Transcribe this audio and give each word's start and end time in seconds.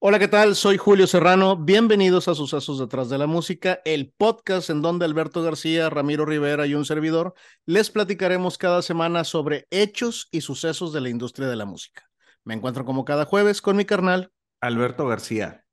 Hola, 0.00 0.20
¿qué 0.20 0.28
tal? 0.28 0.54
Soy 0.54 0.76
Julio 0.76 1.08
Serrano. 1.08 1.56
Bienvenidos 1.56 2.28
a 2.28 2.36
Sucesos 2.36 2.78
detrás 2.78 3.08
de 3.08 3.18
la 3.18 3.26
música, 3.26 3.80
el 3.84 4.12
podcast 4.16 4.70
en 4.70 4.80
donde 4.80 5.04
Alberto 5.04 5.42
García, 5.42 5.90
Ramiro 5.90 6.24
Rivera 6.24 6.68
y 6.68 6.74
un 6.74 6.84
servidor 6.84 7.34
les 7.66 7.90
platicaremos 7.90 8.58
cada 8.58 8.80
semana 8.82 9.24
sobre 9.24 9.66
hechos 9.70 10.28
y 10.30 10.42
sucesos 10.42 10.92
de 10.92 11.00
la 11.00 11.08
industria 11.08 11.48
de 11.48 11.56
la 11.56 11.64
música. 11.64 12.08
Me 12.44 12.54
encuentro 12.54 12.84
como 12.84 13.04
cada 13.04 13.24
jueves 13.24 13.60
con 13.60 13.76
mi 13.76 13.84
carnal 13.84 14.30
Alberto 14.60 15.04
García. 15.08 15.64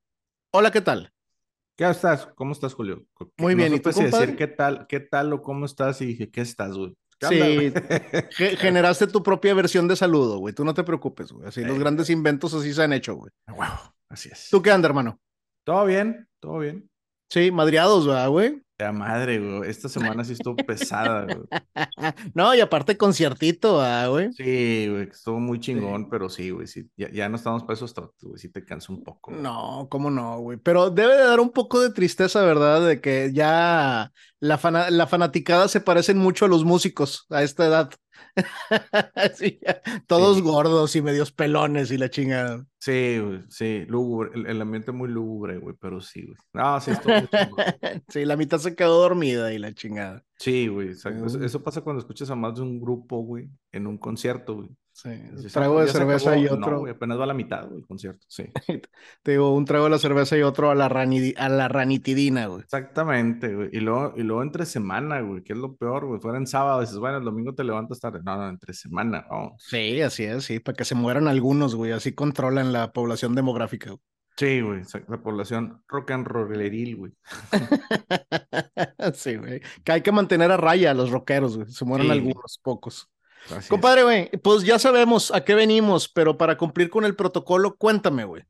Hola, 0.49 0.71
¿qué 0.71 0.81
tal? 0.81 1.13
¿Qué 1.75 1.87
estás? 1.87 2.25
¿Cómo 2.33 2.53
estás, 2.53 2.73
Julio? 2.73 3.05
Muy 3.37 3.53
bien, 3.53 3.75
¿y 3.75 3.79
tú, 3.79 3.91
decir 3.91 4.35
qué 4.35 4.47
tal, 4.47 4.87
qué 4.87 5.01
tal 5.01 5.33
o 5.33 5.43
cómo 5.43 5.67
estás 5.67 6.01
y 6.01 6.07
dije, 6.07 6.31
¿qué 6.31 6.41
estás, 6.41 6.75
güey? 6.75 6.97
Sí, 7.21 7.73
generaste 8.57 9.07
tu 9.07 9.23
propia 9.23 9.53
versión 9.53 9.87
de 9.87 9.95
saludo, 9.95 10.39
güey. 10.39 10.53
Tú 10.53 10.65
no 10.65 10.73
te 10.73 10.83
preocupes, 10.83 11.31
güey. 11.31 11.47
Así 11.47 11.63
los 11.63 11.79
grandes 11.79 12.09
inventos 12.09 12.53
así 12.53 12.73
se 12.73 12.83
han 12.83 12.93
hecho, 12.93 13.15
güey. 13.15 13.31
Wow. 13.47 13.93
Así 14.09 14.29
es. 14.31 14.49
¿Tú 14.51 14.61
qué 14.61 14.71
andas, 14.71 14.89
hermano? 14.89 15.19
Todo 15.65 15.85
bien, 15.85 16.27
todo 16.39 16.59
bien. 16.59 16.89
Sí, 17.29 17.51
madriados, 17.51 18.05
¿verdad, 18.05 18.29
güey? 18.29 18.61
La 18.77 18.91
madre, 18.91 19.39
güey. 19.39 19.69
Esta 19.69 19.87
semana 19.87 20.25
sí 20.25 20.33
estuvo 20.33 20.55
pesada, 20.57 21.23
güey. 21.23 21.47
no, 22.33 22.53
y 22.53 22.59
aparte 22.59 22.97
conciertito, 22.97 23.81
güey? 24.09 24.33
Sí, 24.33 24.87
güey, 24.89 25.03
estuvo 25.09 25.39
muy 25.39 25.59
chingón, 25.59 26.09
pero 26.09 26.29
sí, 26.29 26.49
güey, 26.49 26.67
sí, 26.67 26.89
ya, 26.97 27.29
no 27.29 27.37
estamos 27.37 27.63
para 27.63 27.75
esos 27.75 27.93
güey, 28.21 28.37
sí 28.37 28.49
te 28.49 28.65
cansa 28.65 28.91
un 28.91 29.03
poco. 29.03 29.31
No, 29.31 29.87
cómo 29.89 30.11
no, 30.11 30.39
güey. 30.39 30.57
Pero 30.57 30.89
debe 30.89 31.15
de 31.15 31.23
dar 31.23 31.39
un 31.39 31.51
poco 31.51 31.79
de 31.79 31.91
tristeza, 31.91 32.41
¿verdad? 32.41 32.85
De 32.85 32.99
que 32.99 33.31
ya 33.33 34.11
la, 34.41 34.59
la 34.89 35.07
fanaticada 35.07 35.69
se 35.69 35.79
parecen 35.79 36.17
mucho 36.17 36.45
a 36.45 36.49
los 36.49 36.65
músicos 36.65 37.25
a 37.29 37.43
esta 37.43 37.65
edad. 37.65 37.91
todos 40.07 40.41
gordos 40.41 40.95
y 40.95 41.01
medios 41.01 41.31
pelones 41.31 41.91
y 41.91 41.97
la 41.97 42.09
chingada. 42.09 42.65
Sí, 42.79 43.19
sí, 43.49 43.85
lúgubre, 43.87 44.31
el, 44.33 44.61
ambiente 44.61 44.91
muy 44.91 45.09
lúgubre, 45.09 45.57
güey, 45.57 45.75
pero 45.79 46.01
sí, 46.01 46.23
güey. 46.25 46.37
No, 46.53 46.79
sí, 46.79 46.91
sí, 48.09 48.25
la 48.25 48.37
mitad 48.37 48.59
se 48.59 48.75
quedó 48.75 49.01
dormida 49.01 49.51
y 49.53 49.57
la 49.57 49.73
chingada. 49.73 50.23
Sí, 50.37 50.67
güey, 50.67 50.89
eso, 50.89 51.63
pasa 51.63 51.81
cuando 51.81 52.01
escuchas 52.01 52.29
a 52.29 52.35
más 52.35 52.55
de 52.55 52.61
un 52.61 52.79
grupo, 52.79 53.17
güey, 53.23 53.49
en 53.71 53.87
un 53.87 53.97
concierto, 53.97 54.55
güey. 54.55 54.69
Sí, 54.95 55.09
un 55.09 55.47
trago 55.49 55.81
de 55.81 55.89
cerveza 55.89 56.37
y 56.37 56.45
otro. 56.47 56.85
No, 56.85 56.89
apenas 56.89 57.19
va 57.19 57.25
a 57.25 57.27
la 57.27 57.33
mitad, 57.33 57.67
güey, 57.67 57.81
el 57.81 57.85
concierto, 57.85 58.25
sí. 58.29 58.45
Te 59.23 59.31
digo, 59.31 59.53
un 59.53 59.65
trago 59.65 59.83
de 59.83 59.89
la 59.89 59.99
cerveza 59.99 60.37
y 60.37 60.41
otro 60.41 60.71
a 60.71 60.75
la, 60.75 60.85
a 60.85 61.49
la 61.49 61.67
ranitidina, 61.67 62.47
güey. 62.47 62.61
Exactamente, 62.61 63.53
güey. 63.53 63.69
Y 63.73 63.81
luego, 63.81 64.13
y 64.15 64.23
luego 64.23 64.41
entre 64.41 64.65
semana, 64.65 65.19
güey, 65.19 65.43
que 65.43 65.51
es 65.51 65.59
lo 65.59 65.75
peor, 65.75 66.05
güey. 66.05 66.21
Fuera 66.21 66.37
en 66.37 66.47
sábado, 66.47 66.79
dices, 66.79 66.97
bueno, 66.97 67.17
el 67.17 67.25
domingo 67.25 67.53
te 67.53 67.65
levantas 67.65 67.99
tarde. 67.99 68.21
No, 68.23 68.37
no, 68.37 68.47
entre 68.47 68.73
semana, 68.73 69.27
vamos. 69.29 69.61
Sí, 69.67 69.99
así 69.99 70.23
es, 70.23 70.45
sí, 70.45 70.59
para 70.59 70.77
que 70.77 70.85
se 70.85 70.95
mueran 70.95 71.27
algunos, 71.27 71.75
güey. 71.75 71.91
Así 71.91 72.13
controlan 72.13 72.71
la 72.71 72.93
población 72.93 73.35
demográfica, 73.35 73.89
güey. 73.89 74.01
Sí, 74.37 74.61
güey, 74.61 74.81
la 75.09 75.21
población 75.21 75.83
rock 75.89 76.11
and 76.11 76.25
rolleril, 76.25 76.95
güey. 76.95 77.11
sí, 79.13 79.35
güey. 79.35 79.61
Que 79.83 79.91
hay 79.91 80.01
que 80.01 80.13
mantener 80.13 80.51
a 80.51 80.57
raya 80.57 80.91
a 80.91 80.93
los 80.93 81.11
rockeros, 81.11 81.57
güey. 81.57 81.69
Se 81.69 81.83
mueren 81.83 82.11
algunos, 82.11 82.59
pocos. 82.63 83.09
Compadre, 83.69 84.03
güey, 84.03 84.29
pues 84.41 84.63
ya 84.63 84.79
sabemos 84.79 85.33
a 85.33 85.43
qué 85.43 85.53
venimos, 85.53 86.07
pero 86.09 86.37
para 86.37 86.57
cumplir 86.57 86.89
con 86.89 87.05
el 87.05 87.15
protocolo, 87.15 87.75
cuéntame, 87.75 88.25
güey. 88.25 88.43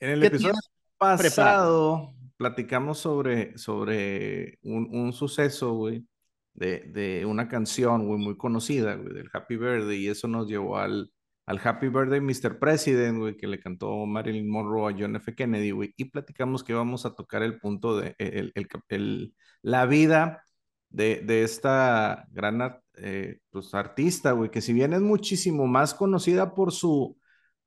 En 0.00 0.10
el 0.10 0.22
episodio 0.22 0.54
pasado 0.96 2.14
platicamos 2.36 2.98
sobre, 2.98 3.56
sobre 3.58 4.58
un, 4.62 5.12
suceso, 5.12 5.74
güey, 5.74 6.06
de, 6.54 6.80
de, 6.80 7.26
una 7.26 7.48
canción, 7.48 8.06
güey, 8.06 8.20
muy 8.20 8.36
conocida, 8.36 8.94
güey, 8.94 9.12
del 9.14 9.30
Happy 9.32 9.56
Birthday, 9.56 10.04
y 10.04 10.08
eso 10.08 10.28
nos 10.28 10.46
llevó 10.46 10.78
al, 10.78 11.10
al 11.46 11.60
Happy 11.62 11.88
Birthday 11.88 12.20
Mr. 12.20 12.58
President, 12.58 13.18
güey, 13.18 13.36
que 13.36 13.48
le 13.48 13.58
cantó 13.58 14.06
Marilyn 14.06 14.48
Monroe 14.48 14.92
a 14.92 14.96
John 14.96 15.16
F. 15.16 15.34
Kennedy, 15.34 15.72
güey, 15.72 15.94
y 15.96 16.04
platicamos 16.06 16.62
que 16.62 16.72
íbamos 16.72 17.06
a 17.06 17.14
tocar 17.14 17.42
el 17.42 17.58
punto 17.58 17.98
de 17.98 18.14
el, 18.18 18.52
el, 18.88 19.34
la 19.62 19.86
vida 19.86 20.44
de, 20.90 21.22
de 21.24 21.42
esta 21.42 22.26
gran 22.30 22.60
eh, 23.00 23.38
pues, 23.50 23.74
artista, 23.74 24.32
güey, 24.32 24.50
que 24.50 24.60
si 24.60 24.72
bien 24.72 24.92
es 24.92 25.00
muchísimo 25.00 25.66
más 25.66 25.94
conocida 25.94 26.54
por 26.54 26.72
su, 26.72 27.18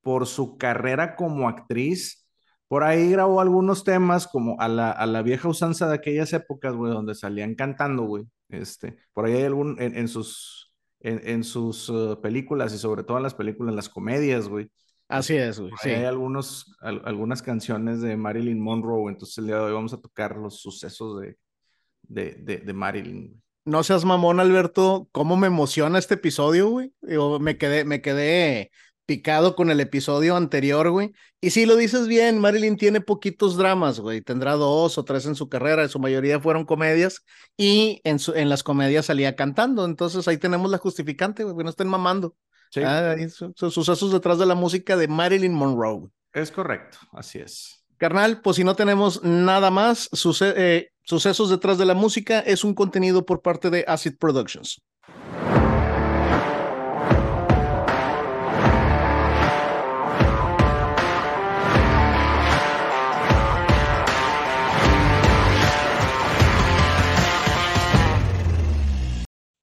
por 0.01 0.27
su 0.27 0.57
carrera 0.57 1.15
como 1.15 1.47
actriz, 1.49 2.27
por 2.67 2.83
ahí 2.83 3.11
grabó 3.11 3.41
algunos 3.41 3.83
temas 3.83 4.27
como 4.27 4.59
a 4.59 4.67
la, 4.67 4.91
a 4.91 5.05
la 5.05 5.21
vieja 5.21 5.49
usanza 5.49 5.89
de 5.89 5.95
aquellas 5.95 6.31
épocas, 6.33 6.73
güey, 6.73 6.93
donde 6.93 7.15
salían 7.15 7.55
cantando, 7.55 8.03
güey. 8.03 8.25
Este, 8.49 8.97
por 9.13 9.25
ahí 9.25 9.33
hay 9.33 9.43
algún, 9.43 9.75
en, 9.79 10.07
sus, 10.07 10.73
en, 11.01 11.43
sus 11.43 11.89
uh, 11.89 12.19
películas 12.21 12.73
y 12.73 12.77
sobre 12.77 13.03
todo 13.03 13.17
en 13.17 13.23
las 13.23 13.33
películas, 13.33 13.71
en 13.71 13.75
las 13.75 13.89
comedias, 13.89 14.47
güey. 14.47 14.71
Así 15.09 15.35
es, 15.35 15.59
güey. 15.59 15.73
Sí. 15.81 15.89
Hay 15.89 16.05
algunos, 16.05 16.77
algunas 16.79 17.41
canciones 17.41 17.99
de 17.99 18.15
Marilyn 18.15 18.61
Monroe, 18.61 19.11
entonces 19.11 19.37
el 19.39 19.47
día 19.47 19.55
de 19.57 19.63
hoy 19.63 19.73
vamos 19.73 19.93
a 19.93 19.99
tocar 19.99 20.37
los 20.37 20.61
sucesos 20.61 21.19
de, 21.19 21.37
de, 22.03 22.35
de, 22.35 22.57
de 22.59 22.73
Marilyn 22.73 23.41
no 23.65 23.83
seas 23.83 24.05
mamón, 24.05 24.39
Alberto, 24.39 25.07
cómo 25.11 25.37
me 25.37 25.47
emociona 25.47 25.99
este 25.99 26.15
episodio, 26.15 26.69
güey. 26.69 26.93
Yo 27.01 27.39
me 27.39 27.57
quedé, 27.57 27.85
me 27.85 28.01
quedé 28.01 28.71
picado 29.05 29.55
con 29.55 29.69
el 29.69 29.79
episodio 29.79 30.35
anterior, 30.35 30.89
güey. 30.89 31.13
Y 31.41 31.49
si 31.49 31.65
lo 31.65 31.75
dices 31.75 32.07
bien, 32.07 32.39
Marilyn 32.39 32.77
tiene 32.77 33.01
poquitos 33.01 33.57
dramas, 33.57 33.99
güey. 33.99 34.21
Tendrá 34.21 34.53
dos 34.53 34.97
o 34.97 35.03
tres 35.03 35.25
en 35.25 35.35
su 35.35 35.49
carrera, 35.49 35.83
en 35.83 35.89
su 35.89 35.99
mayoría 35.99 36.39
fueron 36.39 36.65
comedias 36.65 37.25
y 37.57 37.99
en, 38.03 38.19
en 38.35 38.49
las 38.49 38.63
comedias 38.63 39.07
salía 39.07 39.35
cantando. 39.35 39.85
Entonces 39.85 40.27
ahí 40.27 40.37
tenemos 40.37 40.71
la 40.71 40.77
justificante, 40.77 41.43
güey, 41.43 41.63
no 41.63 41.69
estén 41.69 41.87
mamando. 41.89 42.35
Sí. 42.69 42.81
Ah, 42.85 43.15
sucesos 43.55 44.13
detrás 44.13 44.39
de 44.39 44.45
la 44.45 44.55
música 44.55 44.95
de 44.95 45.07
Marilyn 45.09 45.53
Monroe. 45.53 46.07
Es 46.31 46.51
correcto, 46.51 46.97
así 47.11 47.39
es. 47.39 47.83
Carnal, 47.97 48.41
pues 48.41 48.55
si 48.55 48.63
no 48.63 48.75
tenemos 48.75 49.23
nada 49.23 49.69
más, 49.69 50.09
eh, 50.41 50.90
Sucesos 51.03 51.49
detrás 51.49 51.77
de 51.77 51.85
la 51.85 51.95
música 51.95 52.39
es 52.39 52.63
un 52.63 52.75
contenido 52.75 53.25
por 53.25 53.41
parte 53.41 53.69
de 53.69 53.83
Acid 53.87 54.17
Productions. 54.19 54.81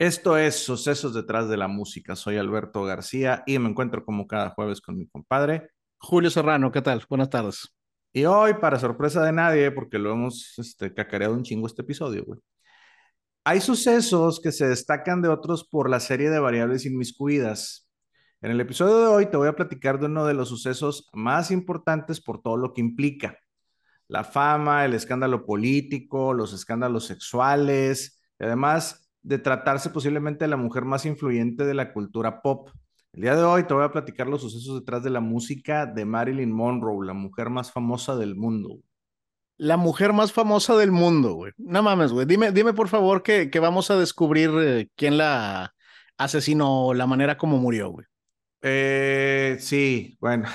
Esto 0.01 0.37
es 0.37 0.65
Sucesos 0.65 1.15
detrás 1.15 1.49
de 1.49 1.57
la 1.57 1.69
música. 1.69 2.17
Soy 2.17 2.37
Alberto 2.37 2.83
García 2.85 3.43
y 3.47 3.59
me 3.59 3.69
encuentro 3.69 4.05
como 4.05 4.27
cada 4.27 4.51
jueves 4.51 4.81
con 4.81 4.97
mi 4.97 5.07
compadre. 5.09 5.71
Julio 5.99 6.31
Serrano, 6.31 6.71
¿qué 6.71 6.83
tal? 6.83 7.05
Buenas 7.09 7.31
tardes. 7.31 7.78
Y 8.13 8.25
hoy, 8.25 8.55
para 8.55 8.79
sorpresa 8.79 9.23
de 9.23 9.33
nadie, 9.33 9.71
porque 9.71 9.99
lo 9.99 10.13
hemos 10.13 10.59
este, 10.59 10.93
cacareado 10.95 11.35
un 11.35 11.43
chingo 11.43 11.67
este 11.67 11.83
episodio, 11.83 12.25
güey. 12.25 12.41
Hay 13.45 13.61
sucesos 13.61 14.41
que 14.41 14.53
se 14.53 14.69
destacan 14.69 15.23
de 15.23 15.29
otros 15.29 15.67
por 15.67 15.89
la 15.89 16.01
serie 16.01 16.29
de 16.29 16.39
variables 16.39 16.85
inmiscuidas. 16.85 17.89
En 18.43 18.51
el 18.51 18.61
episodio 18.61 18.99
de 18.99 19.07
hoy 19.07 19.27
te 19.31 19.37
voy 19.37 19.49
a 19.49 19.57
platicar 19.57 19.99
de 19.99 20.07
uno 20.07 20.27
de 20.27 20.35
los 20.35 20.49
sucesos 20.49 21.09
más 21.13 21.51
importantes 21.51 22.21
por 22.21 22.43
todo 22.43 22.57
lo 22.57 22.75
que 22.75 22.83
implica. 22.83 23.39
La 24.07 24.25
fama, 24.25 24.85
el 24.85 24.95
escándalo 24.95 25.45
político, 25.47 26.35
los 26.35 26.53
escándalos 26.53 27.07
sexuales, 27.07 28.21
y 28.39 28.45
además 28.45 29.11
de 29.23 29.39
tratarse 29.39 29.91
posiblemente 29.91 30.45
de 30.45 30.49
la 30.49 30.57
mujer 30.57 30.85
más 30.85 31.05
influyente 31.07 31.65
de 31.65 31.75
la 31.75 31.93
cultura 31.93 32.43
pop. 32.43 32.71
El 33.19 33.23
día 33.23 33.35
de 33.35 33.43
hoy 33.43 33.65
te 33.65 33.75
voy 33.75 33.83
a 33.83 33.91
platicar 33.91 34.29
los 34.29 34.43
sucesos 34.43 34.79
detrás 34.79 35.03
de 35.03 35.11
la 35.11 35.19
música 35.19 35.87
de 35.87 36.05
Marilyn 36.05 36.53
Monroe, 36.53 37.05
la 37.05 37.15
mujer 37.15 37.51
más 37.51 37.73
famosa 37.73 38.15
del 38.15 38.37
mundo. 38.37 38.79
La 39.57 39.77
mujer 39.77 40.13
más 40.13 40.33
famosa 40.33 40.77
del 40.77 40.93
mundo, 40.93 41.33
güey. 41.33 41.51
No 41.57 41.83
mames, 41.83 42.13
güey. 42.13 42.27
Dime, 42.27 42.53
dime 42.53 42.75
por 42.75 42.87
favor 42.87 43.25
que, 43.25 43.51
que 43.51 43.59
vamos 43.59 43.91
a 43.91 43.99
descubrir 43.99 44.53
eh, 44.61 44.89
quién 44.95 45.19
la 45.19 45.75
asesinó, 46.17 46.95
la 46.95 47.09
manera 47.09 47.37
como 47.37 47.59
murió, 47.59 47.89
güey. 47.89 48.07
Eh, 48.63 49.57
sí, 49.59 50.17
bueno. 50.21 50.49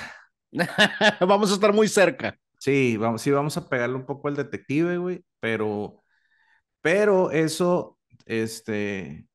vamos 1.20 1.50
a 1.50 1.54
estar 1.56 1.74
muy 1.74 1.86
cerca. 1.86 2.38
Sí, 2.58 2.96
vamos, 2.96 3.20
sí, 3.20 3.30
vamos 3.30 3.58
a 3.58 3.68
pegarle 3.68 3.96
un 3.96 4.06
poco 4.06 4.28
al 4.28 4.36
detective, 4.36 4.96
güey, 4.96 5.22
pero, 5.38 6.02
pero 6.80 7.30
eso, 7.30 7.98
este, 8.24 9.26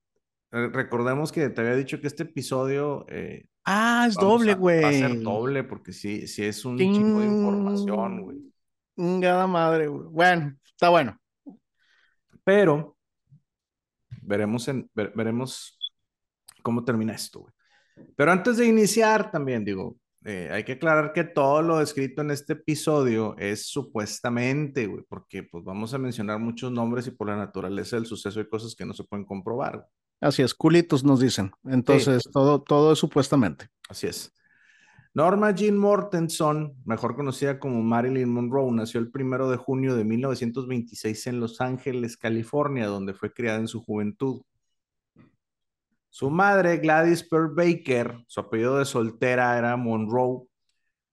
Recordemos 0.51 1.31
que 1.31 1.49
te 1.49 1.61
había 1.61 1.75
dicho 1.75 2.01
que 2.01 2.07
este 2.07 2.23
episodio. 2.23 3.05
Eh, 3.09 3.45
ah, 3.65 4.05
es 4.07 4.15
doble, 4.15 4.55
güey. 4.55 4.81
Va 4.81 4.89
a 4.89 4.93
ser 4.93 5.21
doble 5.21 5.63
porque 5.63 5.93
sí, 5.93 6.27
sí 6.27 6.43
es 6.43 6.65
un 6.65 6.77
chingo 6.77 7.19
de 7.19 7.27
información, 7.27 8.21
güey. 8.21 8.37
Chingada 8.95 9.45
madre, 9.45 9.87
güey. 9.87 10.07
Bueno, 10.09 10.55
está 10.65 10.89
bueno. 10.89 11.19
Pero 12.43 12.97
veremos, 14.23 14.67
en, 14.67 14.89
veremos 14.93 15.77
cómo 16.63 16.83
termina 16.83 17.13
esto, 17.13 17.41
güey. 17.41 17.53
Pero 18.15 18.31
antes 18.31 18.57
de 18.57 18.65
iniciar, 18.65 19.29
también 19.29 19.63
digo, 19.63 19.97
eh, 20.25 20.49
hay 20.51 20.63
que 20.63 20.73
aclarar 20.73 21.13
que 21.13 21.23
todo 21.23 21.61
lo 21.61 21.81
escrito 21.81 22.21
en 22.21 22.31
este 22.31 22.53
episodio 22.53 23.37
es 23.37 23.67
supuestamente, 23.67 24.87
güey, 24.87 25.03
porque 25.07 25.43
pues 25.43 25.63
vamos 25.63 25.93
a 25.93 25.97
mencionar 25.97 26.39
muchos 26.39 26.71
nombres 26.71 27.07
y 27.07 27.11
por 27.11 27.27
la 27.27 27.35
naturaleza 27.35 27.95
del 27.95 28.05
suceso 28.05 28.39
hay 28.39 28.47
cosas 28.47 28.75
que 28.75 28.85
no 28.85 28.93
se 28.93 29.03
pueden 29.03 29.25
comprobar. 29.25 29.85
Así 30.21 30.42
es, 30.42 30.54
culitos 30.54 31.04
nos 31.04 31.19
dicen. 31.19 31.51
Entonces, 31.66 32.24
todo, 32.31 32.62
todo 32.62 32.94
es 32.94 33.00
supuestamente. 33.00 33.69
Así 33.88 34.07
es. 34.07 34.33
Norma 35.13 35.51
Jean 35.51 35.77
Mortenson, 35.77 36.75
mejor 36.86 37.16
conocida 37.16 37.60
como 37.60 37.81
Marilyn 37.81 38.30
Monroe, 38.30 38.71
nació 38.71 39.00
el 39.00 39.10
primero 39.10 39.50
de 39.50 39.57
junio 39.57 39.95
de 39.95 40.04
1926 40.04 41.27
en 41.27 41.39
Los 41.39 41.62
Ángeles, 41.62 42.16
California, 42.16 42.86
donde 42.88 43.13
fue 43.13 43.33
criada 43.33 43.57
en 43.57 43.68
su 43.68 43.81
juventud. 43.81 44.44
Su 46.10 46.30
madre, 46.30 46.77
Gladys 46.77 47.24
Pearl 47.24 47.54
Baker, 47.56 48.24
su 48.27 48.39
apellido 48.39 48.77
de 48.77 48.86
soltera 48.86 49.57
era 49.57 49.75
Monroe, 49.77 50.44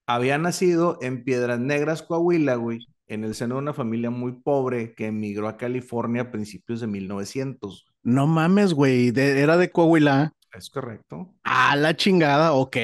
había 0.05 0.37
nacido 0.37 0.99
en 1.01 1.23
Piedras 1.23 1.59
Negras, 1.59 2.03
Coahuila, 2.03 2.55
güey, 2.55 2.87
en 3.07 3.23
el 3.23 3.35
seno 3.35 3.55
de 3.55 3.61
una 3.61 3.73
familia 3.73 4.09
muy 4.09 4.33
pobre 4.33 4.93
que 4.93 5.07
emigró 5.07 5.47
a 5.47 5.57
California 5.57 6.23
a 6.23 6.31
principios 6.31 6.81
de 6.81 6.87
1900. 6.87 7.86
No 8.07 8.25
mames, 8.25 8.73
güey, 8.73 9.11
era 9.13 9.57
de 9.57 9.69
Coahuila. 9.69 10.33
Es 10.53 10.69
correcto. 10.69 11.35
Ah, 11.43 11.75
la 11.75 11.93
chingada, 11.93 12.53
ok. 12.53 12.77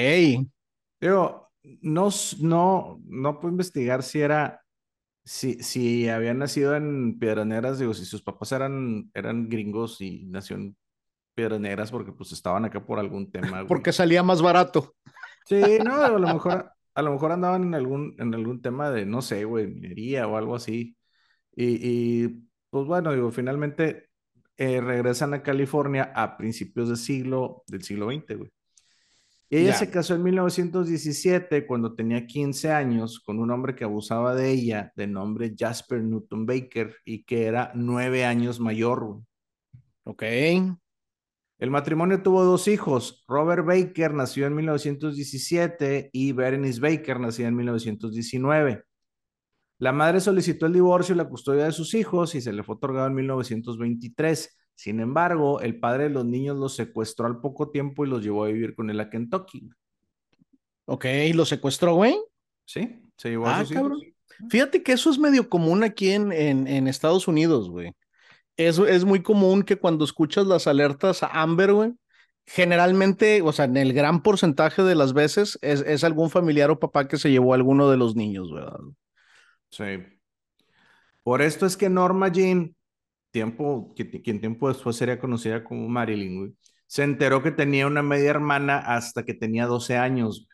Digo, 1.00 1.50
no, 1.80 2.10
no, 2.40 3.00
no 3.06 3.40
puedo 3.40 3.52
investigar 3.52 4.02
si 4.02 4.20
era, 4.20 4.62
si, 5.24 5.54
si 5.62 6.10
había 6.10 6.34
nacido 6.34 6.76
en 6.76 7.18
Piedras 7.18 7.46
Negras, 7.46 7.78
digo, 7.78 7.94
si 7.94 8.04
sus 8.04 8.20
papás 8.20 8.52
eran, 8.52 9.10
eran 9.14 9.48
gringos 9.48 9.98
y 10.02 10.26
nació 10.26 10.56
en 10.56 10.76
Piedras 11.34 11.58
Negras 11.58 11.90
porque 11.90 12.12
pues 12.12 12.30
estaban 12.32 12.66
acá 12.66 12.84
por 12.84 12.98
algún 12.98 13.30
tema. 13.30 13.66
Porque 13.66 13.94
salía 13.94 14.22
más 14.22 14.42
barato. 14.42 14.94
Sí, 15.46 15.78
no, 15.82 16.02
a 16.02 16.10
lo 16.10 16.34
mejor, 16.34 16.70
a 16.94 17.00
lo 17.00 17.12
mejor 17.12 17.32
andaban 17.32 17.62
en 17.62 17.74
algún, 17.74 18.14
en 18.18 18.34
algún 18.34 18.60
tema 18.60 18.90
de, 18.90 19.06
no 19.06 19.22
sé, 19.22 19.46
güey, 19.46 19.68
minería 19.68 20.28
o 20.28 20.36
algo 20.36 20.54
así. 20.54 20.98
Y, 21.56 21.78
y 21.80 22.28
pues 22.68 22.84
bueno, 22.86 23.10
digo, 23.14 23.30
finalmente 23.30 24.10
eh, 24.56 24.80
regresan 24.80 25.34
a 25.34 25.42
California 25.42 26.12
a 26.14 26.36
principios 26.36 26.88
del 26.88 26.98
siglo, 26.98 27.64
del 27.66 27.82
siglo 27.82 28.10
XX, 28.10 28.36
güey. 28.38 28.50
Ella 29.50 29.74
se 29.74 29.90
casó 29.90 30.14
en 30.14 30.22
1917 30.24 31.66
cuando 31.66 31.94
tenía 31.94 32.26
15 32.26 32.72
años 32.72 33.20
con 33.20 33.38
un 33.38 33.50
hombre 33.52 33.76
que 33.76 33.84
abusaba 33.84 34.34
de 34.34 34.50
ella 34.50 34.92
de 34.96 35.06
nombre 35.06 35.54
Jasper 35.56 36.02
Newton 36.02 36.44
Baker 36.44 36.96
y 37.04 37.22
que 37.24 37.44
era 37.44 37.70
nueve 37.74 38.24
años 38.24 38.58
mayor. 38.58 39.20
Ok. 40.02 40.22
El 41.58 41.70
matrimonio 41.70 42.22
tuvo 42.22 42.42
dos 42.42 42.66
hijos. 42.66 43.24
Robert 43.28 43.64
Baker 43.64 44.12
nació 44.12 44.46
en 44.46 44.56
1917 44.56 46.10
y 46.12 46.32
Berenice 46.32 46.80
Baker 46.80 47.20
nació 47.20 47.46
en 47.46 47.54
1919. 47.54 48.82
La 49.78 49.92
madre 49.92 50.20
solicitó 50.20 50.66
el 50.66 50.72
divorcio 50.72 51.14
y 51.14 51.18
la 51.18 51.28
custodia 51.28 51.64
de 51.64 51.72
sus 51.72 51.94
hijos 51.94 52.34
y 52.34 52.40
se 52.40 52.52
le 52.52 52.62
fue 52.62 52.76
otorgado 52.76 53.08
en 53.08 53.14
1923. 53.14 54.56
Sin 54.74 55.00
embargo, 55.00 55.60
el 55.60 55.78
padre 55.78 56.04
de 56.04 56.10
los 56.10 56.24
niños 56.24 56.56
los 56.56 56.74
secuestró 56.74 57.26
al 57.26 57.40
poco 57.40 57.70
tiempo 57.70 58.04
y 58.04 58.08
los 58.08 58.22
llevó 58.22 58.44
a 58.44 58.48
vivir 58.48 58.74
con 58.74 58.90
él 58.90 59.00
a 59.00 59.10
Kentucky. 59.10 59.68
Ok, 60.86 61.06
¿lo 61.34 61.44
secuestró, 61.44 61.94
güey? 61.94 62.16
Sí, 62.64 63.02
se 63.16 63.30
llevó 63.30 63.46
a 63.46 63.58
ah, 63.58 63.64
sus 63.64 63.74
cabrón. 63.74 64.00
Fíjate 64.48 64.82
que 64.82 64.92
eso 64.92 65.10
es 65.10 65.18
medio 65.18 65.48
común 65.48 65.84
aquí 65.84 66.10
en, 66.10 66.32
en, 66.32 66.88
Estados 66.88 67.28
Unidos, 67.28 67.70
güey. 67.70 67.92
Es, 68.56 68.78
es 68.78 69.04
muy 69.04 69.22
común 69.22 69.62
que 69.62 69.76
cuando 69.76 70.04
escuchas 70.04 70.46
las 70.46 70.66
alertas 70.66 71.22
a 71.22 71.42
Amber, 71.42 71.72
güey, 71.72 71.92
generalmente, 72.46 73.42
o 73.42 73.52
sea, 73.52 73.64
en 73.66 73.76
el 73.76 73.92
gran 73.92 74.22
porcentaje 74.22 74.82
de 74.82 74.94
las 74.94 75.12
veces 75.12 75.58
es, 75.62 75.80
es 75.82 76.04
algún 76.04 76.30
familiar 76.30 76.70
o 76.70 76.78
papá 76.78 77.08
que 77.08 77.16
se 77.16 77.30
llevó 77.30 77.52
a 77.52 77.56
alguno 77.56 77.90
de 77.90 77.96
los 77.96 78.16
niños, 78.16 78.52
¿verdad? 78.52 78.80
Sí. 79.74 79.84
Por 81.22 81.42
esto 81.42 81.66
es 81.66 81.76
que 81.76 81.88
Norma 81.88 82.28
Jean 82.28 82.76
tiempo, 83.32 83.92
quien 83.96 84.40
tiempo 84.40 84.68
después 84.68 84.96
sería 84.96 85.18
conocida 85.18 85.64
como 85.64 85.88
Marilyn, 85.88 86.56
se 86.86 87.02
enteró 87.02 87.42
que 87.42 87.50
tenía 87.50 87.86
una 87.88 88.02
media 88.02 88.30
hermana 88.30 88.78
hasta 88.78 89.24
que 89.24 89.34
tenía 89.34 89.66
12 89.66 89.96
años. 89.96 90.46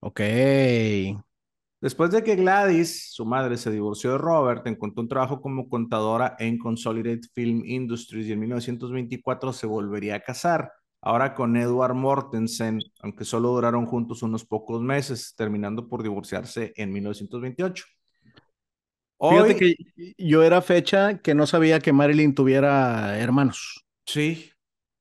Ok. 0.00 0.20
Después 1.80 2.10
de 2.12 2.22
que 2.22 2.36
Gladys, 2.36 3.12
su 3.12 3.26
madre, 3.26 3.56
se 3.56 3.70
divorció 3.70 4.12
de 4.12 4.18
Robert, 4.18 4.66
encontró 4.66 5.02
un 5.02 5.08
trabajo 5.08 5.40
como 5.40 5.68
contadora 5.68 6.36
en 6.38 6.58
Consolidated 6.58 7.28
Film 7.34 7.62
Industries 7.64 8.28
y 8.28 8.32
en 8.32 8.40
1924 8.40 9.52
se 9.52 9.66
volvería 9.66 10.14
a 10.16 10.20
casar, 10.20 10.72
ahora 11.00 11.34
con 11.34 11.56
Edward 11.56 11.94
Mortensen, 11.94 12.80
aunque 13.02 13.24
solo 13.24 13.48
duraron 13.50 13.86
juntos 13.86 14.22
unos 14.22 14.44
pocos 14.44 14.80
meses, 14.80 15.34
terminando 15.36 15.88
por 15.88 16.02
divorciarse 16.02 16.72
en 16.76 16.92
1928. 16.92 17.84
Fíjate 19.18 19.56
que 19.56 19.76
yo 20.18 20.42
era 20.42 20.60
fecha 20.60 21.18
que 21.18 21.34
no 21.34 21.46
sabía 21.46 21.80
que 21.80 21.92
Marilyn 21.92 22.34
tuviera 22.34 23.18
hermanos. 23.18 23.84
Sí, 24.06 24.50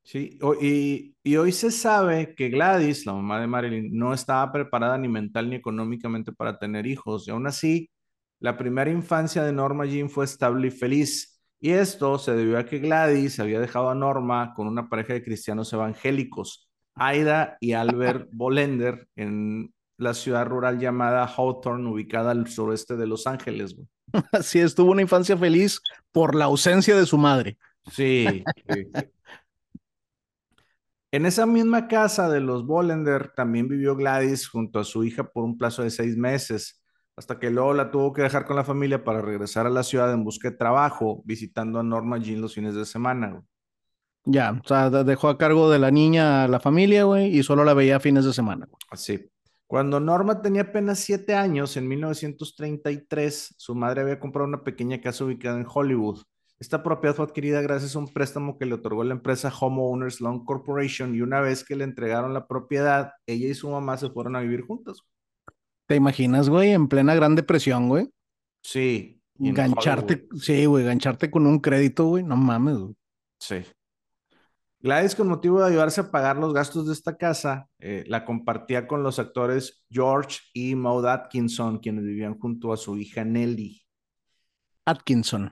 sí. 0.04 0.40
Y, 0.62 1.16
y, 1.24 1.36
hoy 1.36 1.52
se 1.52 1.72
sabe 1.72 2.36
que 2.36 2.50
Gladys, 2.50 3.06
la 3.06 3.14
mamá 3.14 3.42
de 3.42 3.48
Marilyn, 3.48 3.98
no 3.98 4.14
estaba 4.14 4.52
preparada 4.52 4.98
ni 4.98 5.08
mental 5.08 5.50
ni 5.50 5.56
económicamente 5.56 6.32
para 6.32 6.58
tener 6.58 6.86
hijos. 6.86 7.28
Y 7.28 7.32
aún 7.32 7.48
así, 7.48 7.90
la 8.40 8.58
primera 8.58 8.92
infancia 8.92 9.44
de 9.44 9.54
Norma 9.54 9.86
Jean 9.86 10.10
fue 10.10 10.26
estable 10.26 10.68
y 10.68 10.72
feliz. 10.72 11.42
Y 11.60 11.72
esto 11.72 12.20
se 12.20 12.34
debió 12.34 12.58
a 12.58 12.66
que 12.66 12.80
Gladys 12.80 13.40
había 13.40 13.62
dejado 13.62 13.90
a 13.90 13.96
Norma 13.96 14.54
con 14.54 14.68
una 14.68 14.90
pareja 14.90 15.14
de 15.14 15.24
cristianos 15.24 15.72
evangélicos, 15.72 16.70
Aida 16.94 17.58
y 17.62 17.72
Albert 17.72 18.30
Bolender, 18.34 19.08
en 19.16 19.74
la 19.98 20.14
ciudad 20.14 20.46
rural 20.46 20.78
llamada 20.78 21.26
Hawthorne, 21.26 21.90
ubicada 21.90 22.32
al 22.32 22.48
sureste 22.48 22.98
de 22.98 23.08
Los 23.08 23.28
Ángeles. 23.28 23.78
Así 24.32 24.60
estuvo 24.60 24.92
una 24.92 25.02
infancia 25.02 25.38
feliz 25.38 25.82
por 26.12 26.36
la 26.36 26.46
ausencia 26.46 26.96
de 26.96 27.06
su 27.06 27.18
madre. 27.18 27.58
Sí. 27.92 28.44
en 31.12 31.26
esa 31.26 31.46
misma 31.46 31.88
casa 31.88 32.30
de 32.30 32.40
los 32.40 32.66
Bolender 32.66 33.34
también 33.36 33.68
vivió 33.68 33.96
Gladys 33.96 34.48
junto 34.48 34.80
a 34.80 34.84
su 34.84 35.04
hija 35.04 35.24
por 35.24 35.44
un 35.44 35.58
plazo 35.58 35.84
de 35.84 35.90
seis 35.90 36.16
meses, 36.18 36.82
hasta 37.16 37.40
que 37.40 37.50
luego 37.50 37.74
la 37.74 37.92
tuvo 37.92 38.14
que 38.14 38.24
dejar 38.24 38.46
con 38.46 38.56
la 38.56 38.64
familia 38.64 39.04
para 39.04 39.22
regresar 39.22 39.68
a 39.68 39.70
la 39.70 39.84
ciudad 39.84 40.12
en 40.14 40.24
busca 40.24 40.50
de 40.50 40.58
trabajo, 40.58 41.22
visitando 41.26 41.80
a 41.80 41.84
Norma 41.84 42.18
Jean 42.18 42.42
los 42.42 42.56
fines 42.56 42.76
de 42.76 42.86
semana. 42.86 43.44
Ya, 44.26 44.60
o 44.64 44.68
sea, 44.68 44.90
dejó 44.90 45.28
a 45.28 45.38
cargo 45.38 45.70
de 45.70 45.80
la 45.80 45.92
niña 45.92 46.46
a 46.46 46.48
la 46.48 46.60
familia, 46.62 47.04
güey, 47.04 47.38
y 47.38 47.44
solo 47.44 47.66
la 47.66 47.74
veía 47.74 48.00
fines 48.00 48.24
de 48.24 48.34
semana. 48.34 48.68
Así. 48.90 49.30
Cuando 49.74 50.00
Norma 50.00 50.40
tenía 50.40 50.62
apenas 50.62 51.00
siete 51.00 51.34
años, 51.34 51.78
en 51.78 51.88
1933, 51.88 53.56
su 53.58 53.74
madre 53.74 54.02
había 54.02 54.20
comprado 54.20 54.48
una 54.48 54.64
pequeña 54.64 55.02
casa 55.02 55.26
ubicada 55.26 55.60
en 55.60 55.66
Hollywood. 55.68 56.22
Esta 56.60 56.84
propiedad 56.84 57.16
fue 57.16 57.26
adquirida 57.26 57.60
gracias 57.62 57.96
a 57.96 57.98
un 57.98 58.08
préstamo 58.08 58.60
que 58.60 58.68
le 58.68 58.76
otorgó 58.76 59.04
la 59.04 59.16
empresa 59.16 59.52
Homeowners 59.52 60.22
Loan 60.22 60.46
Corporation 60.46 61.16
y 61.16 61.22
una 61.22 61.42
vez 61.42 61.64
que 61.64 61.76
le 61.76 61.86
entregaron 61.86 62.36
la 62.36 62.46
propiedad, 62.46 63.14
ella 63.26 63.48
y 63.48 63.56
su 63.56 63.68
mamá 63.68 63.98
se 63.98 64.12
fueron 64.12 64.36
a 64.36 64.42
vivir 64.42 64.62
juntas. 64.62 65.00
¿Te 65.88 65.96
imaginas, 65.96 66.50
güey? 66.50 66.70
En 66.70 66.88
plena 66.88 67.16
Gran 67.16 67.34
Depresión, 67.34 67.90
güey. 67.90 68.12
Sí. 68.62 69.24
Gancharte, 69.40 70.28
sí, 70.40 70.68
güey, 70.68 70.86
gancharte 70.86 71.32
con 71.32 71.48
un 71.48 71.58
crédito, 71.58 72.06
güey, 72.06 72.24
no 72.24 72.36
mames, 72.36 72.78
güey. 72.78 72.94
Sí. 73.40 73.64
Gladys, 74.84 75.16
con 75.16 75.30
motivo 75.30 75.62
de 75.62 75.68
ayudarse 75.68 76.02
a 76.02 76.12
pagar 76.12 76.36
los 76.36 76.54
gastos 76.54 76.86
de 76.88 76.92
esta 76.92 77.16
casa, 77.16 77.70
eh, 77.80 78.04
la 78.06 78.26
compartía 78.26 78.86
con 78.86 79.02
los 79.02 79.18
actores 79.18 79.86
George 79.90 80.40
y 80.54 80.76
Maud 80.76 81.06
Atkinson, 81.06 81.80
quienes 81.80 82.04
vivían 82.04 82.38
junto 82.38 82.74
a 82.74 82.76
su 82.76 82.98
hija 82.98 83.24
Nelly. 83.24 83.82
Atkinson. 84.84 85.50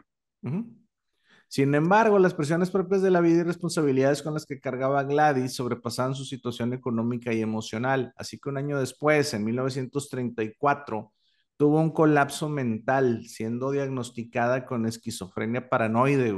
Sin 1.47 1.75
embargo, 1.75 2.19
las 2.19 2.33
presiones 2.33 2.71
propias 2.71 3.01
de 3.01 3.09
la 3.09 3.21
vida 3.21 3.39
y 3.39 3.43
responsabilidades 3.43 4.21
con 4.21 4.33
las 4.33 4.45
que 4.45 4.59
cargaba 4.59 5.03
Gladys 5.03 5.53
sobrepasaban 5.53 6.13
su 6.13 6.25
situación 6.25 6.73
económica 6.73 7.31
y 7.31 7.41
emocional. 7.41 8.11
Así 8.17 8.38
que 8.38 8.50
un 8.50 8.57
año 8.57 8.79
después, 8.79 9.33
en 9.33 9.45
1934, 9.45 11.13
tuvo 11.55 11.79
un 11.79 11.91
colapso 11.91 12.50
mental, 12.50 13.23
siendo 13.27 13.71
diagnosticada 13.71 14.65
con 14.65 14.85
esquizofrenia 14.85 15.69
paranoide 15.69 16.33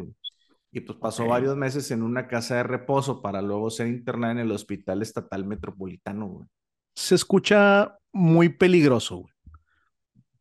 y 0.74 0.80
pues 0.82 0.98
pasó 0.98 1.28
varios 1.28 1.56
meses 1.56 1.92
en 1.92 2.02
una 2.02 2.28
casa 2.28 2.56
de 2.56 2.64
reposo 2.64 3.22
para 3.22 3.44
luego 3.44 3.70
ser 3.70 3.88
internada 3.88 4.34
en 4.34 4.40
el 4.40 4.52
Hospital 4.52 5.04
Estatal 5.04 5.46
Metropolitano, 5.46 6.28
güey. 6.28 6.48
Se 6.96 7.14
escucha 7.14 8.00
muy 8.12 8.50
peligroso, 8.50 9.18
güey. 9.18 9.34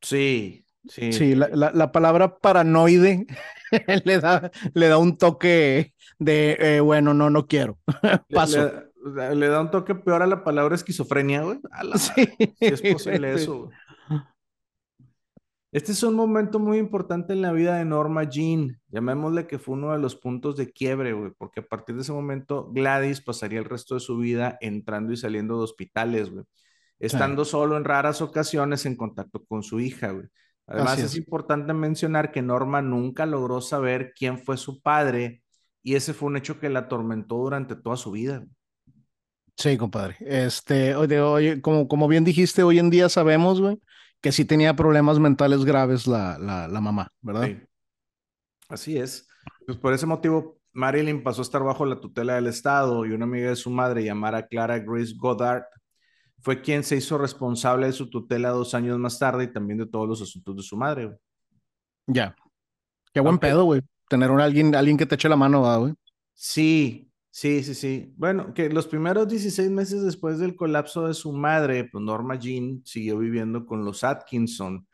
Sí, 0.01 0.65
sí. 0.89 1.12
Sí, 1.12 1.35
la, 1.35 1.93
palabra 1.93 2.39
paranoide 2.39 3.27
le, 4.05 4.19
da, 4.21 4.51
le 4.73 4.89
da 4.89 4.97
un 4.97 5.19
toque 5.19 5.93
de, 6.19 6.57
eh, 6.59 6.81
bueno, 6.81 7.12
no, 7.12 7.29
no 7.29 7.47
quiero. 7.47 7.79
Paso. 8.31 8.73
Le, 9.35 9.49
da 9.49 9.61
un 9.61 9.71
toque 9.71 9.95
peor 9.95 10.23
a 10.23 10.27
la 10.27 10.45
palabra 10.45 10.75
esquizofrenia, 10.75 11.43
güey. 11.43 11.61
sí. 11.97 12.29
Si 12.59 12.67
es 12.67 12.81
posible 12.81 13.35
eso, 13.35 13.65
güey. 13.65 13.77
Este 15.73 15.93
es 15.93 16.02
un 16.02 16.14
momento 16.14 16.59
muy 16.59 16.76
importante 16.76 17.33
en 17.33 17.41
la 17.41 17.50
vida 17.50 17.79
de 17.79 17.87
Norma 17.87 18.25
Jean. 18.25 18.79
Llamémosle 18.88 19.47
que 19.47 19.59
fue 19.59 19.75
uno 19.75 19.93
de 19.93 19.99
los 19.99 20.14
puntos 20.14 20.55
de 20.59 20.71
quiebre, 20.71 21.14
güey, 21.14 21.33
porque 21.38 21.61
a 21.61 21.67
partir 21.67 21.95
de 21.95 22.02
ese 22.02 22.12
momento 22.12 22.71
Gladys 22.71 23.23
pasaría 23.23 23.59
el 23.59 23.64
resto 23.64 23.95
de 23.95 24.00
su 24.00 24.19
vida 24.19 24.59
entrando 24.61 25.14
y 25.14 25.17
saliendo 25.17 25.57
de 25.57 25.64
hospitales, 25.64 26.31
güey. 26.31 26.45
Estando 26.99 27.47
solo 27.47 27.79
en 27.79 27.85
raras 27.85 28.21
ocasiones 28.21 28.85
en 28.85 28.97
contacto 28.97 29.43
con 29.47 29.62
su 29.62 29.81
hija, 29.81 30.11
güey. 30.11 30.26
Además, 30.67 30.99
es. 30.99 31.07
es 31.07 31.17
importante 31.17 31.73
mencionar 31.73 32.33
que 32.33 32.43
Norma 32.43 32.83
nunca 32.83 33.25
logró 33.25 33.62
saber 33.62 34.12
quién 34.14 34.38
fue 34.38 34.59
su 34.59 34.83
padre 34.83 35.43
y 35.83 35.95
ese 35.95 36.12
fue 36.12 36.29
un 36.29 36.37
hecho 36.37 36.61
que 36.61 36.69
la 36.69 36.81
atormentó 36.81 37.37
durante 37.37 37.76
toda 37.76 37.97
su 37.97 38.11
vida. 38.11 38.45
Sí, 39.57 39.79
compadre. 39.79 40.17
Este, 40.21 40.95
oye, 40.97 41.21
oye, 41.21 41.61
como, 41.62 41.88
como 41.88 42.09
bien 42.09 42.25
dijiste, 42.25 42.62
hoy 42.62 42.79
en 42.79 42.91
día 42.91 43.09
sabemos, 43.09 43.61
güey, 43.61 43.79
que 44.23 44.33
sí 44.33 44.45
tenía 44.45 44.75
problemas 44.75 45.19
mentales 45.19 45.64
graves 45.64 46.07
la, 46.07 46.38
la, 46.38 46.69
la 46.69 46.81
mamá, 46.81 47.12
¿verdad? 47.21 47.47
Sí. 47.47 47.61
Así 48.69 48.97
es. 48.97 49.29
Pues 49.67 49.76
por 49.76 49.93
ese 49.93 50.07
motivo, 50.07 50.61
Marilyn 50.73 51.23
pasó 51.23 51.43
a 51.43 51.45
estar 51.45 51.62
bajo 51.62 51.85
la 51.85 52.00
tutela 52.00 52.37
del 52.37 52.47
Estado 52.47 53.05
y 53.05 53.12
una 53.12 53.25
amiga 53.25 53.50
de 53.50 53.57
su 53.57 53.69
madre 53.69 54.05
llamada 54.05 54.47
Clara 54.47 54.79
Grace 54.79 55.12
Goddard 55.17 55.64
fue 56.41 56.62
quien 56.62 56.83
se 56.83 56.97
hizo 56.97 57.19
responsable 57.19 57.87
de 57.87 57.93
su 57.93 58.09
tutela 58.09 58.50
dos 58.50 58.75
años 58.75 58.99
más 58.99 59.19
tarde 59.19 59.45
y 59.45 59.52
también 59.52 59.79
de 59.79 59.87
todos 59.87 60.09
los 60.09 60.23
asuntos 60.23 60.57
de 60.57 60.62
su 60.62 60.76
madre. 60.76 61.07
güey. 61.07 61.19
Ya. 62.07 62.35
Qué 63.12 63.21
buen 63.21 63.38
pedo, 63.38 63.64
güey. 63.64 63.83
Tener 64.09 64.31
un, 64.31 64.41
alguien, 64.41 64.75
alguien 64.75 64.97
que 64.97 65.07
te 65.07 65.17
eche 65.17 65.29
la 65.29 65.37
mano, 65.37 65.62
¿verdad, 65.62 65.81
güey. 65.81 65.95
Sí, 66.33 67.12
sí, 67.33 67.65
sí, 67.65 67.75
sí. 67.75 68.15
Bueno, 68.17 68.55
que 68.55 68.69
los 68.69 68.87
primeros 68.87 69.27
16 69.27 69.71
meses 69.71 70.03
después 70.05 70.39
del 70.39 70.55
colapso 70.55 71.09
de 71.09 71.15
su 71.15 71.33
madre, 71.33 71.89
pues 71.91 72.05
Norma 72.05 72.37
Jean 72.37 72.83
siguió 72.85 73.19
viviendo 73.19 73.67
con 73.67 73.85
los 73.85 74.05
Atkinson. 74.05 74.87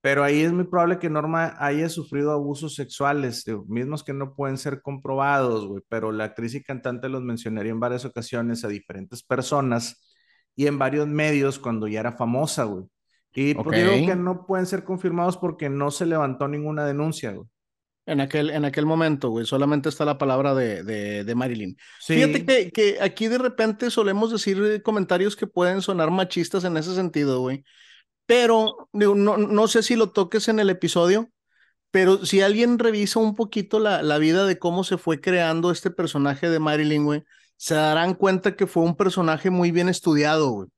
Pero 0.00 0.22
ahí 0.22 0.40
es 0.42 0.52
muy 0.52 0.64
probable 0.64 0.98
que 0.98 1.10
Norma 1.10 1.56
haya 1.58 1.88
sufrido 1.88 2.30
abusos 2.32 2.74
sexuales, 2.74 3.44
mismos 3.66 4.04
que 4.04 4.12
no 4.12 4.34
pueden 4.34 4.56
ser 4.56 4.80
comprobados, 4.80 5.66
güey, 5.66 5.82
pero 5.88 6.12
la 6.12 6.24
actriz 6.24 6.54
y 6.54 6.62
cantante 6.62 7.08
los 7.08 7.22
mencionaría 7.22 7.72
en 7.72 7.80
varias 7.80 8.04
ocasiones 8.04 8.64
a 8.64 8.68
diferentes 8.68 9.22
personas 9.24 10.06
y 10.54 10.66
en 10.66 10.78
varios 10.78 11.08
medios 11.08 11.58
cuando 11.58 11.88
ya 11.88 12.00
era 12.00 12.12
famosa, 12.12 12.64
güey. 12.64 12.84
Y 13.34 13.54
pues 13.54 13.76
digo 13.76 14.06
que 14.06 14.16
no 14.16 14.46
pueden 14.46 14.66
ser 14.66 14.84
confirmados 14.84 15.36
porque 15.36 15.68
no 15.68 15.90
se 15.90 16.06
levantó 16.06 16.48
ninguna 16.48 16.84
denuncia, 16.84 17.32
güey. 17.32 17.48
En 18.08 18.20
aquel, 18.20 18.48
en 18.50 18.64
aquel 18.64 18.86
momento, 18.86 19.28
güey, 19.30 19.44
solamente 19.44 19.88
está 19.90 20.04
la 20.06 20.16
palabra 20.16 20.54
de, 20.54 20.82
de, 20.82 21.24
de 21.24 21.34
Marilyn. 21.34 21.76
Fíjate 22.06 22.38
Sí, 22.38 22.46
que, 22.46 22.70
que 22.72 22.98
aquí 23.02 23.28
de 23.28 23.36
repente 23.38 23.90
solemos 23.90 24.32
decir 24.32 24.82
comentarios 24.82 25.36
que 25.36 25.46
pueden 25.46 25.82
sonar 25.82 26.10
machistas 26.10 26.64
en 26.64 26.76
ese 26.78 26.94
sentido, 26.94 27.40
güey. 27.40 27.64
Pero 28.26 28.88
digo, 28.92 29.14
no, 29.14 29.36
no 29.38 29.68
sé 29.68 29.82
si 29.82 29.96
lo 29.96 30.10
toques 30.10 30.48
en 30.48 30.60
el 30.60 30.70
episodio, 30.70 31.30
pero 31.90 32.24
si 32.26 32.42
alguien 32.42 32.78
revisa 32.78 33.20
un 33.20 33.34
poquito 33.34 33.80
la, 33.80 34.02
la 34.02 34.18
vida 34.18 34.46
de 34.46 34.58
cómo 34.58 34.84
se 34.84 34.98
fue 34.98 35.20
creando 35.20 35.70
este 35.70 35.90
personaje 35.90 36.50
de 36.50 36.58
Marilyn, 36.60 37.04
güey, 37.04 37.24
se 37.56 37.74
darán 37.74 38.14
cuenta 38.14 38.56
que 38.56 38.66
fue 38.66 38.84
un 38.84 38.96
personaje 38.96 39.50
muy 39.50 39.70
bien 39.72 39.88
estudiado, 39.88 40.50
güey. 40.50 40.68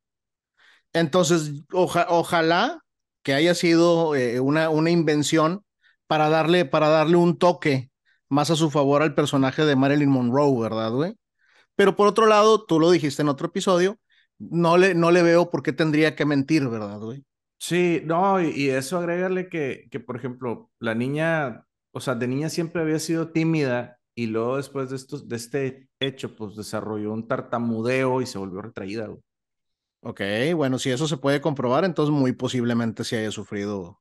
Entonces, 0.93 1.53
oja- 1.73 2.07
ojalá 2.09 2.85
que 3.23 3.35
haya 3.35 3.55
sido 3.55 4.15
eh, 4.17 4.41
una, 4.41 4.71
una 4.71 4.91
invención 4.91 5.65
para 6.11 6.29
darle, 6.29 6.65
para 6.65 6.89
darle 6.89 7.15
un 7.17 7.39
toque 7.39 7.93
más 8.29 8.51
a 8.51 8.57
su 8.57 8.69
favor 8.73 9.03
al 9.03 9.15
personaje 9.15 9.65
de 9.65 9.77
Marilyn 9.77 10.11
Monroe, 10.11 10.61
¿verdad, 10.61 10.91
güey? 10.91 11.15
Pero 11.77 11.97
por 11.97 12.09
otro 12.09 12.27
lado, 12.27 12.65
tú 12.67 12.81
lo 12.81 12.91
dijiste 12.91 13.23
en 13.23 13.29
otro 13.29 13.49
episodio, 13.49 13.99
no 14.39 14.79
le, 14.79 14.95
no 14.95 15.13
le 15.13 15.23
veo 15.23 15.51
por 15.51 15.63
qué 15.63 15.73
tendría 15.73 16.17
que 16.17 16.27
mentir, 16.27 16.69
¿verdad, 16.69 16.99
güey? 17.01 17.25
sí, 17.59 18.03
no, 18.05 18.41
y, 18.41 18.49
y 18.51 18.71
eso 18.71 18.99
agrégale 18.99 19.49
que, 19.49 19.89
que, 19.91 20.01
por 20.01 20.17
ejemplo, 20.17 20.71
la 20.79 20.95
niña, 20.95 21.67
o 21.93 22.01
sea, 22.01 22.15
de 22.15 22.29
niña 22.29 22.49
siempre 22.49 22.83
había 22.83 22.99
sido 22.99 23.31
tímida 23.33 23.99
y 24.15 24.27
luego 24.27 24.57
después 24.57 24.91
de, 24.91 24.97
estos, 24.97 25.29
de 25.29 25.37
este 25.37 25.89
hecho, 26.01 26.35
pues 26.37 26.57
desarrolló 26.57 27.13
un 27.13 27.29
tartamudeo 27.29 28.21
y 28.23 28.27
se 28.27 28.39
volvió 28.39 28.63
retraída, 28.63 29.07
güey. 29.07 29.21
Ok, 30.03 30.21
bueno, 30.57 30.79
si 30.79 30.91
eso 30.91 31.07
se 31.07 31.19
puede 31.19 31.41
comprobar, 31.43 31.85
entonces 31.85 32.15
muy 32.15 32.33
posiblemente 32.33 33.05
sí 33.05 33.17
haya 33.17 33.31
sufrido 33.31 34.01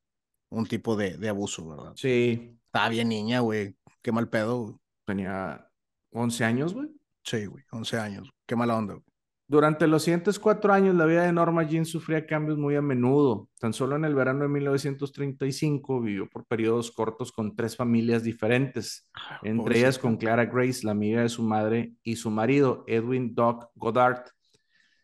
un 0.50 0.66
tipo 0.66 0.96
de, 0.96 1.18
de 1.18 1.30
abuso, 1.30 1.68
¿verdad? 1.70 1.94
Sí, 1.96 2.60
Está 2.72 2.88
bien 2.90 3.10
niña, 3.10 3.40
güey. 3.40 3.76
Qué 4.04 4.12
mal 4.12 4.30
pedo, 4.30 4.60
güey. 4.62 4.76
tenía 5.06 5.68
11 6.12 6.46
años, 6.46 6.74
güey. 6.76 6.90
Sí, 7.24 7.48
güey, 7.48 7.64
11 7.72 7.98
años. 8.00 8.30
Qué 8.46 8.56
mala 8.56 8.78
onda, 8.78 8.94
güey. 8.94 9.06
Durante 9.48 9.88
los 9.88 10.04
siguientes 10.04 10.38
cuatro 10.38 10.72
años, 10.72 10.94
la 10.94 11.06
vida 11.08 11.24
de 11.24 11.34
Norma 11.34 11.64
Jean 11.64 11.84
sufría 11.84 12.28
cambios 12.28 12.60
muy 12.60 12.76
a 12.76 12.84
menudo. 12.84 13.50
Tan 13.60 13.74
solo 13.74 13.96
en 13.96 14.06
el 14.06 14.14
verano 14.14 14.44
de 14.44 14.50
1935 14.50 16.02
vivió 16.02 16.30
por 16.30 16.46
periodos 16.46 16.92
cortos 16.92 17.32
con 17.32 17.56
tres 17.56 17.76
familias 17.76 18.22
diferentes, 18.22 19.10
entre 19.42 19.80
ellas 19.80 19.98
con 19.98 20.18
Clara 20.18 20.46
Grace, 20.46 20.86
la 20.86 20.92
amiga 20.92 21.24
de 21.24 21.30
su 21.30 21.42
madre, 21.42 21.94
y 22.04 22.18
su 22.18 22.30
marido, 22.30 22.84
Edwin 22.86 23.34
Doc 23.34 23.72
Goddard, 23.74 24.26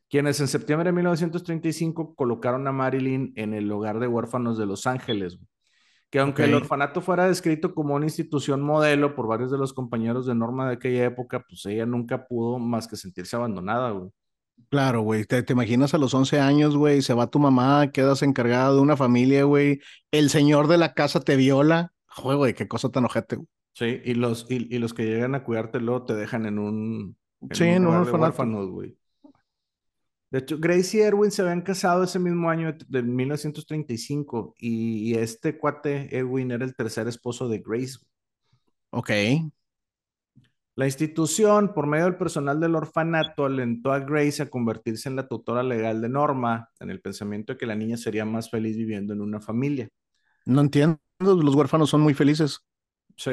quienes 0.10 0.40
en 0.40 0.48
septiembre 0.48 0.90
de 0.90 0.94
1935 0.94 2.16
colocaron 2.16 2.68
a 2.68 2.72
Marilyn 2.72 3.34
en 3.36 3.54
el 3.54 3.72
hogar 3.72 4.00
de 4.00 4.08
huérfanos 4.08 4.58
de 4.58 4.66
Los 4.66 4.88
Ángeles, 4.88 5.40
que 6.10 6.20
aunque 6.20 6.46
el 6.46 6.54
orfanato 6.56 7.02
fuera 7.02 7.28
descrito 7.28 7.74
como 7.76 7.96
una 7.96 8.06
institución 8.06 8.62
modelo 8.62 9.16
por 9.16 9.28
varios 9.28 9.52
de 9.52 9.58
los 9.58 9.74
compañeros 9.74 10.26
de 10.26 10.36
Norma 10.36 10.68
de 10.68 10.76
aquella 10.76 11.06
época, 11.06 11.44
pues 11.48 11.66
ella 11.68 11.86
nunca 11.86 12.28
pudo 12.28 12.60
más 12.60 12.88
que 12.88 12.98
sentirse 12.98 13.36
abandonada, 13.36 13.92
güey. 13.92 14.12
Claro, 14.70 15.02
güey. 15.02 15.26
¿Te, 15.26 15.42
te 15.44 15.54
imaginas 15.54 15.94
a 15.94 15.98
los 15.98 16.14
11 16.14 16.40
años, 16.40 16.76
güey? 16.76 17.02
Se 17.02 17.14
va 17.14 17.28
tu 17.30 17.40
mamá, 17.40 17.92
quedas 17.92 18.22
encargado 18.24 18.76
de 18.76 18.82
una 18.82 18.98
familia, 18.98 19.44
güey. 19.44 19.80
El 20.12 20.30
señor 20.30 20.68
de 20.68 20.78
la 20.78 20.94
casa 20.94 21.22
te 21.22 21.36
viola. 21.36 21.94
Joder, 22.08 22.38
güey, 22.38 22.54
qué 22.54 22.68
cosa 22.68 22.90
tan 22.90 23.06
ojete, 23.06 23.36
güey. 23.38 23.48
Sí, 23.74 24.02
y 24.06 24.14
los, 24.14 24.46
y, 24.50 24.74
y 24.74 24.80
los 24.80 24.94
que 24.94 25.04
llegan 25.06 25.36
a 25.36 25.44
cuidarte 25.44 25.80
luego 25.80 26.06
te 26.06 26.14
dejan 26.16 26.46
en 26.46 26.60
un, 26.60 27.18
en 27.50 27.58
Sí, 27.58 27.64
un 27.64 27.84
en 27.84 27.86
un 27.88 27.96
orfanato. 27.96 28.44
güey. 28.72 28.98
De 30.32 30.40
hecho, 30.40 30.58
Grace 30.60 30.98
y 30.98 31.02
Erwin 31.02 31.32
se 31.32 31.42
habían 31.42 31.62
casado 31.62 32.04
ese 32.04 32.20
mismo 32.20 32.50
año 32.50 32.74
de, 32.74 32.86
de 32.88 33.04
1935 33.04 34.56
y, 34.58 35.12
y 35.12 35.14
este 35.16 35.58
cuate, 35.58 36.16
Erwin, 36.16 36.52
era 36.52 36.66
el 36.66 36.76
tercer 36.76 37.08
esposo 37.08 37.48
de 37.48 37.60
Grace. 37.60 38.00
Ok. 38.90 39.12
La 40.78 40.86
institución, 40.86 41.74
por 41.74 41.88
medio 41.88 42.04
del 42.04 42.18
personal 42.18 42.60
del 42.60 42.76
orfanato, 42.76 43.46
alentó 43.46 43.94
a 43.94 44.00
Grace 44.00 44.44
a 44.44 44.50
convertirse 44.50 45.08
en 45.08 45.16
la 45.16 45.26
tutora 45.26 45.64
legal 45.64 46.02
de 46.02 46.10
Norma, 46.10 46.70
en 46.82 46.90
el 46.90 47.00
pensamiento 47.00 47.54
de 47.54 47.58
que 47.58 47.66
la 47.66 47.76
niña 47.76 47.96
sería 47.96 48.26
más 48.26 48.50
feliz 48.50 48.76
viviendo 48.76 49.14
en 49.14 49.22
una 49.22 49.40
familia. 49.40 49.88
No 50.46 50.60
entiendo. 50.60 51.00
Los 51.20 51.56
huérfanos 51.56 51.90
son 51.90 52.02
muy 52.02 52.14
felices. 52.14 52.60
Sí. 53.16 53.32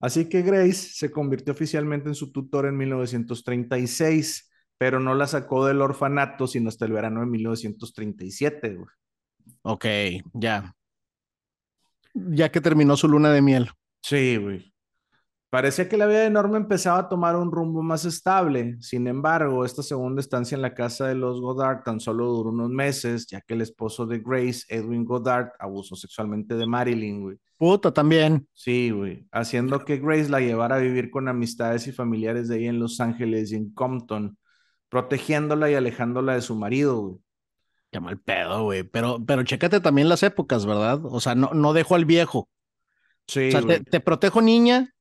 Así 0.00 0.26
que 0.26 0.40
Grace 0.40 0.72
se 0.72 1.10
convirtió 1.10 1.52
oficialmente 1.52 2.08
en 2.08 2.14
su 2.14 2.32
tutor 2.32 2.64
en 2.64 2.78
1936, 2.78 4.49
pero 4.80 4.98
no 4.98 5.14
la 5.14 5.26
sacó 5.26 5.66
del 5.66 5.82
orfanato 5.82 6.46
sino 6.46 6.70
hasta 6.70 6.86
el 6.86 6.92
verano 6.92 7.20
de 7.20 7.26
1937. 7.26 8.76
güey. 8.76 8.88
Ok, 9.60 9.84
ya. 10.32 10.74
Ya 12.14 12.50
que 12.50 12.62
terminó 12.62 12.96
su 12.96 13.06
luna 13.06 13.30
de 13.30 13.42
miel. 13.42 13.70
Sí, 14.00 14.38
güey. 14.38 14.72
Parecía 15.50 15.86
que 15.86 15.98
la 15.98 16.06
vida 16.06 16.20
de 16.20 16.30
Norma 16.30 16.56
empezaba 16.56 17.00
a 17.00 17.08
tomar 17.10 17.36
un 17.36 17.52
rumbo 17.52 17.82
más 17.82 18.06
estable. 18.06 18.78
Sin 18.80 19.06
embargo, 19.06 19.66
esta 19.66 19.82
segunda 19.82 20.22
estancia 20.22 20.56
en 20.56 20.62
la 20.62 20.72
casa 20.72 21.08
de 21.08 21.14
los 21.14 21.42
Goddard 21.42 21.82
tan 21.82 22.00
solo 22.00 22.28
duró 22.28 22.48
unos 22.48 22.70
meses, 22.70 23.26
ya 23.26 23.42
que 23.42 23.52
el 23.52 23.60
esposo 23.60 24.06
de 24.06 24.20
Grace, 24.20 24.64
Edwin 24.70 25.04
Goddard, 25.04 25.50
abusó 25.58 25.94
sexualmente 25.94 26.54
de 26.54 26.66
Marilyn, 26.66 27.20
güey. 27.20 27.36
Puta, 27.58 27.92
también. 27.92 28.48
Sí, 28.54 28.90
güey. 28.92 29.26
Haciendo 29.30 29.84
que 29.84 29.98
Grace 29.98 30.30
la 30.30 30.40
llevara 30.40 30.76
a 30.76 30.78
vivir 30.78 31.10
con 31.10 31.28
amistades 31.28 31.86
y 31.86 31.92
familiares 31.92 32.48
de 32.48 32.60
ella 32.60 32.70
en 32.70 32.80
Los 32.80 32.98
Ángeles 32.98 33.52
y 33.52 33.56
en 33.56 33.74
Compton, 33.74 34.38
protegiéndola 34.90 35.70
y 35.70 35.74
alejándola 35.76 36.34
de 36.34 36.42
su 36.42 36.56
marido, 36.56 36.96
güey. 37.00 37.18
Qué 37.90 38.00
mal 38.00 38.18
pedo, 38.20 38.64
güey. 38.64 38.84
Pero, 38.84 39.18
pero 39.26 39.42
chécate 39.42 39.80
también 39.80 40.08
las 40.08 40.22
épocas, 40.22 40.64
¿verdad? 40.66 41.00
O 41.04 41.20
sea, 41.20 41.34
no, 41.34 41.50
no 41.54 41.72
dejo 41.72 41.94
al 41.96 42.04
viejo. 42.04 42.40
O 42.40 42.48
Sí, 43.26 43.50
sea, 43.50 43.62
te, 43.62 44.00
protejo 44.00 44.42
niña, 44.42 44.94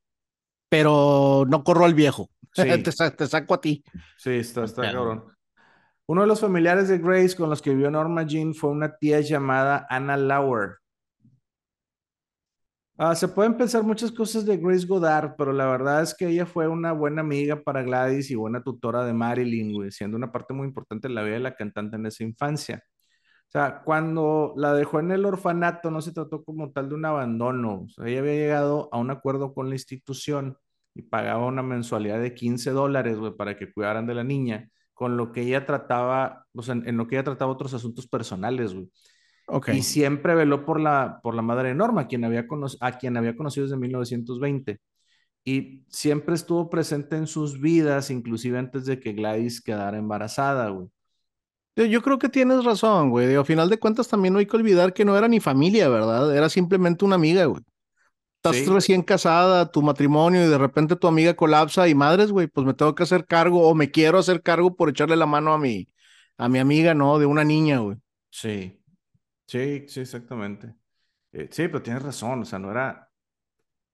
pero 0.70 1.46
no 1.50 1.64
corro 1.64 1.86
al 1.86 1.94
viejo. 1.96 2.30
Sí, 2.54 2.64
te, 2.84 3.12
te 3.12 3.28
saco 3.28 3.54
a 3.56 3.62
ti. 3.62 3.84
sí, 4.18 4.32
está, 4.32 4.64
está 4.64 4.82
Pedo. 4.84 4.94
cabrón. 4.94 5.26
Uno 6.08 6.22
de 6.22 6.28
los 6.28 6.42
familiares 6.42 6.88
de 6.90 6.98
Grace 6.98 7.36
con 7.36 7.50
los 7.50 7.62
que 7.62 7.72
vivió 7.72 7.92
Norma 7.92 8.24
Jean 8.24 8.54
fue 8.56 8.72
una 8.72 8.98
tía 8.98 9.22
llamada 9.22 9.86
Anna 9.90 10.18
Lauer. 10.18 10.78
Ah, 13.02 13.16
se 13.16 13.30
pueden 13.30 13.56
pensar 13.56 13.82
muchas 13.84 14.12
cosas 14.12 14.46
de 14.46 14.58
Grace 14.58 14.86
Goddard, 14.86 15.36
pero 15.38 15.54
la 15.54 15.66
verdad 15.68 16.02
es 16.04 16.14
que 16.14 16.28
ella 16.28 16.46
fue 16.46 16.68
una 16.68 16.92
buena 16.92 17.22
amiga 17.22 17.62
para 17.64 17.82
Gladys 17.82 18.30
y 18.30 18.36
buena 18.36 18.62
tutora 18.62 19.06
de 19.06 19.14
Marilyn, 19.14 19.72
güey, 19.74 19.90
siendo 19.90 20.18
una 20.18 20.34
parte 20.34 20.54
muy 20.54 20.68
importante 20.68 21.08
de 21.08 21.14
la 21.14 21.24
vida 21.24 21.36
de 21.36 21.40
la 21.40 21.56
cantante 21.56 21.96
en 21.96 22.06
esa 22.08 22.26
infancia. 22.26 22.84
O 23.48 23.52
sea, 23.52 23.84
cuando 23.86 24.54
la 24.58 24.74
dejó 24.74 25.00
en 25.00 25.12
el 25.12 25.26
orfanato, 25.26 25.92
no 25.92 26.02
se 26.02 26.12
trató 26.14 26.44
como 26.44 26.72
tal 26.74 26.90
de 26.90 26.96
un 26.96 27.06
abandono. 27.06 27.84
O 27.86 27.90
sea, 27.90 28.06
ella 28.08 28.20
había 28.20 28.34
llegado 28.34 28.90
a 28.92 28.98
un 29.00 29.12
acuerdo 29.12 29.54
con 29.54 29.70
la 29.70 29.76
institución 29.76 30.58
y 30.94 31.04
pagaba 31.04 31.46
una 31.48 31.64
mensualidad 31.64 32.20
de 32.22 32.34
15 32.36 32.72
dólares, 32.72 33.18
para 33.38 33.58
que 33.58 33.72
cuidaran 33.72 34.08
de 34.08 34.16
la 34.16 34.26
niña, 34.26 34.70
con 34.94 35.16
lo 35.18 35.32
que 35.32 35.44
ella 35.44 35.66
trataba, 35.66 36.46
o 36.54 36.62
sea, 36.64 36.76
en, 36.76 36.88
en 36.88 36.98
lo 36.98 37.08
que 37.08 37.16
ella 37.16 37.24
trataba 37.24 37.52
otros 37.52 37.74
asuntos 37.74 38.08
personales, 38.08 38.74
güey. 38.74 38.90
Y 39.74 39.84
siempre 39.84 40.36
veló 40.36 40.66
por 40.66 40.80
la, 40.80 41.20
por 41.24 41.36
la 41.36 41.42
madre 41.42 41.70
de 41.70 41.76
Norma, 41.76 42.08
quien 42.08 42.24
había 42.24 42.46
a 42.82 42.92
quien 42.98 43.18
había 43.18 43.36
conocido 43.36 43.66
desde 43.66 43.78
1920. 43.78 44.80
Y 45.44 45.84
siempre 45.88 46.36
estuvo 46.36 46.70
presente 46.70 47.16
en 47.16 47.28
sus 47.28 47.60
vidas, 47.60 48.12
inclusive 48.12 48.60
antes 48.60 48.86
de 48.86 49.00
que 49.00 49.14
Gladys 49.14 49.62
quedara 49.62 49.98
embarazada, 49.98 50.70
güey. 50.70 50.90
Yo, 51.76 52.02
creo 52.02 52.20
que 52.20 52.28
tienes 52.28 52.66
razón, 52.66 53.10
güey. 53.10 53.34
A 53.36 53.46
final 53.46 53.70
de 53.70 53.80
cuentas 53.80 54.10
también 54.10 54.34
no 54.34 54.40
hay 54.40 54.46
que 54.46 54.58
olvidar 54.58 54.94
que 54.94 55.06
no 55.06 55.18
era 55.18 55.30
ni 55.30 55.40
familia, 55.40 55.88
¿verdad? 55.88 56.36
Era 56.36 56.50
simplemente 56.50 57.06
una 57.06 57.16
amiga, 57.16 57.46
güey. 57.46 57.64
estás 58.44 58.68
recién 58.68 59.02
casada, 59.02 59.72
tu 59.72 59.82
matrimonio 59.82 60.46
y 60.46 60.50
de 60.50 60.58
repente 60.58 60.98
tu 60.98 61.08
amiga 61.08 61.36
colapsa 61.36 61.88
y 61.88 61.96
madres, 61.96 62.32
güey, 62.32 62.48
pues 62.48 62.68
me 62.68 62.74
tengo 62.74 62.96
que 62.96 63.04
hacer 63.04 63.26
cargo 63.26 63.68
o 63.68 63.76
me 63.76 63.92
quiero 63.92 64.20
hacer 64.20 64.42
cargo 64.44 64.76
por 64.76 64.90
echarle 64.90 65.16
la 65.16 65.26
mano 65.26 65.54
a 65.54 65.58
mi, 65.58 65.88
a 66.38 66.50
mi 66.50 66.60
amiga, 66.60 66.94
¿no? 66.94 67.18
De 67.18 67.26
una 67.26 67.46
niña, 67.46 67.80
güey. 67.80 67.98
Sí, 68.30 68.79
sí, 69.50 69.86
sí, 69.88 70.02
exactamente. 70.02 70.76
Eh, 71.32 71.48
sí, 71.52 71.68
pero 71.68 71.82
tienes 71.82 72.04
razón, 72.04 72.42
o 72.42 72.46
sea, 72.46 72.60
no 72.60 72.72
era, 72.72 73.10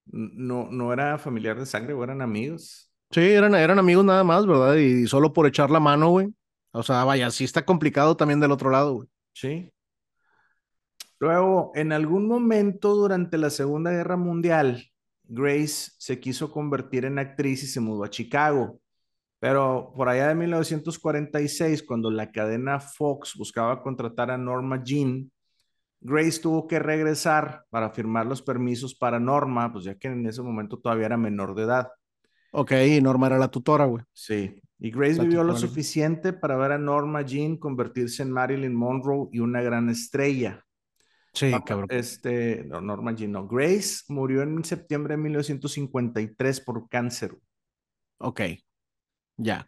no, 0.06 0.70
no 0.70 0.94
era 0.94 1.18
familiar 1.18 1.58
de 1.58 1.66
sangre, 1.66 1.94
o 1.94 2.04
eran 2.04 2.22
amigos. 2.22 2.92
Sí, 3.12 3.22
eran, 3.22 3.56
eran 3.56 3.80
amigos 3.80 4.06
nada 4.06 4.24
más, 4.24 4.46
¿verdad? 4.46 4.76
Y 4.76 5.08
solo 5.08 5.34
por 5.34 5.48
echar 5.48 5.70
la 5.70 5.80
mano, 5.80 6.10
güey. 6.10 6.34
O 6.72 6.84
sea, 6.84 7.04
vaya, 7.04 7.32
sí 7.32 7.44
está 7.44 7.64
complicado 7.66 8.18
también 8.18 8.40
del 8.40 8.52
otro 8.52 8.70
lado, 8.70 8.94
güey. 8.96 9.10
Sí, 9.34 9.72
Luego, 11.20 11.72
en 11.76 11.92
algún 11.92 12.28
momento 12.28 12.94
durante 12.94 13.38
la 13.38 13.50
Segunda 13.50 13.92
Guerra 13.92 14.18
Mundial, 14.18 14.84
Grace 15.24 15.92
se 15.98 16.20
quiso 16.20 16.52
convertir 16.52 17.06
en 17.06 17.20
actriz 17.20 17.64
y 17.64 17.68
se 17.68 17.80
mudó 17.80 18.04
a 18.04 18.10
Chicago. 18.10 18.80
Pero 19.40 19.94
por 19.96 20.10
allá 20.10 20.28
de 20.30 20.36
1946, 20.36 21.84
cuando 21.84 22.12
la 22.12 22.32
cadena 22.32 22.80
Fox 22.80 23.36
buscaba 23.38 23.82
contratar 23.82 24.32
a 24.32 24.38
Norma 24.38 24.84
Jean, 24.84 25.32
Grace 26.06 26.40
tuvo 26.40 26.68
que 26.68 26.78
regresar 26.78 27.66
para 27.72 27.90
firmar 27.90 28.28
los 28.28 28.44
permisos 28.44 28.94
para 28.94 29.20
Norma, 29.20 29.74
pues 29.74 29.86
ya 29.86 29.96
que 29.96 30.08
en 30.08 30.24
ese 30.28 30.44
momento 30.44 30.78
todavía 30.78 31.08
era 31.08 31.18
menor 31.18 31.56
de 31.56 31.64
edad. 31.64 31.90
Ok, 32.52 32.74
y 32.74 33.02
Norma 33.02 33.26
era 33.26 33.40
la 33.40 33.50
tutora, 33.50 33.86
güey. 33.86 34.04
Sí. 34.14 34.62
Y 34.78 34.92
Grace 34.92 35.20
vivió 35.20 35.44
lo 35.44 35.58
suficiente 35.58 36.32
para 36.32 36.58
ver 36.58 36.74
a 36.74 36.78
Norma 36.78 37.24
Jean 37.24 37.58
convertirse 37.58 38.22
en 38.22 38.32
Marilyn 38.32 38.76
Monroe 38.76 39.30
y 39.32 39.40
una 39.40 39.64
gran 39.64 39.90
estrella. 39.90 40.64
Sí, 41.34 41.52
cabrón. 41.66 41.88
Este, 41.90 42.64
no, 42.66 42.82
Norman 42.82 43.18
Gino. 43.18 43.48
Grace 43.48 44.04
murió 44.08 44.44
en 44.44 44.64
septiembre 44.64 45.16
de 45.16 45.24
1953 45.24 46.62
por 46.62 46.88
cáncer. 46.88 47.36
Ok, 48.20 48.42
ya. 49.38 49.68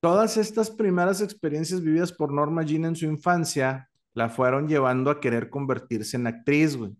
Todas 0.00 0.36
estas 0.36 0.72
primeras 0.72 1.20
experiencias 1.20 1.80
vividas 1.80 2.12
por 2.12 2.32
Norma 2.32 2.64
Jean 2.64 2.84
en 2.84 2.96
su 2.96 3.06
infancia 3.06 3.88
la 4.14 4.28
fueron 4.28 4.68
llevando 4.68 5.10
a 5.10 5.20
querer 5.20 5.50
convertirse 5.50 6.16
en 6.16 6.26
actriz, 6.26 6.76
güey. 6.76 6.92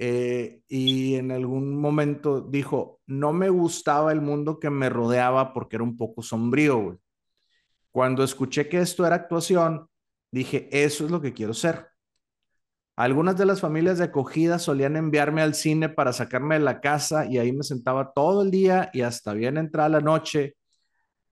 Eh, 0.00 0.62
y 0.68 1.16
en 1.16 1.32
algún 1.32 1.76
momento 1.76 2.40
dijo, 2.40 3.00
no 3.06 3.32
me 3.32 3.48
gustaba 3.48 4.12
el 4.12 4.20
mundo 4.20 4.60
que 4.60 4.70
me 4.70 4.88
rodeaba 4.88 5.52
porque 5.52 5.76
era 5.76 5.82
un 5.82 5.96
poco 5.96 6.22
sombrío, 6.22 6.78
güey. 6.78 6.98
Cuando 7.90 8.22
escuché 8.22 8.68
que 8.68 8.80
esto 8.80 9.04
era 9.04 9.16
actuación, 9.16 9.88
dije, 10.30 10.68
eso 10.70 11.04
es 11.04 11.10
lo 11.10 11.20
que 11.20 11.32
quiero 11.32 11.52
ser. 11.52 11.88
Algunas 12.94 13.36
de 13.36 13.46
las 13.46 13.60
familias 13.60 13.98
de 13.98 14.04
acogida 14.04 14.58
solían 14.58 14.96
enviarme 14.96 15.42
al 15.42 15.54
cine 15.54 15.88
para 15.88 16.12
sacarme 16.12 16.56
de 16.56 16.64
la 16.64 16.80
casa 16.80 17.26
y 17.26 17.38
ahí 17.38 17.52
me 17.52 17.62
sentaba 17.62 18.12
todo 18.12 18.42
el 18.42 18.50
día 18.50 18.90
y 18.92 19.02
hasta 19.02 19.34
bien 19.34 19.56
entrada 19.56 19.88
la 19.88 20.00
noche, 20.00 20.56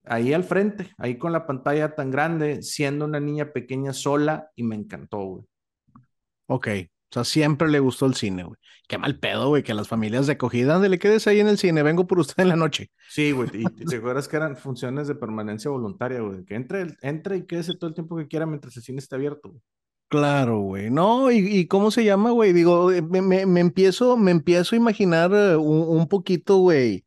ahí 0.09 0.33
al 0.33 0.43
frente, 0.43 0.91
ahí 0.97 1.17
con 1.17 1.31
la 1.31 1.45
pantalla 1.45 1.95
tan 1.95 2.11
grande, 2.11 2.61
siendo 2.63 3.05
una 3.05 3.19
niña 3.19 3.51
pequeña 3.51 3.93
sola 3.93 4.51
y 4.55 4.63
me 4.63 4.75
encantó, 4.75 5.19
güey. 5.19 5.45
Ok, 6.47 6.67
o 7.09 7.13
sea, 7.13 7.23
siempre 7.23 7.67
le 7.67 7.79
gustó 7.79 8.05
el 8.05 8.15
cine, 8.15 8.43
güey. 8.43 8.57
Qué 8.87 8.97
mal 8.97 9.19
pedo, 9.19 9.49
güey, 9.49 9.63
que 9.63 9.73
las 9.73 9.87
familias 9.87 10.27
de 10.27 10.33
acogida, 10.33 10.79
le 10.79 10.99
quedes 10.99 11.27
ahí 11.27 11.39
en 11.39 11.47
el 11.49 11.57
cine, 11.57 11.83
vengo 11.83 12.07
por 12.07 12.19
usted 12.19 12.41
en 12.43 12.49
la 12.49 12.55
noche. 12.55 12.89
Sí, 13.09 13.31
güey, 13.31 13.49
y 13.53 13.85
te 13.85 13.97
acuerdas 13.97 14.27
que 14.27 14.37
eran 14.37 14.55
funciones 14.55 15.07
de 15.07 15.15
permanencia 15.15 15.69
voluntaria, 15.69 16.21
güey, 16.21 16.45
que 16.45 16.55
entre, 16.55 16.95
entre 17.01 17.37
y 17.37 17.45
quédese 17.45 17.75
todo 17.75 17.89
el 17.89 17.93
tiempo 17.93 18.15
que 18.17 18.27
quiera 18.27 18.45
mientras 18.45 18.77
el 18.77 18.83
cine 18.83 18.99
esté 18.99 19.15
abierto, 19.15 19.49
güey. 19.49 19.61
Claro, 20.09 20.59
güey. 20.59 20.89
No, 20.89 21.31
y, 21.31 21.67
cómo 21.67 21.91
se 21.91 22.05
llama, 22.05 22.31
güey. 22.31 22.53
Digo, 22.53 22.93
eh, 22.93 23.01
me, 23.01 23.59
empiezo, 23.59 24.15
me 24.15 24.31
empiezo 24.31 24.75
a 24.75 24.77
imaginar 24.77 25.31
eh, 25.33 25.57
un, 25.57 26.07
poquito, 26.07 26.57
güey, 26.57 27.03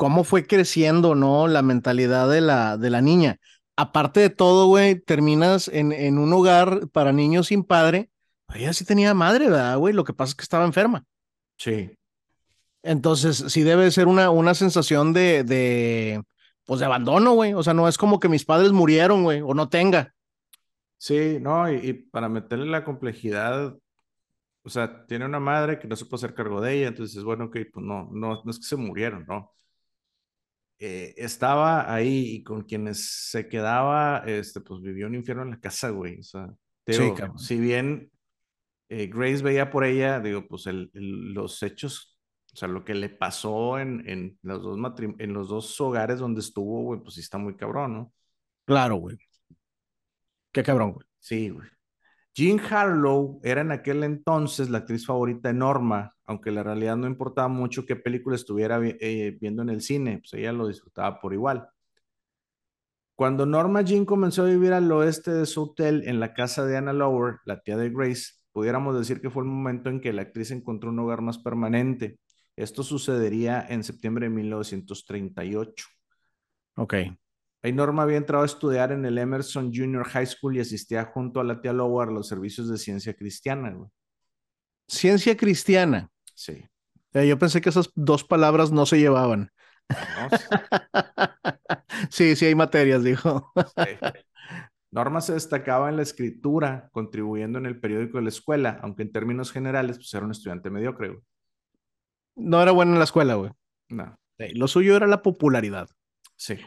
cómo 0.00 0.24
fue 0.24 0.46
creciendo, 0.46 1.14
¿no? 1.14 1.46
La 1.46 1.60
mentalidad 1.60 2.26
de 2.30 2.40
la, 2.40 2.78
de 2.78 2.88
la 2.88 3.02
niña. 3.02 3.36
Aparte 3.76 4.20
de 4.20 4.30
todo, 4.30 4.66
güey, 4.66 4.98
terminas 4.98 5.68
en, 5.68 5.92
en 5.92 6.16
un 6.16 6.32
hogar 6.32 6.88
para 6.88 7.12
niños 7.12 7.48
sin 7.48 7.64
padre. 7.64 8.08
Ella 8.54 8.72
sí 8.72 8.86
tenía 8.86 9.12
madre, 9.12 9.50
¿verdad, 9.50 9.76
güey? 9.76 9.92
Lo 9.92 10.04
que 10.04 10.14
pasa 10.14 10.30
es 10.30 10.36
que 10.36 10.42
estaba 10.42 10.64
enferma. 10.64 11.04
Sí. 11.58 11.90
Entonces, 12.82 13.44
sí 13.48 13.62
debe 13.62 13.90
ser 13.90 14.06
una, 14.06 14.30
una 14.30 14.54
sensación 14.54 15.12
de, 15.12 15.44
de, 15.44 16.22
pues 16.64 16.80
de 16.80 16.86
abandono, 16.86 17.32
güey. 17.32 17.52
O 17.52 17.62
sea, 17.62 17.74
no 17.74 17.86
es 17.86 17.98
como 17.98 18.20
que 18.20 18.30
mis 18.30 18.46
padres 18.46 18.72
murieron, 18.72 19.22
güey, 19.22 19.42
o 19.42 19.52
no 19.52 19.68
tenga. 19.68 20.14
Sí, 20.96 21.36
no, 21.42 21.70
y, 21.70 21.92
para 21.92 22.30
meterle 22.30 22.64
la 22.64 22.84
complejidad, 22.84 23.76
o 24.62 24.70
sea, 24.70 25.04
tiene 25.04 25.26
una 25.26 25.40
madre 25.40 25.78
que 25.78 25.86
no 25.86 25.94
se 25.94 26.06
puede 26.06 26.20
hacer 26.20 26.34
cargo 26.34 26.62
de 26.62 26.78
ella, 26.78 26.88
entonces, 26.88 27.22
bueno, 27.22 27.50
que 27.50 27.66
pues 27.66 27.84
no, 27.84 28.08
no, 28.10 28.40
no 28.42 28.50
es 28.50 28.56
que 28.56 28.64
se 28.64 28.76
murieron, 28.76 29.26
¿no? 29.28 29.52
Eh, 30.82 31.12
estaba 31.18 31.92
ahí 31.92 32.36
y 32.36 32.42
con 32.42 32.62
quienes 32.62 33.28
se 33.30 33.48
quedaba, 33.48 34.22
este, 34.26 34.62
pues 34.62 34.80
vivió 34.80 35.08
un 35.08 35.14
infierno 35.14 35.42
en 35.42 35.50
la 35.50 35.60
casa, 35.60 35.90
güey. 35.90 36.20
O 36.20 36.22
sea, 36.22 36.48
digo, 36.86 37.14
si 37.36 37.60
bien 37.60 38.10
eh, 38.88 39.08
Grace 39.08 39.42
veía 39.42 39.70
por 39.70 39.84
ella, 39.84 40.20
digo, 40.20 40.48
pues 40.48 40.66
el, 40.66 40.90
los 40.94 41.62
hechos, 41.62 42.18
o 42.54 42.56
sea, 42.56 42.66
lo 42.66 42.82
que 42.82 42.94
le 42.94 43.10
pasó 43.10 43.78
en, 43.78 44.08
en, 44.08 44.38
los 44.40 44.62
dos 44.62 44.78
en 44.98 45.32
los 45.34 45.50
dos 45.50 45.78
hogares 45.82 46.18
donde 46.18 46.40
estuvo, 46.40 46.82
güey, 46.84 47.00
pues 47.00 47.14
sí 47.16 47.20
está 47.20 47.36
muy 47.36 47.56
cabrón, 47.56 47.92
¿no? 47.92 48.12
Claro, 48.64 48.96
güey. 48.96 49.18
Qué 50.50 50.62
cabrón, 50.62 50.92
güey. 50.92 51.06
Sí, 51.18 51.50
güey. 51.50 51.68
Jean 52.34 52.60
Harlow 52.60 53.40
era 53.42 53.60
en 53.60 53.72
aquel 53.72 54.04
entonces 54.04 54.70
la 54.70 54.78
actriz 54.78 55.04
favorita 55.04 55.48
de 55.48 55.54
Norma, 55.54 56.14
aunque 56.24 56.50
la 56.50 56.62
realidad 56.62 56.96
no 56.96 57.06
importaba 57.06 57.48
mucho 57.48 57.84
qué 57.84 57.96
película 57.96 58.36
estuviera 58.36 58.80
eh, 58.82 59.36
viendo 59.40 59.62
en 59.62 59.68
el 59.68 59.82
cine, 59.82 60.18
pues 60.18 60.34
ella 60.34 60.52
lo 60.52 60.68
disfrutaba 60.68 61.20
por 61.20 61.34
igual. 61.34 61.68
Cuando 63.16 63.44
Norma 63.44 63.82
Jean 63.82 64.06
comenzó 64.06 64.44
a 64.44 64.46
vivir 64.46 64.72
al 64.72 64.90
oeste 64.92 65.32
de 65.32 65.44
su 65.44 65.64
hotel 65.64 66.04
en 66.06 66.20
la 66.20 66.32
casa 66.32 66.64
de 66.64 66.76
Anna 66.76 66.92
Lower, 66.92 67.40
la 67.44 67.60
tía 67.60 67.76
de 67.76 67.90
Grace, 67.90 68.32
pudiéramos 68.52 68.96
decir 68.96 69.20
que 69.20 69.28
fue 69.28 69.42
el 69.42 69.48
momento 69.50 69.90
en 69.90 70.00
que 70.00 70.12
la 70.12 70.22
actriz 70.22 70.50
encontró 70.52 70.90
un 70.90 70.98
hogar 71.00 71.20
más 71.20 71.38
permanente. 71.38 72.18
Esto 72.56 72.82
sucedería 72.82 73.66
en 73.68 73.84
septiembre 73.84 74.26
de 74.26 74.34
1938. 74.34 75.86
Ok. 76.76 76.94
Ahí 77.62 77.72
Norma 77.72 78.04
había 78.04 78.16
entrado 78.16 78.42
a 78.42 78.46
estudiar 78.46 78.90
en 78.90 79.04
el 79.04 79.18
Emerson 79.18 79.72
Junior 79.74 80.04
High 80.04 80.26
School 80.26 80.56
y 80.56 80.60
asistía 80.60 81.04
junto 81.04 81.40
a 81.40 81.44
la 81.44 81.60
tía 81.60 81.72
Lower 81.72 82.08
a 82.08 82.12
los 82.12 82.28
servicios 82.28 82.70
de 82.70 82.78
ciencia 82.78 83.14
cristiana. 83.14 83.76
Ciencia 84.88 85.36
cristiana. 85.36 86.08
Sí. 86.34 86.64
Eh, 87.12 87.28
yo 87.28 87.38
pensé 87.38 87.60
que 87.60 87.68
esas 87.68 87.90
dos 87.94 88.24
palabras 88.24 88.72
no 88.72 88.86
se 88.86 88.98
llevaban. 88.98 89.50
sí, 92.10 92.34
sí 92.34 92.46
hay 92.46 92.54
materias, 92.54 93.04
dijo. 93.04 93.52
Norma 94.90 95.20
se 95.20 95.34
destacaba 95.34 95.88
en 95.88 95.96
la 95.96 96.02
escritura, 96.02 96.88
contribuyendo 96.92 97.58
en 97.58 97.66
el 97.66 97.78
periódico 97.78 98.18
de 98.18 98.24
la 98.24 98.30
escuela, 98.30 98.80
aunque 98.82 99.02
en 99.02 99.12
términos 99.12 99.52
generales, 99.52 99.98
pues 99.98 100.12
era 100.14 100.24
un 100.24 100.32
estudiante 100.32 100.70
mediocre. 100.70 101.20
No 102.36 102.62
era 102.62 102.72
bueno 102.72 102.92
en 102.92 102.98
la 102.98 103.04
escuela, 103.04 103.34
güey. 103.34 103.52
No. 103.88 104.16
lo 104.38 104.68
suyo 104.68 104.96
era 104.96 105.06
la 105.06 105.22
popularidad. 105.22 105.88
Sí. 106.36 106.58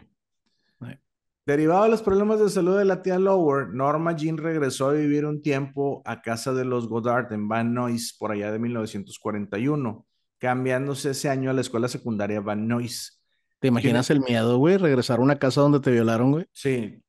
Derivado 1.46 1.84
de 1.84 1.90
los 1.90 2.02
problemas 2.02 2.40
de 2.40 2.50
salud 2.50 2.78
de 2.78 2.86
la 2.86 3.02
tía 3.02 3.20
Lower, 3.20 3.68
Norma 3.68 4.16
Jean 4.16 4.38
regresó 4.38 4.88
a 4.88 4.94
vivir 4.94 5.26
un 5.26 5.42
tiempo 5.42 6.02
a 6.06 6.22
casa 6.22 6.54
de 6.54 6.64
los 6.64 6.88
Goddard 6.88 7.34
en 7.34 7.50
Van 7.50 7.74
Nuys 7.74 8.16
por 8.18 8.32
allá 8.32 8.50
de 8.50 8.60
1941, 8.60 10.06
cambiándose 10.38 11.10
ese 11.10 11.28
año 11.28 11.50
a 11.50 11.54
la 11.54 11.60
escuela 11.60 11.90
secundaria 11.90 12.40
Van 12.40 12.66
Nuys. 12.66 13.22
¿Te 13.60 13.68
imaginas 13.68 14.10
el 14.10 14.22
miedo, 14.22 14.58
güey? 14.58 14.78
Regresar 14.78 15.20
a 15.20 15.22
una 15.22 15.38
casa 15.38 15.60
donde 15.60 15.82
te 15.82 15.92
violaron, 15.92 16.32
güey. 16.32 16.46
Sí. 16.54 17.04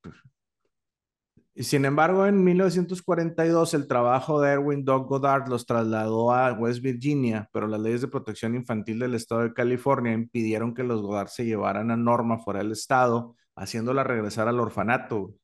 Y 1.54 1.62
sin 1.62 1.84
embargo, 1.84 2.26
en 2.26 2.42
1942 2.42 3.74
el 3.74 3.86
trabajo 3.86 4.40
de 4.40 4.50
Erwin 4.50 4.84
Doug 4.84 5.06
Goddard 5.06 5.48
los 5.48 5.64
trasladó 5.64 6.32
a 6.32 6.52
West 6.54 6.82
Virginia, 6.82 7.48
pero 7.52 7.68
las 7.68 7.80
leyes 7.80 8.00
de 8.00 8.08
protección 8.08 8.56
infantil 8.56 8.98
del 8.98 9.14
estado 9.14 9.42
de 9.42 9.54
California 9.54 10.12
impidieron 10.12 10.74
que 10.74 10.82
los 10.82 11.02
Goddard 11.02 11.28
se 11.28 11.44
llevaran 11.44 11.92
a 11.92 11.96
Norma 11.96 12.40
fuera 12.40 12.58
del 12.58 12.72
estado 12.72 13.36
haciéndola 13.56 14.04
regresar 14.04 14.48
al 14.48 14.60
orfanato. 14.60 15.34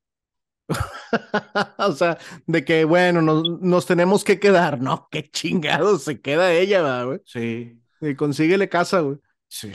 o 1.79 1.92
sea, 1.92 2.18
de 2.46 2.64
que, 2.64 2.85
bueno, 2.85 3.23
nos, 3.23 3.87
tenemos 3.87 4.25
que 4.25 4.38
quedar, 4.38 4.81
¿no? 4.81 5.09
Qué 5.11 5.29
chingado 5.31 5.99
se 5.99 6.20
queda 6.20 6.53
ella, 6.53 7.05
güey. 7.05 7.20
Sí. 7.25 7.81
Y 8.01 8.14
consíguele 8.14 8.68
casa, 8.68 9.01
güey. 9.01 9.18
Sí. 9.49 9.73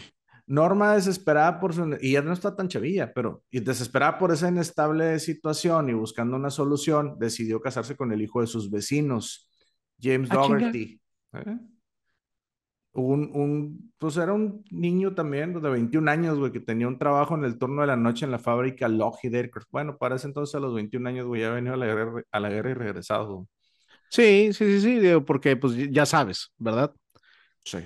Norma 0.47 0.93
desesperada 0.93 1.59
por 1.59 1.73
su... 1.73 1.97
Y 1.99 2.13
ya 2.13 2.21
no 2.21 2.33
está 2.33 2.55
tan 2.55 2.67
chavilla, 2.67 3.13
pero... 3.13 3.43
Y 3.49 3.59
desesperada 3.59 4.17
por 4.17 4.31
esa 4.31 4.49
inestable 4.49 5.19
situación 5.19 5.89
y 5.89 5.93
buscando 5.93 6.37
una 6.37 6.49
solución, 6.49 7.17
decidió 7.19 7.59
casarse 7.61 7.95
con 7.95 8.11
el 8.11 8.21
hijo 8.21 8.41
de 8.41 8.47
sus 8.47 8.69
vecinos, 8.69 9.49
James 9.99 10.29
ah, 10.31 10.35
Dougherty 10.35 11.01
un, 12.95 13.29
un, 13.33 13.93
pues 13.97 14.17
era 14.17 14.33
un 14.33 14.63
niño 14.71 15.13
también 15.13 15.61
de 15.61 15.69
21 15.69 16.07
años, 16.07 16.37
güey, 16.39 16.51
que 16.51 16.61
tenía 16.61 16.87
un 16.87 16.97
trabajo 16.97 17.35
en 17.35 17.43
el 17.43 17.57
turno 17.57 17.81
de 17.81 17.87
la 17.87 17.97
noche 17.97 18.25
en 18.25 18.31
la 18.31 18.39
fábrica 18.39 18.87
Lockheed 18.87 19.35
Aircraft. 19.35 19.67
Bueno, 19.71 19.97
para 19.97 20.15
ese 20.15 20.27
entonces 20.27 20.55
a 20.55 20.59
los 20.59 20.73
21 20.73 21.09
años, 21.09 21.25
güey, 21.25 21.41
ya 21.41 21.51
venido 21.51 21.73
a 21.73 21.77
la 21.77 21.85
guerra, 21.85 22.23
a 22.31 22.39
la 22.39 22.49
guerra 22.49 22.71
y 22.71 22.73
regresado. 22.73 23.47
Sí, 24.09 24.53
sí, 24.53 24.79
sí, 24.79 25.01
sí, 25.01 25.09
porque 25.25 25.57
pues 25.57 25.73
ya 25.91 26.05
sabes, 26.05 26.53
¿verdad? 26.57 26.93
Sí. 27.63 27.79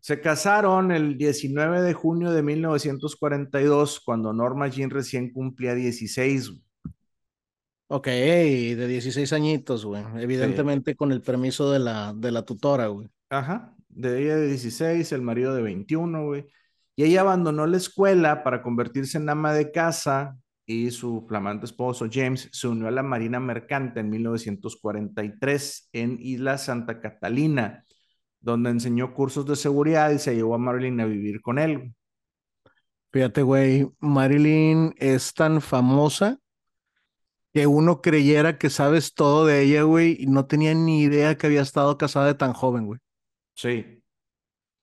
Se 0.00 0.20
casaron 0.20 0.90
el 0.90 1.16
19 1.16 1.82
de 1.82 1.92
junio 1.92 2.32
de 2.32 2.42
1942, 2.42 4.00
cuando 4.00 4.32
Norma 4.32 4.68
Jean 4.68 4.90
recién 4.90 5.32
cumplía 5.32 5.74
16. 5.74 6.52
Ok, 7.88 8.06
de 8.06 8.86
16 8.86 9.32
añitos, 9.32 9.84
güey. 9.84 10.02
Evidentemente 10.16 10.96
con 10.96 11.12
el 11.12 11.22
permiso 11.22 11.70
de 11.70 11.80
la, 11.80 12.12
de 12.16 12.30
la 12.32 12.42
tutora, 12.44 12.86
güey. 12.86 13.08
Ajá, 13.28 13.76
de 13.90 14.22
ella 14.22 14.36
de 14.36 14.48
16, 14.48 15.12
el 15.12 15.22
marido 15.22 15.54
de 15.54 15.62
21, 15.62 16.24
güey. 16.24 16.46
Y 16.96 17.04
ella 17.04 17.22
abandonó 17.22 17.66
la 17.66 17.76
escuela 17.76 18.42
para 18.42 18.62
convertirse 18.62 19.18
en 19.18 19.28
ama 19.28 19.52
de 19.52 19.70
casa 19.70 20.36
y 20.66 20.90
su 20.92 21.24
flamante 21.28 21.66
esposo 21.66 22.06
James 22.10 22.48
se 22.52 22.68
unió 22.68 22.86
a 22.86 22.92
la 22.92 23.02
Marina 23.02 23.40
Mercante 23.40 24.00
en 24.00 24.10
1943 24.10 25.88
en 25.92 26.18
Isla 26.20 26.58
Santa 26.58 27.00
Catalina, 27.00 27.84
donde 28.40 28.70
enseñó 28.70 29.12
cursos 29.12 29.46
de 29.46 29.56
seguridad 29.56 30.10
y 30.12 30.18
se 30.18 30.34
llevó 30.34 30.54
a 30.54 30.58
Marilyn 30.58 31.00
a 31.00 31.06
vivir 31.06 31.40
con 31.40 31.58
él. 31.58 31.92
Fíjate, 33.12 33.42
güey, 33.42 33.90
Marilyn 33.98 34.94
es 34.98 35.34
tan 35.34 35.60
famosa 35.60 36.38
que 37.52 37.66
uno 37.66 38.00
creyera 38.00 38.58
que 38.58 38.70
sabes 38.70 39.14
todo 39.14 39.46
de 39.46 39.62
ella, 39.62 39.82
güey, 39.82 40.16
y 40.20 40.26
no 40.26 40.46
tenía 40.46 40.74
ni 40.74 41.02
idea 41.02 41.36
que 41.36 41.48
había 41.48 41.62
estado 41.62 41.98
casada 41.98 42.26
de 42.26 42.34
tan 42.34 42.52
joven, 42.52 42.86
güey. 42.86 43.00
Sí. 43.60 44.02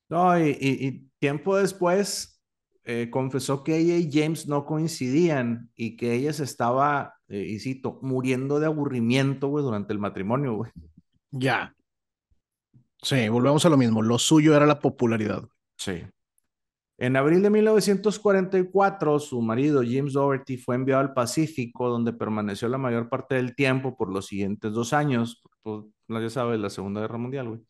No, 0.08 0.40
y, 0.40 1.10
tiempo 1.18 1.58
después 1.58 2.40
eh, 2.84 3.10
confesó 3.10 3.64
que 3.64 3.76
ella 3.76 3.96
y 3.96 4.12
James 4.12 4.48
no 4.48 4.66
coincidían 4.66 5.72
y 5.76 5.98
que 5.98 6.14
ella 6.14 6.32
se 6.32 6.44
estaba, 6.44 7.16
eh, 7.28 7.40
y 7.40 7.60
cito, 7.60 7.98
muriendo 8.04 8.60
de 8.60 8.68
aburrimiento, 8.68 9.48
güey, 9.48 9.66
durante 9.66 9.94
el 9.94 10.00
matrimonio, 10.00 10.54
güey. 10.54 10.72
Ya. 11.32 11.76
Sí, 13.02 13.28
volvemos 13.30 13.66
a 13.66 13.70
lo 13.70 13.78
mismo. 13.78 14.04
Lo 14.04 14.20
suyo 14.20 14.56
era 14.56 14.68
la 14.68 14.80
popularidad. 14.80 15.44
Sí. 15.76 16.04
En 17.00 17.16
abril 17.16 17.42
de 17.42 17.50
1944, 17.50 19.20
su 19.20 19.42
marido 19.42 19.82
James 19.84 20.14
Doherty 20.14 20.58
fue 20.58 20.76
enviado 20.76 21.02
al 21.02 21.14
Pacífico, 21.14 21.90
donde 21.90 22.14
permaneció 22.14 22.70
la 22.70 22.78
mayor 22.78 23.10
parte 23.10 23.36
del 23.36 23.56
tiempo 23.56 23.98
por 23.98 24.14
los 24.14 24.28
siguientes 24.28 24.72
dos 24.72 24.94
años. 24.94 25.42
Pues, 25.64 25.84
ya 26.08 26.30
sabes, 26.30 26.60
la 26.60 26.70
Segunda 26.70 27.02
Guerra 27.02 27.18
Mundial, 27.18 27.50
güey. 27.50 27.62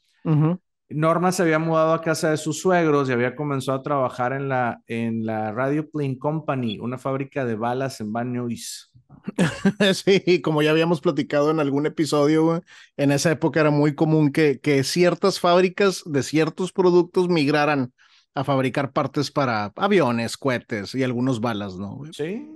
Norma 0.90 1.32
se 1.34 1.44
había 1.44 1.60
mudado 1.60 1.94
a 1.94 2.02
casa 2.02 2.32
de 2.32 2.38
sus 2.38 2.62
suegros 2.62 3.10
y 3.10 3.12
había 3.12 3.36
comenzado 3.36 3.78
a 3.78 3.84
trabajar 3.84 4.32
en 4.32 4.48
la, 4.48 4.82
en 4.88 5.26
la 5.26 5.52
Radio 5.52 5.90
Plane 5.90 6.18
Company, 6.18 6.80
una 6.80 6.98
fábrica 6.98 7.44
de 7.46 7.56
balas 7.56 8.00
en 8.00 8.14
Van 8.14 8.32
Nuys. 8.32 8.92
sí, 9.94 10.42
como 10.42 10.62
ya 10.62 10.72
habíamos 10.72 11.02
platicado 11.02 11.52
en 11.52 11.60
algún 11.60 11.86
episodio, 11.86 12.64
en 12.96 13.12
esa 13.12 13.32
época 13.32 13.60
era 13.60 13.72
muy 13.72 13.96
común 13.96 14.32
que, 14.32 14.60
que 14.60 14.84
ciertas 14.84 15.40
fábricas 15.40 16.04
de 16.06 16.24
ciertos 16.24 16.72
productos 16.72 17.28
migraran 17.28 17.92
a 18.34 18.44
fabricar 18.44 18.94
partes 18.94 19.32
para 19.32 19.74
aviones, 19.76 20.38
cohetes 20.38 20.96
y 20.96 21.04
algunos 21.04 21.42
balas, 21.42 21.76
¿no? 21.76 22.02
Sí. 22.14 22.48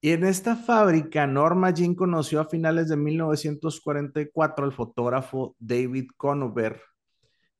Y 0.00 0.10
en 0.10 0.24
esta 0.24 0.56
fábrica, 0.56 1.26
Norma 1.26 1.70
Jean 1.70 1.94
conoció 1.94 2.40
a 2.40 2.44
finales 2.46 2.88
de 2.88 2.96
1944 2.96 4.64
al 4.64 4.72
fotógrafo 4.72 5.54
David 5.58 6.08
Conover, 6.16 6.80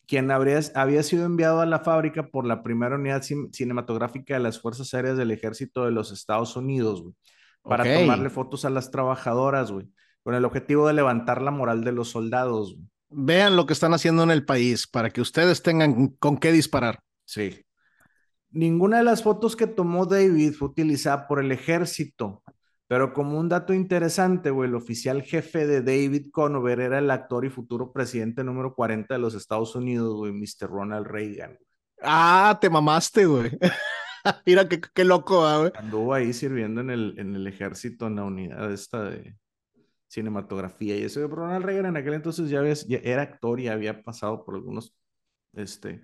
quien 0.06 0.30
habría, 0.30 0.60
había 0.74 1.02
sido 1.02 1.24
enviado 1.24 1.60
a 1.60 1.66
la 1.66 1.80
fábrica 1.80 2.28
por 2.28 2.46
la 2.46 2.62
primera 2.62 2.96
unidad 2.96 3.22
cinematográfica 3.22 4.34
de 4.34 4.40
las 4.40 4.60
Fuerzas 4.60 4.92
Aéreas 4.94 5.16
del 5.16 5.30
Ejército 5.30 5.84
de 5.84 5.90
los 5.90 6.12
Estados 6.12 6.56
Unidos, 6.56 7.02
güey, 7.02 7.14
para 7.62 7.84
tomarle 7.84 8.30
fotos 8.30 8.64
a 8.64 8.70
las 8.70 8.90
trabajadoras, 8.90 9.72
güey, 9.72 9.88
con 10.22 10.34
el 10.34 10.44
objetivo 10.44 10.86
de 10.86 10.94
levantar 10.94 11.42
la 11.42 11.50
moral 11.50 11.82
de 11.82 11.92
los 11.92 12.10
soldados. 12.10 12.76
Vean 13.08 13.56
lo 13.56 13.66
que 13.66 13.72
están 13.72 13.94
haciendo 13.94 14.22
en 14.22 14.30
el 14.30 14.44
país 14.44 14.86
para 14.86 15.10
que 15.10 15.20
ustedes 15.20 15.62
tengan 15.62 16.08
con 16.18 16.36
qué 16.38 16.52
disparar. 16.52 17.00
Sí. 17.24 17.64
Ninguna 18.50 18.98
de 18.98 19.04
las 19.04 19.24
fotos 19.24 19.56
que 19.56 19.66
tomó 19.66 20.06
David 20.06 20.52
fue 20.52 20.68
utilizada 20.68 21.26
por 21.26 21.40
el 21.40 21.50
ejército, 21.50 22.43
pero 22.86 23.12
como 23.12 23.38
un 23.38 23.48
dato 23.48 23.72
interesante, 23.72 24.50
güey, 24.50 24.68
el 24.68 24.74
oficial 24.74 25.22
jefe 25.22 25.66
de 25.66 25.80
David 25.80 26.30
Conover 26.30 26.80
era 26.80 26.98
el 26.98 27.10
actor 27.10 27.44
y 27.44 27.50
futuro 27.50 27.92
presidente 27.92 28.44
número 28.44 28.74
40 28.74 29.14
de 29.14 29.20
los 29.20 29.34
Estados 29.34 29.74
Unidos, 29.74 30.14
güey, 30.14 30.32
Mr. 30.32 30.68
Ronald 30.68 31.06
Reagan. 31.06 31.58
Ah, 32.02 32.58
te 32.60 32.68
mamaste, 32.68 33.24
güey. 33.24 33.50
Mira 34.46 34.68
qué, 34.68 34.80
qué 34.92 35.04
loco, 35.04 35.40
güey. 35.58 35.72
Anduvo 35.74 36.12
ahí 36.12 36.32
sirviendo 36.32 36.82
en 36.82 36.90
el, 36.90 37.14
en 37.18 37.34
el 37.34 37.46
ejército, 37.46 38.06
en 38.06 38.16
la 38.16 38.24
unidad 38.24 38.70
esta 38.70 39.04
de 39.04 39.34
cinematografía. 40.08 40.96
Y 40.96 41.04
eso, 41.04 41.26
Ronald 41.26 41.64
Reagan 41.64 41.86
en 41.86 41.96
aquel 41.96 42.14
entonces 42.14 42.50
ya, 42.50 42.62
ya 42.62 42.98
era 43.02 43.22
actor 43.22 43.60
y 43.60 43.68
había 43.68 44.02
pasado 44.02 44.44
por 44.44 44.54
algunos, 44.56 44.94
este, 45.54 46.02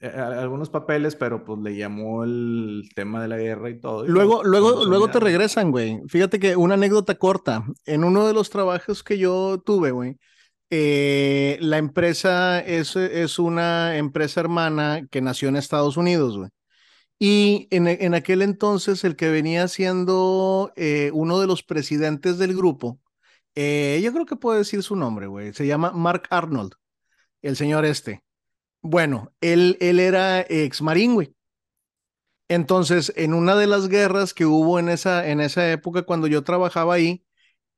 eh, 0.00 0.08
algunos 0.08 0.70
papeles, 0.70 1.16
pero 1.16 1.44
pues 1.44 1.60
le 1.60 1.76
llamó 1.76 2.24
el 2.24 2.88
tema 2.94 3.22
de 3.22 3.28
la 3.28 3.38
guerra 3.38 3.70
y 3.70 3.80
todo. 3.80 4.06
luego, 4.06 4.44
luego, 4.44 4.84
luego 4.84 5.10
te 5.10 5.20
regresan, 5.20 5.70
güey. 5.70 6.00
Fíjate 6.08 6.38
que 6.38 6.56
una 6.56 6.74
anécdota 6.74 7.14
corta. 7.16 7.64
En 7.86 8.04
uno 8.04 8.26
de 8.26 8.34
los 8.34 8.50
trabajos 8.50 9.02
que 9.02 9.18
yo 9.18 9.62
tuve, 9.64 9.92
güey, 9.92 10.18
eh, 10.70 11.58
la 11.60 11.78
empresa 11.78 12.60
es, 12.60 12.96
es 12.96 13.38
una 13.38 13.96
empresa 13.96 14.40
hermana 14.40 15.06
que 15.10 15.22
nació 15.22 15.48
en 15.48 15.56
Estados 15.56 15.96
Unidos, 15.96 16.36
güey. 16.36 16.50
Y 17.18 17.68
en, 17.70 17.86
en, 17.86 18.14
aquel 18.14 18.42
entonces 18.42 19.04
el 19.04 19.16
que 19.16 19.30
venía 19.30 19.68
siendo 19.68 20.72
eh, 20.76 21.10
uno 21.14 21.40
de 21.40 21.46
los 21.46 21.62
presidentes 21.62 22.38
del 22.38 22.54
grupo, 22.56 23.00
yo 23.56 24.12
creo 24.12 24.26
que 24.26 24.36
puedo 24.36 24.58
decir 24.58 24.82
su 24.82 24.96
nombre, 24.96 25.28
güey, 25.28 25.54
se 25.54 25.66
llama 25.66 25.92
Mark 25.92 26.24
Arnold, 26.30 26.72
el 27.40 27.56
señor 27.56 27.84
este. 27.84 28.24
Bueno, 28.86 29.32
él, 29.40 29.78
él 29.80 29.98
era 29.98 30.42
ex 30.42 30.82
marín, 30.82 31.14
güey. 31.14 31.34
Entonces, 32.48 33.14
en 33.16 33.32
una 33.32 33.56
de 33.56 33.66
las 33.66 33.88
guerras 33.88 34.34
que 34.34 34.44
hubo 34.44 34.78
en 34.78 34.90
esa, 34.90 35.26
en 35.26 35.40
esa 35.40 35.72
época 35.72 36.02
cuando 36.02 36.26
yo 36.26 36.44
trabajaba 36.44 36.92
ahí, 36.92 37.24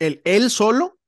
él, 0.01 0.21
él 0.25 0.51
solo 0.51 0.99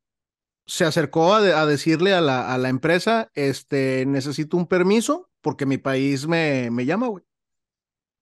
se 0.66 0.84
acercó 0.84 1.34
a, 1.34 1.38
a 1.38 1.66
decirle 1.66 2.14
a 2.14 2.20
la, 2.20 2.54
a 2.54 2.58
la, 2.58 2.68
empresa, 2.68 3.32
este, 3.34 4.06
necesito 4.06 4.56
un 4.56 4.68
permiso 4.68 5.28
porque 5.40 5.66
mi 5.66 5.78
país 5.78 6.28
me, 6.28 6.70
me 6.70 6.86
llama, 6.86 7.08
güey. 7.08 7.24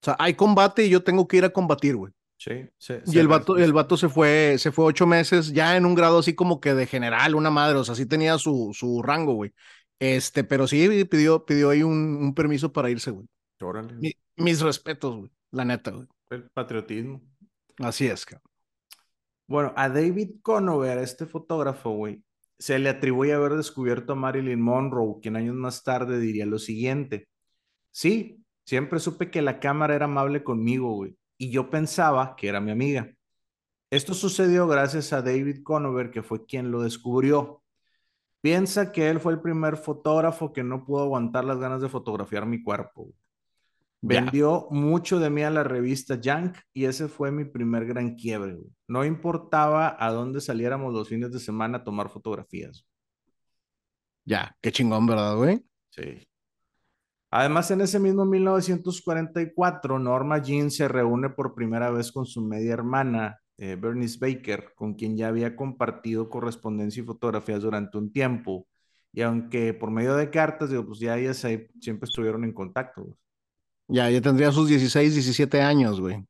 O 0.01 0.05
sea, 0.07 0.17
hay 0.19 0.33
combate 0.33 0.87
y 0.87 0.89
yo 0.89 1.05
tengo 1.05 1.29
que 1.29 1.37
ir 1.37 1.45
a 1.45 1.51
combatir, 1.51 1.97
güey. 1.97 2.13
Sí, 2.39 2.71
sí. 2.79 2.95
Y 3.05 3.19
el 3.19 3.29
vato, 3.29 3.59
el 3.59 3.75
vato 3.75 3.99
se 3.99 4.09
fue, 4.09 4.57
se 4.59 4.73
fue 4.73 4.87
ocho 4.87 5.07
meses 5.07 5.53
ya 5.53 5.77
en 5.77 5.85
un 5.85 5.95
grado 5.95 6.21
así 6.21 6.35
como 6.35 6.59
que 6.59 6.75
de 6.75 6.87
general, 6.87 7.35
una 7.35 7.51
madre, 7.51 7.79
o 7.79 7.85
sea, 7.85 7.95
sí 7.95 8.07
tenía 8.07 8.39
su, 8.39 8.71
su 8.73 9.03
rango, 9.03 9.35
güey. 9.35 9.53
Este, 9.99 10.45
pero 10.45 10.67
sí 10.67 11.05
pidió, 11.05 11.45
pidió 11.45 11.71
ahí 11.71 11.83
un, 11.83 12.35
permiso 12.35 12.73
para 12.73 12.91
irse, 12.91 13.11
güey. 13.11 13.27
mis 14.37 14.61
respetos, 14.61 15.17
güey. 15.17 15.31
La 15.51 15.65
neta, 15.65 15.91
güey. 15.91 16.07
El 16.31 16.51
patriotismo. 16.51 17.23
Así 17.79 18.07
es, 18.07 18.27
cabrón. 18.27 18.51
Bueno, 19.49 19.73
a 19.77 19.89
David 19.89 20.41
Conover, 20.43 20.99
este 20.99 21.25
fotógrafo, 21.25 21.91
güey, 21.91 22.23
se 22.59 22.79
le 22.79 22.89
atribuye 22.89 23.33
haber 23.33 23.55
descubierto 23.55 24.13
a 24.15 24.17
Marilyn 24.17 24.61
Monroe, 24.61 25.21
quien 25.23 25.37
años 25.37 25.55
más 25.55 25.85
tarde 25.85 26.19
diría 26.19 26.47
lo 26.47 26.59
siguiente. 26.59 27.29
Sí, 27.93 28.45
siempre 28.65 28.99
supe 28.99 29.31
que 29.31 29.43
la 29.43 29.61
cámara 29.61 29.95
era 29.95 30.07
amable 30.07 30.43
conmigo, 30.43 30.95
güey, 30.95 31.17
y 31.39 31.51
yo 31.51 31.71
pensaba 31.71 32.35
que 32.37 32.49
era 32.49 32.61
mi 32.61 32.73
amiga. 32.73 33.13
Esto 33.91 34.15
sucedió 34.15 34.67
gracias 34.67 35.13
a 35.13 35.23
David 35.23 35.63
Conover, 35.63 36.11
que 36.11 36.23
fue 36.23 36.45
quien 36.45 36.73
lo 36.73 36.83
descubrió. 36.83 37.63
Piensa 38.41 38.93
que 38.93 39.09
él 39.09 39.21
fue 39.21 39.33
el 39.33 39.41
primer 39.41 39.77
fotógrafo 39.77 40.53
que 40.53 40.63
no 40.63 40.85
pudo 40.85 41.03
aguantar 41.03 41.45
las 41.45 41.59
ganas 41.59 41.81
de 41.81 41.89
fotografiar 41.89 42.47
mi 42.47 42.63
cuerpo. 42.63 43.13
Vendió 44.03 44.69
mucho 44.71 45.19
de 45.19 45.31
mí 45.31 45.43
a 45.43 45.51
la 45.51 45.65
revista 45.65 46.21
Junk 46.23 46.59
y 46.73 46.85
ese 46.85 47.09
fue 47.09 47.33
mi 47.33 47.45
primer 47.45 47.87
gran 47.87 48.15
quiebre. 48.15 48.59
No 48.87 49.05
importaba 49.05 49.97
a 49.99 50.13
dónde 50.13 50.41
saliéramos 50.41 50.93
los 50.93 51.09
fines 51.09 51.33
de 51.33 51.41
semana 51.41 51.79
a 51.79 51.85
tomar 51.85 52.09
fotografías. 52.09 52.87
Ya, 54.25 54.57
qué 54.61 54.71
chingón, 54.71 55.07
¿verdad, 55.07 55.37
güey? 55.37 55.65
Sí. 55.91 56.29
Además, 57.31 57.71
en 57.71 57.81
ese 57.81 57.99
mismo 57.99 58.25
1944, 58.25 59.99
Norma 59.99 60.39
Jean 60.39 60.71
se 60.71 60.89
reúne 60.89 61.31
por 61.31 61.55
primera 61.55 61.91
vez 61.91 62.13
con 62.13 62.27
su 62.27 62.41
media 62.43 62.73
hermana, 62.73 63.41
eh, 63.59 63.77
Bernice 63.81 64.19
Baker, 64.19 64.73
con 64.75 64.95
quien 64.95 65.17
ya 65.17 65.29
había 65.29 65.57
compartido 65.57 66.29
correspondencia 66.29 67.03
y 67.03 67.07
fotografías 67.07 67.63
durante 67.63 67.99
un 67.99 68.13
tiempo. 68.13 68.67
Y 69.13 69.23
aunque 69.23 69.73
por 69.73 69.91
medio 69.91 70.15
de 70.15 70.31
cartas, 70.31 70.71
digo, 70.71 70.87
pues 70.87 70.99
ya 70.99 71.17
ellas 71.17 71.39
siempre 71.39 72.07
estuvieron 72.07 72.45
en 72.45 72.53
contacto. 72.53 73.17
Ya, 73.89 74.11
ya 74.11 74.21
tendría 74.21 74.53
sus 74.53 74.69
16, 74.69 75.15
17 75.15 75.61
años, 75.63 76.01
güey. 76.01 76.23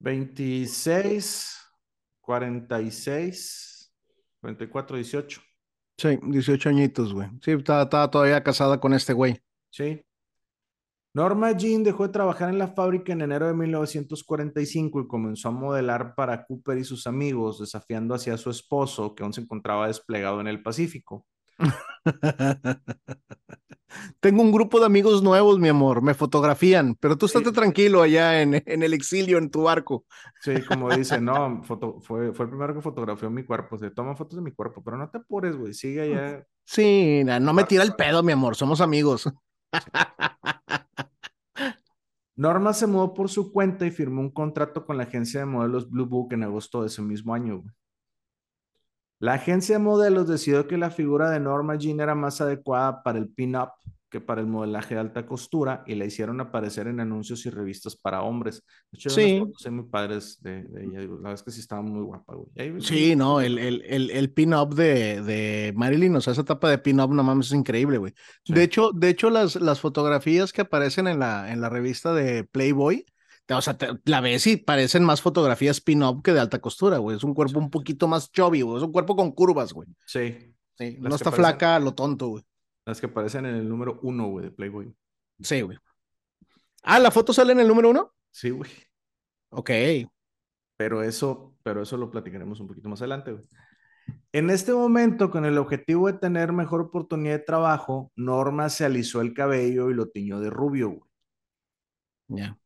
26, 0.00 1.56
46, 2.20 3.92
44, 4.40 4.96
18. 4.96 5.40
Sí, 5.98 6.18
18 6.22 6.68
añitos, 6.68 7.14
güey. 7.14 7.28
Sí, 7.42 7.52
estaba 7.52 8.10
todavía 8.10 8.42
casada 8.42 8.78
con 8.78 8.92
este 8.92 9.14
güey. 9.14 9.40
Sí. 9.70 10.05
Norma 11.16 11.52
Jean 11.52 11.82
dejó 11.82 12.06
de 12.06 12.12
trabajar 12.12 12.50
en 12.50 12.58
la 12.58 12.68
fábrica 12.68 13.10
en 13.14 13.22
enero 13.22 13.46
de 13.46 13.54
1945 13.54 15.00
y 15.00 15.08
comenzó 15.08 15.48
a 15.48 15.50
modelar 15.50 16.14
para 16.14 16.44
Cooper 16.44 16.76
y 16.76 16.84
sus 16.84 17.06
amigos, 17.06 17.58
desafiando 17.58 18.14
hacia 18.14 18.36
su 18.36 18.50
esposo, 18.50 19.14
que 19.14 19.22
aún 19.22 19.32
se 19.32 19.40
encontraba 19.40 19.86
desplegado 19.86 20.42
en 20.42 20.46
el 20.46 20.62
Pacífico. 20.62 21.24
Tengo 24.20 24.42
un 24.42 24.52
grupo 24.52 24.78
de 24.78 24.84
amigos 24.84 25.22
nuevos, 25.22 25.58
mi 25.58 25.70
amor, 25.70 26.02
me 26.02 26.12
fotografían, 26.12 26.94
pero 27.00 27.16
tú 27.16 27.24
estate 27.24 27.50
tranquilo 27.50 28.02
allá 28.02 28.42
en, 28.42 28.62
en, 28.66 28.82
el 28.82 28.92
exilio, 28.92 29.38
en 29.38 29.50
tu 29.50 29.62
barco. 29.62 30.04
Sí, 30.42 30.60
como 30.68 30.94
dice, 30.94 31.18
no, 31.18 31.62
foto, 31.62 31.98
fue, 31.98 32.34
fue 32.34 32.44
el 32.44 32.50
primero 32.50 32.74
que 32.74 32.82
fotografió 32.82 33.30
mi 33.30 33.42
cuerpo, 33.42 33.78
se 33.78 33.90
toma 33.90 34.14
fotos 34.16 34.36
de 34.36 34.42
mi 34.42 34.52
cuerpo, 34.52 34.84
pero 34.84 34.98
no 34.98 35.08
te 35.08 35.16
apures, 35.16 35.56
güey, 35.56 35.72
sigue 35.72 36.02
allá. 36.02 36.46
Sí, 36.66 37.22
no 37.24 37.54
me 37.54 37.64
tira 37.64 37.84
el 37.84 37.94
pedo, 37.94 38.22
mi 38.22 38.32
amor, 38.32 38.54
somos 38.54 38.82
amigos. 38.82 39.26
Norma 42.36 42.74
se 42.74 42.86
mudó 42.86 43.14
por 43.14 43.30
su 43.30 43.50
cuenta 43.50 43.86
y 43.86 43.90
firmó 43.90 44.20
un 44.20 44.30
contrato 44.30 44.84
con 44.84 44.98
la 44.98 45.04
agencia 45.04 45.40
de 45.40 45.46
modelos 45.46 45.90
Blue 45.90 46.04
Book 46.04 46.34
en 46.34 46.42
agosto 46.42 46.82
de 46.82 46.88
ese 46.88 47.00
mismo 47.00 47.32
año. 47.32 47.64
La 49.18 49.34
agencia 49.34 49.78
de 49.78 49.82
modelos 49.82 50.28
decidió 50.28 50.68
que 50.68 50.76
la 50.76 50.90
figura 50.90 51.30
de 51.30 51.40
Norma 51.40 51.76
Jean 51.76 51.98
era 51.98 52.14
más 52.14 52.42
adecuada 52.42 53.02
para 53.02 53.18
el 53.18 53.30
pin-up 53.30 53.70
que 54.08 54.20
para 54.20 54.40
el 54.40 54.46
modelaje 54.46 54.94
de 54.94 55.00
alta 55.00 55.26
costura 55.26 55.82
y 55.86 55.94
la 55.94 56.04
hicieron 56.04 56.40
aparecer 56.40 56.86
en 56.86 57.00
anuncios 57.00 57.44
y 57.46 57.50
revistas 57.50 57.96
para 57.96 58.22
hombres. 58.22 58.62
De 58.92 58.98
hecho, 58.98 59.10
sí. 59.10 59.38
fotos 59.40 59.72
muy 59.72 59.84
padres 59.84 60.40
de, 60.42 60.60
ella. 60.60 61.00
la 61.00 61.06
verdad 61.06 61.32
es 61.32 61.42
que 61.42 61.50
sí 61.50 61.60
estaba 61.60 61.82
muy 61.82 62.04
guapa, 62.04 62.34
güey. 62.34 62.80
sí, 62.80 63.16
no, 63.16 63.40
el, 63.40 63.58
el, 63.58 63.82
el, 63.86 64.10
el 64.10 64.32
pin-up 64.32 64.74
de, 64.74 65.22
de, 65.22 65.72
Marilyn, 65.76 66.16
o 66.16 66.20
sea, 66.20 66.32
esa 66.32 66.42
etapa 66.42 66.70
de 66.70 66.78
pin-up, 66.78 67.12
no 67.12 67.22
mames, 67.22 67.46
es 67.46 67.52
increíble, 67.52 67.98
güey. 67.98 68.14
De 68.46 68.62
hecho, 68.62 68.92
de 68.92 69.08
hecho 69.08 69.30
las, 69.30 69.56
las 69.56 69.80
fotografías 69.80 70.52
que 70.52 70.62
aparecen 70.62 71.08
en 71.08 71.18
la, 71.18 71.52
en 71.52 71.60
la 71.60 71.68
revista 71.68 72.14
de 72.14 72.44
Playboy, 72.44 73.04
o 73.48 73.62
sea, 73.62 73.76
la 74.04 74.20
ves 74.20 74.46
y 74.46 74.56
parecen 74.56 75.04
más 75.04 75.20
fotografías 75.20 75.80
pin-up 75.80 76.22
que 76.22 76.32
de 76.32 76.40
alta 76.40 76.60
costura, 76.60 76.98
güey. 76.98 77.16
Es 77.16 77.24
un 77.24 77.34
cuerpo 77.34 77.58
un 77.58 77.70
poquito 77.70 78.08
más 78.08 78.32
chubby, 78.32 78.62
güey. 78.62 78.78
Es 78.78 78.82
un 78.82 78.92
cuerpo 78.92 79.14
con 79.14 79.30
curvas, 79.32 79.72
güey. 79.72 79.88
Sí. 80.04 80.36
sí 80.76 80.96
no 81.00 81.14
está 81.14 81.30
flaca 81.30 81.78
lo 81.78 81.94
tonto, 81.94 82.28
güey. 82.28 82.44
Las 82.86 83.00
que 83.00 83.06
aparecen 83.06 83.44
en 83.46 83.56
el 83.56 83.68
número 83.68 83.98
uno, 84.02 84.28
güey, 84.28 84.46
de 84.46 84.50
Playboy. 84.52 84.94
Sí, 85.40 85.60
güey. 85.60 85.76
Ah, 86.82 87.00
¿la 87.00 87.10
foto 87.10 87.32
sale 87.32 87.52
en 87.52 87.60
el 87.60 87.68
número 87.68 87.90
uno? 87.90 88.14
Sí, 88.30 88.50
güey. 88.50 88.70
Ok. 89.50 89.70
Pero 90.76 91.02
eso, 91.02 91.56
pero 91.62 91.82
eso 91.82 91.96
lo 91.96 92.10
platicaremos 92.10 92.60
un 92.60 92.68
poquito 92.68 92.88
más 92.88 93.00
adelante, 93.00 93.32
güey. 93.32 93.44
En 94.32 94.50
este 94.50 94.72
momento, 94.72 95.30
con 95.30 95.44
el 95.44 95.58
objetivo 95.58 96.06
de 96.06 96.18
tener 96.18 96.52
mejor 96.52 96.80
oportunidad 96.80 97.38
de 97.38 97.44
trabajo, 97.44 98.12
Norma 98.14 98.68
se 98.68 98.84
alisó 98.84 99.20
el 99.20 99.34
cabello 99.34 99.90
y 99.90 99.94
lo 99.94 100.08
tiñó 100.08 100.38
de 100.38 100.50
rubio, 100.50 100.90
güey. 100.90 101.10
Ya. 102.28 102.58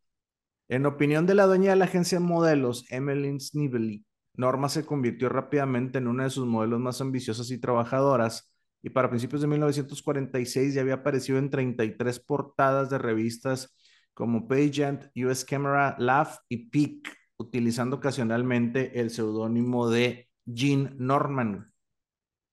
En 0.68 0.84
opinión 0.86 1.26
de 1.26 1.34
la 1.34 1.46
dueña 1.46 1.70
de 1.70 1.76
la 1.76 1.86
agencia 1.86 2.18
de 2.18 2.24
modelos, 2.24 2.84
Emmeline 2.90 3.40
Snively, 3.40 4.04
Norma 4.34 4.68
se 4.68 4.84
convirtió 4.84 5.28
rápidamente 5.28 5.98
en 5.98 6.08
una 6.08 6.24
de 6.24 6.30
sus 6.30 6.46
modelos 6.46 6.80
más 6.80 7.00
ambiciosas 7.00 7.50
y 7.50 7.58
trabajadoras, 7.58 8.49
y 8.82 8.90
para 8.90 9.10
principios 9.10 9.42
de 9.42 9.48
1946 9.48 10.74
ya 10.74 10.80
había 10.80 10.94
aparecido 10.94 11.38
en 11.38 11.50
33 11.50 12.20
portadas 12.20 12.90
de 12.90 12.98
revistas 12.98 13.74
como 14.14 14.48
Pageant, 14.48 15.04
US 15.16 15.44
Camera, 15.44 15.96
Laugh 15.98 16.40
y 16.48 16.68
Peak, 16.68 17.16
utilizando 17.36 17.96
ocasionalmente 17.96 19.00
el 19.00 19.10
seudónimo 19.10 19.88
de 19.88 20.28
Jean 20.44 20.94
Norman. 20.98 21.72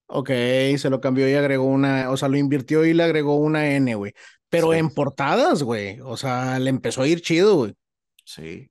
Ok, 0.06 0.30
se 0.78 0.88
lo 0.88 1.00
cambió 1.00 1.28
y 1.28 1.34
agregó 1.34 1.64
una, 1.64 2.10
o 2.10 2.16
sea, 2.16 2.28
lo 2.28 2.38
invirtió 2.38 2.84
y 2.86 2.94
le 2.94 3.02
agregó 3.02 3.36
una 3.36 3.68
N, 3.74 3.94
güey. 3.94 4.14
Pero 4.48 4.72
en 4.72 4.88
portadas, 4.88 5.62
güey. 5.62 6.00
O 6.00 6.16
sea, 6.16 6.58
le 6.58 6.70
empezó 6.70 7.02
a 7.02 7.06
ir 7.06 7.20
chido, 7.20 7.56
güey. 7.56 7.74
Sí. 8.24 8.70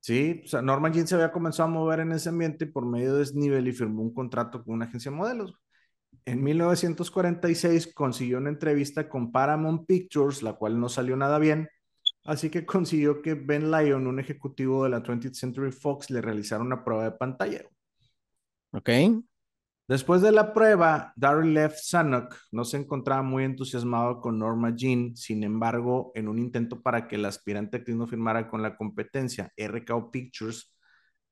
Sí, 0.00 0.42
o 0.44 0.48
sea, 0.48 0.62
Norman 0.62 0.92
Jean 0.92 1.06
se 1.06 1.14
había 1.16 1.32
comenzado 1.32 1.68
a 1.68 1.72
mover 1.72 2.00
en 2.00 2.12
ese 2.12 2.28
ambiente 2.28 2.66
por 2.66 2.86
medio 2.86 3.16
de 3.16 3.26
Snivel 3.26 3.68
y 3.68 3.72
firmó 3.72 4.02
un 4.02 4.14
contrato 4.14 4.62
con 4.64 4.74
una 4.74 4.86
agencia 4.86 5.10
de 5.10 5.16
modelos. 5.16 5.54
En 6.24 6.42
1946 6.42 7.92
consiguió 7.94 8.38
una 8.38 8.50
entrevista 8.50 9.08
con 9.08 9.32
Paramount 9.32 9.86
Pictures, 9.86 10.42
la 10.42 10.54
cual 10.54 10.78
no 10.78 10.88
salió 10.88 11.16
nada 11.16 11.38
bien, 11.38 11.68
así 12.24 12.50
que 12.50 12.66
consiguió 12.66 13.22
que 13.22 13.34
Ben 13.34 13.70
Lyon, 13.70 14.06
un 14.06 14.20
ejecutivo 14.20 14.84
de 14.84 14.90
la 14.90 15.02
20th 15.02 15.34
Century 15.34 15.72
Fox, 15.72 16.10
le 16.10 16.20
realizara 16.20 16.62
una 16.62 16.84
prueba 16.84 17.04
de 17.04 17.12
pantalla. 17.12 17.62
Ok. 18.72 18.90
Después 19.88 20.22
de 20.22 20.30
la 20.30 20.54
prueba, 20.54 21.12
Daryl 21.16 21.52
Leff 21.52 21.80
Sanok 21.80 22.36
no 22.52 22.64
se 22.64 22.76
encontraba 22.76 23.22
muy 23.22 23.42
entusiasmado 23.42 24.20
con 24.20 24.38
Norma 24.38 24.72
Jean, 24.76 25.16
sin 25.16 25.42
embargo, 25.42 26.12
en 26.14 26.28
un 26.28 26.38
intento 26.38 26.80
para 26.80 27.08
que 27.08 27.16
el 27.16 27.24
aspirante 27.24 27.78
actriz 27.78 27.96
no 27.96 28.06
firmara 28.06 28.48
con 28.48 28.62
la 28.62 28.76
competencia, 28.76 29.52
RKO 29.56 30.12
Pictures 30.12 30.72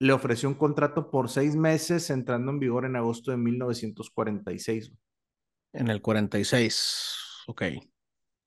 le 0.01 0.13
ofreció 0.13 0.49
un 0.49 0.55
contrato 0.55 1.11
por 1.11 1.29
seis 1.29 1.57
meses, 1.57 2.11
entrando 2.11 2.53
en 2.53 2.59
vigor 2.59 2.85
en 2.85 2.97
agosto 2.97 3.31
de 3.31 3.37
1946. 3.37 4.93
En 5.73 5.89
el 5.89 6.01
46, 6.01 7.17
ok. 7.47 7.63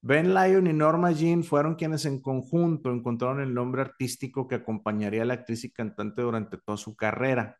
Ben 0.04 0.34
Lyon 0.34 0.66
y 0.66 0.72
Norma 0.72 1.12
Jean 1.12 1.44
fueron 1.44 1.76
quienes 1.76 2.06
en 2.06 2.20
conjunto 2.20 2.90
encontraron 2.90 3.40
el 3.40 3.54
nombre 3.54 3.82
artístico 3.82 4.48
que 4.48 4.56
acompañaría 4.56 5.22
a 5.22 5.24
la 5.24 5.34
actriz 5.34 5.62
y 5.62 5.70
cantante 5.70 6.22
durante 6.22 6.58
toda 6.58 6.76
su 6.76 6.96
carrera. 6.96 7.58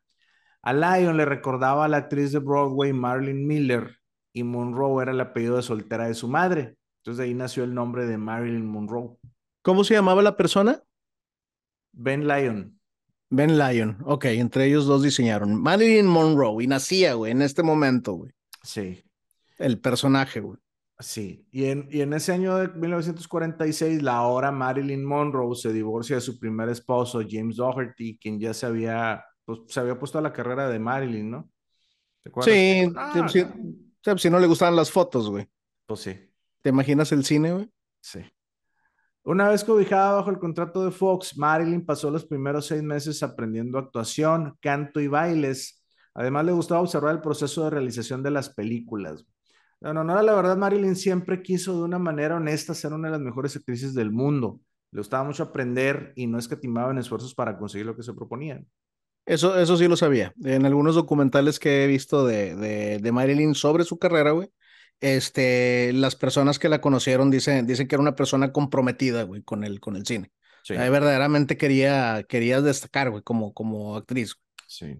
A 0.62 0.72
Lyon 0.72 1.16
le 1.16 1.24
recordaba 1.24 1.84
a 1.84 1.88
la 1.88 1.98
actriz 1.98 2.32
de 2.32 2.40
Broadway 2.40 2.92
Marilyn 2.92 3.46
Miller 3.46 3.96
y 4.32 4.42
Monroe 4.42 5.02
era 5.02 5.12
el 5.12 5.20
apellido 5.20 5.56
de 5.56 5.62
soltera 5.62 6.08
de 6.08 6.14
su 6.14 6.26
madre. 6.26 6.76
Entonces 6.98 7.18
de 7.18 7.24
ahí 7.24 7.34
nació 7.34 7.62
el 7.62 7.74
nombre 7.74 8.06
de 8.06 8.18
Marilyn 8.18 8.66
Monroe. 8.66 9.16
¿Cómo 9.62 9.84
se 9.84 9.94
llamaba 9.94 10.22
la 10.22 10.36
persona? 10.36 10.82
Ben 11.92 12.26
Lyon. 12.26 12.80
Ben 13.34 13.58
Lyon, 13.58 13.96
ok, 14.04 14.26
entre 14.26 14.66
ellos 14.66 14.84
dos 14.84 15.02
diseñaron. 15.02 15.58
Marilyn 15.58 16.06
Monroe, 16.06 16.62
y 16.62 16.66
nacía, 16.66 17.14
güey, 17.14 17.32
en 17.32 17.40
este 17.40 17.62
momento, 17.62 18.12
güey. 18.12 18.32
Sí. 18.62 19.02
El 19.56 19.80
personaje, 19.80 20.40
güey. 20.40 20.58
Sí, 20.98 21.46
y 21.50 21.64
en, 21.64 21.88
y 21.90 22.02
en 22.02 22.12
ese 22.12 22.32
año 22.32 22.58
de 22.58 22.68
1946, 22.68 24.02
la 24.02 24.16
ahora 24.16 24.52
Marilyn 24.52 25.02
Monroe 25.02 25.56
se 25.56 25.72
divorcia 25.72 26.16
de 26.16 26.20
su 26.20 26.38
primer 26.38 26.68
esposo, 26.68 27.22
James 27.26 27.56
Doherty, 27.56 28.18
quien 28.18 28.38
ya 28.38 28.52
se 28.52 28.66
había, 28.66 29.24
pues, 29.46 29.60
se 29.66 29.80
había 29.80 29.98
puesto 29.98 30.18
a 30.18 30.22
la 30.22 30.34
carrera 30.34 30.68
de 30.68 30.78
Marilyn, 30.78 31.30
¿no? 31.30 31.50
¿Te 32.20 32.28
acuerdas? 32.28 32.54
Sí, 32.54 32.92
ah, 32.94 33.28
si, 33.30 33.44
si 34.18 34.30
no 34.30 34.40
le 34.40 34.46
gustaban 34.46 34.76
las 34.76 34.90
fotos, 34.90 35.30
güey. 35.30 35.48
Pues 35.86 36.00
sí. 36.00 36.14
¿Te 36.60 36.68
imaginas 36.68 37.10
el 37.12 37.24
cine, 37.24 37.54
güey? 37.54 37.70
Sí. 38.02 38.20
Una 39.24 39.48
vez 39.48 39.66
ubicada 39.68 40.14
bajo 40.14 40.30
el 40.30 40.38
contrato 40.38 40.84
de 40.84 40.90
Fox, 40.90 41.38
Marilyn 41.38 41.86
pasó 41.86 42.10
los 42.10 42.24
primeros 42.24 42.66
seis 42.66 42.82
meses 42.82 43.22
aprendiendo 43.22 43.78
actuación, 43.78 44.56
canto 44.60 45.00
y 45.00 45.06
bailes. 45.06 45.84
Además, 46.12 46.44
le 46.44 46.52
gustaba 46.52 46.80
observar 46.80 47.14
el 47.14 47.20
proceso 47.20 47.64
de 47.64 47.70
realización 47.70 48.22
de 48.22 48.32
las 48.32 48.50
películas. 48.50 49.24
No, 49.80 49.94
no, 49.94 50.02
no, 50.02 50.20
la 50.20 50.34
verdad, 50.34 50.56
Marilyn 50.56 50.96
siempre 50.96 51.40
quiso 51.40 51.76
de 51.76 51.84
una 51.84 51.98
manera 52.00 52.36
honesta 52.36 52.74
ser 52.74 52.92
una 52.92 53.08
de 53.08 53.12
las 53.12 53.20
mejores 53.20 53.54
actrices 53.54 53.94
del 53.94 54.10
mundo. 54.10 54.60
Le 54.90 54.98
gustaba 54.98 55.24
mucho 55.24 55.44
aprender 55.44 56.12
y 56.16 56.26
no 56.26 56.38
escatimaba 56.38 56.90
en 56.90 56.98
esfuerzos 56.98 57.34
para 57.34 57.56
conseguir 57.56 57.86
lo 57.86 57.96
que 57.96 58.02
se 58.02 58.14
proponían. 58.14 58.66
Eso, 59.24 59.56
eso 59.56 59.76
sí 59.76 59.86
lo 59.86 59.96
sabía. 59.96 60.34
En 60.42 60.66
algunos 60.66 60.96
documentales 60.96 61.60
que 61.60 61.84
he 61.84 61.86
visto 61.86 62.26
de, 62.26 62.56
de, 62.56 62.98
de 62.98 63.12
Marilyn 63.12 63.54
sobre 63.54 63.84
su 63.84 63.98
carrera, 63.98 64.32
güey, 64.32 64.50
este, 65.02 65.92
las 65.92 66.16
personas 66.16 66.58
que 66.58 66.68
la 66.68 66.80
conocieron 66.80 67.30
dicen, 67.30 67.66
dicen 67.66 67.88
que 67.88 67.96
era 67.96 68.02
una 68.02 68.14
persona 68.14 68.52
comprometida, 68.52 69.24
güey, 69.24 69.42
con 69.42 69.64
el, 69.64 69.80
con 69.80 69.96
el 69.96 70.06
cine. 70.06 70.30
Sí. 70.64 70.74
verdaderamente 70.74 71.56
quería, 71.56 72.24
quería 72.28 72.60
destacar, 72.62 73.10
güey, 73.10 73.22
como, 73.22 73.52
como 73.52 73.96
actriz. 73.96 74.36
Sí. 74.68 74.96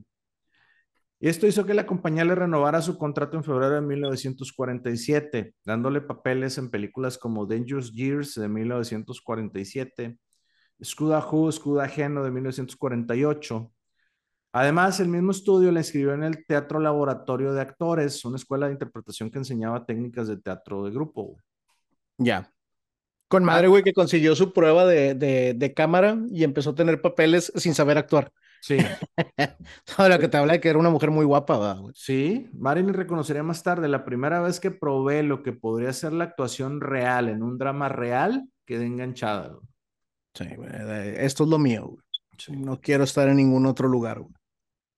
Y 1.20 1.28
esto 1.28 1.46
hizo 1.46 1.64
que 1.64 1.72
la 1.72 1.86
compañía 1.86 2.24
le 2.24 2.34
renovara 2.34 2.82
su 2.82 2.98
contrato 2.98 3.36
en 3.36 3.44
febrero 3.44 3.76
de 3.76 3.80
1947, 3.80 5.54
dándole 5.64 6.00
papeles 6.00 6.58
en 6.58 6.68
películas 6.68 7.16
como 7.16 7.46
Dangerous 7.46 7.92
Years 7.92 8.34
de 8.34 8.48
1947, 8.48 10.18
Scuda 10.82 11.24
Who, 11.24 11.52
Scuda 11.52 11.86
Geno 11.86 12.24
de 12.24 12.32
1948, 12.32 13.72
Además, 14.52 15.00
el 15.00 15.08
mismo 15.08 15.30
estudio 15.30 15.72
le 15.72 15.80
escribió 15.80 16.12
en 16.12 16.22
el 16.22 16.44
Teatro 16.44 16.78
Laboratorio 16.78 17.54
de 17.54 17.62
Actores, 17.62 18.22
una 18.26 18.36
escuela 18.36 18.66
de 18.66 18.72
interpretación 18.72 19.30
que 19.30 19.38
enseñaba 19.38 19.86
técnicas 19.86 20.28
de 20.28 20.36
teatro 20.36 20.84
de 20.84 20.90
grupo. 20.90 21.36
Ya. 22.18 22.52
Con 23.28 23.44
madre, 23.44 23.68
güey, 23.68 23.82
que 23.82 23.94
consiguió 23.94 24.36
su 24.36 24.52
prueba 24.52 24.84
de, 24.84 25.14
de, 25.14 25.74
cámara 25.74 26.18
y 26.30 26.44
empezó 26.44 26.70
a 26.70 26.74
tener 26.74 27.00
papeles 27.00 27.50
sin 27.56 27.74
saber 27.74 27.96
actuar. 27.96 28.30
Sí. 28.60 28.76
Ahora 29.96 30.18
que 30.18 30.28
te 30.28 30.36
habla 30.36 30.52
de 30.52 30.60
que 30.60 30.68
era 30.68 30.78
una 30.78 30.90
mujer 30.90 31.10
muy 31.10 31.24
guapa, 31.24 31.72
güey. 31.72 31.94
Sí, 31.96 32.50
Marilyn 32.52 32.92
reconocería 32.92 33.42
más 33.42 33.62
tarde, 33.62 33.88
la 33.88 34.04
primera 34.04 34.40
vez 34.40 34.60
que 34.60 34.70
probé 34.70 35.22
lo 35.22 35.42
que 35.42 35.54
podría 35.54 35.94
ser 35.94 36.12
la 36.12 36.24
actuación 36.24 36.82
real 36.82 37.30
en 37.30 37.42
un 37.42 37.56
drama 37.56 37.88
real, 37.88 38.46
quedé 38.66 38.84
enganchada. 38.84 39.56
Sí, 40.34 40.44
güey, 40.54 40.70
esto 41.16 41.44
es 41.44 41.48
lo 41.48 41.58
mío, 41.58 41.86
güey. 41.86 42.58
No 42.60 42.80
quiero 42.82 43.04
estar 43.04 43.30
en 43.30 43.36
ningún 43.36 43.64
otro 43.64 43.88
lugar, 43.88 44.20
güey. 44.20 44.34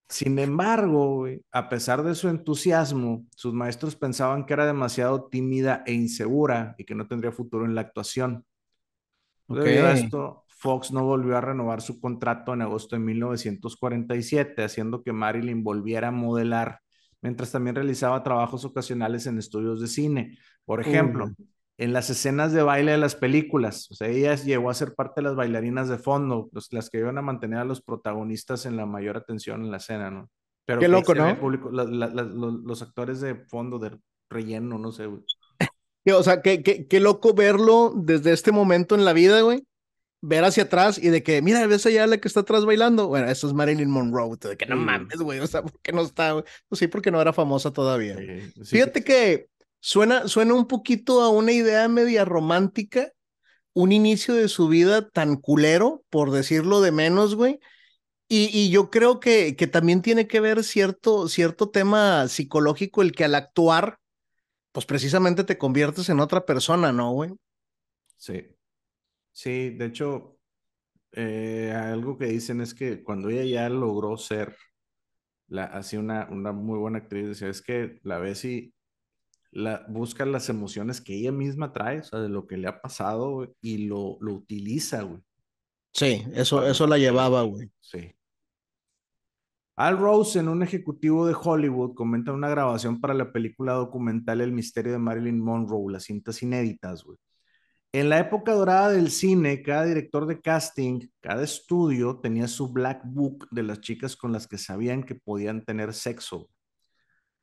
Sin 0.08 0.38
embargo, 0.38 1.26
a 1.50 1.68
pesar 1.68 2.02
de 2.02 2.14
su 2.14 2.28
entusiasmo, 2.28 3.26
sus 3.34 3.54
maestros 3.54 3.96
pensaban 3.96 4.44
que 4.44 4.52
era 4.52 4.66
demasiado 4.66 5.28
tímida 5.28 5.82
e 5.86 5.92
insegura 5.92 6.74
y 6.78 6.84
que 6.84 6.94
no 6.94 7.06
tendría 7.06 7.32
futuro 7.32 7.64
en 7.64 7.74
la 7.74 7.80
actuación. 7.80 8.44
Debido 9.48 9.86
a 9.86 9.92
esto, 9.92 10.44
Fox 10.48 10.92
no 10.92 11.04
volvió 11.04 11.36
a 11.36 11.40
renovar 11.40 11.82
su 11.82 12.00
contrato 12.00 12.54
en 12.54 12.62
agosto 12.62 12.96
de 12.96 13.00
1947, 13.00 14.64
haciendo 14.64 15.02
que 15.02 15.12
Marilyn 15.12 15.62
volviera 15.64 16.08
a 16.08 16.12
modelar 16.12 16.80
mientras 17.24 17.50
también 17.50 17.74
realizaba 17.74 18.22
trabajos 18.22 18.66
ocasionales 18.66 19.26
en 19.26 19.38
estudios 19.38 19.80
de 19.80 19.88
cine. 19.88 20.38
Por 20.66 20.82
ejemplo, 20.82 21.30
en 21.78 21.92
las 21.92 22.10
escenas 22.10 22.52
de 22.52 22.62
baile 22.62 22.92
de 22.92 22.98
las 22.98 23.16
películas, 23.16 23.90
o 23.90 23.94
sea, 23.94 24.08
ella 24.08 24.34
llegó 24.36 24.70
a 24.70 24.74
ser 24.74 24.94
parte 24.94 25.20
de 25.20 25.22
las 25.22 25.34
bailarinas 25.34 25.88
de 25.88 25.98
fondo, 25.98 26.48
las 26.70 26.90
que 26.90 26.98
iban 26.98 27.18
a 27.18 27.22
mantener 27.22 27.58
a 27.58 27.64
los 27.64 27.82
protagonistas 27.82 28.66
en 28.66 28.76
la 28.76 28.86
mayor 28.86 29.16
atención 29.16 29.64
en 29.64 29.70
la 29.70 29.78
escena, 29.78 30.10
¿no? 30.10 30.30
Pero 30.66 30.80
Qué 30.80 30.88
loco, 30.88 31.14
¿no? 31.14 31.36
los 31.36 32.82
actores 32.82 33.20
de 33.20 33.34
fondo, 33.34 33.78
de 33.78 33.98
relleno, 34.30 34.78
no 34.78 34.92
sé, 34.92 35.06
güey. 35.06 35.22
O 36.06 36.22
sea, 36.22 36.42
qué, 36.42 36.62
qué, 36.62 36.86
qué 36.86 37.00
loco 37.00 37.32
verlo 37.32 37.94
desde 37.96 38.32
este 38.32 38.52
momento 38.52 38.94
en 38.94 39.06
la 39.06 39.14
vida, 39.14 39.40
güey 39.40 39.64
ver 40.26 40.42
hacia 40.42 40.62
atrás 40.64 40.98
y 40.98 41.10
de 41.10 41.22
que, 41.22 41.42
mira, 41.42 41.66
ves 41.66 41.84
allá 41.84 42.06
la 42.06 42.16
que 42.16 42.28
está 42.28 42.40
atrás 42.40 42.64
bailando. 42.64 43.08
Bueno, 43.08 43.28
eso 43.28 43.46
es 43.46 43.52
Marilyn 43.52 43.90
Monroe. 43.90 44.36
De 44.40 44.56
que 44.56 44.64
no 44.64 44.76
mames, 44.76 45.18
güey. 45.18 45.38
O 45.40 45.46
sea, 45.46 45.62
¿por 45.62 45.78
qué 45.82 45.92
no 45.92 46.02
está? 46.02 46.42
Pues 46.68 46.78
sí, 46.78 46.86
porque 46.86 47.10
no 47.10 47.20
era 47.20 47.32
famosa 47.32 47.72
todavía. 47.72 48.16
Fíjate 48.64 49.04
que 49.04 49.48
suena, 49.84 50.28
suena 50.28 50.54
un 50.54 50.66
poquito 50.66 51.20
a 51.20 51.28
una 51.28 51.52
idea 51.52 51.86
media 51.88 52.24
romántica. 52.24 53.12
Un 53.74 53.92
inicio 53.92 54.34
de 54.34 54.48
su 54.48 54.68
vida 54.68 55.10
tan 55.10 55.36
culero, 55.36 56.04
por 56.08 56.30
decirlo 56.30 56.80
de 56.80 56.92
menos, 56.92 57.34
güey. 57.34 57.60
Y, 58.28 58.50
y 58.52 58.70
yo 58.70 58.90
creo 58.90 59.20
que, 59.20 59.56
que 59.56 59.66
también 59.66 60.02
tiene 60.02 60.26
que 60.26 60.40
ver 60.40 60.64
cierto, 60.64 61.28
cierto 61.28 61.70
tema 61.70 62.28
psicológico, 62.28 63.02
el 63.02 63.12
que 63.12 63.24
al 63.24 63.34
actuar, 63.34 63.98
pues 64.72 64.86
precisamente 64.86 65.44
te 65.44 65.58
conviertes 65.58 66.08
en 66.08 66.20
otra 66.20 66.46
persona, 66.46 66.92
¿no, 66.92 67.12
güey? 67.12 67.32
Sí. 68.16 68.46
Sí, 69.32 69.70
de 69.70 69.86
hecho, 69.86 70.38
eh, 71.12 71.72
algo 71.74 72.18
que 72.18 72.26
dicen 72.26 72.60
es 72.60 72.74
que 72.74 73.02
cuando 73.02 73.30
ella 73.30 73.44
ya 73.44 73.68
logró 73.68 74.16
ser 74.16 74.56
la, 75.48 75.64
así 75.64 75.96
una, 75.96 76.28
una 76.30 76.52
muy 76.52 76.78
buena 76.78 76.98
actriz, 76.98 77.28
decía, 77.28 77.48
es 77.48 77.62
que 77.62 77.98
la 78.02 78.18
ves 78.18 78.44
y 78.44 78.73
la, 79.54 79.84
busca 79.88 80.26
las 80.26 80.48
emociones 80.48 81.00
que 81.00 81.14
ella 81.14 81.32
misma 81.32 81.72
trae, 81.72 82.00
o 82.00 82.04
sea, 82.04 82.20
de 82.20 82.28
lo 82.28 82.46
que 82.46 82.56
le 82.56 82.68
ha 82.68 82.80
pasado 82.80 83.54
y 83.60 83.86
lo, 83.86 84.18
lo 84.20 84.34
utiliza, 84.34 85.02
güey. 85.02 85.20
Sí, 85.92 86.24
eso, 86.34 86.66
eso 86.66 86.86
la 86.86 86.98
llevaba, 86.98 87.42
güey. 87.42 87.70
Sí. 87.80 88.12
Al 89.76 89.98
Rose, 89.98 90.38
en 90.38 90.48
un 90.48 90.62
ejecutivo 90.62 91.26
de 91.26 91.36
Hollywood, 91.40 91.94
comenta 91.94 92.32
una 92.32 92.48
grabación 92.48 93.00
para 93.00 93.14
la 93.14 93.32
película 93.32 93.74
documental 93.74 94.40
El 94.40 94.52
misterio 94.52 94.92
de 94.92 94.98
Marilyn 94.98 95.40
Monroe, 95.40 95.92
las 95.92 96.04
cintas 96.04 96.42
inéditas, 96.42 97.04
güey. 97.04 97.18
En 97.92 98.08
la 98.08 98.18
época 98.18 98.52
dorada 98.52 98.90
del 98.90 99.10
cine, 99.12 99.62
cada 99.62 99.84
director 99.84 100.26
de 100.26 100.40
casting, 100.40 101.06
cada 101.20 101.44
estudio 101.44 102.18
tenía 102.18 102.48
su 102.48 102.72
black 102.72 103.02
book 103.04 103.46
de 103.52 103.62
las 103.62 103.80
chicas 103.80 104.16
con 104.16 104.32
las 104.32 104.48
que 104.48 104.58
sabían 104.58 105.04
que 105.04 105.14
podían 105.14 105.64
tener 105.64 105.94
sexo. 105.94 106.50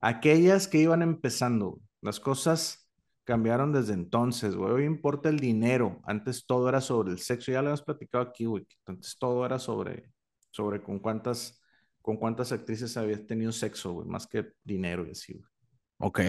Aquellas 0.01 0.67
que 0.67 0.79
iban 0.79 1.03
empezando, 1.03 1.79
las 2.01 2.19
cosas 2.19 2.89
cambiaron 3.23 3.71
desde 3.71 3.93
entonces, 3.93 4.55
güey. 4.55 4.71
Hoy 4.71 4.85
importa 4.85 5.29
el 5.29 5.39
dinero. 5.39 6.01
Antes 6.03 6.45
todo 6.45 6.67
era 6.67 6.81
sobre 6.81 7.11
el 7.11 7.19
sexo. 7.19 7.51
Ya 7.51 7.61
lo 7.61 7.69
hemos 7.69 7.83
platicado 7.83 8.23
aquí, 8.23 8.45
güey. 8.45 8.67
Antes 8.85 9.17
todo 9.17 9.45
era 9.45 9.59
sobre, 9.59 10.11
sobre 10.49 10.81
con 10.81 10.99
cuántas, 10.99 11.61
con 12.01 12.17
cuántas 12.17 12.51
actrices 12.51 12.97
habías 12.97 13.25
tenido 13.25 13.51
sexo, 13.51 13.93
güey. 13.93 14.07
Más 14.07 14.27
que 14.27 14.53
dinero 14.63 15.05
y 15.07 15.11
así, 15.11 15.33
güey. 15.33 15.45
Ok. 15.99 16.19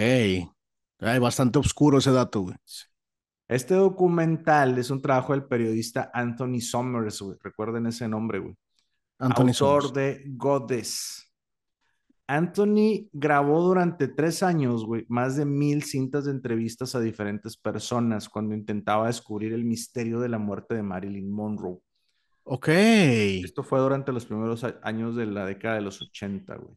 Hay 1.00 1.18
bastante 1.18 1.58
oscuro 1.58 1.98
ese 1.98 2.12
dato, 2.12 2.42
güey. 2.42 2.56
Este 3.48 3.74
documental 3.74 4.78
es 4.78 4.90
un 4.90 5.02
trabajo 5.02 5.32
del 5.32 5.44
periodista 5.44 6.10
Anthony 6.14 6.60
Summers, 6.60 7.22
Recuerden 7.42 7.86
ese 7.86 8.08
nombre, 8.08 8.38
güey. 8.38 8.56
Anthony 9.18 9.48
Autor 9.48 9.92
de 9.92 10.24
Goddess. 10.36 11.31
Anthony 12.34 13.10
grabó 13.12 13.60
durante 13.60 14.08
tres 14.08 14.42
años, 14.42 14.86
güey, 14.86 15.04
más 15.08 15.36
de 15.36 15.44
mil 15.44 15.82
cintas 15.82 16.24
de 16.24 16.30
entrevistas 16.30 16.94
a 16.94 17.00
diferentes 17.00 17.58
personas 17.58 18.30
cuando 18.30 18.54
intentaba 18.54 19.08
descubrir 19.08 19.52
el 19.52 19.66
misterio 19.66 20.18
de 20.18 20.30
la 20.30 20.38
muerte 20.38 20.74
de 20.74 20.82
Marilyn 20.82 21.30
Monroe. 21.30 21.80
Ok. 22.44 22.68
Esto 22.68 23.62
fue 23.62 23.80
durante 23.80 24.12
los 24.12 24.24
primeros 24.24 24.64
años 24.82 25.14
de 25.14 25.26
la 25.26 25.44
década 25.44 25.74
de 25.74 25.82
los 25.82 26.00
80, 26.00 26.56
güey. 26.56 26.74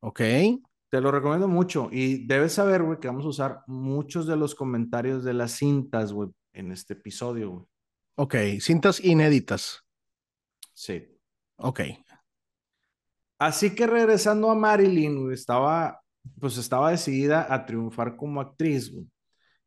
Ok. 0.00 0.20
Te 0.88 1.00
lo 1.02 1.10
recomiendo 1.10 1.48
mucho 1.48 1.90
y 1.92 2.26
debes 2.26 2.54
saber, 2.54 2.82
güey, 2.82 2.98
que 2.98 3.08
vamos 3.08 3.26
a 3.26 3.28
usar 3.28 3.60
muchos 3.66 4.26
de 4.26 4.36
los 4.36 4.54
comentarios 4.54 5.22
de 5.22 5.34
las 5.34 5.52
cintas, 5.52 6.14
güey, 6.14 6.30
en 6.54 6.72
este 6.72 6.94
episodio, 6.94 7.50
güey. 7.50 7.64
Ok, 8.16 8.36
cintas 8.60 9.04
inéditas. 9.04 9.84
Sí. 10.72 11.06
Ok. 11.56 11.80
Así 13.42 13.74
que 13.74 13.88
regresando 13.88 14.48
a 14.52 14.54
Marilyn, 14.54 15.24
güey, 15.24 15.34
estaba, 15.34 16.00
pues 16.38 16.58
estaba 16.58 16.92
decidida 16.92 17.52
a 17.52 17.66
triunfar 17.66 18.14
como 18.16 18.40
actriz, 18.40 18.94
güey. 18.94 19.10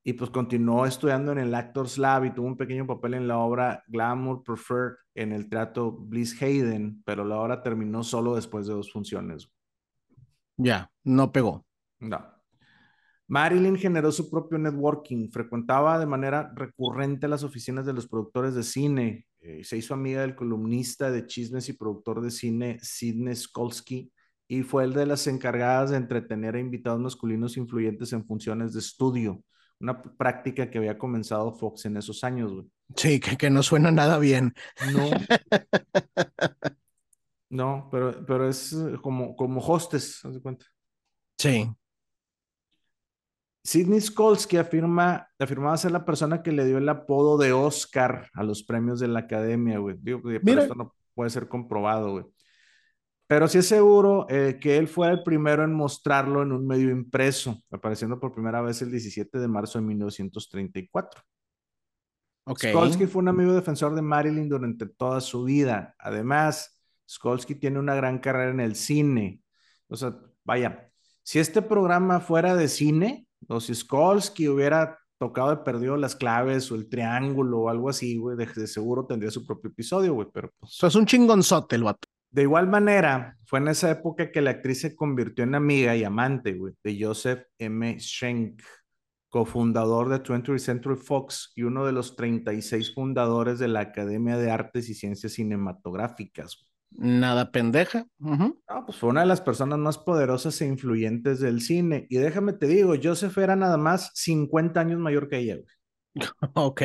Y 0.02 0.14
pues 0.14 0.30
continuó 0.30 0.86
estudiando 0.86 1.34
en 1.34 1.40
el 1.40 1.54
Actors 1.54 1.98
Lab 1.98 2.24
y 2.24 2.34
tuvo 2.34 2.48
un 2.48 2.56
pequeño 2.56 2.88
papel 2.88 3.16
en 3.16 3.28
la 3.28 3.38
obra 3.38 3.84
Glamour 3.88 4.44
Preferred 4.44 4.94
en 5.14 5.34
el 5.34 5.50
teatro 5.50 5.92
Bliss 5.92 6.42
Hayden, 6.42 7.04
pero 7.04 7.26
la 7.26 7.38
obra 7.38 7.62
terminó 7.62 8.02
solo 8.02 8.36
después 8.36 8.66
de 8.66 8.76
dos 8.76 8.94
funciones. 8.94 9.52
Ya, 10.56 10.90
no 11.04 11.34
pegó. 11.34 11.66
No. 12.00 12.35
Marilyn 13.28 13.78
generó 13.78 14.12
su 14.12 14.30
propio 14.30 14.58
networking, 14.58 15.30
frecuentaba 15.32 15.98
de 15.98 16.06
manera 16.06 16.52
recurrente 16.56 17.28
las 17.28 17.44
oficinas 17.44 17.86
de 17.86 17.94
los 17.94 18.08
productores 18.08 18.54
de 18.54 18.64
cine, 18.64 19.26
eh, 19.40 19.64
se 19.64 19.78
hizo 19.78 19.94
amiga 19.94 20.22
del 20.22 20.36
columnista 20.36 21.10
de 21.12 21.26
chismes 21.26 21.70
y 21.70 21.74
productor 21.74 22.22
de 22.22 22.32
cine 22.32 22.78
Sidney 22.82 23.36
Skolsky 23.36 24.12
y 24.48 24.62
fue 24.64 24.84
el 24.84 24.94
de 24.94 25.06
las 25.06 25.26
encargadas 25.28 25.90
de 25.90 25.98
entretener 25.98 26.56
a 26.56 26.60
invitados 26.60 27.00
masculinos 27.00 27.58
influyentes 27.58 28.14
en 28.14 28.26
funciones 28.26 28.74
de 28.74 28.80
estudio, 28.80 29.44
una 29.80 30.02
práctica 30.02 30.70
que 30.70 30.78
había 30.78 30.98
comenzado 30.98 31.52
Fox 31.52 31.86
en 31.86 31.98
esos 31.98 32.24
años. 32.24 32.52
Sí, 32.96 33.20
que, 33.20 33.38
que 33.38 33.50
no 33.50 33.64
suena 33.64 33.92
nada 33.92 34.20
bien. 34.20 34.54
No. 34.94 35.10
No, 37.48 37.88
pero, 37.90 38.26
pero 38.26 38.50
es 38.50 38.74
eh, 38.74 38.98
como, 39.02 39.36
como 39.36 39.62
hostes, 39.62 40.20
¿haz 40.26 40.34
de 40.34 40.42
cuenta? 40.42 40.66
Sí. 41.38 41.72
Sidney 43.66 44.00
Skolsky 44.00 44.58
afirma, 44.58 45.28
afirmaba 45.40 45.76
ser 45.76 45.92
la 45.92 46.06
persona 46.06 46.44
que 46.44 46.52
le 46.52 46.66
dio 46.66 46.78
el 46.78 46.88
apodo 46.88 47.36
de 47.40 47.52
Oscar 47.52 48.30
a 48.36 48.44
los 48.44 48.64
premios 48.64 49.00
de 49.00 49.08
la 49.08 49.22
academia, 49.22 49.80
güey. 49.80 49.96
Digo, 50.00 50.22
pero 50.44 50.62
esto 50.62 50.76
no 50.76 50.94
puede 51.16 51.32
ser 51.32 51.48
comprobado, 51.48 52.12
güey. 52.12 52.26
Pero 53.26 53.48
sí 53.48 53.58
es 53.58 53.68
seguro 53.68 54.28
eh, 54.30 54.60
que 54.62 54.78
él 54.78 54.88
fue 54.88 55.10
el 55.10 55.24
primero 55.24 55.64
en 55.64 55.74
mostrarlo 55.74 56.44
en 56.44 56.52
un 56.52 56.68
medio 56.68 56.92
impreso, 56.92 57.64
apareciendo 57.72 58.20
por 58.20 58.36
primera 58.36 58.62
vez 58.62 58.84
el 58.84 58.92
17 58.92 59.40
de 59.40 59.48
marzo 59.48 59.80
de 59.80 59.86
1934. 59.86 61.24
Okay. 62.44 62.72
Skolsky 62.72 63.08
fue 63.08 63.24
un 63.24 63.30
amigo 63.30 63.52
defensor 63.54 63.96
de 63.96 64.04
Marilyn 64.04 64.48
durante 64.48 64.86
toda 64.86 65.22
su 65.22 65.44
vida. 65.44 65.96
Además, 65.98 66.80
Skolsky 67.10 67.56
tiene 67.56 67.80
una 67.80 67.96
gran 67.96 68.20
carrera 68.20 68.52
en 68.52 68.60
el 68.60 68.76
cine. 68.76 69.42
O 69.88 69.96
sea, 69.96 70.16
vaya, 70.44 70.92
si 71.24 71.40
este 71.40 71.64
programa 71.64 72.20
fuera 72.20 72.56
de 72.56 72.68
cine, 72.68 73.25
o 73.48 73.60
si 73.60 73.76
Skolsky 73.76 74.48
hubiera 74.48 74.98
tocado 75.18 75.54
y 75.54 75.64
perdido 75.64 75.98
las 75.98 76.16
claves 76.16 76.72
o 76.72 76.76
el 76.76 76.90
triángulo 76.90 77.62
o 77.62 77.70
algo 77.70 77.90
así, 77.90 78.18
güey, 78.18 78.38
de, 78.38 78.68
seguro 78.68 79.06
tendría 79.06 79.32
su 79.32 79.46
propio 79.46 79.72
episodio, 79.72 80.14
güey, 80.14 80.28
pero 80.34 80.52
pues... 80.60 80.84
es 80.84 80.96
un 80.96 81.06
chingonzote 81.06 81.76
el 81.76 81.84
vato. 81.84 82.08
De 82.30 82.42
igual 82.42 82.68
manera, 82.68 83.38
fue 83.46 83.60
en 83.60 83.70
esa 83.70 83.90
época 83.90 84.30
que 84.30 84.42
la 84.42 84.52
actriz 84.52 84.82
se 84.82 84.96
convirtió 84.96 85.46
en 85.46 85.56
amiga 85.56 85.96
y 85.96 86.04
amante, 86.04 86.54
güey, 86.54 86.74
de 86.84 86.98
Joseph 87.00 87.44
M. 87.58 87.98
Schenck, 88.00 88.62
cofundador 89.30 90.10
de 90.10 90.22
20th 90.22 90.60
Century 90.60 90.98
Fox 90.98 91.54
y 91.56 91.64
uno 91.64 91.86
de 91.86 91.94
los 91.94 92.16
36 92.16 92.94
fundadores 92.94 93.60
de 93.60 93.70
la 93.70 93.82
Academia 93.82 94.38
de 94.38 94.52
Artes 94.52 94.90
y 94.90 94.94
Ciencias 94.94 95.34
Cinematográficas. 95.34 96.68
Nada 96.98 97.52
pendeja. 97.52 98.08
pues 98.86 98.98
fue 98.98 99.10
una 99.10 99.22
de 99.22 99.28
las 99.28 99.42
personas 99.42 99.78
más 99.80 99.98
poderosas 99.98 100.60
e 100.62 100.66
influyentes 100.66 101.40
del 101.40 101.62
cine. 101.62 102.08
Y 102.10 102.18
déjame 102.18 102.54
te 102.54 102.68
digo, 102.68 102.94
Joseph 103.02 103.38
era 103.38 103.56
nada 103.56 103.78
más 103.78 104.12
50 104.14 104.80
años 104.80 105.00
mayor 105.00 105.28
que 105.28 105.38
ella. 105.40 105.58
ok. 106.54 106.82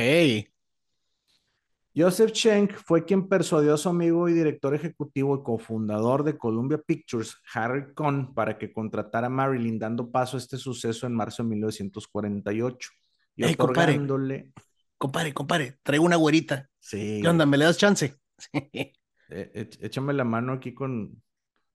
Joseph 1.95 2.33
Schenck 2.33 2.75
fue 2.75 3.05
quien 3.05 3.29
persuadió 3.29 3.75
a 3.75 3.77
su 3.77 3.89
amigo 3.89 4.29
y 4.29 4.33
director 4.33 4.75
ejecutivo 4.75 5.37
y 5.37 5.43
cofundador 5.43 6.23
de 6.23 6.39
Columbia 6.39 6.79
Pictures, 6.79 7.37
Harry 7.53 7.93
Cohn, 7.95 8.33
para 8.33 8.59
que 8.59 8.73
contratara 8.73 9.27
a 9.27 9.31
Marilyn, 9.31 9.79
dando 9.79 10.11
paso 10.11 10.37
a 10.37 10.41
este 10.41 10.57
suceso 10.57 11.07
en 11.07 11.15
marzo 11.15 11.43
de 11.43 11.49
1948. 11.51 12.91
Y 13.37 13.45
hey, 13.45 13.57
otorgándole... 13.59 14.53
Compare, 14.97 15.33
compare, 15.33 15.79
traigo 15.83 16.05
una 16.05 16.17
güerita. 16.17 16.69
Sí. 16.79 17.21
¿Qué 17.23 17.29
onda? 17.29 17.47
¿Me 17.47 17.57
le 17.57 17.65
das 17.65 17.79
chance? 17.79 18.15
Eh, 18.73 18.95
échame 19.31 20.13
la 20.13 20.25
mano 20.25 20.53
aquí 20.53 20.75
con, 20.75 21.23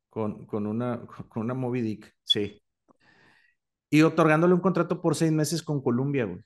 con, 0.09 0.45
con 0.45 0.67
una, 0.67 1.01
con 1.29 1.43
una 1.43 1.53
Moby 1.53 1.81
Dick, 1.81 2.15
sí. 2.23 2.61
Y 3.89 4.01
otorgándole 4.01 4.53
un 4.53 4.59
contrato 4.59 5.01
por 5.01 5.15
seis 5.15 5.31
meses 5.31 5.63
con 5.63 5.81
Columbia, 5.81 6.25
güey. 6.25 6.41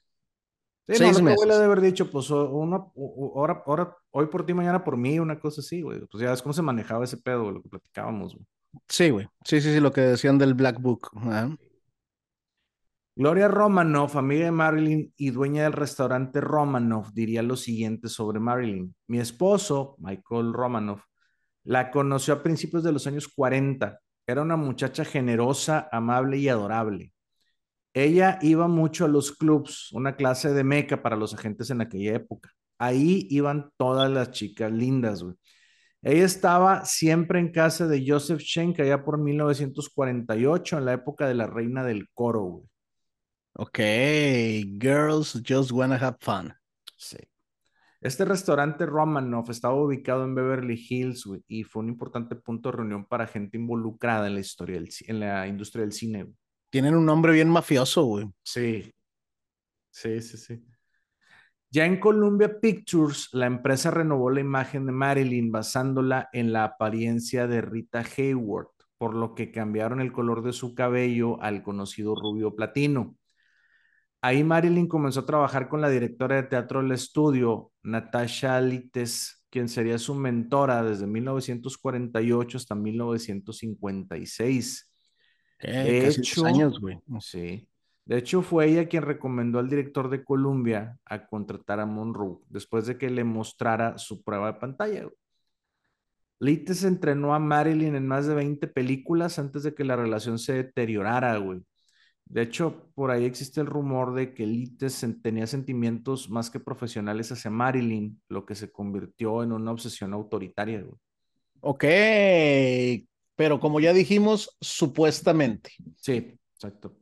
Seis 0.88 1.22
meses. 1.22 1.48
de 1.48 1.64
haber 1.64 1.82
dicho, 1.82 2.10
pues, 2.10 2.30
uno, 2.32 2.92
ahora, 3.36 3.62
ahora, 3.66 3.96
hoy 4.12 4.26
por 4.26 4.46
ti, 4.46 4.54
mañana 4.54 4.84
por 4.84 4.98
mí, 4.98 5.20
una 5.20 5.40
cosa 5.40 5.62
así, 5.62 5.82
güey. 5.82 6.00
Pues 6.08 6.24
ya 6.24 6.34
es 6.34 6.42
cómo 6.42 6.54
se 6.54 6.64
manejaba 6.64 7.06
ese 7.06 7.18
pedo, 7.18 7.52
lo 7.52 7.62
que 7.62 7.70
platicábamos, 7.70 8.34
güey. 8.34 8.46
Sí, 8.88 9.10
güey. 9.10 9.28
Sí, 9.46 9.62
sí, 9.62 9.72
sí, 9.74 9.80
lo 9.80 9.92
que 9.92 10.02
decían 10.02 10.38
del 10.38 10.56
Black 10.56 10.82
Book. 10.82 11.12
Gloria 13.20 13.50
Romanoff, 13.50 14.16
amiga 14.16 14.46
de 14.46 14.52
Marilyn 14.52 15.14
y 15.18 15.32
dueña 15.32 15.64
del 15.64 15.74
restaurante 15.74 16.40
Romanoff, 16.40 17.12
diría 17.12 17.44
lo 17.44 17.58
siguiente 17.58 18.08
sobre 18.08 18.40
Marilyn. 18.40 18.96
Mi 19.08 19.20
esposo, 19.20 19.98
Michael 20.00 20.54
Romanoff, 20.54 21.04
la 21.66 21.92
conoció 21.92 22.36
a 22.36 22.42
principios 22.42 22.82
de 22.82 22.94
los 22.94 23.08
años 23.08 23.28
40. 23.28 24.00
Era 24.26 24.42
una 24.42 24.56
muchacha 24.56 25.04
generosa, 25.04 25.90
amable 25.92 26.38
y 26.38 26.48
adorable. 26.48 27.12
Ella 27.94 28.40
iba 28.42 28.70
mucho 28.70 29.04
a 29.04 29.10
los 29.10 29.34
clubs, 29.34 29.92
una 29.92 30.16
clase 30.16 30.54
de 30.54 30.64
meca 30.64 31.02
para 31.04 31.18
los 31.18 31.34
agentes 31.34 31.70
en 31.72 31.82
aquella 31.82 32.16
época. 32.16 32.52
Ahí 32.78 33.28
iban 33.32 33.70
todas 33.76 34.10
las 34.10 34.32
chicas 34.32 34.72
lindas, 34.72 35.24
güey. 35.24 35.36
Ella 36.04 36.24
estaba 36.24 36.86
siempre 36.86 37.42
en 37.42 37.52
casa 37.52 37.86
de 37.86 38.02
Joseph 38.08 38.40
Schenck 38.40 38.80
allá 38.80 39.04
por 39.04 39.18
1948, 39.18 40.78
en 40.78 40.86
la 40.86 40.94
época 40.94 41.28
de 41.28 41.34
la 41.36 41.48
reina 41.48 41.84
del 41.84 42.08
coro, 42.14 42.44
güey. 42.44 42.69
Ok, 43.62 43.78
girls 44.78 45.42
just 45.46 45.72
wanna 45.74 45.98
have 45.98 46.16
fun. 46.22 46.54
Sí. 46.96 47.18
Este 48.00 48.24
restaurante 48.24 48.86
Romanoff 48.86 49.50
estaba 49.50 49.76
ubicado 49.76 50.24
en 50.24 50.34
Beverly 50.34 50.82
Hills 50.90 51.26
güey, 51.26 51.44
y 51.46 51.66
fue 51.66 51.84
un 51.84 51.90
importante 51.90 52.38
punto 52.38 52.72
de 52.72 52.78
reunión 52.78 53.04
para 53.04 53.28
gente 53.28 53.58
involucrada 53.58 54.28
en 54.28 54.36
la 54.36 54.40
historia 54.40 54.76
del, 54.76 54.88
en 55.06 55.20
la 55.20 55.46
industria 55.46 55.82
del 55.82 55.92
cine. 55.92 56.28
Tienen 56.70 56.96
un 56.96 57.06
nombre 57.06 57.34
bien 57.34 57.50
mafioso, 57.50 58.06
güey. 58.06 58.32
Sí. 58.44 58.94
Sí, 59.92 60.22
sí, 60.22 60.38
sí. 60.38 60.64
Ya 61.70 61.86
en 61.86 62.00
Columbia 62.00 62.62
Pictures, 62.62 63.28
la 63.34 63.46
empresa 63.46 63.92
renovó 63.92 64.30
la 64.30 64.40
imagen 64.40 64.86
de 64.86 64.94
Marilyn 64.94 65.52
basándola 65.52 66.30
en 66.32 66.54
la 66.54 66.64
apariencia 66.64 67.46
de 67.46 67.60
Rita 67.60 68.06
Hayworth, 68.18 68.72
por 68.98 69.16
lo 69.16 69.36
que 69.36 69.52
cambiaron 69.52 70.00
el 70.00 70.14
color 70.14 70.44
de 70.44 70.54
su 70.54 70.74
cabello 70.74 71.42
al 71.42 71.62
conocido 71.62 72.16
rubio 72.16 72.56
platino. 72.56 73.19
Ahí 74.22 74.44
Marilyn 74.44 74.88
comenzó 74.88 75.22
a 75.22 75.26
trabajar 75.26 75.70
con 75.70 75.80
la 75.82 75.90
directora 75.90 76.36
de 76.36 76.44
teatro 76.44 76.82
del 76.82 76.92
estudio, 76.92 77.72
Natasha 77.84 78.60
Lites, 78.60 79.46
quien 79.50 79.70
sería 79.70 79.98
su 79.98 80.14
mentora 80.14 80.84
desde 80.84 81.08
1948 81.08 82.58
hasta 82.58 82.76
1956. 82.76 84.92
de 85.62 86.08
hecho, 86.08 86.46
años, 86.46 86.80
güey. 86.80 87.00
Sí. 87.22 87.68
De 88.06 88.18
hecho, 88.18 88.42
fue 88.42 88.68
ella 88.68 88.90
quien 88.90 89.04
recomendó 89.04 89.60
al 89.60 89.70
director 89.70 90.10
de 90.10 90.24
Columbia 90.24 90.98
a 91.06 91.28
contratar 91.28 91.80
a 91.80 91.86
Monroe 91.86 92.40
después 92.50 92.88
de 92.88 92.98
que 92.98 93.10
le 93.10 93.24
mostrara 93.24 93.98
su 93.98 94.24
prueba 94.24 94.52
de 94.52 94.60
pantalla. 94.60 95.08
Lites 96.40 96.84
entrenó 96.84 97.36
a 97.36 97.40
Marilyn 97.40 97.96
en 97.96 98.08
más 98.08 98.26
de 98.26 98.34
20 98.34 98.68
películas 98.68 99.40
antes 99.40 99.64
de 99.64 99.76
que 99.76 99.84
la 99.84 99.96
relación 99.96 100.40
se 100.40 100.54
deteriorara, 100.54 101.38
güey. 101.38 101.62
De 102.30 102.44
hecho, 102.44 102.92
por 102.94 103.10
ahí 103.10 103.26
existe 103.26 103.60
el 103.60 103.66
rumor 103.66 104.14
de 104.14 104.36
que 104.36 104.46
Lites 104.46 105.04
tenía 105.24 105.48
sentimientos 105.48 106.30
más 106.30 106.52
que 106.52 106.60
profesionales 106.60 107.32
hacia 107.32 107.50
Marilyn, 107.50 108.22
lo 108.30 108.46
que 108.46 108.54
se 108.54 108.72
convirtió 108.72 109.42
en 109.42 109.52
una 109.52 109.72
obsesión 109.72 110.14
autoritaria, 110.14 110.84
güey. 110.84 110.96
Ok, 111.62 111.84
pero 113.36 113.60
como 113.60 113.80
ya 113.80 113.94
dijimos, 113.94 114.56
supuestamente. 114.62 115.72
Sí, 115.98 116.38
exacto. 116.54 116.96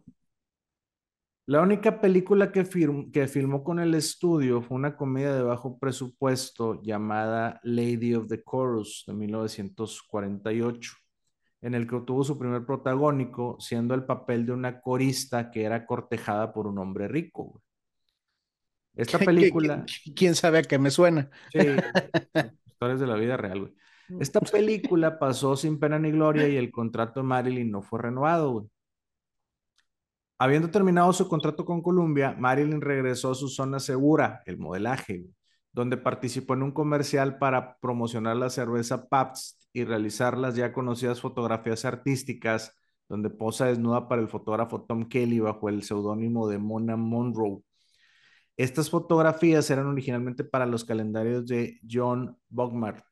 La 1.45 1.61
única 1.61 2.01
película 2.01 2.51
que, 2.51 2.65
que 3.11 3.27
filmó 3.27 3.63
con 3.63 3.79
el 3.79 3.95
estudio 3.95 4.61
fue 4.61 4.75
una 4.75 4.95
comedia 4.95 5.33
de 5.33 5.43
bajo 5.43 5.77
presupuesto 5.77 6.81
llamada 6.81 7.59
Lady 7.63 8.15
of 8.15 8.27
the 8.27 8.43
Chorus 8.43 9.03
de 9.07 9.13
1948, 9.13 10.91
en 11.61 11.73
el 11.73 11.87
que 11.87 11.95
obtuvo 11.95 12.23
su 12.23 12.37
primer 12.37 12.65
protagónico, 12.65 13.57
siendo 13.59 13.95
el 13.95 14.05
papel 14.05 14.45
de 14.45 14.51
una 14.53 14.79
corista 14.81 15.49
que 15.51 15.63
era 15.63 15.85
cortejada 15.85 16.53
por 16.53 16.67
un 16.67 16.77
hombre 16.77 17.07
rico. 17.07 17.61
Esta 18.95 19.19
película... 19.19 19.85
¿Quién 20.15 20.35
sabe 20.35 20.59
a 20.59 20.63
qué 20.63 20.77
me 20.77 20.91
suena? 20.91 21.29
Sí, 21.51 21.59
historias 22.65 22.99
de 22.99 23.07
la 23.07 23.15
vida 23.15 23.37
real, 23.37 23.59
güey. 23.61 23.73
Esta 24.19 24.39
película 24.39 25.19
pasó 25.19 25.57
sin 25.57 25.79
pena 25.79 25.99
ni 25.99 26.11
gloria 26.11 26.47
y 26.47 26.55
el 26.55 26.71
contrato 26.71 27.19
de 27.19 27.25
Marilyn 27.25 27.69
no 27.69 27.81
fue 27.81 28.01
renovado, 28.01 28.51
güey. 28.51 28.67
Habiendo 30.39 30.69
terminado 30.69 31.11
su 31.13 31.27
contrato 31.27 31.65
con 31.65 31.81
Columbia, 31.81 32.35
Marilyn 32.37 32.79
regresó 32.79 33.31
a 33.31 33.35
su 33.35 33.49
zona 33.49 33.79
segura, 33.79 34.43
el 34.45 34.59
modelaje, 34.59 35.25
donde 35.77 35.95
participó 35.95 36.55
en 36.55 36.63
un 36.63 36.71
comercial 36.71 37.37
para 37.37 37.77
promocionar 37.77 38.35
la 38.35 38.49
cerveza 38.49 39.07
Pabst 39.09 39.61
y 39.71 39.83
realizar 39.83 40.35
las 40.35 40.55
ya 40.55 40.73
conocidas 40.73 41.21
fotografías 41.21 41.85
artísticas, 41.85 42.75
donde 43.07 43.29
posa 43.29 43.67
desnuda 43.67 44.07
para 44.07 44.23
el 44.23 44.27
fotógrafo 44.27 44.85
Tom 44.85 45.07
Kelly 45.07 45.39
bajo 45.39 45.69
el 45.69 45.83
seudónimo 45.83 46.49
de 46.49 46.57
Mona 46.57 46.97
Monroe. 46.97 47.61
Estas 48.57 48.89
fotografías 48.89 49.69
eran 49.69 49.85
originalmente 49.85 50.43
para 50.43 50.65
los 50.65 50.83
calendarios 50.83 51.45
de 51.45 51.79
John 51.87 52.35
Bogmart. 52.49 53.05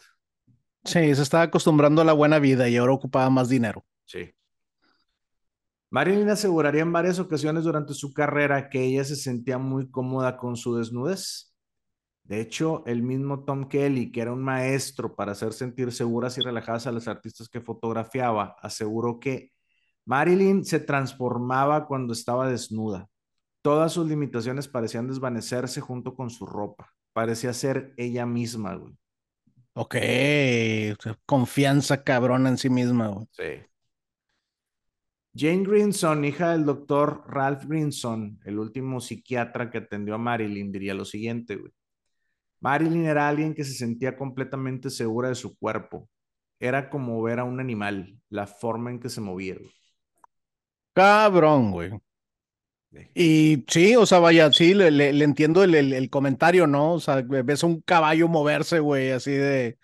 Sí, 0.86 1.13
se 1.13 1.22
estaba 1.22 1.43
acostumbrando 1.43 2.01
a 2.01 2.05
la 2.05 2.13
buena 2.13 2.39
vida 2.39 2.68
y 2.68 2.78
ahora 2.78 2.93
ocupaba 2.93 3.30
más 3.30 3.47
dinero. 3.47 3.86
Sí. 4.05 4.32
Marilyn 5.91 6.30
aseguraría 6.30 6.82
en 6.82 6.91
varias 6.91 7.20
ocasiones 7.20 7.63
durante 7.63 7.93
su 7.93 8.11
carrera 8.11 8.70
que 8.72 8.84
ella 8.84 9.03
se 9.03 9.16
sentía 9.16 9.59
muy 9.59 9.91
cómoda 9.91 10.36
con 10.36 10.55
su 10.55 10.76
desnudez. 10.76 11.54
De 12.26 12.41
hecho, 12.41 12.84
el 12.88 13.03
mismo 13.03 13.43
Tom 13.43 13.69
Kelly, 13.69 14.11
que 14.11 14.21
era 14.21 14.34
un 14.34 14.41
maestro 14.41 15.15
para 15.15 15.34
hacer 15.34 15.53
sentir 15.53 15.91
seguras 15.91 16.38
y 16.39 16.41
relajadas 16.41 16.88
a 16.88 16.91
las 16.91 17.07
artistas 17.07 17.47
que 17.47 17.61
fotografiaba, 17.61 18.55
aseguró 18.61 19.19
que 19.19 19.51
Marilyn 20.05 20.65
se 20.65 20.80
transformaba 20.80 21.86
cuando 21.86 22.13
estaba 22.13 22.49
desnuda. 22.49 23.07
Todas 23.61 23.93
sus 23.93 24.07
limitaciones 24.07 24.67
parecían 24.67 25.07
desvanecerse 25.07 25.82
junto 25.82 26.15
con 26.15 26.32
su 26.32 26.47
ropa. 26.47 26.91
Parecía 27.13 27.53
ser 27.53 27.93
ella 27.95 28.26
misma, 28.26 28.76
güey. 28.76 28.97
Ok, 29.73 29.95
confianza 31.26 32.03
cabrona 32.03 32.49
en 32.49 32.57
sí 32.57 32.69
misma, 32.69 33.07
güey. 33.09 33.28
Sí. 33.32 33.65
Jane 35.36 35.63
Grinson, 35.63 36.26
hija 36.26 36.51
del 36.51 36.65
doctor 36.65 37.23
Ralph 37.28 37.65
Grinson, 37.65 38.39
el 38.45 38.57
último 38.57 39.01
psiquiatra 39.01 39.69
que 39.69 39.80
atendió 39.80 40.15
a 40.15 40.17
Marilyn, 40.17 40.71
diría 40.71 40.93
lo 40.93 41.05
siguiente, 41.05 41.57
güey. 41.57 41.71
Marilyn 42.66 43.05
era 43.05 43.28
alguien 43.28 43.53
que 43.53 43.63
se 43.63 43.74
sentía 43.74 44.18
completamente 44.18 44.89
segura 44.89 45.30
de 45.30 45.36
su 45.36 45.55
cuerpo. 45.55 46.09
Era 46.59 46.89
como 46.89 47.22
ver 47.22 47.38
a 47.38 47.43
un 47.43 47.59
animal, 47.59 48.20
la 48.28 48.47
forma 48.47 48.89
en 48.89 48.99
que 48.99 49.07
se 49.07 49.22
movía. 49.22 49.55
Cabrón, 50.93 51.70
güey. 51.70 51.91
Y 53.13 53.63
sí, 53.68 53.95
o 53.95 54.07
sea, 54.07 54.18
vaya, 54.18 54.51
sí, 54.51 54.74
le, 54.74 55.09
entiendo 55.24 55.63
el, 55.63 56.09
comentario, 56.09 56.66
¿no? 56.66 56.93
O 56.93 56.99
sea, 56.99 57.22
ves 57.22 57.61
un 57.61 57.82
caballo 57.82 58.28
moverse, 58.28 58.80
güey, 58.80 59.11
así 59.11 59.34
de 59.34 59.78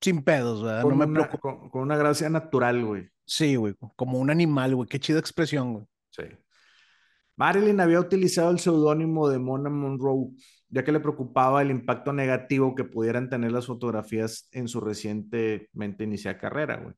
sin 0.00 0.22
pedos, 0.22 0.62
¿verdad? 0.64 0.84
no 0.84 0.96
me 0.96 1.06
preocupa. 1.06 1.68
con, 1.70 1.82
una 1.82 1.98
gracia 1.98 2.30
natural, 2.30 2.86
güey. 2.86 3.10
Sí, 3.26 3.56
güey, 3.56 3.74
como 3.96 4.18
un 4.18 4.30
animal, 4.30 4.74
güey. 4.76 4.88
Qué 4.88 4.98
chida 4.98 5.18
expresión, 5.18 5.74
güey. 5.74 5.84
Sí. 6.08 6.22
Marilyn 7.36 7.80
había 7.80 8.00
utilizado 8.00 8.50
el 8.50 8.60
seudónimo 8.60 9.28
de 9.28 9.38
Mona 9.38 9.68
Monroe, 9.68 10.30
ya 10.72 10.84
que 10.84 10.92
le 10.92 11.00
preocupaba 11.00 11.62
el 11.62 11.70
impacto 11.70 12.12
negativo 12.12 12.74
que 12.74 12.84
pudieran 12.84 13.30
tener 13.30 13.52
las 13.52 13.66
fotografías 13.66 14.48
en 14.52 14.66
su 14.68 14.80
recientemente 14.80 16.04
iniciada 16.04 16.38
carrera, 16.38 16.78
güey. 16.78 16.94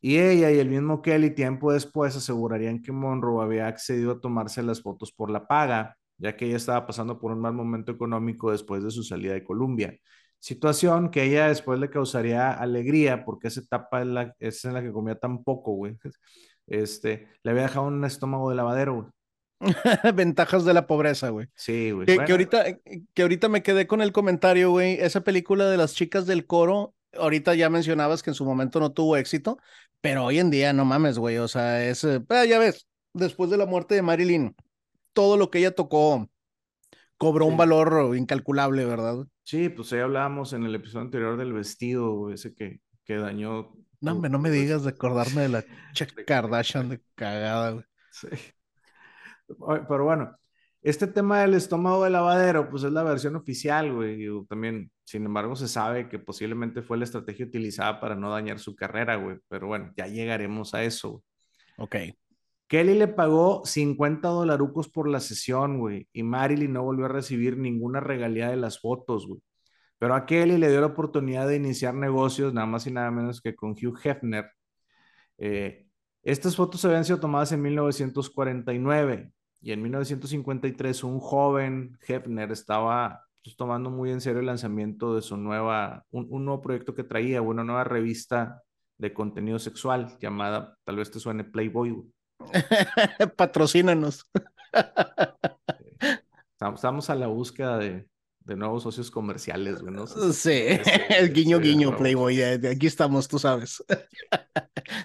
Y 0.00 0.18
ella 0.18 0.50
y 0.50 0.58
el 0.58 0.68
mismo 0.68 1.02
Kelly 1.02 1.30
tiempo 1.30 1.72
después 1.72 2.16
asegurarían 2.16 2.82
que 2.82 2.92
Monroe 2.92 3.42
había 3.44 3.68
accedido 3.68 4.12
a 4.12 4.20
tomarse 4.20 4.62
las 4.62 4.82
fotos 4.82 5.12
por 5.12 5.30
la 5.30 5.46
paga, 5.46 5.96
ya 6.18 6.36
que 6.36 6.46
ella 6.46 6.56
estaba 6.56 6.86
pasando 6.86 7.18
por 7.18 7.32
un 7.32 7.40
mal 7.40 7.54
momento 7.54 7.92
económico 7.92 8.52
después 8.52 8.84
de 8.84 8.90
su 8.90 9.02
salida 9.02 9.34
de 9.34 9.44
Colombia 9.44 9.98
Situación 10.44 11.10
que 11.10 11.22
ella 11.24 11.48
después 11.48 11.80
le 11.80 11.88
causaría 11.88 12.52
alegría 12.52 13.24
porque 13.24 13.48
esa 13.48 13.60
etapa 13.60 14.02
es, 14.02 14.06
la, 14.06 14.36
es 14.38 14.62
en 14.66 14.74
la 14.74 14.82
que 14.82 14.92
comía 14.92 15.18
tan 15.18 15.42
poco, 15.42 15.72
güey. 15.72 15.98
Este, 16.66 17.28
le 17.42 17.50
había 17.50 17.64
dejado 17.64 17.86
un 17.86 18.04
estómago 18.04 18.50
de 18.50 18.56
lavadero, 18.56 18.94
güey. 18.94 19.06
Ventajas 20.14 20.64
de 20.64 20.74
la 20.74 20.86
pobreza, 20.86 21.30
güey. 21.30 21.48
Sí, 21.54 21.90
güey. 21.90 22.06
Que, 22.06 22.32
ahorita, 22.32 22.64
que 23.14 23.22
ahorita 23.22 23.48
me 23.48 23.62
quedé 23.62 23.86
con 23.86 24.00
el 24.02 24.12
comentario, 24.12 24.70
güey. 24.70 24.94
Esa 25.00 25.22
película 25.22 25.68
de 25.68 25.76
las 25.76 25.94
chicas 25.94 26.26
del 26.26 26.46
coro, 26.46 26.94
ahorita 27.14 27.54
ya 27.54 27.70
mencionabas 27.70 28.22
que 28.22 28.30
en 28.30 28.34
su 28.34 28.44
momento 28.44 28.80
no 28.80 28.92
tuvo 28.92 29.16
éxito, 29.16 29.58
pero 30.00 30.24
hoy 30.24 30.38
en 30.38 30.50
día 30.50 30.72
no 30.72 30.84
mames, 30.84 31.18
güey. 31.18 31.38
O 31.38 31.48
sea, 31.48 31.84
es, 31.84 32.04
eh, 32.04 32.20
ya 32.28 32.58
ves, 32.58 32.86
después 33.12 33.50
de 33.50 33.56
la 33.56 33.66
muerte 33.66 33.94
de 33.94 34.02
Marilyn, 34.02 34.54
todo 35.12 35.36
lo 35.36 35.50
que 35.50 35.58
ella 35.58 35.74
tocó 35.74 36.28
cobró 37.16 37.46
un 37.46 37.56
valor 37.56 38.16
incalculable, 38.16 38.84
¿verdad? 38.84 39.26
Sí, 39.44 39.68
pues 39.68 39.92
ahí 39.92 40.00
hablábamos 40.00 40.52
en 40.52 40.64
el 40.64 40.74
episodio 40.74 41.04
anterior 41.04 41.36
del 41.36 41.52
vestido, 41.52 42.30
ese 42.30 42.54
que, 42.54 42.80
que 43.04 43.16
dañó. 43.16 43.74
No, 44.00 44.12
hombre, 44.12 44.30
no 44.30 44.38
me 44.38 44.50
digas 44.50 44.84
de 44.84 44.90
acordarme 44.90 45.42
de 45.42 45.48
la 45.48 45.64
Kardashian 46.26 46.88
de 46.88 47.00
cagada, 47.14 47.70
güey. 47.70 47.84
Sí. 48.10 48.28
Pero 49.46 50.04
bueno, 50.04 50.36
Este 50.82 51.06
tema 51.06 51.40
del 51.40 51.54
estómago 51.54 52.04
de 52.04 52.10
lavadero, 52.10 52.68
pues 52.70 52.84
es 52.84 52.92
la 52.92 53.02
versión 53.02 53.36
oficial, 53.36 53.92
güey. 53.94 54.26
También, 54.48 54.90
sin 55.04 55.24
embargo, 55.24 55.56
se 55.56 55.68
sabe 55.68 56.08
que 56.10 56.18
posiblemente 56.18 56.82
fue 56.82 56.98
la 56.98 57.04
estrategia 57.04 57.46
utilizada 57.46 58.00
para 58.00 58.14
no 58.16 58.30
dañar 58.30 58.58
su 58.58 58.76
carrera, 58.76 59.16
güey. 59.16 59.38
Pero 59.48 59.66
bueno, 59.68 59.92
ya 59.96 60.06
llegaremos 60.08 60.74
a 60.74 60.84
eso. 60.84 61.24
Ok. 61.78 61.96
Kelly 62.68 62.94
le 62.94 63.08
pagó 63.08 63.62
50 63.64 64.28
dolarucos 64.28 64.88
por 64.88 65.08
la 65.08 65.20
sesión, 65.20 65.78
güey. 65.78 66.08
Y 66.12 66.22
Marilyn 66.22 66.72
no 66.72 66.82
volvió 66.82 67.06
a 67.06 67.08
recibir 67.08 67.56
ninguna 67.58 68.00
regalía 68.00 68.50
de 68.50 68.56
las 68.56 68.80
fotos, 68.80 69.26
güey. 69.26 69.40
Pero 69.98 70.14
a 70.14 70.26
Kelly 70.26 70.58
le 70.58 70.70
dio 70.70 70.80
la 70.80 70.88
oportunidad 70.88 71.48
de 71.48 71.56
iniciar 71.56 71.94
negocios, 71.94 72.52
nada 72.52 72.66
más 72.66 72.86
y 72.86 72.90
nada 72.92 73.10
menos 73.10 73.40
que 73.40 73.54
con 73.54 73.72
Hugh 73.72 73.98
Hefner. 74.04 74.50
Eh, 75.38 75.83
estas 76.24 76.56
fotos 76.56 76.84
habían 76.84 77.04
sido 77.04 77.20
tomadas 77.20 77.52
en 77.52 77.60
1949 77.60 79.30
y 79.60 79.72
en 79.72 79.82
1953 79.82 81.04
un 81.04 81.20
joven 81.20 81.98
Hefner 82.06 82.50
estaba 82.50 83.26
pues, 83.42 83.56
tomando 83.56 83.90
muy 83.90 84.10
en 84.10 84.22
serio 84.22 84.40
el 84.40 84.46
lanzamiento 84.46 85.14
de 85.14 85.22
su 85.22 85.36
nueva, 85.36 86.04
un, 86.10 86.44
nuevo 86.44 86.62
proyecto 86.62 86.94
que 86.94 87.04
traía, 87.04 87.42
una 87.42 87.62
nueva 87.62 87.84
revista 87.84 88.62
de 88.96 89.12
contenido 89.12 89.58
sexual 89.58 90.16
llamada, 90.18 90.78
tal 90.84 90.96
vez 90.96 91.10
te 91.10 91.20
suene 91.20 91.44
Playboy. 91.44 92.10
Patrocínanos. 93.36 94.30
Estamos 96.60 97.10
a 97.10 97.14
la 97.14 97.26
búsqueda 97.26 97.76
de, 97.76 98.06
nuevos 98.46 98.82
socios 98.82 99.10
comerciales, 99.10 99.78
sí, 100.32 100.66
el 101.10 101.32
guiño, 101.32 101.58
guiño, 101.58 101.96
Playboy. 101.96 102.42
Aquí 102.42 102.86
estamos, 102.86 103.28
tú 103.28 103.38
sabes. 103.38 103.82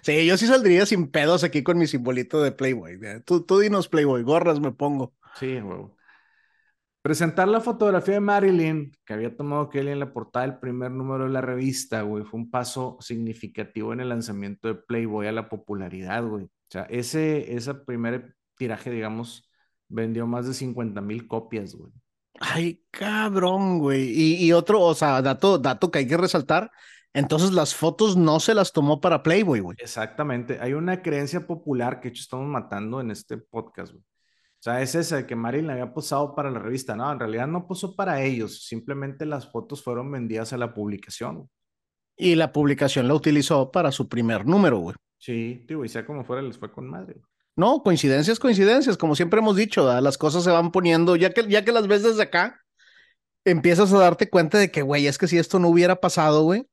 Sí, 0.02 0.26
yo 0.26 0.38
sí 0.38 0.48
saldría 0.48 0.86
sin 0.86 1.10
pedos 1.10 1.44
aquí 1.44 1.64
con 1.64 1.78
mi 1.78 1.88
simbolito 1.88 2.42
de 2.42 2.52
Playboy. 2.52 3.00
Tú, 3.26 3.46
tú 3.46 3.60
dinos 3.60 3.88
Playboy, 3.88 4.24
gorras 4.24 4.60
me 4.60 4.72
pongo. 4.72 5.14
Sí, 5.40 5.56
huevo. 5.60 5.96
Presentar 7.02 7.48
la 7.48 7.62
fotografía 7.62 8.16
de 8.16 8.20
Marilyn, 8.20 8.92
que 9.06 9.14
había 9.14 9.36
tomado 9.36 9.70
Kelly 9.70 9.92
en 9.92 10.00
la 10.00 10.12
portada 10.12 10.46
del 10.46 10.60
primer 10.60 10.92
número 10.92 11.24
de 11.24 11.30
la 11.30 11.40
revista, 11.40 12.02
güey, 12.02 12.26
fue 12.26 12.42
un 12.42 12.52
paso 12.52 12.98
significativo 13.00 13.94
en 13.94 14.02
el 14.02 14.10
lanzamiento 14.10 14.68
de 14.68 14.76
Playboy 14.76 15.28
a 15.28 15.32
la 15.32 15.48
popularidad, 15.48 16.26
güey. 16.26 16.46
O 16.46 16.72
sea, 16.72 16.84
ese, 16.84 17.56
ese 17.56 17.74
primer 17.74 18.36
tiraje, 18.58 18.92
digamos, 18.92 19.50
vendió 19.88 20.28
más 20.28 20.46
de 20.46 20.54
50 20.54 21.00
mil 21.00 21.26
copias, 21.26 21.74
güey. 21.74 21.92
Ay, 22.42 22.84
cabrón, 22.92 23.80
güey. 23.80 24.10
Y, 24.10 24.46
y, 24.46 24.52
otro, 24.52 24.82
o 24.82 24.94
sea, 24.94 25.22
dato, 25.22 25.58
dato 25.58 25.92
que 25.92 26.00
hay 26.00 26.08
que 26.08 26.18
resaltar, 26.18 26.70
entonces 27.14 27.52
las 27.52 27.76
fotos 27.76 28.16
no 28.18 28.40
se 28.40 28.54
las 28.54 28.72
tomó 28.72 29.02
para 29.02 29.24
Playboy, 29.24 29.60
güey. 29.60 29.78
Exactamente. 29.80 30.60
Hay 30.62 30.74
una 30.74 31.02
creencia 31.02 31.46
popular 31.46 32.00
que 32.00 32.10
hecho 32.10 32.22
estamos 32.22 32.48
matando 32.48 33.02
en 33.02 33.12
este 33.12 33.38
podcast, 33.38 33.94
güey. 33.94 34.04
O 34.04 34.62
sea, 34.62 34.82
es 34.82 34.94
esa 34.94 35.26
que 35.26 35.38
Marilyn 35.38 35.70
había 35.70 35.94
posado 35.94 36.36
para 36.36 36.52
la 36.52 36.60
revista. 36.60 36.94
No, 36.94 37.10
en 37.12 37.20
realidad 37.20 37.48
no 37.48 37.66
posó 37.66 37.96
para 37.96 38.22
ellos. 38.22 38.66
Simplemente 38.66 39.26
las 39.26 39.50
fotos 39.50 39.82
fueron 39.82 40.12
vendidas 40.12 40.52
a 40.52 40.58
la 40.58 40.74
publicación. 40.74 41.50
Y 42.18 42.36
la 42.36 42.52
publicación 42.52 43.08
la 43.08 43.14
utilizó 43.14 43.72
para 43.72 43.94
su 43.94 44.10
primer 44.10 44.46
número, 44.46 44.80
güey. 44.80 44.96
Sí, 45.18 45.64
digo, 45.66 45.86
y 45.86 45.90
sea 45.90 46.06
como 46.06 46.26
fuera, 46.26 46.42
les 46.42 46.58
fue 46.58 46.72
con 46.72 46.90
madre. 46.90 47.22
No, 47.56 47.82
coincidencias, 47.82 48.38
coincidencias. 48.38 48.98
Como 48.98 49.16
siempre 49.16 49.40
hemos 49.40 49.56
dicho, 49.56 50.02
las 50.02 50.18
cosas 50.18 50.44
se 50.44 50.52
van 50.52 50.72
poniendo, 50.72 51.16
ya 51.16 51.32
que, 51.32 51.48
ya 51.48 51.64
que 51.64 51.72
las 51.72 51.88
ves 51.88 52.04
desde 52.04 52.24
acá, 52.24 52.62
empiezas 53.46 53.94
a 53.94 54.00
darte 54.00 54.30
cuenta 54.30 54.58
de 54.58 54.72
que, 54.72 54.82
güey, 54.82 55.08
es 55.08 55.18
que 55.18 55.28
si 55.28 55.38
esto 55.38 55.60
no 55.60 55.70
hubiera 55.70 56.02
pasado, 56.02 56.44
güey, 56.44 56.68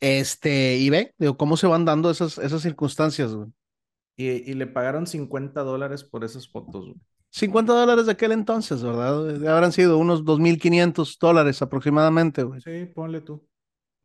este, 0.00 0.76
y 0.76 0.90
ve, 0.90 1.14
digo, 1.18 1.36
cómo 1.36 1.56
se 1.56 1.66
van 1.66 1.84
dando 1.84 2.10
esas, 2.10 2.38
esas 2.38 2.62
circunstancias, 2.62 3.34
güey. 3.34 3.48
Y, 4.16 4.54
le 4.54 4.66
pagaron 4.66 5.06
50 5.06 5.60
dólares 5.62 6.02
por 6.02 6.24
esas 6.24 6.48
fotos, 6.48 6.86
güey. 6.86 6.96
50 7.30 7.72
dólares 7.72 8.06
de 8.06 8.12
aquel 8.12 8.32
entonces, 8.32 8.82
¿verdad? 8.82 9.30
Habrán 9.48 9.70
sido 9.70 9.98
unos 9.98 10.24
2.500 10.24 11.18
dólares 11.20 11.62
aproximadamente, 11.62 12.42
güey. 12.42 12.60
Sí, 12.60 12.86
ponle 12.86 13.20
tú. 13.20 13.46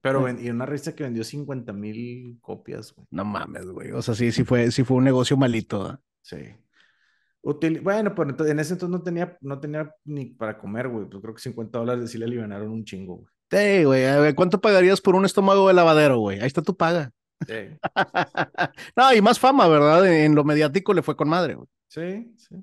Pero 0.02 0.30
y 0.30 0.50
una 0.50 0.66
revista 0.66 0.94
que 0.94 1.04
vendió 1.04 1.24
50 1.24 1.72
mil 1.72 2.38
copias, 2.42 2.94
güey. 2.94 3.08
No 3.10 3.24
mames, 3.24 3.66
güey. 3.66 3.92
O 3.92 4.02
sea, 4.02 4.14
sí, 4.14 4.34
sí 4.34 4.44
fue, 4.44 4.70
sí 4.70 4.84
fue 4.84 4.98
un 4.98 5.06
negocio 5.06 5.38
malito. 5.38 5.94
¿eh? 5.94 5.98
Sí. 6.22 7.80
bueno, 7.82 8.14
pero 8.14 8.46
en 8.46 8.60
ese 8.60 8.74
entonces 8.74 8.90
no 8.90 9.02
tenía, 9.02 9.38
no 9.40 9.60
tenía 9.62 9.96
ni 10.04 10.26
para 10.26 10.58
comer, 10.58 10.90
güey. 10.90 11.08
Pues 11.08 11.22
creo 11.22 11.34
que 11.34 11.42
50 11.42 11.80
dólares 11.80 12.12
sí 12.12 12.18
le 12.18 12.26
alivianaron 12.26 12.70
un 12.70 12.84
chingo, 12.84 13.16
güey. 13.16 13.34
Sí, 13.54 13.84
güey. 13.84 14.34
¿cuánto 14.34 14.60
pagarías 14.60 15.00
por 15.02 15.16
un 15.16 15.26
estómago 15.26 15.68
de 15.68 15.74
lavadero, 15.74 16.18
güey? 16.18 16.40
Ahí 16.40 16.48
está 16.48 16.62
tu 16.62 16.76
paga. 16.76 17.12
Sí. 17.48 17.78
no, 18.96 19.14
y 19.14 19.22
más 19.22 19.40
fama, 19.40 19.68
¿verdad? 19.68 20.08
En 20.12 20.34
lo 20.34 20.44
mediático 20.44 20.94
le 20.94 21.04
fue 21.04 21.16
con 21.16 21.30
madre, 21.30 21.56
güey. 21.56 21.68
Sí, 21.88 22.34
sí. 22.38 22.56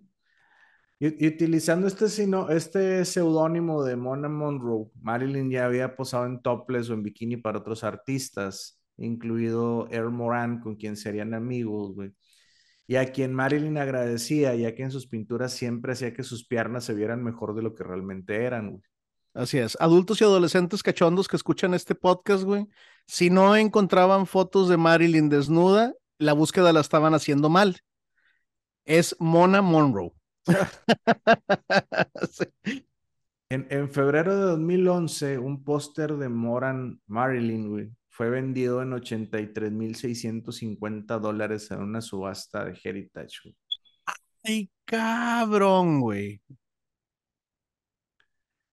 Y, 0.98 1.26
utilizando 1.28 1.86
este, 1.86 2.06
este 2.50 3.04
seudónimo 3.04 3.84
de 3.84 3.96
Mona 3.96 4.28
Monroe, 4.28 4.90
Marilyn 5.00 5.50
ya 5.50 5.64
había 5.64 5.96
posado 5.96 6.26
en 6.26 6.42
topless 6.42 6.90
o 6.90 6.94
en 6.94 7.02
bikini 7.02 7.38
para 7.38 7.58
otros 7.58 7.84
artistas, 7.84 8.82
incluido 8.98 9.88
Earl 9.90 10.10
Moran, 10.10 10.60
con 10.60 10.76
quien 10.76 10.96
serían 10.96 11.32
amigos, 11.34 11.94
güey. 11.94 12.12
Y 12.86 12.96
a 12.96 13.12
quien 13.12 13.32
Marilyn 13.32 13.78
agradecía, 13.78 14.54
ya 14.56 14.74
que 14.74 14.82
en 14.82 14.90
sus 14.90 15.06
pinturas 15.06 15.52
siempre 15.52 15.92
hacía 15.92 16.12
que 16.12 16.24
sus 16.24 16.46
piernas 16.46 16.84
se 16.84 16.94
vieran 16.94 17.22
mejor 17.22 17.54
de 17.54 17.62
lo 17.62 17.74
que 17.74 17.84
realmente 17.84 18.44
eran, 18.44 18.70
güey. 18.72 18.82
Así 19.34 19.58
es. 19.58 19.76
Adultos 19.80 20.20
y 20.20 20.24
adolescentes 20.24 20.82
cachondos 20.82 21.28
que 21.28 21.36
escuchan 21.36 21.74
este 21.74 21.94
podcast, 21.94 22.42
güey, 22.42 22.66
si 23.06 23.30
no 23.30 23.54
encontraban 23.56 24.26
fotos 24.26 24.68
de 24.68 24.76
Marilyn 24.76 25.28
desnuda, 25.28 25.94
la 26.18 26.32
búsqueda 26.32 26.72
la 26.72 26.80
estaban 26.80 27.14
haciendo 27.14 27.48
mal. 27.48 27.78
Es 28.84 29.14
Mona 29.18 29.62
Monroe. 29.62 30.12
en, 33.50 33.90
febrero 33.90 34.36
de 34.36 34.42
2011, 34.42 35.38
un 35.38 35.64
póster 35.64 36.16
de 36.16 36.28
Moran 36.28 37.00
Marilyn, 37.06 37.96
fue 38.08 38.30
vendido 38.30 38.82
en 38.82 38.92
83.650 38.92 41.18
dólares 41.18 41.70
en 41.70 41.80
una 41.80 42.00
subasta 42.00 42.64
de 42.64 42.78
Heritage, 42.82 43.54
Ay, 44.42 44.70
cabrón, 44.84 46.00
güey. 46.00 46.40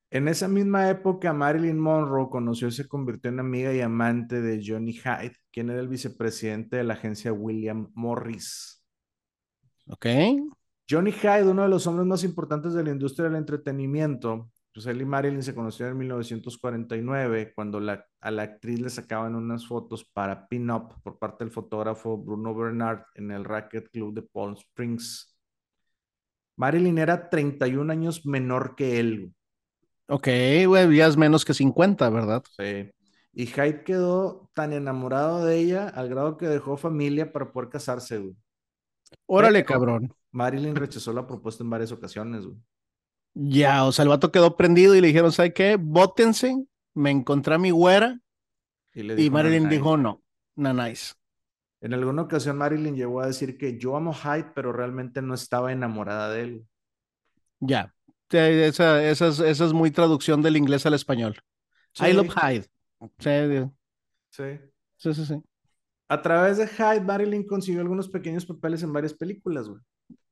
En 0.10 0.28
esa 0.28 0.48
misma 0.48 0.90
época, 0.90 1.34
Marilyn 1.34 1.78
Monroe 1.78 2.30
conoció 2.30 2.70
y 2.70 2.72
se 2.72 2.88
convirtió 2.88 3.30
en 3.30 3.40
amiga 3.40 3.74
y 3.74 3.82
amante 3.82 4.42
de 4.42 4.64
Johnny 4.66 4.94
Hyde, 4.94 5.36
quien 5.52 5.70
era 5.70 5.82
el 5.82 5.90
vicepresidente 5.90 6.78
de 6.78 6.86
la 6.86 6.94
agencia 6.94 7.34
William 7.34 7.92
Morris. 7.94 8.82
Ok. 9.88 10.06
Johnny 10.90 11.12
Hyde, 11.12 11.50
uno 11.50 11.64
de 11.64 11.70
los 11.70 11.86
hombres 11.88 12.08
más 12.08 12.24
importantes 12.24 12.74
de 12.74 12.84
la 12.84 12.92
industria 12.92 13.26
del 13.26 13.36
entretenimiento, 13.36 14.50
pues 14.74 14.86
él 14.86 15.02
y 15.02 15.06
Marilyn 15.06 15.44
se 15.44 15.56
conocieron 15.56 15.94
en 15.94 15.98
1949 16.00 17.52
cuando 17.54 17.80
a 17.80 18.32
la 18.32 18.44
actriz 18.44 18.80
le 18.80 18.90
sacaban 18.90 19.36
unas 19.36 19.68
fotos 19.68 20.06
para 20.06 20.48
Pin 20.48 20.70
Up 20.72 21.02
por 21.04 21.20
parte 21.20 21.44
del 21.44 21.52
fotógrafo 21.52 22.18
Bruno 22.18 22.56
Bernard 22.56 23.02
en 23.16 23.32
el 23.32 23.44
Racket 23.44 23.90
Club 23.90 24.14
de 24.14 24.22
Palm 24.22 24.54
Springs. 24.54 25.36
Marilyn 26.56 26.98
era 27.00 27.30
31 27.30 27.92
años 27.92 28.26
menor 28.26 28.76
que 28.76 29.00
él. 29.00 29.34
Ok, 30.08 30.28
güey, 30.66 30.96
ya 30.96 31.08
es 31.08 31.18
menos 31.18 31.44
que 31.44 31.54
50, 31.54 32.10
¿verdad? 32.10 32.44
Sí. 32.58 32.90
Y 33.34 33.46
Hyde 33.46 33.84
quedó 33.84 34.50
tan 34.54 34.74
enamorado 34.74 35.46
de 35.46 35.58
ella 35.58 35.90
al 35.90 36.10
grado 36.10 36.38
que 36.38 36.48
dejó 36.48 36.78
familia 36.78 37.32
para 37.32 37.52
poder 37.52 37.70
casarse, 37.70 38.18
güey. 38.18 38.36
Órale, 39.26 39.64
cabrón. 39.64 40.14
Marilyn 40.32 40.76
rechazó 40.76 41.14
la 41.14 41.28
propuesta 41.28 41.64
en 41.64 41.70
varias 41.70 41.92
ocasiones, 41.92 42.46
güey. 42.46 42.58
Ya, 43.34 43.86
o 43.86 43.92
sea, 43.92 44.04
el 44.04 44.10
vato 44.10 44.32
quedó 44.32 44.58
prendido 44.58 44.96
y 44.96 45.02
le 45.02 45.08
dijeron, 45.08 45.32
¿sabe 45.32 45.54
qué? 45.54 45.78
Bótense, 45.80 46.66
me 46.96 47.12
encontré 47.12 47.54
a 47.54 47.60
mi 47.60 47.70
güera. 47.70 48.20
Y, 48.94 49.30
Marilyn 49.30 49.70
dijo, 49.70 49.96
no, 49.96 50.24
no, 50.56 50.74
nice. 50.74 51.14
En 51.82 51.94
alguna 51.94 52.24
ocasión 52.24 52.58
Marilyn 52.58 52.96
llegó 52.96 53.22
a 53.22 53.28
decir 53.28 53.58
que 53.58 53.78
yo 53.78 53.96
amo 53.96 54.14
Hyde, 54.14 54.52
pero 54.56 54.74
realmente 54.74 55.22
no 55.22 55.36
estaba 55.36 55.72
enamorada 55.72 56.32
de 56.32 56.42
él. 56.42 56.68
Ya, 57.60 57.94
esa, 58.30 59.04
esa, 59.04 59.28
es, 59.28 59.40
esa, 59.40 59.66
es, 59.66 59.74
muy 59.74 59.92
traducción 59.92 60.42
del 60.42 60.58
inglés 60.58 60.86
al 60.86 60.94
español. 60.94 61.40
I 62.00 62.14
love 62.14 62.34
Hyde. 62.34 62.68
Sí. 63.20 63.72
Sí. 64.30 64.60
Sí, 64.98 65.14
sí, 65.14 65.26
sí. 65.26 65.42
A 66.10 66.22
través 66.22 66.58
de 66.58 66.68
Hyde, 66.68 67.02
Marilyn 67.02 67.46
consiguió 67.46 67.82
algunos 67.82 68.10
pequeños 68.10 68.46
papeles 68.46 68.82
en 68.84 68.94
varias 68.94 69.14
películas, 69.14 69.68
güey. 69.68 69.82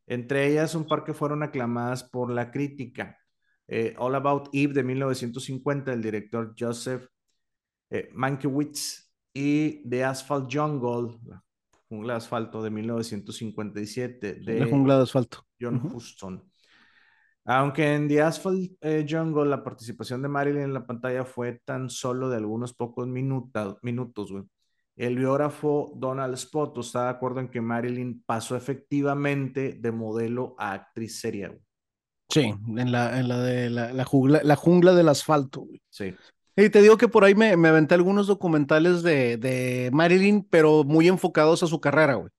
Entre 0.07 0.47
ellas, 0.47 0.75
un 0.75 0.87
par 0.87 1.03
que 1.03 1.13
fueron 1.13 1.43
aclamadas 1.43 2.03
por 2.03 2.31
la 2.31 2.51
crítica. 2.51 3.17
Eh, 3.67 3.95
All 3.97 4.15
About 4.15 4.49
Eve 4.53 4.73
de 4.73 4.83
1950, 4.83 5.91
el 5.91 6.01
director 6.01 6.55
Joseph 6.57 7.07
eh, 7.89 8.09
Mankiewicz, 8.13 9.05
y 9.33 9.87
The 9.87 10.05
Asphalt 10.05 10.47
Jungle, 10.51 11.19
la 11.25 11.43
jungla 11.89 12.13
de 12.13 12.17
asfalto 12.17 12.63
de 12.63 12.69
1957, 12.69 14.35
de 14.35 14.59
la 14.59 14.67
jungla 14.67 14.97
de 14.97 15.03
asfalto. 15.03 15.45
John 15.59 15.91
Huston. 15.93 16.41
Aunque 17.45 17.93
en 17.93 18.07
The 18.07 18.21
Asphalt 18.23 18.71
eh, 18.81 19.05
Jungle 19.07 19.45
la 19.45 19.63
participación 19.63 20.21
de 20.23 20.27
Marilyn 20.27 20.63
en 20.63 20.73
la 20.73 20.85
pantalla 20.85 21.23
fue 21.25 21.61
tan 21.63 21.91
solo 21.91 22.29
de 22.29 22.37
algunos 22.37 22.73
pocos 22.73 23.07
minutos, 23.07 23.77
minutos, 23.83 24.31
güey. 24.31 24.43
El 24.95 25.17
biógrafo 25.17 25.91
Donald 25.95 26.33
Spot 26.35 26.75
está 26.79 27.03
de 27.03 27.09
acuerdo 27.09 27.41
en 27.41 27.49
que 27.49 27.61
Marilyn 27.61 28.23
pasó 28.25 28.55
efectivamente 28.55 29.73
de 29.73 29.91
modelo 29.91 30.55
a 30.57 30.71
actriz 30.71 31.19
seria. 31.19 31.55
Sí, 32.29 32.53
en 32.77 32.91
la, 32.91 33.19
en 33.19 33.27
la 33.27 33.39
de 33.39 33.69
la, 33.69 33.93
la, 33.93 34.05
jungla, 34.05 34.41
la 34.43 34.55
jungla 34.55 34.93
del 34.93 35.09
asfalto. 35.09 35.61
Güey. 35.61 35.81
Sí. 35.89 36.15
Y 36.55 36.69
te 36.69 36.81
digo 36.81 36.97
que 36.97 37.09
por 37.09 37.25
ahí 37.25 37.35
me, 37.35 37.57
me 37.57 37.67
aventé 37.67 37.93
algunos 37.93 38.27
documentales 38.27 39.03
de, 39.03 39.37
de 39.37 39.89
Marilyn, 39.93 40.47
pero 40.49 40.85
muy 40.85 41.09
enfocados 41.09 41.61
a 41.61 41.67
su 41.67 41.81
carrera, 41.81 42.15
güey. 42.15 42.29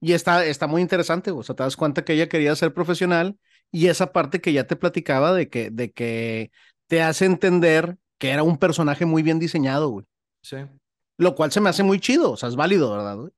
Y 0.00 0.12
está, 0.12 0.44
está 0.44 0.66
muy 0.66 0.82
interesante, 0.82 1.30
güey. 1.30 1.40
O 1.40 1.44
sea, 1.44 1.56
te 1.56 1.62
das 1.62 1.76
cuenta 1.76 2.04
que 2.04 2.12
ella 2.12 2.28
quería 2.28 2.54
ser 2.54 2.74
profesional 2.74 3.38
y 3.72 3.86
esa 3.88 4.12
parte 4.12 4.40
que 4.40 4.52
ya 4.52 4.66
te 4.66 4.76
platicaba 4.76 5.32
de 5.32 5.48
que, 5.48 5.70
de 5.70 5.92
que 5.92 6.50
te 6.86 7.02
hace 7.02 7.24
entender 7.24 7.96
que 8.18 8.30
era 8.30 8.42
un 8.42 8.58
personaje 8.58 9.06
muy 9.06 9.22
bien 9.22 9.38
diseñado, 9.38 9.88
güey. 9.88 10.06
Sí. 10.42 10.56
Lo 11.16 11.34
cual 11.34 11.52
se 11.52 11.60
me 11.60 11.68
hace 11.68 11.82
muy 11.82 12.00
chido, 12.00 12.32
o 12.32 12.36
sea, 12.36 12.48
es 12.48 12.56
válido, 12.56 12.90
¿verdad, 12.90 13.16
güey? 13.16 13.32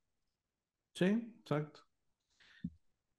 Sí, 0.95 1.37
exacto. 1.41 1.81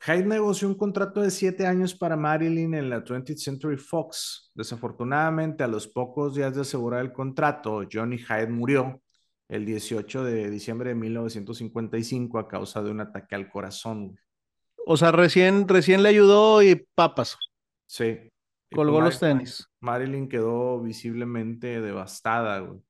Hyde 0.05 0.25
negoció 0.25 0.67
un 0.67 0.75
contrato 0.75 1.21
de 1.21 1.31
siete 1.31 1.65
años 1.65 1.95
para 1.95 2.17
Marilyn 2.17 2.73
en 2.73 2.89
la 2.89 3.03
20th 3.05 3.37
Century 3.37 3.77
Fox. 3.77 4.51
Desafortunadamente, 4.53 5.63
a 5.63 5.67
los 5.67 5.87
pocos 5.87 6.35
días 6.35 6.53
de 6.55 6.61
asegurar 6.61 6.99
el 6.99 7.13
contrato, 7.13 7.83
Johnny 7.89 8.17
Hyde 8.17 8.49
murió 8.49 9.01
el 9.47 9.65
18 9.65 10.25
de 10.25 10.49
diciembre 10.49 10.89
de 10.89 10.95
1955 10.95 12.37
a 12.37 12.49
causa 12.49 12.83
de 12.83 12.91
un 12.91 12.99
ataque 12.99 13.35
al 13.35 13.49
corazón. 13.49 14.19
O 14.85 14.97
sea, 14.97 15.11
recién, 15.11 15.67
recién 15.67 16.03
le 16.03 16.09
ayudó 16.09 16.61
y 16.61 16.75
papas. 16.95 17.37
Sí. 17.87 18.29
Colgó 18.73 19.01
los 19.01 19.19
tenis. 19.19 19.69
Marilyn 19.79 20.27
quedó 20.27 20.81
visiblemente 20.81 21.79
devastada, 21.79 22.59
güey. 22.59 22.81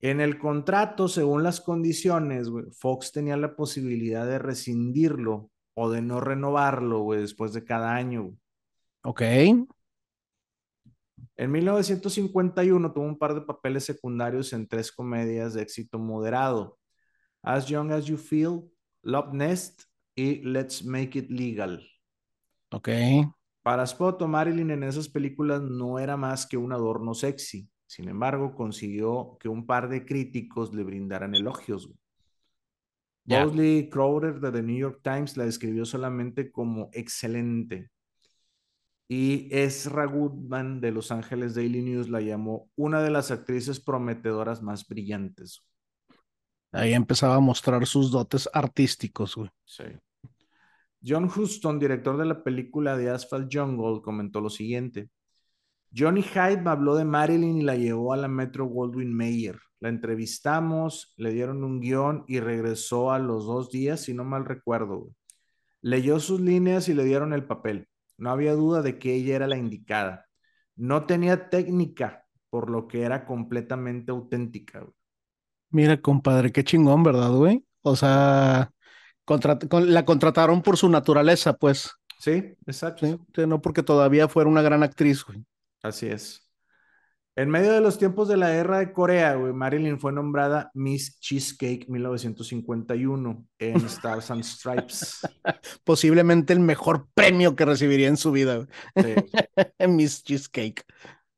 En 0.00 0.20
el 0.20 0.38
contrato, 0.38 1.08
según 1.08 1.42
las 1.42 1.60
condiciones, 1.60 2.50
güey, 2.50 2.66
Fox 2.72 3.10
tenía 3.10 3.36
la 3.36 3.56
posibilidad 3.56 4.26
de 4.26 4.38
rescindirlo 4.38 5.50
o 5.74 5.90
de 5.90 6.02
no 6.02 6.20
renovarlo, 6.20 7.00
güey, 7.00 7.20
después 7.22 7.52
de 7.52 7.64
cada 7.64 7.94
año. 7.94 8.36
Ok. 9.02 9.22
En 11.36 11.50
1951 11.50 12.92
tuvo 12.92 13.04
un 13.04 13.18
par 13.18 13.34
de 13.34 13.40
papeles 13.40 13.84
secundarios 13.84 14.52
en 14.52 14.68
tres 14.68 14.92
comedias 14.92 15.54
de 15.54 15.62
éxito 15.62 15.98
moderado. 15.98 16.78
As 17.42 17.66
Young 17.66 17.90
as 17.90 18.04
You 18.04 18.18
Feel, 18.18 18.70
Love 19.02 19.32
Nest 19.32 19.84
y 20.14 20.42
Let's 20.42 20.84
Make 20.84 21.18
It 21.18 21.30
Legal. 21.30 21.86
Ok. 22.70 22.88
Para 23.62 23.84
Spot 23.84 24.20
o 24.20 24.28
Marilyn 24.28 24.70
en 24.70 24.82
esas 24.82 25.08
películas 25.08 25.62
no 25.62 25.98
era 25.98 26.16
más 26.16 26.46
que 26.46 26.56
un 26.56 26.72
adorno 26.72 27.14
sexy. 27.14 27.68
Sin 27.86 28.08
embargo, 28.08 28.54
consiguió 28.54 29.36
que 29.38 29.48
un 29.48 29.66
par 29.66 29.88
de 29.88 30.04
críticos 30.04 30.74
le 30.74 30.84
brindaran 30.84 31.34
elogios. 31.34 31.90
Yeah. 33.24 33.44
Bosley 33.44 33.88
Crowder 33.88 34.40
de 34.40 34.52
The 34.52 34.62
New 34.62 34.76
York 34.76 35.00
Times 35.02 35.36
la 35.36 35.44
describió 35.44 35.84
solamente 35.84 36.52
como 36.52 36.90
excelente. 36.92 37.90
Y 39.08 39.48
Ezra 39.50 40.06
Goodman 40.06 40.80
de 40.80 40.90
Los 40.90 41.10
Ángeles 41.10 41.54
Daily 41.54 41.82
News 41.82 42.08
la 42.08 42.20
llamó 42.20 42.68
una 42.74 43.02
de 43.02 43.10
las 43.10 43.30
actrices 43.30 43.80
prometedoras 43.80 44.62
más 44.62 44.86
brillantes. 44.86 45.64
Ahí 46.74 46.92
empezaba 46.92 47.36
a 47.36 47.40
mostrar 47.40 47.86
sus 47.86 48.10
dotes 48.10 48.50
artísticos, 48.52 49.36
güey. 49.36 49.48
Sí. 49.64 49.84
John 51.06 51.24
Huston, 51.24 51.78
director 51.78 52.16
de 52.16 52.24
la 52.24 52.42
película 52.42 52.98
The 52.98 53.10
Asphalt 53.10 53.48
Jungle, 53.52 54.02
comentó 54.02 54.40
lo 54.40 54.50
siguiente. 54.50 55.08
Johnny 55.96 56.22
Hyde 56.22 56.62
me 56.62 56.70
habló 56.70 56.96
de 56.96 57.04
Marilyn 57.04 57.58
y 57.58 57.62
la 57.62 57.76
llevó 57.76 58.12
a 58.12 58.16
la 58.16 58.26
Metro 58.26 58.66
Goldwyn 58.66 59.14
Mayer. 59.14 59.60
La 59.78 59.88
entrevistamos, 59.88 61.14
le 61.16 61.30
dieron 61.30 61.62
un 61.62 61.78
guion 61.78 62.24
y 62.26 62.40
regresó 62.40 63.12
a 63.12 63.20
los 63.20 63.46
dos 63.46 63.70
días, 63.70 64.00
si 64.00 64.12
no 64.12 64.24
mal 64.24 64.44
recuerdo. 64.44 65.14
Leyó 65.80 66.18
sus 66.18 66.40
líneas 66.40 66.88
y 66.88 66.94
le 66.94 67.04
dieron 67.04 67.32
el 67.32 67.44
papel. 67.44 67.86
No 68.18 68.30
había 68.30 68.54
duda 68.54 68.82
de 68.82 68.98
que 68.98 69.14
ella 69.14 69.36
era 69.36 69.46
la 69.46 69.58
indicada. 69.58 70.26
No 70.74 71.06
tenía 71.06 71.50
técnica, 71.50 72.24
por 72.50 72.68
lo 72.68 72.88
que 72.88 73.02
era 73.02 73.26
completamente 73.26 74.10
auténtica. 74.10 74.80
Güey. 74.80 74.94
Mira, 75.74 76.00
compadre, 76.00 76.52
qué 76.52 76.62
chingón, 76.62 77.02
¿verdad, 77.02 77.32
güey? 77.32 77.64
O 77.82 77.96
sea, 77.96 78.70
la 79.26 80.04
contrataron 80.04 80.62
por 80.62 80.76
su 80.76 80.88
naturaleza, 80.88 81.54
pues. 81.56 81.90
Sí, 82.20 82.54
exacto. 82.64 83.04
¿Sí? 83.04 83.46
No 83.48 83.60
porque 83.60 83.82
todavía 83.82 84.28
fuera 84.28 84.48
una 84.48 84.62
gran 84.62 84.84
actriz, 84.84 85.24
güey. 85.24 85.44
Así 85.82 86.06
es. 86.06 86.48
En 87.34 87.50
medio 87.50 87.72
de 87.72 87.80
los 87.80 87.98
tiempos 87.98 88.28
de 88.28 88.36
la 88.36 88.50
guerra 88.50 88.78
de 88.78 88.92
Corea, 88.92 89.34
güey, 89.34 89.52
Marilyn 89.52 89.98
fue 89.98 90.12
nombrada 90.12 90.70
Miss 90.74 91.18
Cheesecake 91.18 91.88
1951 91.88 93.44
en 93.58 93.76
Stars 93.86 94.30
and 94.30 94.44
Stripes. 94.44 95.22
Posiblemente 95.82 96.52
el 96.52 96.60
mejor 96.60 97.08
premio 97.14 97.56
que 97.56 97.64
recibiría 97.64 98.06
en 98.06 98.16
su 98.16 98.30
vida. 98.30 98.64
Sí. 98.94 99.14
Miss 99.88 100.22
Cheesecake. 100.22 100.84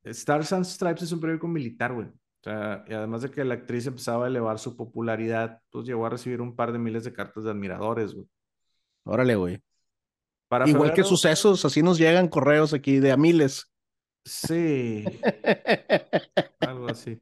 Stars 0.04 0.52
and 0.52 0.66
Stripes 0.66 1.04
es 1.04 1.12
un 1.12 1.20
periódico 1.20 1.48
militar, 1.48 1.94
güey. 1.94 2.08
Sea, 2.46 2.84
y 2.86 2.94
además 2.94 3.22
de 3.22 3.30
que 3.32 3.44
la 3.44 3.54
actriz 3.54 3.88
empezaba 3.88 4.26
a 4.26 4.28
elevar 4.28 4.60
su 4.60 4.76
popularidad, 4.76 5.60
pues 5.68 5.84
llegó 5.84 6.06
a 6.06 6.10
recibir 6.10 6.40
un 6.40 6.54
par 6.54 6.70
de 6.70 6.78
miles 6.78 7.02
de 7.02 7.12
cartas 7.12 7.42
de 7.42 7.50
admiradores, 7.50 8.14
güey. 8.14 8.28
Órale, 9.02 9.34
güey. 9.34 9.60
Para 10.46 10.68
Igual 10.68 10.94
que 10.94 11.02
sucesos, 11.02 11.64
así 11.64 11.82
nos 11.82 11.98
llegan 11.98 12.28
correos 12.28 12.72
aquí 12.72 13.00
de 13.00 13.10
a 13.10 13.16
miles. 13.16 13.72
Sí. 14.24 15.04
Algo 16.60 16.88
así. 16.88 17.20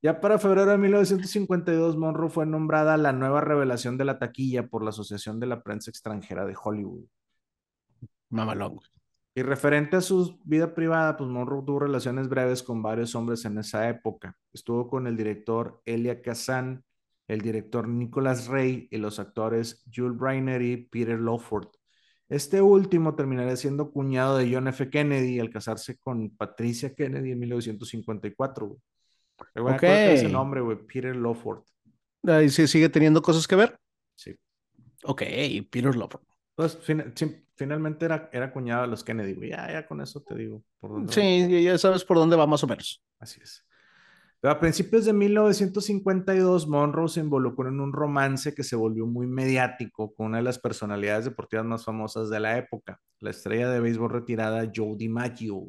Ya 0.00 0.20
para 0.20 0.38
febrero 0.38 0.70
de 0.70 0.78
1952, 0.78 1.96
Monroe 1.96 2.30
fue 2.30 2.46
nombrada 2.46 2.96
la 2.96 3.12
nueva 3.12 3.40
revelación 3.40 3.98
de 3.98 4.04
la 4.04 4.20
taquilla 4.20 4.68
por 4.68 4.84
la 4.84 4.90
Asociación 4.90 5.40
de 5.40 5.46
la 5.46 5.64
Prensa 5.64 5.90
Extranjera 5.90 6.46
de 6.46 6.54
Hollywood. 6.62 7.06
Mamalón. 8.28 8.78
Y 9.36 9.42
referente 9.42 9.96
a 9.96 10.00
su 10.00 10.40
vida 10.44 10.74
privada, 10.74 11.14
pues 11.18 11.28
Monroe 11.28 11.62
tuvo 11.62 11.80
relaciones 11.80 12.26
breves 12.26 12.62
con 12.62 12.82
varios 12.82 13.14
hombres 13.14 13.44
en 13.44 13.58
esa 13.58 13.86
época. 13.86 14.34
Estuvo 14.50 14.88
con 14.88 15.06
el 15.06 15.14
director 15.14 15.82
Elia 15.84 16.22
Kazan, 16.22 16.82
el 17.28 17.42
director 17.42 17.86
Nicholas 17.86 18.46
Ray 18.46 18.88
y 18.90 18.96
los 18.96 19.18
actores 19.18 19.84
Jules 19.94 20.16
Briner 20.18 20.62
y 20.62 20.78
Peter 20.86 21.20
Lawford. 21.20 21.68
Este 22.30 22.62
último 22.62 23.14
terminaría 23.14 23.56
siendo 23.56 23.90
cuñado 23.90 24.38
de 24.38 24.50
John 24.50 24.68
F. 24.68 24.88
Kennedy 24.88 25.38
al 25.38 25.50
casarse 25.50 25.98
con 25.98 26.30
Patricia 26.30 26.94
Kennedy 26.94 27.32
en 27.32 27.38
1954. 27.40 28.78
Ok. 29.54 29.82
ese 29.82 30.30
nombre, 30.30 30.62
güey, 30.62 30.78
Peter 30.86 31.14
Lawford. 31.14 31.62
¿Y 32.42 32.48
si 32.48 32.66
sigue 32.66 32.88
teniendo 32.88 33.20
cosas 33.20 33.46
que 33.46 33.56
ver? 33.56 33.78
Sí. 34.14 34.34
Ok, 35.04 35.20
Peter 35.70 35.94
Lawford. 35.94 36.22
Pues 36.54 36.78
finalmente 37.56 38.04
era, 38.04 38.28
era 38.32 38.52
cuñado 38.52 38.82
de 38.82 38.88
los 38.88 39.02
Kennedy, 39.02 39.34
güey. 39.34 39.50
Ya, 39.50 39.70
ya 39.70 39.86
con 39.86 40.00
eso 40.00 40.22
te 40.22 40.34
digo. 40.34 40.62
Por 40.78 40.92
dónde 40.92 41.12
sí, 41.12 41.62
ya 41.62 41.76
sabes 41.78 42.04
por 42.04 42.16
dónde 42.16 42.36
va 42.36 42.46
más 42.46 42.62
o 42.62 42.66
menos. 42.66 43.02
Así 43.18 43.40
es. 43.42 43.64
Pero 44.40 44.52
a 44.52 44.60
principios 44.60 45.06
de 45.06 45.12
1952, 45.12 46.68
Monroe 46.68 47.08
se 47.08 47.20
involucró 47.20 47.68
en 47.68 47.80
un 47.80 47.92
romance 47.92 48.54
que 48.54 48.62
se 48.62 48.76
volvió 48.76 49.06
muy 49.06 49.26
mediático 49.26 50.14
con 50.14 50.26
una 50.26 50.36
de 50.38 50.44
las 50.44 50.58
personalidades 50.58 51.24
deportivas 51.24 51.64
más 51.64 51.84
famosas 51.84 52.28
de 52.28 52.38
la 52.38 52.58
época, 52.58 53.00
la 53.20 53.30
estrella 53.30 53.70
de 53.70 53.80
béisbol 53.80 54.10
retirada 54.10 54.70
Joe 54.72 54.94
DiMaggio. 54.96 55.64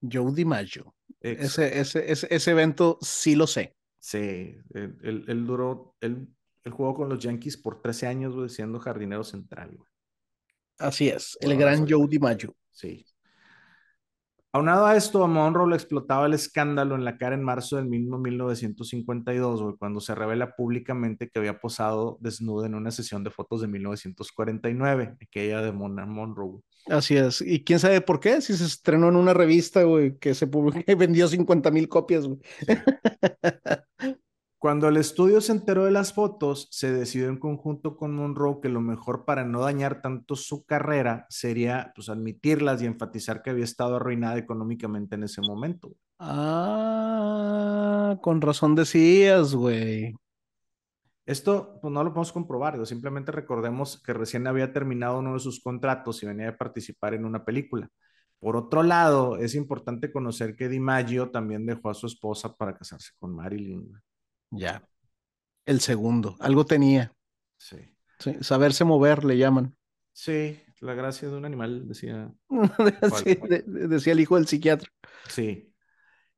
Joe 0.00 0.32
DiMaggio. 0.32 0.94
Ese, 1.20 1.80
ese, 1.80 2.10
ese, 2.10 2.28
ese, 2.34 2.50
evento 2.50 2.98
sí 3.00 3.34
lo 3.34 3.46
sé. 3.46 3.76
Sí, 3.98 4.56
él, 4.74 5.24
él, 5.28 5.46
duró, 5.46 5.94
él, 6.00 6.28
él, 6.64 6.72
jugó 6.72 6.94
con 6.94 7.08
los 7.08 7.22
Yankees 7.22 7.56
por 7.56 7.80
13 7.80 8.06
años, 8.06 8.34
güey, 8.34 8.48
siendo 8.48 8.80
jardinero 8.80 9.22
central. 9.22 9.70
Güey. 9.76 9.91
Así 10.82 11.08
es, 11.08 11.38
el 11.40 11.56
gran 11.56 11.88
Joe 11.88 12.06
DiMaggio. 12.08 12.54
Sí, 12.70 13.04
Aunado 14.54 14.84
a 14.84 14.96
esto, 14.96 15.24
a 15.24 15.28
Monroe 15.28 15.66
le 15.66 15.76
explotaba 15.76 16.26
el 16.26 16.34
escándalo 16.34 16.94
en 16.94 17.06
la 17.06 17.16
cara 17.16 17.34
en 17.34 17.42
marzo 17.42 17.76
del 17.76 17.86
mismo 17.86 18.18
1952, 18.18 19.76
cuando 19.78 19.98
se 19.98 20.14
revela 20.14 20.54
públicamente 20.54 21.30
que 21.30 21.38
había 21.38 21.58
posado 21.58 22.18
desnuda 22.20 22.66
en 22.66 22.74
una 22.74 22.90
sesión 22.90 23.24
de 23.24 23.30
fotos 23.30 23.62
de 23.62 23.68
1949, 23.68 25.16
aquella 25.22 25.62
de 25.62 25.72
Mona 25.72 26.04
Monroe. 26.04 26.60
Así 26.86 27.16
es. 27.16 27.40
¿Y 27.40 27.64
quién 27.64 27.78
sabe 27.78 28.02
por 28.02 28.20
qué? 28.20 28.42
Si 28.42 28.54
se 28.54 28.66
estrenó 28.66 29.08
en 29.08 29.16
una 29.16 29.32
revista, 29.32 29.84
güey, 29.84 30.18
que 30.18 30.34
se 30.34 30.46
publicó 30.46 30.80
y 30.86 30.94
vendió 30.96 31.28
50 31.28 31.70
mil 31.70 31.88
copias, 31.88 32.26
güey. 32.26 32.40
Cuando 34.62 34.86
el 34.86 34.96
estudio 34.96 35.40
se 35.40 35.50
enteró 35.50 35.86
de 35.86 35.90
las 35.90 36.12
fotos, 36.12 36.68
se 36.70 36.92
decidió 36.92 37.28
en 37.28 37.36
conjunto 37.36 37.96
con 37.96 38.14
Monroe 38.14 38.60
que 38.62 38.68
lo 38.68 38.80
mejor 38.80 39.24
para 39.24 39.44
no 39.44 39.62
dañar 39.62 40.00
tanto 40.00 40.36
su 40.36 40.64
carrera 40.64 41.26
sería 41.28 41.90
pues 41.96 42.08
admitirlas 42.08 42.80
y 42.80 42.86
enfatizar 42.86 43.42
que 43.42 43.50
había 43.50 43.64
estado 43.64 43.96
arruinada 43.96 44.38
económicamente 44.38 45.16
en 45.16 45.24
ese 45.24 45.40
momento. 45.40 45.90
Ah, 46.20 48.16
con 48.22 48.40
razón 48.40 48.76
decías, 48.76 49.52
güey. 49.52 50.14
Esto 51.26 51.80
pues 51.82 51.92
no 51.92 52.04
lo 52.04 52.10
podemos 52.10 52.30
comprobar, 52.30 52.86
simplemente 52.86 53.32
recordemos 53.32 54.00
que 54.00 54.12
recién 54.12 54.46
había 54.46 54.72
terminado 54.72 55.18
uno 55.18 55.32
de 55.34 55.40
sus 55.40 55.60
contratos 55.60 56.22
y 56.22 56.26
venía 56.26 56.50
a 56.50 56.56
participar 56.56 57.14
en 57.14 57.24
una 57.24 57.44
película. 57.44 57.88
Por 58.38 58.54
otro 58.54 58.84
lado, 58.84 59.38
es 59.38 59.56
importante 59.56 60.12
conocer 60.12 60.54
que 60.54 60.68
DiMaggio 60.68 61.32
también 61.32 61.66
dejó 61.66 61.90
a 61.90 61.94
su 61.94 62.06
esposa 62.06 62.56
para 62.56 62.76
casarse 62.76 63.10
con 63.18 63.34
Marilyn. 63.34 63.92
Ya. 64.52 64.86
El 65.66 65.80
segundo. 65.80 66.36
Algo 66.40 66.64
tenía. 66.64 67.12
Sí. 67.58 67.78
sí. 68.18 68.36
Saberse 68.40 68.84
mover, 68.84 69.24
le 69.24 69.36
llaman. 69.36 69.76
Sí. 70.12 70.60
La 70.80 70.94
gracia 70.94 71.28
de 71.28 71.36
un 71.36 71.44
animal, 71.44 71.86
decía. 71.86 72.32
decía 73.66 74.12
el 74.12 74.20
hijo 74.20 74.36
del 74.36 74.48
psiquiatra. 74.48 74.88
Sí. 75.28 75.72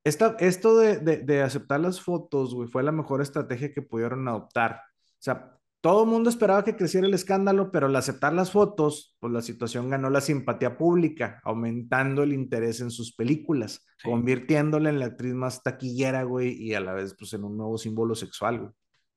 Esta, 0.04 0.36
esto 0.38 0.76
de, 0.76 0.98
de, 0.98 1.16
de 1.18 1.42
aceptar 1.42 1.80
las 1.80 2.00
fotos, 2.00 2.54
güey, 2.54 2.68
fue 2.68 2.82
la 2.82 2.92
mejor 2.92 3.22
estrategia 3.22 3.72
que 3.72 3.80
pudieron 3.80 4.28
adoptar. 4.28 4.82
O 5.02 5.22
sea, 5.24 5.58
todo 5.84 6.04
el 6.04 6.08
mundo 6.08 6.30
esperaba 6.30 6.64
que 6.64 6.76
creciera 6.76 7.06
el 7.06 7.12
escándalo, 7.12 7.70
pero 7.70 7.88
al 7.88 7.96
aceptar 7.96 8.32
las 8.32 8.50
fotos, 8.50 9.14
pues 9.20 9.30
la 9.34 9.42
situación 9.42 9.90
ganó 9.90 10.08
la 10.08 10.22
simpatía 10.22 10.78
pública, 10.78 11.42
aumentando 11.44 12.22
el 12.22 12.32
interés 12.32 12.80
en 12.80 12.90
sus 12.90 13.14
películas, 13.14 13.84
convirtiéndola 14.02 14.88
en 14.88 14.98
la 14.98 15.04
actriz 15.04 15.34
más 15.34 15.62
taquillera, 15.62 16.22
güey, 16.22 16.54
y 16.54 16.72
a 16.72 16.80
la 16.80 16.94
vez, 16.94 17.14
pues, 17.18 17.34
en 17.34 17.44
un 17.44 17.58
nuevo 17.58 17.76
símbolo 17.76 18.14
sexual, 18.14 18.60
güey. 18.60 18.70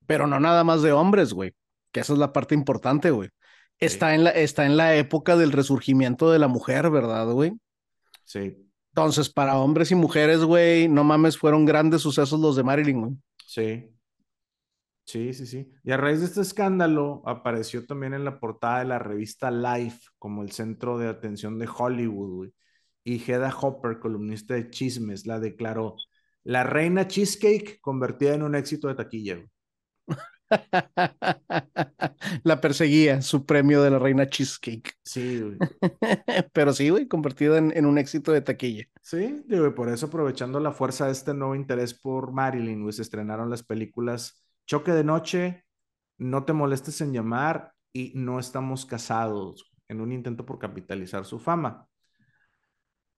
Pero 0.08 0.28
no 0.28 0.42
nada 0.42 0.66
más 0.66 0.82
de 0.82 0.92
hombres, 0.92 1.32
güey, 1.32 1.54
que 1.94 2.02
esa 2.02 2.12
es 2.12 2.20
la 2.20 2.34
parte 2.34 2.54
importante, 2.54 3.12
güey. 3.12 3.30
Está, 3.80 4.14
en 4.14 4.26
la, 4.26 4.32
está 4.32 4.66
en 4.66 4.76
la 4.76 4.94
época 4.98 5.38
del 5.38 5.54
resurgimiento 5.54 6.32
de 6.32 6.40
la 6.40 6.50
mujer, 6.50 6.90
¿verdad, 6.90 7.32
güey? 7.32 7.54
Sí. 8.26 8.58
Entonces, 8.90 9.30
para 9.30 9.58
hombres 9.58 9.90
y 9.92 9.96
mujeres, 9.96 10.42
güey, 10.42 10.90
no 10.90 11.06
mames, 11.06 11.38
fueron 11.38 11.64
grandes 11.64 12.02
sucesos 12.02 12.42
los 12.42 12.58
de 12.58 12.64
Marilyn, 12.64 13.00
güey. 13.00 13.14
Sí. 13.46 13.97
Sí, 15.08 15.34
sí, 15.34 15.46
sí. 15.48 15.72
Y 15.86 15.92
a 15.92 15.98
raíz 15.98 16.20
de 16.20 16.26
este 16.26 16.42
escándalo 16.42 17.22
apareció 17.26 17.86
también 17.86 18.14
en 18.14 18.26
la 18.26 18.42
portada 18.42 18.80
de 18.80 18.86
la 18.86 19.00
revista 19.00 19.50
Life 19.50 20.10
como 20.20 20.44
el 20.44 20.52
centro 20.52 20.98
de 20.98 21.08
atención 21.08 21.58
de 21.58 21.70
Hollywood, 21.74 22.36
güey. 22.36 22.54
Y 23.06 23.24
Hedda 23.24 23.56
Hopper, 23.58 24.00
columnista 24.00 24.56
de 24.56 24.70
chismes, 24.70 25.26
la 25.26 25.40
declaró 25.40 25.96
la 26.44 26.66
reina 26.66 27.08
cheesecake 27.08 27.80
convertida 27.80 28.34
en 28.34 28.44
un 28.44 28.54
éxito 28.56 28.90
de 28.90 28.96
taquilla. 28.96 29.36
Güey. 29.36 29.48
la 32.44 32.60
perseguía, 32.60 33.22
su 33.22 33.46
premio 33.46 33.82
de 33.84 33.92
la 33.92 34.00
reina 34.00 34.28
cheesecake. 34.28 34.94
Sí, 35.06 35.40
güey. 35.40 35.58
Pero 36.54 36.74
sí, 36.74 36.90
güey, 36.90 37.08
convertida 37.08 37.58
en, 37.58 37.72
en, 37.78 37.86
un 37.86 37.98
éxito 37.98 38.34
de 38.34 38.42
taquilla. 38.42 38.84
Sí, 39.02 39.42
güey, 39.48 39.74
por 39.74 39.88
eso 39.88 40.08
aprovechando 40.08 40.60
la 40.60 40.74
fuerza 40.74 41.06
de 41.06 41.14
este 41.14 41.34
nuevo 41.34 41.56
interés 41.56 41.94
por 41.94 42.34
Marilyn, 42.34 42.82
güey, 42.82 42.92
se 42.92 43.04
estrenaron 43.04 43.50
las 43.50 43.64
películas 43.64 44.44
Choque 44.68 44.92
de 44.92 45.06
noche, 45.06 45.64
no 46.18 46.44
te 46.44 46.52
molestes 46.52 47.00
en 47.00 47.14
llamar 47.14 47.72
y 47.94 48.12
no 48.16 48.38
estamos 48.38 48.86
casados 48.86 49.72
en 49.88 50.02
un 50.02 50.12
intento 50.12 50.46
por 50.46 50.60
capitalizar 50.60 51.24
su 51.24 51.40
fama. 51.40 51.88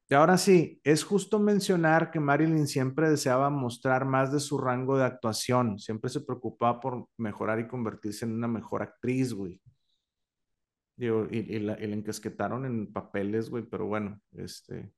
Y 0.08 0.14
ahora 0.14 0.38
sí, 0.38 0.80
es 0.84 1.04
justo 1.04 1.40
mencionar 1.40 2.12
que 2.12 2.20
Marilyn 2.20 2.68
siempre 2.68 3.10
deseaba 3.10 3.50
mostrar 3.50 4.06
más 4.06 4.32
de 4.32 4.40
su 4.40 4.60
rango 4.60 4.96
de 4.98 5.06
actuación, 5.06 5.80
siempre 5.80 6.12
se 6.12 6.22
preocupaba 6.22 6.80
por 6.80 7.08
mejorar 7.18 7.60
y 7.60 7.68
convertirse 7.68 8.26
en 8.26 8.34
una 8.34 8.48
mejor 8.48 8.84
actriz, 8.84 9.34
güey. 9.34 9.60
Digo, 10.96 11.28
y, 11.32 11.38
y, 11.56 11.60
la, 11.60 11.74
encasquetaron 11.76 12.66
en 12.66 12.94
papeles, 12.94 13.50
güey, 13.50 13.64
pero 13.64 13.88
bueno, 13.88 14.20
este, 14.34 14.92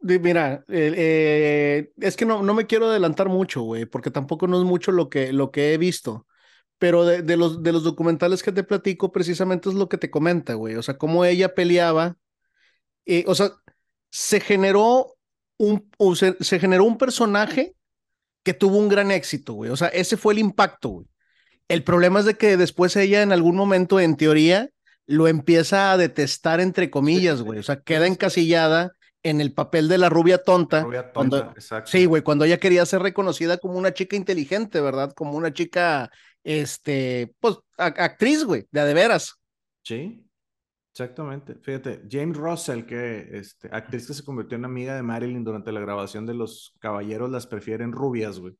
Mira, 0.00 0.64
eh, 0.68 1.90
es 1.98 2.16
que 2.16 2.24
no, 2.24 2.42
no 2.42 2.54
me 2.54 2.66
quiero 2.66 2.86
adelantar 2.86 3.28
mucho, 3.28 3.62
güey, 3.62 3.84
porque 3.84 4.10
tampoco 4.10 4.46
no 4.46 4.58
es 4.58 4.64
mucho 4.64 4.92
lo 4.92 5.08
que, 5.08 5.32
lo 5.32 5.50
que 5.50 5.74
he 5.74 5.78
visto. 5.78 6.26
Pero 6.78 7.04
de, 7.04 7.22
de, 7.22 7.36
los, 7.36 7.62
de 7.62 7.72
los 7.72 7.82
documentales 7.82 8.42
que 8.42 8.52
te 8.52 8.62
platico, 8.62 9.10
precisamente 9.10 9.68
es 9.68 9.74
lo 9.74 9.88
que 9.88 9.98
te 9.98 10.10
comenta, 10.10 10.54
güey. 10.54 10.76
O 10.76 10.82
sea, 10.82 10.96
cómo 10.96 11.24
ella 11.24 11.54
peleaba. 11.54 12.16
Eh, 13.06 13.24
o 13.26 13.34
sea, 13.34 13.52
se 14.10 14.40
generó 14.40 15.16
un, 15.56 15.90
se, 16.14 16.36
se, 16.40 16.60
generó 16.60 16.84
un 16.84 16.98
personaje 16.98 17.74
que 18.44 18.54
tuvo 18.54 18.78
un 18.78 18.88
gran 18.88 19.10
éxito, 19.10 19.54
güey. 19.54 19.70
O 19.70 19.76
sea, 19.76 19.88
ese 19.88 20.16
fue 20.16 20.34
el 20.34 20.38
impacto, 20.38 20.90
güey. 20.90 21.06
El 21.68 21.84
problema 21.84 22.20
es 22.20 22.26
de 22.26 22.36
que 22.36 22.56
después 22.56 22.96
ella 22.96 23.22
en 23.22 23.32
algún 23.32 23.56
momento, 23.56 24.00
en 24.00 24.16
teoría, 24.16 24.70
lo 25.06 25.28
empieza 25.28 25.92
a 25.92 25.96
detestar, 25.96 26.60
entre 26.60 26.90
comillas, 26.90 27.42
güey. 27.42 27.58
O 27.58 27.62
sea, 27.62 27.80
queda 27.80 28.06
encasillada 28.06 28.94
en 29.28 29.40
el 29.40 29.52
papel 29.52 29.88
de 29.88 29.98
la 29.98 30.08
rubia 30.08 30.42
tonta. 30.42 30.82
Rubia 30.82 31.12
tonta, 31.12 31.12
cuando, 31.12 31.38
exacto. 31.52 31.90
Sí, 31.90 32.06
güey, 32.06 32.22
cuando 32.22 32.44
ella 32.44 32.58
quería 32.58 32.86
ser 32.86 33.02
reconocida 33.02 33.58
como 33.58 33.74
una 33.74 33.92
chica 33.92 34.16
inteligente, 34.16 34.80
¿verdad? 34.80 35.12
Como 35.12 35.32
una 35.32 35.52
chica, 35.52 36.10
este, 36.42 37.34
pues, 37.38 37.58
actriz, 37.76 38.44
güey, 38.44 38.66
de 38.70 38.80
a 38.80 38.84
de 38.84 38.94
veras. 38.94 39.34
Sí, 39.82 40.26
exactamente. 40.90 41.56
Fíjate, 41.62 42.02
James 42.10 42.36
Russell, 42.36 42.84
que 42.84 43.28
este, 43.32 43.68
actriz 43.70 44.06
que 44.06 44.14
se 44.14 44.24
convirtió 44.24 44.56
en 44.56 44.64
amiga 44.64 44.96
de 44.96 45.02
Marilyn 45.02 45.44
durante 45.44 45.72
la 45.72 45.80
grabación 45.80 46.26
de 46.26 46.34
Los 46.34 46.74
Caballeros 46.80 47.30
las 47.30 47.46
prefieren 47.46 47.92
rubias, 47.92 48.38
güey. 48.38 48.54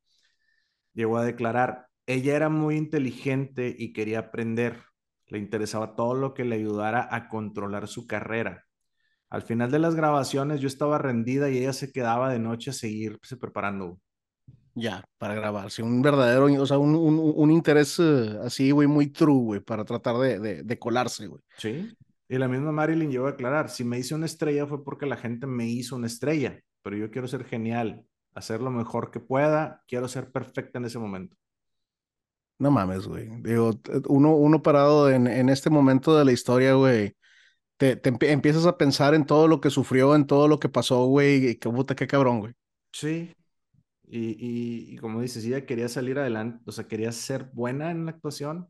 Llegó 0.92 1.16
a 1.16 1.24
declarar, 1.24 1.86
ella 2.06 2.36
era 2.36 2.48
muy 2.48 2.76
inteligente 2.76 3.74
y 3.76 3.92
quería 3.92 4.18
aprender. 4.20 4.82
Le 5.26 5.38
interesaba 5.38 5.94
todo 5.94 6.14
lo 6.14 6.34
que 6.34 6.44
le 6.44 6.56
ayudara 6.56 7.08
a 7.10 7.28
controlar 7.28 7.86
su 7.86 8.06
carrera 8.06 8.67
al 9.30 9.42
final 9.42 9.70
de 9.70 9.78
las 9.78 9.94
grabaciones 9.94 10.60
yo 10.60 10.68
estaba 10.68 10.98
rendida 10.98 11.50
y 11.50 11.58
ella 11.58 11.72
se 11.72 11.92
quedaba 11.92 12.32
de 12.32 12.38
noche 12.38 12.70
a 12.70 12.72
seguirse 12.72 13.36
preparando. 13.36 13.98
Ya, 14.74 15.04
para 15.18 15.34
grabarse, 15.34 15.82
un 15.82 16.02
verdadero, 16.02 16.44
o 16.62 16.66
sea, 16.66 16.78
un, 16.78 16.94
un, 16.94 17.32
un 17.34 17.50
interés 17.50 17.98
uh, 17.98 18.42
así, 18.44 18.70
güey, 18.70 18.86
muy 18.86 19.08
true, 19.08 19.42
güey, 19.42 19.60
para 19.60 19.84
tratar 19.84 20.16
de, 20.18 20.38
de, 20.38 20.62
de 20.62 20.78
colarse, 20.78 21.26
güey. 21.26 21.42
Sí, 21.56 21.96
y 22.28 22.38
la 22.38 22.46
misma 22.46 22.70
Marilyn 22.70 23.10
llegó 23.10 23.26
a 23.26 23.30
aclarar, 23.30 23.70
si 23.70 23.82
me 23.82 23.98
hice 23.98 24.14
una 24.14 24.26
estrella 24.26 24.66
fue 24.66 24.84
porque 24.84 25.06
la 25.06 25.16
gente 25.16 25.46
me 25.46 25.66
hizo 25.66 25.96
una 25.96 26.06
estrella, 26.06 26.60
pero 26.82 26.96
yo 26.96 27.10
quiero 27.10 27.26
ser 27.26 27.44
genial, 27.44 28.04
hacer 28.34 28.60
lo 28.60 28.70
mejor 28.70 29.10
que 29.10 29.18
pueda, 29.18 29.82
quiero 29.88 30.06
ser 30.06 30.30
perfecta 30.30 30.78
en 30.78 30.84
ese 30.84 30.98
momento. 30.98 31.36
No 32.60 32.70
mames, 32.70 33.06
güey. 33.06 33.30
Digo, 33.40 33.72
uno, 34.08 34.34
uno 34.34 34.62
parado 34.62 35.10
en, 35.10 35.26
en 35.26 35.48
este 35.48 35.70
momento 35.70 36.16
de 36.16 36.24
la 36.24 36.32
historia, 36.32 36.74
güey, 36.74 37.16
te, 37.78 37.96
te 37.96 38.32
empiezas 38.32 38.66
a 38.66 38.76
pensar 38.76 39.14
en 39.14 39.24
todo 39.24 39.46
lo 39.46 39.60
que 39.60 39.70
sufrió, 39.70 40.14
en 40.16 40.26
todo 40.26 40.48
lo 40.48 40.58
que 40.58 40.68
pasó, 40.68 41.06
güey, 41.06 41.50
y 41.50 41.56
qué 41.56 41.70
puta, 41.70 41.94
qué 41.94 42.06
cabrón, 42.08 42.40
güey. 42.40 42.54
Sí, 42.92 43.32
y, 44.04 44.30
y, 44.30 44.94
y, 44.94 44.96
como 44.96 45.20
dices, 45.20 45.44
ella 45.44 45.64
quería 45.64 45.88
salir 45.88 46.18
adelante, 46.18 46.60
o 46.66 46.72
sea, 46.72 46.88
quería 46.88 47.12
ser 47.12 47.50
buena 47.52 47.90
en 47.92 48.04
la 48.04 48.10
actuación 48.10 48.68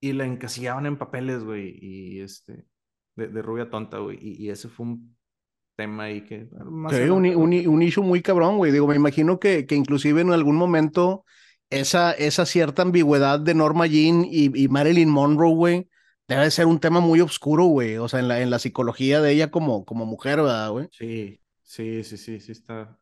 y 0.00 0.12
la 0.12 0.26
encasillaban 0.26 0.86
en 0.86 0.96
papeles, 0.96 1.42
güey, 1.42 1.76
y 1.80 2.20
este, 2.20 2.66
de, 3.16 3.28
de 3.28 3.42
rubia 3.42 3.68
tonta, 3.68 3.98
güey, 3.98 4.18
y, 4.20 4.44
y, 4.44 4.50
ese 4.50 4.68
fue 4.68 4.86
un 4.86 5.16
tema 5.76 6.04
ahí 6.04 6.22
que... 6.22 6.46
Más 6.64 6.94
sí, 6.94 7.02
un, 7.02 7.26
un, 7.26 7.68
un, 7.68 7.82
issue 7.82 8.04
muy 8.04 8.22
cabrón, 8.22 8.58
güey, 8.58 8.70
digo, 8.70 8.86
me 8.86 8.94
imagino 8.94 9.40
que, 9.40 9.66
que 9.66 9.74
inclusive 9.74 10.20
en 10.20 10.32
algún 10.32 10.54
momento 10.54 11.24
esa, 11.68 12.12
esa 12.12 12.46
cierta 12.46 12.82
ambigüedad 12.82 13.40
de 13.40 13.54
Norma 13.54 13.88
Jean 13.88 14.24
y, 14.24 14.56
y 14.56 14.68
Marilyn 14.68 15.10
Monroe, 15.10 15.54
güey, 15.54 15.88
debe 16.36 16.50
ser 16.50 16.66
un 16.66 16.80
tema 16.80 17.00
muy 17.00 17.20
oscuro, 17.20 17.64
güey. 17.66 17.96
O 17.98 18.08
sea, 18.08 18.20
en 18.20 18.28
la, 18.28 18.40
en 18.40 18.50
la 18.50 18.58
psicología 18.58 19.20
de 19.20 19.32
ella 19.32 19.50
como, 19.50 19.84
como 19.84 20.06
mujer, 20.06 20.36
¿verdad, 20.38 20.70
güey? 20.70 20.88
Sí, 20.90 21.40
sí, 21.62 22.04
sí, 22.04 22.16
sí, 22.16 22.40
sí 22.40 22.52
está, 22.52 22.98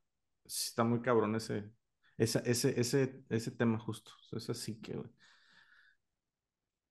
sí 0.47 0.69
está 0.69 0.85
muy 0.85 1.01
cabrón 1.01 1.35
ese, 1.37 1.71
ese, 2.17 2.43
ese, 2.45 2.81
ese, 2.81 3.25
ese 3.29 3.51
tema 3.53 3.79
justo. 3.79 4.13
Es 4.33 4.49
así 4.51 4.81
que, 4.81 4.95
güey. 4.95 5.11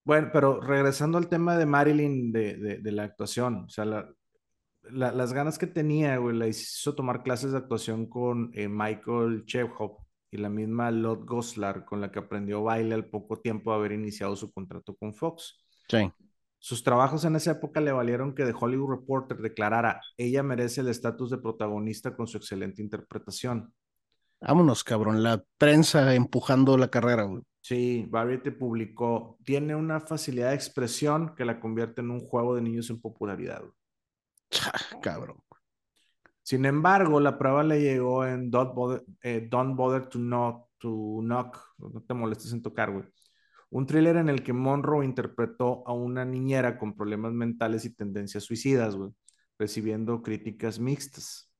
Bueno, 0.03 0.29
pero 0.31 0.61
regresando 0.61 1.17
al 1.17 1.27
tema 1.27 1.57
de 1.57 1.65
Marilyn, 1.65 2.31
de, 2.31 2.55
de, 2.57 2.77
de 2.77 2.91
la 2.93 3.03
actuación, 3.03 3.65
o 3.65 3.69
sea, 3.69 3.83
la, 3.83 4.09
la, 4.83 5.11
las 5.11 5.33
ganas 5.33 5.57
que 5.57 5.67
tenía, 5.67 6.17
güey, 6.17 6.35
la 6.37 6.47
hizo 6.47 6.95
tomar 6.95 7.23
clases 7.23 7.51
de 7.51 7.57
actuación 7.57 8.07
con 8.07 8.51
eh, 8.53 8.69
Michael 8.69 9.45
Chekhov 9.45 9.97
y 10.31 10.37
la 10.37 10.49
misma 10.49 10.91
Lot 10.91 11.25
Goslar, 11.25 11.85
con 11.85 12.01
la 12.01 12.11
que 12.11 12.19
aprendió 12.19 12.63
baile 12.63 12.95
al 12.95 13.09
poco 13.09 13.41
tiempo 13.41 13.71
de 13.71 13.77
haber 13.77 13.91
iniciado 13.93 14.35
su 14.37 14.51
contrato 14.51 14.95
con 14.95 15.13
Fox. 15.13 15.65
Sí. 15.89 16.11
Sus 16.67 16.83
trabajos 16.83 17.23
en 17.23 17.37
esa 17.37 17.51
época 17.51 17.79
le 17.79 17.93
valieron 17.93 18.35
que 18.35 18.43
The 18.43 18.53
Hollywood 18.53 18.89
Reporter 18.89 19.37
declarara, 19.37 20.01
ella 20.17 20.43
merece 20.43 20.81
el 20.81 20.89
estatus 20.89 21.29
de 21.29 21.37
protagonista 21.37 22.13
con 22.13 22.27
su 22.27 22.35
excelente 22.35 22.81
interpretación. 22.81 23.73
Vámonos, 24.41 24.83
cabrón, 24.83 25.23
la 25.23 25.41
prensa 25.57 26.13
empujando 26.13 26.77
la 26.77 26.89
carrera, 26.89 27.23
güey. 27.23 27.41
Sí, 27.61 28.05
Variety 28.09 28.51
publicó, 28.51 29.37
tiene 29.45 29.75
una 29.75 30.01
facilidad 30.01 30.49
de 30.49 30.55
expresión 30.55 31.35
que 31.35 31.45
la 31.45 31.61
convierte 31.61 32.01
en 32.01 32.11
un 32.11 32.19
juego 32.19 32.53
de 32.53 32.61
niños 32.63 32.89
en 32.89 32.99
popularidad. 32.99 33.63
cabrón. 35.01 35.37
Sin 36.43 36.65
embargo, 36.65 37.21
la 37.21 37.37
prueba 37.37 37.63
le 37.63 37.79
llegó 37.79 38.25
en 38.25 38.51
Don't 38.51 38.75
Bother, 38.75 39.05
eh, 39.23 39.47
Don't 39.49 39.77
bother 39.77 40.09
to, 40.09 40.19
not, 40.19 40.65
to 40.79 41.19
Knock, 41.21 41.59
no 41.77 42.01
te 42.01 42.13
molestes 42.13 42.51
en 42.51 42.61
tocar, 42.61 42.91
güey 42.91 43.05
un 43.69 43.85
thriller 43.85 44.15
en 44.17 44.29
el 44.29 44.43
que 44.43 44.53
Monroe 44.53 45.05
interpretó 45.05 45.83
a 45.87 45.93
una 45.93 46.25
niñera 46.25 46.77
con 46.77 46.95
problemas 46.95 47.33
mentales 47.33 47.85
y 47.85 47.93
tendencias 47.93 48.43
suicidas, 48.43 48.95
güey, 48.95 49.11
recibiendo 49.59 50.21
críticas 50.21 50.79
mixtas. 50.79 51.51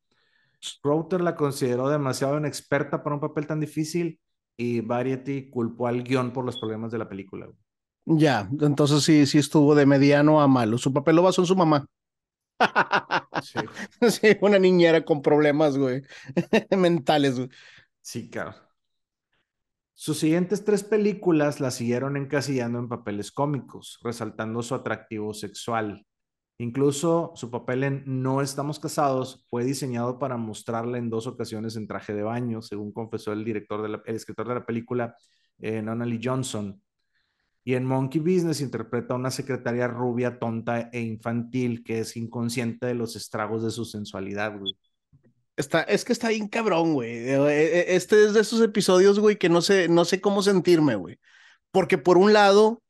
Crowther 0.82 1.22
la 1.22 1.36
consideró 1.36 1.90
demasiado 1.90 2.38
inexperta 2.38 3.04
para 3.04 3.16
un 3.16 3.22
papel 3.22 3.48
tan 3.48 3.60
difícil 3.60 4.20
y 4.56 4.82
Variety 4.82 5.50
culpó 5.50 5.88
al 5.88 6.04
guion 6.04 6.32
por 6.32 6.46
los 6.46 6.60
problemas 6.60 6.92
de 6.92 6.98
la 6.98 7.10
película. 7.10 7.46
Güey. 7.46 7.58
Ya, 8.20 8.50
entonces 8.62 9.04
sí, 9.04 9.26
sí 9.26 9.38
estuvo 9.38 9.76
de 9.76 9.86
mediano 9.86 10.42
a 10.42 10.48
malo. 10.48 10.78
Su 10.78 10.94
papel 10.94 11.18
lo 11.18 11.24
basó 11.24 11.42
en 11.42 11.48
su 11.48 11.56
mamá. 11.56 11.86
Sí. 13.44 13.60
sí, 14.10 14.38
una 14.42 14.58
niñera 14.58 15.04
con 15.04 15.22
problemas, 15.22 15.78
güey, 15.78 16.02
mentales, 16.78 17.38
güey. 17.38 17.50
Sí, 18.02 18.30
claro. 18.30 18.56
Sus 20.00 20.20
siguientes 20.20 20.64
tres 20.64 20.84
películas 20.84 21.60
la 21.60 21.72
siguieron 21.72 22.18
encasillando 22.18 22.78
en 22.78 22.88
papeles 22.88 23.32
cómicos, 23.32 23.98
resaltando 24.04 24.62
su 24.62 24.76
atractivo 24.76 25.34
sexual. 25.34 26.06
Incluso 26.60 27.32
su 27.34 27.50
papel 27.50 27.84
en 27.84 28.04
No 28.06 28.44
estamos 28.44 28.80
casados 28.80 29.44
fue 29.50 29.66
diseñado 29.66 30.20
para 30.20 30.38
mostrarla 30.38 31.00
en 31.00 31.10
dos 31.10 31.26
ocasiones 31.26 31.78
en 31.78 31.88
traje 31.88 32.14
de 32.14 32.22
baño, 32.22 32.62
según 32.62 32.92
confesó 32.92 33.34
el 33.34 33.44
director 33.44 33.82
de 33.82 34.00
el 34.06 34.16
escritor 34.16 34.48
de 34.48 34.54
la 34.54 34.68
película, 34.68 35.16
eh, 35.58 35.82
Nonali 35.82 36.20
Johnson. 36.24 36.80
Y 37.64 37.74
en 37.74 37.84
Monkey 37.84 38.22
Business 38.22 38.62
interpreta 38.62 39.16
a 39.16 39.18
una 39.18 39.32
secretaria 39.32 39.88
rubia, 39.88 40.38
tonta 40.38 40.92
e 40.94 41.02
infantil 41.02 41.84
que 41.84 42.02
es 42.02 42.16
inconsciente 42.18 42.86
de 42.86 42.94
los 42.94 43.16
estragos 43.16 43.64
de 43.64 43.72
su 43.72 43.84
sensualidad, 43.84 44.60
güey. 44.60 44.74
Está, 45.58 45.82
es 45.82 46.06
que 46.06 46.14
está 46.14 46.30
bien 46.30 46.48
cabrón, 46.48 46.94
güey. 46.94 47.18
Eh, 47.30 47.36
eh, 47.36 47.86
este 47.96 48.26
es 48.26 48.34
de 48.34 48.42
esos 48.42 48.62
episodios, 48.62 49.20
güey, 49.20 49.38
que 49.38 49.50
no 49.50 49.62
sé, 49.62 49.90
no 49.90 50.06
sé 50.06 50.22
cómo 50.22 50.44
sentirme, 50.44 50.96
güey. 50.96 51.20
Porque 51.72 51.98
por 51.98 52.18
un 52.18 52.32
lado, 52.32 52.84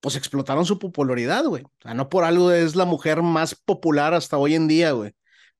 pues 0.00 0.16
explotaron 0.16 0.66
su 0.66 0.78
popularidad, 0.80 1.44
güey. 1.44 1.62
O 1.64 1.72
sea, 1.80 1.94
no 1.94 2.08
por 2.08 2.24
algo 2.24 2.50
es 2.50 2.76
la 2.76 2.84
mujer 2.84 3.22
más 3.22 3.54
popular 3.54 4.14
hasta 4.14 4.36
hoy 4.36 4.56
en 4.56 4.66
día, 4.66 4.92
güey. 4.92 5.12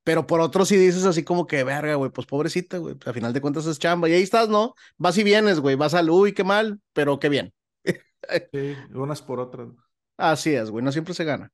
Pero 0.02 0.26
por 0.26 0.40
otro 0.40 0.64
sí 0.64 0.76
dices 0.76 1.04
así 1.04 1.22
como 1.22 1.46
que, 1.46 1.62
verga, 1.64 1.94
güey, 1.94 2.10
pues 2.10 2.26
pobrecita, 2.26 2.78
güey. 2.78 2.96
Pues, 2.96 3.08
a 3.08 3.12
final 3.12 3.32
de 3.32 3.40
cuentas 3.40 3.66
es 3.66 3.78
chamba. 3.78 4.08
Y 4.08 4.14
ahí 4.14 4.22
estás, 4.22 4.48
¿no? 4.48 4.74
Vas 4.96 5.16
y 5.18 5.22
vienes, 5.22 5.60
güey. 5.60 5.76
Vas 5.76 5.94
al, 5.94 6.10
uy, 6.10 6.32
qué 6.32 6.44
mal, 6.44 6.80
pero 6.92 7.20
qué 7.20 7.28
bien. 7.28 7.52
sí, 8.52 8.74
unas 8.94 9.22
por 9.22 9.38
otras. 9.38 9.68
Así 10.16 10.54
es, 10.54 10.70
güey. 10.70 10.84
No 10.84 10.90
siempre 10.90 11.14
se 11.14 11.24
gana. 11.24 11.52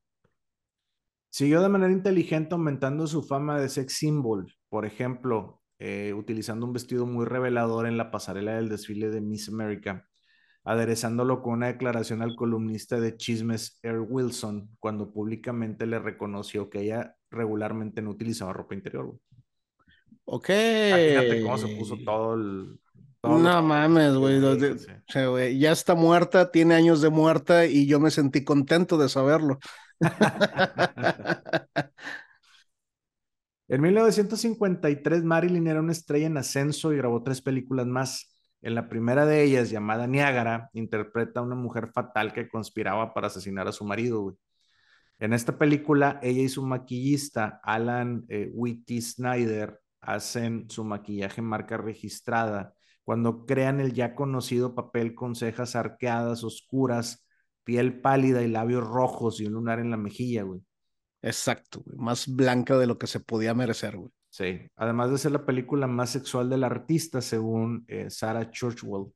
Siguió 1.28 1.60
de 1.60 1.68
manera 1.68 1.92
inteligente 1.92 2.54
aumentando 2.54 3.06
su 3.08 3.22
fama 3.22 3.60
de 3.60 3.68
sex 3.68 3.94
symbol. 3.94 4.54
Por 4.74 4.86
ejemplo, 4.86 5.60
eh, 5.78 6.12
utilizando 6.14 6.66
un 6.66 6.72
vestido 6.72 7.06
muy 7.06 7.26
revelador 7.26 7.86
en 7.86 7.96
la 7.96 8.10
pasarela 8.10 8.56
del 8.56 8.68
desfile 8.68 9.08
de 9.08 9.20
Miss 9.20 9.48
America 9.48 10.08
aderezándolo 10.64 11.42
con 11.42 11.52
una 11.52 11.68
declaración 11.68 12.22
al 12.22 12.34
columnista 12.34 12.98
de 12.98 13.16
chismes 13.16 13.78
Earl 13.84 14.04
Wilson 14.08 14.68
cuando 14.80 15.12
públicamente 15.12 15.86
le 15.86 16.00
reconoció 16.00 16.70
que 16.70 16.80
ella 16.80 17.14
regularmente 17.30 18.02
no 18.02 18.10
utilizaba 18.10 18.52
ropa 18.52 18.74
interior. 18.74 19.14
Ok. 20.24 20.46
Fíjate 20.46 21.42
cómo 21.44 21.56
se 21.56 21.76
puso 21.76 21.96
todo 22.04 22.34
el... 22.34 22.80
no 23.22 23.62
mames, 23.62 24.16
güey. 24.16 24.40
Ya 25.56 25.70
está 25.70 25.94
muerta, 25.94 26.50
tiene 26.50 26.74
años 26.74 27.00
de 27.00 27.10
muerta 27.10 27.64
y 27.64 27.86
yo 27.86 28.00
me 28.00 28.10
sentí 28.10 28.42
contento 28.42 28.98
de 28.98 29.08
saberlo. 29.08 29.60
en 33.74 33.80
1953, 33.82 35.24
Marilyn 35.24 35.66
era 35.66 35.80
una 35.80 35.92
estrella 35.92 36.26
en 36.26 36.36
ascenso 36.36 36.92
y 36.92 36.96
grabó 36.96 37.22
tres 37.24 37.42
películas 37.42 37.86
más. 37.86 38.36
En 38.62 38.74
la 38.76 38.88
primera 38.88 39.26
de 39.26 39.42
ellas, 39.42 39.68
llamada 39.70 40.06
Niágara, 40.06 40.70
interpreta 40.74 41.40
a 41.40 41.42
una 41.42 41.56
mujer 41.56 41.88
fatal 41.92 42.32
que 42.32 42.48
conspiraba 42.48 43.12
para 43.12 43.26
asesinar 43.26 43.66
a 43.66 43.72
su 43.72 43.84
marido. 43.84 44.36
En 45.18 45.32
esta 45.32 45.58
película, 45.58 46.20
ella 46.22 46.42
y 46.42 46.48
su 46.48 46.64
maquillista, 46.64 47.60
Alan 47.64 48.24
eh, 48.28 48.48
Whitty 48.52 49.02
Snyder, 49.02 49.80
hacen 50.00 50.70
su 50.70 50.84
maquillaje 50.84 51.42
marca 51.42 51.76
registrada 51.76 52.74
cuando 53.02 53.44
crean 53.44 53.80
el 53.80 53.92
ya 53.92 54.14
conocido 54.14 54.74
papel 54.74 55.14
con 55.14 55.34
cejas 55.34 55.74
arqueadas, 55.76 56.44
oscuras, 56.44 57.26
piel 57.64 58.00
pálida 58.00 58.42
y 58.42 58.48
labios 58.48 58.84
rojos 58.86 59.40
y 59.40 59.46
un 59.46 59.54
lunar 59.54 59.80
en 59.80 59.90
la 59.90 59.96
mejilla, 59.96 60.44
güey. 60.44 60.62
Exacto, 61.24 61.82
güey. 61.84 61.96
Más 61.96 62.28
blanca 62.28 62.76
de 62.76 62.86
lo 62.86 62.98
que 62.98 63.06
se 63.06 63.18
podía 63.18 63.54
merecer, 63.54 63.96
güey. 63.96 64.10
Sí, 64.28 64.60
además 64.76 65.10
de 65.10 65.18
ser 65.18 65.32
la 65.32 65.46
película 65.46 65.86
más 65.86 66.10
sexual 66.10 66.50
del 66.50 66.64
artista, 66.64 67.22
según 67.22 67.84
eh, 67.88 68.10
Sarah 68.10 68.50
Churchwell. 68.50 69.06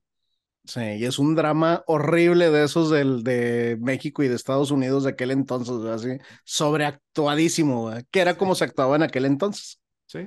Sí, 0.65 0.81
y 0.81 1.05
es 1.05 1.19
un 1.19 1.35
drama 1.35 1.83
horrible 1.87 2.51
de 2.51 2.65
esos 2.65 2.91
del, 2.91 3.23
de 3.25 3.77
México 3.81 4.23
y 4.23 4.29
de 4.29 4.37
Estados 4.37 4.71
Unidos 4.71 5.05
de 5.05 5.11
aquel 5.11 5.33
entonces, 5.33 5.75
así, 5.85 6.19
sobreactuadísimo, 6.45 7.91
que 8.11 8.21
era 8.21 8.39
como 8.39 8.55
se 8.55 8.65
actuaba 8.65 8.97
en 8.97 9.03
aquel 9.03 9.25
entonces. 9.25 9.81
Sí. 10.07 10.21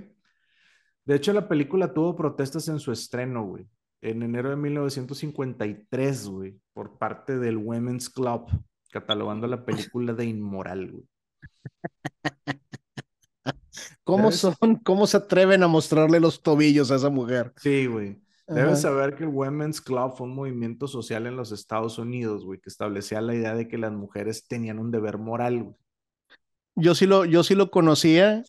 De 1.06 1.16
hecho, 1.16 1.34
la 1.34 1.48
película 1.48 1.94
tuvo 1.94 2.16
protestas 2.16 2.68
en 2.68 2.80
su 2.80 2.92
estreno, 2.92 3.46
güey, 3.46 3.68
en 4.02 4.22
enero 4.24 4.50
de 4.50 4.56
1953, 4.56 6.28
güey, 6.28 6.60
por 6.74 6.98
parte 6.98 7.40
del 7.40 7.58
Women's 7.58 8.10
Club, 8.10 8.48
catalogando 8.92 9.48
la 9.48 9.66
película 9.66 10.14
de 10.14 10.26
inmoral, 10.26 10.92
güey. 10.92 11.11
¿Cómo 14.04 14.32
son? 14.32 14.56
¿Cómo 14.84 15.08
se 15.08 15.18
atreven 15.18 15.64
a 15.64 15.68
mostrarle 15.68 16.20
los 16.20 16.42
tobillos 16.42 16.92
a 16.92 16.96
esa 16.96 17.10
mujer? 17.10 17.54
Sí, 17.58 17.86
güey. 17.86 18.22
Debes 18.48 18.82
saber 18.82 19.16
que 19.16 19.24
el 19.24 19.30
Women's 19.30 19.80
Club 19.80 20.14
fue 20.18 20.28
un 20.28 20.36
movimiento 20.36 20.88
social 20.88 21.26
en 21.26 21.38
los 21.38 21.54
Estados 21.54 21.98
Unidos, 21.98 22.44
güey, 22.44 22.60
que 22.60 22.70
establecía 22.70 23.22
la 23.22 23.34
idea 23.34 23.56
de 23.56 23.70
que 23.70 23.78
las 23.78 23.94
mujeres 23.94 24.46
tenían 24.46 24.78
un 24.78 24.92
deber 24.92 25.18
moral, 25.18 25.64
güey. 25.64 25.76
Yo 26.76 26.96
sí 26.96 27.06
lo, 27.06 27.24
yo 27.24 27.44
sí 27.44 27.56
lo 27.56 27.72
conocía. 27.72 28.44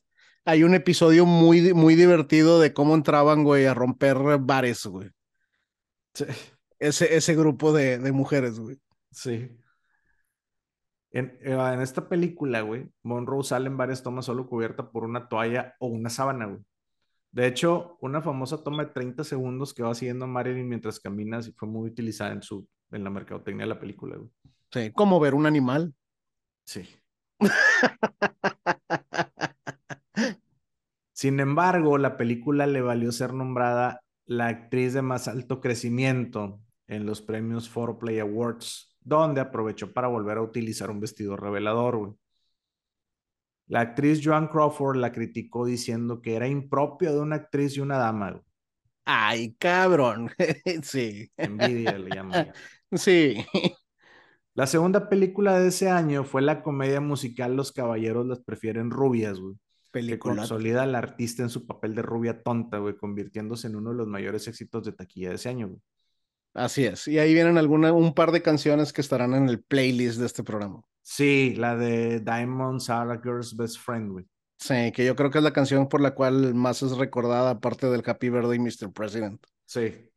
Hay 0.44 0.64
un 0.64 0.74
episodio 0.74 1.24
muy, 1.24 1.72
muy 1.72 1.94
divertido 1.94 2.58
de 2.58 2.72
cómo 2.72 2.96
entraban, 2.96 3.44
güey, 3.44 3.66
a 3.66 3.74
romper 3.74 4.16
bares, 4.40 4.84
güey. 4.86 5.10
Sí. 6.14 6.24
Ese, 6.80 7.14
ese 7.14 7.36
grupo 7.36 7.72
de, 7.72 7.98
de 7.98 8.10
mujeres, 8.10 8.58
güey. 8.58 8.80
Sí. 9.12 9.56
Eh, 11.12 11.38
en, 11.42 11.80
esta 11.80 12.08
película, 12.08 12.62
güey, 12.62 12.88
Monroe 13.02 13.44
sale 13.44 13.66
en 13.66 13.76
varias 13.76 14.02
tomas 14.02 14.24
solo 14.24 14.46
cubierta 14.46 14.90
por 14.90 15.04
una 15.04 15.28
toalla 15.28 15.74
o 15.78 15.88
una 15.88 16.08
sábana, 16.08 16.46
güey. 16.46 16.60
De 17.30 17.46
hecho, 17.46 17.96
una 18.00 18.20
famosa 18.20 18.62
toma 18.62 18.84
de 18.84 18.92
30 18.92 19.24
segundos 19.24 19.72
que 19.72 19.82
va 19.82 19.94
siguiendo 19.94 20.26
a 20.26 20.28
Marilyn 20.28 20.68
mientras 20.68 21.00
camina 21.00 21.40
y 21.40 21.52
fue 21.52 21.68
muy 21.68 21.90
utilizada 21.90 22.32
en, 22.32 22.42
su, 22.42 22.66
en 22.90 23.04
la 23.04 23.10
mercadotecnia 23.10 23.64
de 23.64 23.70
la 23.70 23.80
película, 23.80 24.16
güey. 24.16 24.30
Sí, 24.70 24.90
como 24.92 25.20
ver 25.20 25.34
un 25.34 25.46
animal. 25.46 25.94
Sí. 26.64 26.88
Sin 31.12 31.40
embargo, 31.40 31.98
la 31.98 32.16
película 32.16 32.66
le 32.66 32.80
valió 32.80 33.12
ser 33.12 33.34
nombrada 33.34 34.02
la 34.24 34.48
actriz 34.48 34.94
de 34.94 35.02
más 35.02 35.28
alto 35.28 35.60
crecimiento 35.60 36.60
en 36.86 37.06
los 37.06 37.22
premios 37.22 37.70
Play 38.00 38.18
Awards 38.18 38.91
donde 39.04 39.40
aprovechó 39.40 39.92
para 39.92 40.08
volver 40.08 40.38
a 40.38 40.42
utilizar 40.42 40.90
un 40.90 41.00
vestido 41.00 41.36
revelador, 41.36 41.96
güey. 41.96 42.12
La 43.66 43.80
actriz 43.80 44.20
Joan 44.22 44.48
Crawford 44.48 44.96
la 44.96 45.12
criticó 45.12 45.64
diciendo 45.64 46.20
que 46.20 46.34
era 46.34 46.46
impropio 46.46 47.12
de 47.12 47.20
una 47.20 47.36
actriz 47.36 47.76
y 47.76 47.80
una 47.80 47.96
dama. 47.96 48.42
Ay, 49.04 49.54
cabrón. 49.58 50.30
sí. 50.82 51.30
Envidia 51.36 51.98
le 51.98 52.10
llaman. 52.14 52.52
Sí. 52.94 53.42
La 54.52 54.66
segunda 54.66 55.08
película 55.08 55.58
de 55.58 55.68
ese 55.68 55.88
año 55.88 56.24
fue 56.24 56.42
la 56.42 56.62
comedia 56.62 57.00
musical 57.00 57.56
Los 57.56 57.72
Caballeros 57.72 58.26
las 58.26 58.40
prefieren 58.40 58.90
rubias, 58.90 59.40
güey. 59.40 59.56
Que 59.92 60.18
consolida 60.18 60.82
al 60.82 60.94
artista 60.94 61.42
en 61.42 61.48
su 61.48 61.66
papel 61.66 61.94
de 61.94 62.02
rubia 62.02 62.42
tonta, 62.42 62.76
güey, 62.76 62.94
convirtiéndose 62.96 63.68
en 63.68 63.76
uno 63.76 63.90
de 63.90 63.96
los 63.96 64.08
mayores 64.08 64.46
éxitos 64.46 64.84
de 64.84 64.92
taquilla 64.92 65.30
de 65.30 65.36
ese 65.36 65.48
año, 65.48 65.68
güey. 65.68 65.80
Así 66.54 66.84
es. 66.84 67.08
Y 67.08 67.18
ahí 67.18 67.32
vienen 67.32 67.58
alguna, 67.58 67.92
un 67.92 68.14
par 68.14 68.32
de 68.32 68.42
canciones 68.42 68.92
que 68.92 69.00
estarán 69.00 69.34
en 69.34 69.48
el 69.48 69.62
playlist 69.62 70.18
de 70.18 70.26
este 70.26 70.42
programa. 70.42 70.82
Sí, 71.00 71.54
la 71.56 71.76
de 71.76 72.20
Diamonds 72.20 72.90
Are 72.90 73.12
a 73.12 73.20
Girl's 73.20 73.56
Best 73.56 73.78
Friend, 73.78 74.12
güey. 74.12 74.26
Sí, 74.58 74.92
que 74.92 75.04
yo 75.04 75.16
creo 75.16 75.30
que 75.30 75.38
es 75.38 75.44
la 75.44 75.52
canción 75.52 75.88
por 75.88 76.00
la 76.00 76.14
cual 76.14 76.54
más 76.54 76.82
es 76.82 76.96
recordada, 76.96 77.50
aparte 77.50 77.88
del 77.88 78.04
Happy 78.06 78.30
Birthday, 78.30 78.60
Mr. 78.60 78.92
President. 78.92 79.44
Sí. 79.66 80.08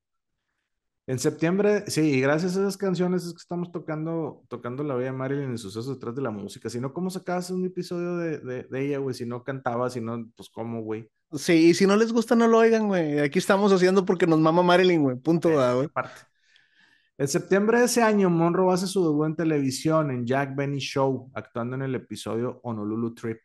En 1.07 1.19
septiembre, 1.19 1.83
sí, 1.87 2.19
gracias 2.19 2.57
a 2.57 2.61
esas 2.61 2.77
canciones 2.77 3.25
es 3.25 3.33
que 3.33 3.37
estamos 3.37 3.71
tocando, 3.71 4.43
tocando 4.47 4.83
la 4.83 4.95
Bella 4.95 5.13
Marilyn 5.13 5.53
y 5.53 5.57
sucesos 5.57 5.95
detrás 5.95 6.15
de 6.15 6.21
la 6.21 6.31
música. 6.31 6.69
Si 6.69 6.79
no, 6.79 6.93
¿cómo 6.93 7.09
sacabas 7.09 7.49
un 7.51 7.65
episodio 7.65 8.17
de, 8.17 8.39
de, 8.39 8.85
ella, 8.85 8.97
güey? 8.97 9.15
Si 9.15 9.25
no 9.25 9.43
cantaba, 9.43 9.89
si 9.89 10.01
no, 10.01 10.31
pues 10.35 10.49
cómo, 10.49 10.81
güey. 10.81 11.09
Sí, 11.31 11.69
y 11.69 11.73
si 11.73 11.85
no 11.85 11.95
les 11.97 12.13
gusta, 12.13 12.35
no 12.35 12.47
lo 12.47 12.59
oigan, 12.59 12.87
güey. 12.87 13.19
Aquí 13.19 13.39
estamos 13.39 13.73
haciendo 13.73 14.05
porque 14.05 14.27
nos 14.27 14.39
mama 14.39 14.63
Marilyn, 14.63 15.01
güey. 15.01 15.17
Punto, 15.17 15.49
güey. 15.49 15.89
En 17.17 17.27
septiembre 17.27 17.79
de 17.79 17.85
ese 17.85 18.01
año, 18.01 18.29
Monroe 18.29 18.73
hace 18.73 18.87
su 18.87 19.03
debut 19.03 19.27
en 19.27 19.35
televisión 19.35 20.11
en 20.11 20.25
Jack 20.25 20.55
Benny 20.55 20.79
Show, 20.79 21.31
actuando 21.33 21.75
en 21.75 21.81
el 21.81 21.95
episodio 21.95 22.59
Honolulu 22.63 23.13
Trip. 23.15 23.39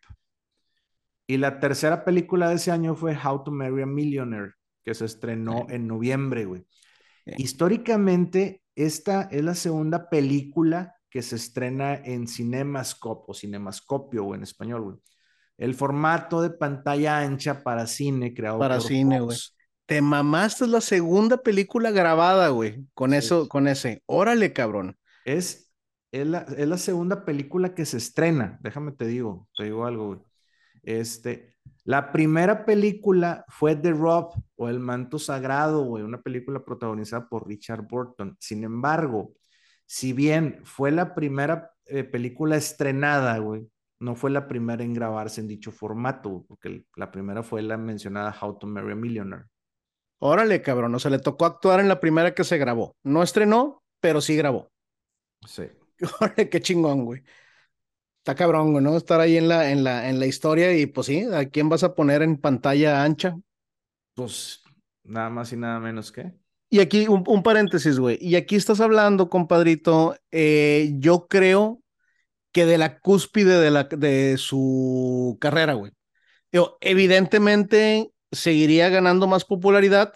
Y 1.26 1.36
la 1.36 1.60
tercera 1.60 2.04
película 2.04 2.48
de 2.48 2.56
ese 2.56 2.72
año 2.72 2.96
fue 2.96 3.16
How 3.16 3.44
to 3.44 3.52
Marry 3.52 3.82
a 3.82 3.86
Millionaire, 3.86 4.54
que 4.82 4.94
se 4.94 5.04
estrenó 5.04 5.66
en 5.68 5.86
noviembre, 5.86 6.44
güey. 6.44 6.66
Históricamente, 7.24 8.62
esta 8.74 9.22
es 9.30 9.44
la 9.44 9.54
segunda 9.54 10.08
película 10.10 10.96
que 11.08 11.22
se 11.22 11.36
estrena 11.36 11.94
en 11.94 12.26
Cinemascope 12.26 13.26
o 13.28 13.34
Cinemascopio 13.34 14.24
o 14.24 14.34
en 14.34 14.42
español, 14.42 14.82
güey. 14.82 14.96
El 15.60 15.74
formato 15.74 16.40
de 16.40 16.48
pantalla 16.48 17.18
ancha 17.18 17.62
para 17.62 17.86
cine 17.86 18.32
creado 18.32 18.58
para 18.58 18.80
cine, 18.80 19.20
güey. 19.20 19.36
Te 19.84 20.00
mamaste 20.00 20.64
es 20.64 20.70
la 20.70 20.80
segunda 20.80 21.36
película 21.36 21.90
grabada, 21.90 22.48
güey, 22.48 22.86
con 22.94 23.12
eso, 23.12 23.46
con 23.46 23.68
ese. 23.68 24.02
Órale, 24.06 24.54
cabrón. 24.54 24.96
Es, 25.26 25.70
es 26.12 26.26
la, 26.26 26.46
es, 26.56 26.66
la, 26.66 26.78
segunda 26.78 27.26
película 27.26 27.74
que 27.74 27.84
se 27.84 27.98
estrena. 27.98 28.58
Déjame 28.62 28.92
te 28.92 29.06
digo, 29.06 29.50
te 29.54 29.64
digo 29.64 29.84
algo, 29.84 30.06
güey. 30.06 30.20
Este, 30.82 31.56
la 31.84 32.10
primera 32.10 32.64
película 32.64 33.44
fue 33.48 33.76
The 33.76 33.90
Rob 33.90 34.32
o 34.56 34.68
El 34.70 34.80
Manto 34.80 35.18
Sagrado, 35.18 35.84
güey, 35.84 36.02
una 36.02 36.22
película 36.22 36.64
protagonizada 36.64 37.28
por 37.28 37.46
Richard 37.46 37.86
Burton. 37.86 38.34
Sin 38.40 38.64
embargo, 38.64 39.34
si 39.84 40.14
bien 40.14 40.60
fue 40.64 40.90
la 40.90 41.14
primera 41.14 41.70
eh, 41.84 42.04
película 42.04 42.56
estrenada, 42.56 43.36
güey, 43.38 43.68
no 44.00 44.14
fue 44.14 44.30
la 44.30 44.48
primera 44.48 44.82
en 44.82 44.94
grabarse 44.94 45.40
en 45.40 45.48
dicho 45.48 45.70
formato, 45.70 46.44
porque 46.48 46.84
la 46.96 47.10
primera 47.10 47.42
fue 47.42 47.62
la 47.62 47.76
mencionada 47.76 48.34
How 48.40 48.58
to 48.58 48.66
Marry 48.66 48.92
a 48.92 48.96
Millionaire. 48.96 49.44
Órale, 50.18 50.62
cabrón, 50.62 50.94
o 50.94 50.98
sea, 50.98 51.10
le 51.10 51.18
tocó 51.18 51.44
actuar 51.44 51.80
en 51.80 51.88
la 51.88 52.00
primera 52.00 52.34
que 52.34 52.44
se 52.44 52.58
grabó. 52.58 52.96
No 53.04 53.22
estrenó, 53.22 53.82
pero 54.00 54.20
sí 54.20 54.36
grabó. 54.36 54.70
Sí. 55.46 55.64
Órale, 56.20 56.48
qué 56.48 56.60
chingón, 56.60 57.04
güey. 57.04 57.22
Está 58.18 58.34
cabrón, 58.34 58.72
güey, 58.72 58.84
¿no? 58.84 58.96
Estar 58.96 59.20
ahí 59.20 59.36
en 59.36 59.48
la, 59.48 59.70
en 59.70 59.84
la, 59.84 60.08
en 60.08 60.18
la 60.18 60.26
historia 60.26 60.76
y 60.76 60.86
pues 60.86 61.06
sí, 61.06 61.26
¿a 61.32 61.46
quién 61.48 61.68
vas 61.68 61.84
a 61.84 61.94
poner 61.94 62.22
en 62.22 62.38
pantalla 62.38 63.02
ancha? 63.02 63.36
Pues 64.14 64.62
nada 65.04 65.30
más 65.30 65.52
y 65.52 65.56
nada 65.56 65.78
menos 65.80 66.10
que. 66.10 66.32
Y 66.70 66.80
aquí 66.80 67.08
un, 67.08 67.24
un 67.26 67.42
paréntesis, 67.42 67.98
güey. 67.98 68.18
Y 68.20 68.36
aquí 68.36 68.56
estás 68.56 68.80
hablando, 68.80 69.28
compadrito, 69.28 70.16
eh, 70.30 70.92
yo 70.98 71.26
creo 71.28 71.79
que 72.52 72.66
de 72.66 72.78
la 72.78 72.98
cúspide 72.98 73.60
de, 73.60 73.70
la, 73.70 73.84
de 73.84 74.36
su 74.38 75.38
carrera, 75.40 75.74
güey. 75.74 75.92
evidentemente 76.80 78.10
seguiría 78.32 78.88
ganando 78.88 79.26
más 79.26 79.44
popularidad, 79.44 80.12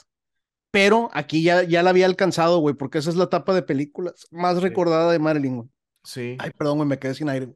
pero 0.70 1.08
aquí 1.12 1.42
ya, 1.42 1.62
ya 1.62 1.82
la 1.82 1.90
había 1.90 2.06
alcanzado, 2.06 2.58
güey, 2.58 2.74
porque 2.74 2.98
esa 2.98 3.10
es 3.10 3.16
la 3.16 3.24
etapa 3.24 3.54
de 3.54 3.62
películas 3.62 4.26
más 4.30 4.60
recordada 4.60 5.12
de 5.12 5.18
Marilyn, 5.18 5.56
güey. 5.56 5.68
Sí. 6.02 6.36
Ay, 6.38 6.50
perdón, 6.56 6.78
güey, 6.78 6.88
me 6.88 6.98
quedé 6.98 7.14
sin 7.14 7.28
aire. 7.28 7.54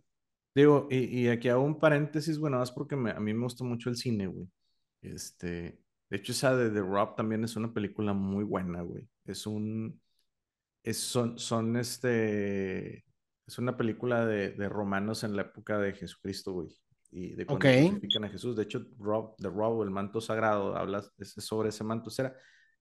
Digo, 0.54 0.88
y, 0.90 1.20
y, 1.20 1.28
aquí 1.28 1.48
hago 1.48 1.62
un 1.62 1.78
paréntesis, 1.78 2.38
bueno, 2.38 2.58
más 2.58 2.72
porque 2.72 2.94
a 2.94 3.20
mí 3.20 3.34
me 3.34 3.42
gusta 3.42 3.64
mucho 3.64 3.90
el 3.90 3.96
cine, 3.96 4.26
güey. 4.26 4.48
Este, 5.02 5.78
de 6.10 6.16
hecho, 6.16 6.32
esa 6.32 6.56
de 6.56 6.70
The 6.70 6.80
Rob 6.80 7.14
también 7.14 7.44
es 7.44 7.54
una 7.56 7.72
película 7.72 8.12
muy 8.12 8.44
buena, 8.44 8.82
güey. 8.82 9.06
Es 9.24 9.46
un, 9.46 10.00
es, 10.82 10.98
son, 10.98 11.38
son 11.38 11.76
este, 11.76 13.04
es 13.48 13.58
una 13.58 13.76
película 13.76 14.24
de, 14.24 14.50
de 14.50 14.68
romanos 14.68 15.24
en 15.24 15.34
la 15.34 15.42
época 15.42 15.78
de 15.78 15.94
Jesucristo, 15.94 16.52
güey 16.52 16.68
y 17.10 17.34
de 17.34 17.46
cuando 17.46 17.66
okay. 17.66 18.00
a 18.22 18.28
Jesús. 18.28 18.56
De 18.56 18.64
hecho, 18.64 18.86
Rob, 18.98 19.34
The 19.36 19.48
Rob, 19.48 19.82
el 19.82 19.90
manto 19.90 20.20
sagrado, 20.20 20.76
habla 20.76 21.02
sobre 21.20 21.70
ese 21.70 21.84
manto. 21.84 22.10
Era, 22.16 22.34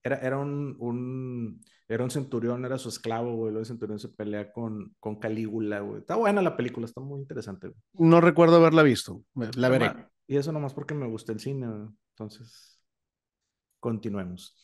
era, 0.04 0.18
era, 0.18 0.38
un, 0.38 0.76
un, 0.80 1.62
era 1.88 2.04
un 2.04 2.12
centurión, 2.12 2.66
era 2.66 2.78
su 2.78 2.90
esclavo, 2.90 3.36
güey. 3.36 3.52
Luego 3.52 3.60
el 3.60 3.66
centurión 3.66 4.00
se 4.00 4.10
pelea 4.10 4.52
con, 4.52 4.96
con 5.00 5.20
Calígula, 5.20 5.80
güey. 5.80 6.00
Está 6.00 6.16
buena 6.16 6.42
la 6.42 6.58
película, 6.58 6.86
está 6.86 7.02
muy 7.02 7.22
interesante. 7.22 7.68
Güey. 7.68 8.10
No 8.10 8.22
recuerdo 8.22 8.58
haberla 8.58 8.84
visto, 8.84 9.24
la 9.56 9.70
veré. 9.70 10.08
Y 10.28 10.36
eso 10.36 10.52
nomás 10.52 10.74
porque 10.74 10.94
me 10.94 11.08
gusta 11.08 11.32
el 11.32 11.40
cine, 11.40 11.68
entonces 12.12 12.82
continuemos. 13.80 14.58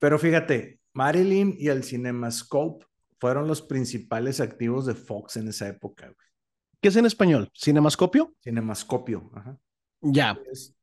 Pero 0.00 0.18
fíjate, 0.18 0.80
Marilyn 0.92 1.54
y 1.56 1.68
el 1.68 1.84
CinemaScope 1.84 2.84
fueron 3.20 3.46
los 3.46 3.62
principales 3.62 4.40
activos 4.40 4.86
de 4.86 4.94
Fox 4.94 5.36
en 5.36 5.48
esa 5.48 5.68
época, 5.68 6.06
güey. 6.06 6.28
¿Qué 6.80 6.88
es 6.88 6.96
en 6.96 7.06
español? 7.06 7.50
¿Cinemascopio? 7.58 8.34
Cinemascopio, 8.42 9.30
ajá. 9.34 9.58
Ya. 10.00 10.38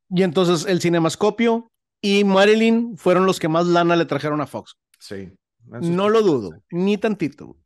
Y 0.10 0.24
entonces 0.24 0.70
el 0.70 0.82
Cinemascopio 0.82 1.72
y 2.02 2.24
Marilyn 2.24 2.98
fueron 2.98 3.26
los 3.26 3.40
que 3.40 3.48
más 3.48 3.66
lana 3.66 3.96
le 3.96 4.06
trajeron 4.06 4.42
a 4.42 4.48
Fox. 4.48 4.78
Sí. 5.00 5.32
No 5.66 6.10
lo 6.10 6.22
dudo, 6.22 6.52
ni 6.70 6.98
tantito. 6.98 7.58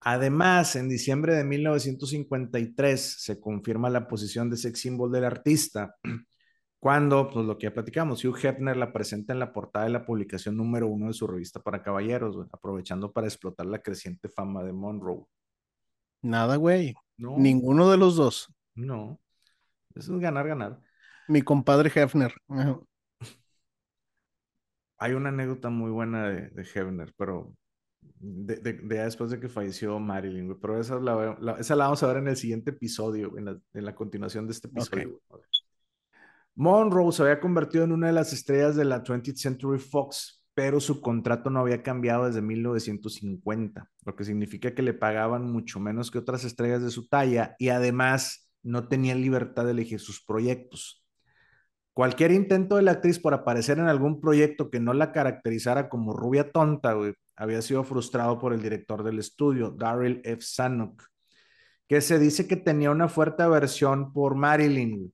Además, 0.00 0.74
en 0.74 0.88
diciembre 0.88 1.34
de 1.36 1.44
1953 1.44 3.00
se 3.20 3.40
confirma 3.40 3.88
la 3.88 4.08
posición 4.08 4.50
de 4.50 4.56
sex 4.56 4.80
symbol 4.80 5.12
del 5.12 5.24
artista, 5.24 5.94
cuando, 6.82 7.30
pues 7.30 7.46
lo 7.46 7.56
que 7.56 7.68
ya 7.68 7.72
platicamos, 7.72 8.24
Hugh 8.24 8.44
Hefner 8.44 8.76
la 8.76 8.92
presenta 8.92 9.32
en 9.32 9.38
la 9.38 9.52
portada 9.52 9.84
de 9.84 9.92
la 9.92 10.04
publicación 10.04 10.56
número 10.56 10.88
uno 10.88 11.06
de 11.06 11.12
su 11.12 11.28
revista 11.28 11.62
para 11.62 11.80
caballeros, 11.80 12.36
aprovechando 12.50 13.12
para 13.12 13.28
explotar 13.28 13.66
la 13.66 13.80
creciente 13.80 14.28
fama 14.28 14.64
de 14.64 14.72
Monroe. 14.72 15.24
Nada, 16.22 16.56
güey. 16.56 16.92
Ninguno 17.18 17.88
de 17.88 17.98
los 17.98 18.16
dos. 18.16 18.52
No. 18.74 19.20
Eso 19.94 20.16
es 20.16 20.20
ganar, 20.20 20.48
ganar. 20.48 20.80
Mi 21.28 21.42
compadre 21.42 21.88
Hefner. 21.94 22.34
Hay 24.98 25.12
una 25.12 25.28
anécdota 25.28 25.70
muy 25.70 25.92
buena 25.92 26.30
de, 26.30 26.50
de 26.50 26.62
Hefner, 26.62 27.14
pero 27.16 27.54
de, 28.00 28.56
de, 28.56 28.72
después 28.72 29.30
de 29.30 29.38
que 29.38 29.48
falleció 29.48 30.00
Marilyn, 30.00 30.46
güey. 30.46 30.58
Pero 30.60 30.80
esa 30.80 30.98
la, 30.98 31.56
esa 31.60 31.76
la, 31.76 31.84
vamos 31.84 32.02
a 32.02 32.08
ver 32.08 32.16
en 32.16 32.26
el 32.26 32.36
siguiente 32.36 32.72
episodio, 32.72 33.38
en 33.38 33.44
la, 33.44 33.60
en 33.72 33.84
la 33.84 33.94
continuación 33.94 34.48
de 34.48 34.52
este 34.54 34.66
episodio. 34.66 35.20
Monroe 36.54 37.12
se 37.12 37.22
había 37.22 37.40
convertido 37.40 37.84
en 37.84 37.92
una 37.92 38.08
de 38.08 38.12
las 38.12 38.32
estrellas 38.32 38.76
de 38.76 38.84
la 38.84 39.02
20th 39.02 39.36
Century 39.36 39.78
Fox 39.78 40.42
pero 40.54 40.80
su 40.80 41.00
contrato 41.00 41.50
no 41.50 41.60
había 41.60 41.82
cambiado 41.82 42.26
desde 42.26 42.42
1950, 42.42 43.90
lo 44.04 44.16
que 44.16 44.24
significa 44.24 44.74
que 44.74 44.82
le 44.82 44.92
pagaban 44.92 45.50
mucho 45.50 45.80
menos 45.80 46.10
que 46.10 46.18
otras 46.18 46.44
estrellas 46.44 46.82
de 46.82 46.90
su 46.90 47.08
talla 47.08 47.56
y 47.58 47.70
además 47.70 48.50
no 48.62 48.88
tenía 48.88 49.14
libertad 49.14 49.64
de 49.64 49.70
elegir 49.70 50.00
sus 50.00 50.22
proyectos. 50.24 51.04
Cualquier 51.94 52.32
intento 52.32 52.76
de 52.76 52.82
la 52.82 52.92
actriz 52.92 53.18
por 53.18 53.34
aparecer 53.34 53.78
en 53.78 53.86
algún 53.86 54.20
proyecto 54.20 54.70
que 54.70 54.80
no 54.80 54.94
la 54.94 55.12
caracterizara 55.12 55.88
como 55.88 56.12
rubia 56.12 56.50
tonta, 56.50 56.96
había 57.36 57.62
sido 57.62 57.84
frustrado 57.84 58.38
por 58.38 58.52
el 58.52 58.62
director 58.62 59.02
del 59.02 59.18
estudio, 59.18 59.70
Daryl 59.70 60.20
F. 60.24 60.42
Sanuk, 60.42 61.02
que 61.88 62.00
se 62.00 62.18
dice 62.18 62.46
que 62.46 62.56
tenía 62.56 62.90
una 62.90 63.08
fuerte 63.08 63.42
aversión 63.42 64.12
por 64.12 64.34
Marilyn, 64.34 65.12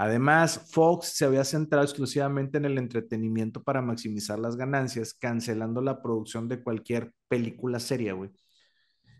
Además, 0.00 0.70
Fox 0.70 1.08
se 1.08 1.24
había 1.24 1.42
centrado 1.42 1.82
exclusivamente 1.82 2.56
en 2.56 2.64
el 2.64 2.78
entretenimiento 2.78 3.64
para 3.64 3.82
maximizar 3.82 4.38
las 4.38 4.54
ganancias, 4.54 5.12
cancelando 5.12 5.80
la 5.80 6.00
producción 6.00 6.46
de 6.46 6.62
cualquier 6.62 7.12
película 7.26 7.80
seria, 7.80 8.12
güey. 8.12 8.30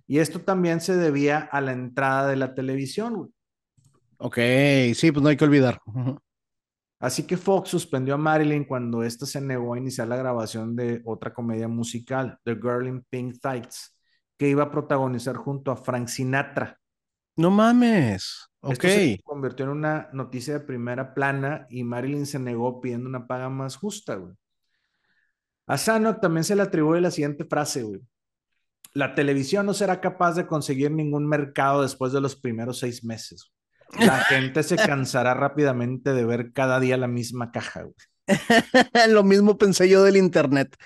Y 0.06 0.20
esto 0.20 0.40
también 0.40 0.80
se 0.80 0.96
debía 0.96 1.40
a 1.40 1.60
la 1.60 1.72
entrada 1.72 2.28
de 2.28 2.36
la 2.36 2.54
televisión, 2.54 3.16
güey. 3.16 3.30
Ok, 4.18 4.36
sí, 4.94 5.10
pues 5.10 5.20
no 5.20 5.30
hay 5.30 5.36
que 5.36 5.44
olvidar. 5.44 5.80
Así 7.00 7.24
que 7.24 7.36
Fox 7.36 7.70
suspendió 7.70 8.14
a 8.14 8.18
Marilyn 8.18 8.64
cuando 8.64 9.02
ésta 9.02 9.26
se 9.26 9.40
negó 9.40 9.74
a 9.74 9.78
iniciar 9.78 10.06
la 10.06 10.16
grabación 10.16 10.76
de 10.76 11.02
otra 11.04 11.34
comedia 11.34 11.66
musical, 11.66 12.38
The 12.44 12.54
Girl 12.54 12.86
in 12.86 13.02
Pink 13.10 13.40
Tights, 13.42 13.98
que 14.36 14.48
iba 14.48 14.62
a 14.62 14.70
protagonizar 14.70 15.34
junto 15.34 15.72
a 15.72 15.76
Frank 15.76 16.06
Sinatra. 16.06 16.78
No 17.38 17.52
mames. 17.52 18.50
Ok. 18.60 18.82
se 18.82 19.20
convirtió 19.22 19.64
en 19.64 19.70
una 19.70 20.08
noticia 20.12 20.54
de 20.54 20.60
primera 20.60 21.14
plana 21.14 21.68
y 21.70 21.84
Marilyn 21.84 22.26
se 22.26 22.40
negó 22.40 22.80
pidiendo 22.80 23.08
una 23.08 23.28
paga 23.28 23.48
más 23.48 23.76
justa, 23.76 24.16
güey. 24.16 24.34
A 25.68 25.78
Sanok 25.78 26.20
también 26.20 26.42
se 26.42 26.56
le 26.56 26.62
atribuye 26.62 27.00
la 27.00 27.12
siguiente 27.12 27.44
frase, 27.44 27.84
güey. 27.84 28.00
La 28.92 29.14
televisión 29.14 29.66
no 29.66 29.72
será 29.72 30.00
capaz 30.00 30.32
de 30.34 30.48
conseguir 30.48 30.90
ningún 30.90 31.28
mercado 31.28 31.82
después 31.82 32.12
de 32.12 32.20
los 32.20 32.34
primeros 32.34 32.80
seis 32.80 33.04
meses. 33.04 33.52
La 34.00 34.18
gente 34.24 34.64
se 34.64 34.74
cansará 34.74 35.34
rápidamente 35.34 36.12
de 36.14 36.24
ver 36.24 36.52
cada 36.52 36.80
día 36.80 36.96
la 36.96 37.06
misma 37.06 37.52
caja, 37.52 37.82
güey. 37.82 37.94
Lo 39.10 39.22
mismo 39.22 39.56
pensé 39.56 39.88
yo 39.88 40.02
del 40.02 40.16
internet. 40.16 40.76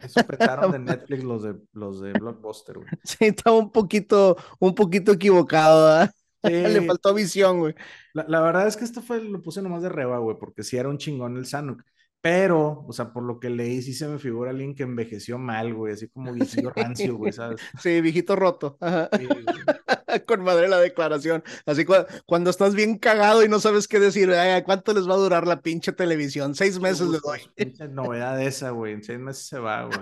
Eso 0.00 0.26
petaron 0.26 0.72
de 0.72 0.78
Netflix 0.96 1.24
los 1.24 1.42
de, 1.42 1.56
los 1.72 2.00
de 2.00 2.12
Blockbuster, 2.12 2.76
güey. 2.78 2.88
Sí, 3.04 3.26
estaba 3.26 3.56
un 3.56 3.70
poquito, 3.70 4.36
un 4.58 4.74
poquito 4.74 5.12
equivocado, 5.12 6.08
Le 6.42 6.86
faltó 6.86 7.12
visión, 7.12 7.58
güey. 7.58 7.74
La, 8.12 8.40
verdad 8.40 8.68
es 8.68 8.76
que 8.76 8.84
esto 8.84 9.02
fue, 9.02 9.20
lo 9.20 9.42
puse 9.42 9.62
nomás 9.62 9.82
de 9.82 9.88
reba, 9.88 10.18
güey, 10.18 10.36
porque 10.38 10.62
sí 10.62 10.76
era 10.76 10.88
un 10.88 10.98
chingón 10.98 11.36
el 11.36 11.46
Sanuk. 11.46 11.82
Pero, 12.28 12.84
o 12.88 12.92
sea, 12.92 13.12
por 13.12 13.22
lo 13.22 13.38
que 13.38 13.48
leí, 13.48 13.80
sí 13.82 13.94
se 13.94 14.08
me 14.08 14.18
figura 14.18 14.50
alguien 14.50 14.74
que 14.74 14.82
envejeció 14.82 15.38
mal, 15.38 15.72
güey, 15.72 15.92
así 15.92 16.08
como 16.08 16.32
viejito 16.34 16.72
rancio, 16.74 17.16
güey, 17.16 17.32
¿sabes? 17.32 17.60
Sí, 17.80 18.00
viejito 18.00 18.34
roto. 18.34 18.78
Con 20.26 20.42
madre 20.42 20.66
la 20.66 20.78
declaración. 20.78 21.44
Así 21.66 21.84
cuando 22.26 22.50
estás 22.50 22.74
bien 22.74 22.98
cagado 22.98 23.44
y 23.44 23.48
no 23.48 23.60
sabes 23.60 23.86
qué 23.86 24.00
decir, 24.00 24.32
¿cuánto 24.64 24.92
les 24.92 25.08
va 25.08 25.14
a 25.14 25.18
durar 25.18 25.46
la 25.46 25.60
pinche 25.60 25.92
televisión? 25.92 26.56
Seis 26.56 26.80
meses 26.80 27.06
les 27.06 27.22
doy. 27.22 27.42
Pinche 27.54 27.86
novedad 27.86 28.42
esa, 28.42 28.70
güey. 28.70 28.94
En 28.94 29.04
seis 29.04 29.20
meses 29.20 29.46
se 29.46 29.60
va, 29.60 29.84
güey. 29.84 30.00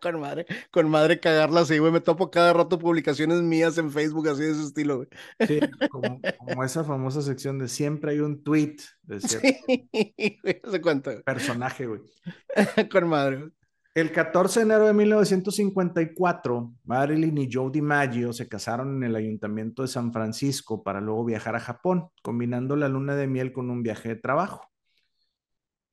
Con 0.00 0.20
madre, 0.20 0.46
con 0.70 0.90
madre 0.90 1.20
cagarla 1.20 1.60
así, 1.60 1.78
güey. 1.78 1.92
Me 1.92 2.00
topo 2.00 2.30
cada 2.30 2.52
rato 2.52 2.78
publicaciones 2.78 3.42
mías 3.42 3.78
en 3.78 3.90
Facebook 3.90 4.28
así 4.28 4.42
de 4.42 4.50
ese 4.52 4.64
estilo, 4.64 4.96
güey. 4.96 5.08
Sí, 5.46 5.60
como, 5.90 6.64
esa 6.64 6.84
famosa 6.84 7.22
sección 7.22 7.58
de 7.58 7.68
siempre 7.68 8.12
hay 8.12 8.20
un 8.20 8.42
tweet 8.42 8.76
de 9.02 9.20
cierto 9.20 10.70
se 10.70 10.80
cuenta. 10.80 11.20
personaje, 11.22 11.86
güey. 11.86 12.00
con 12.90 13.08
madre. 13.08 13.50
El 13.92 14.12
14 14.12 14.60
de 14.60 14.66
enero 14.66 14.86
de 14.86 14.92
1954, 14.92 16.72
Marilyn 16.84 17.38
y 17.38 17.48
Joe 17.52 17.72
DiMaggio 17.72 18.32
se 18.32 18.48
casaron 18.48 18.96
en 18.96 19.02
el 19.02 19.16
ayuntamiento 19.16 19.82
de 19.82 19.88
San 19.88 20.12
Francisco 20.12 20.84
para 20.84 21.00
luego 21.00 21.24
viajar 21.24 21.56
a 21.56 21.60
Japón, 21.60 22.08
combinando 22.22 22.76
la 22.76 22.88
luna 22.88 23.16
de 23.16 23.26
miel 23.26 23.52
con 23.52 23.68
un 23.68 23.82
viaje 23.82 24.10
de 24.10 24.16
trabajo. 24.16 24.69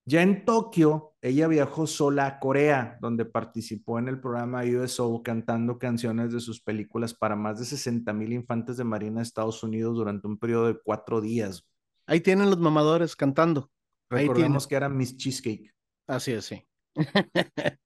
Ya 0.08 0.22
en 0.22 0.46
Tokio, 0.46 1.16
ella 1.22 1.50
viajó 1.50 1.86
sola 1.86 2.28
a 2.28 2.40
Corea, 2.40 2.98
donde 3.02 3.26
participó 3.26 4.00
en 4.00 4.08
el 4.08 4.22
programa 4.22 4.64
USO 4.64 5.22
cantando 5.22 5.78
canciones 5.78 6.32
de 6.32 6.40
sus 6.40 6.62
películas 6.62 7.14
para 7.14 7.36
más 7.36 7.60
de 7.60 7.66
60 7.66 8.14
mil 8.14 8.32
infantes 8.32 8.78
de 8.78 8.86
Marina 8.86 9.18
de 9.18 9.24
Estados 9.24 9.62
Unidos 9.64 9.98
durante 9.98 10.26
un 10.26 10.38
periodo 10.38 10.68
de 10.68 10.80
cuatro 10.82 11.20
días. 11.20 11.68
Ahí 12.06 12.22
tienen 12.22 12.50
los 12.50 12.58
mamadores 12.58 13.18
cantando. 13.18 13.70
Recordemos 14.10 14.66
que 14.66 14.76
era 14.76 14.88
Miss 14.88 15.18
Cheesecake. 15.18 15.76
Así 16.08 16.32
es, 16.32 16.46
sí. 16.46 16.66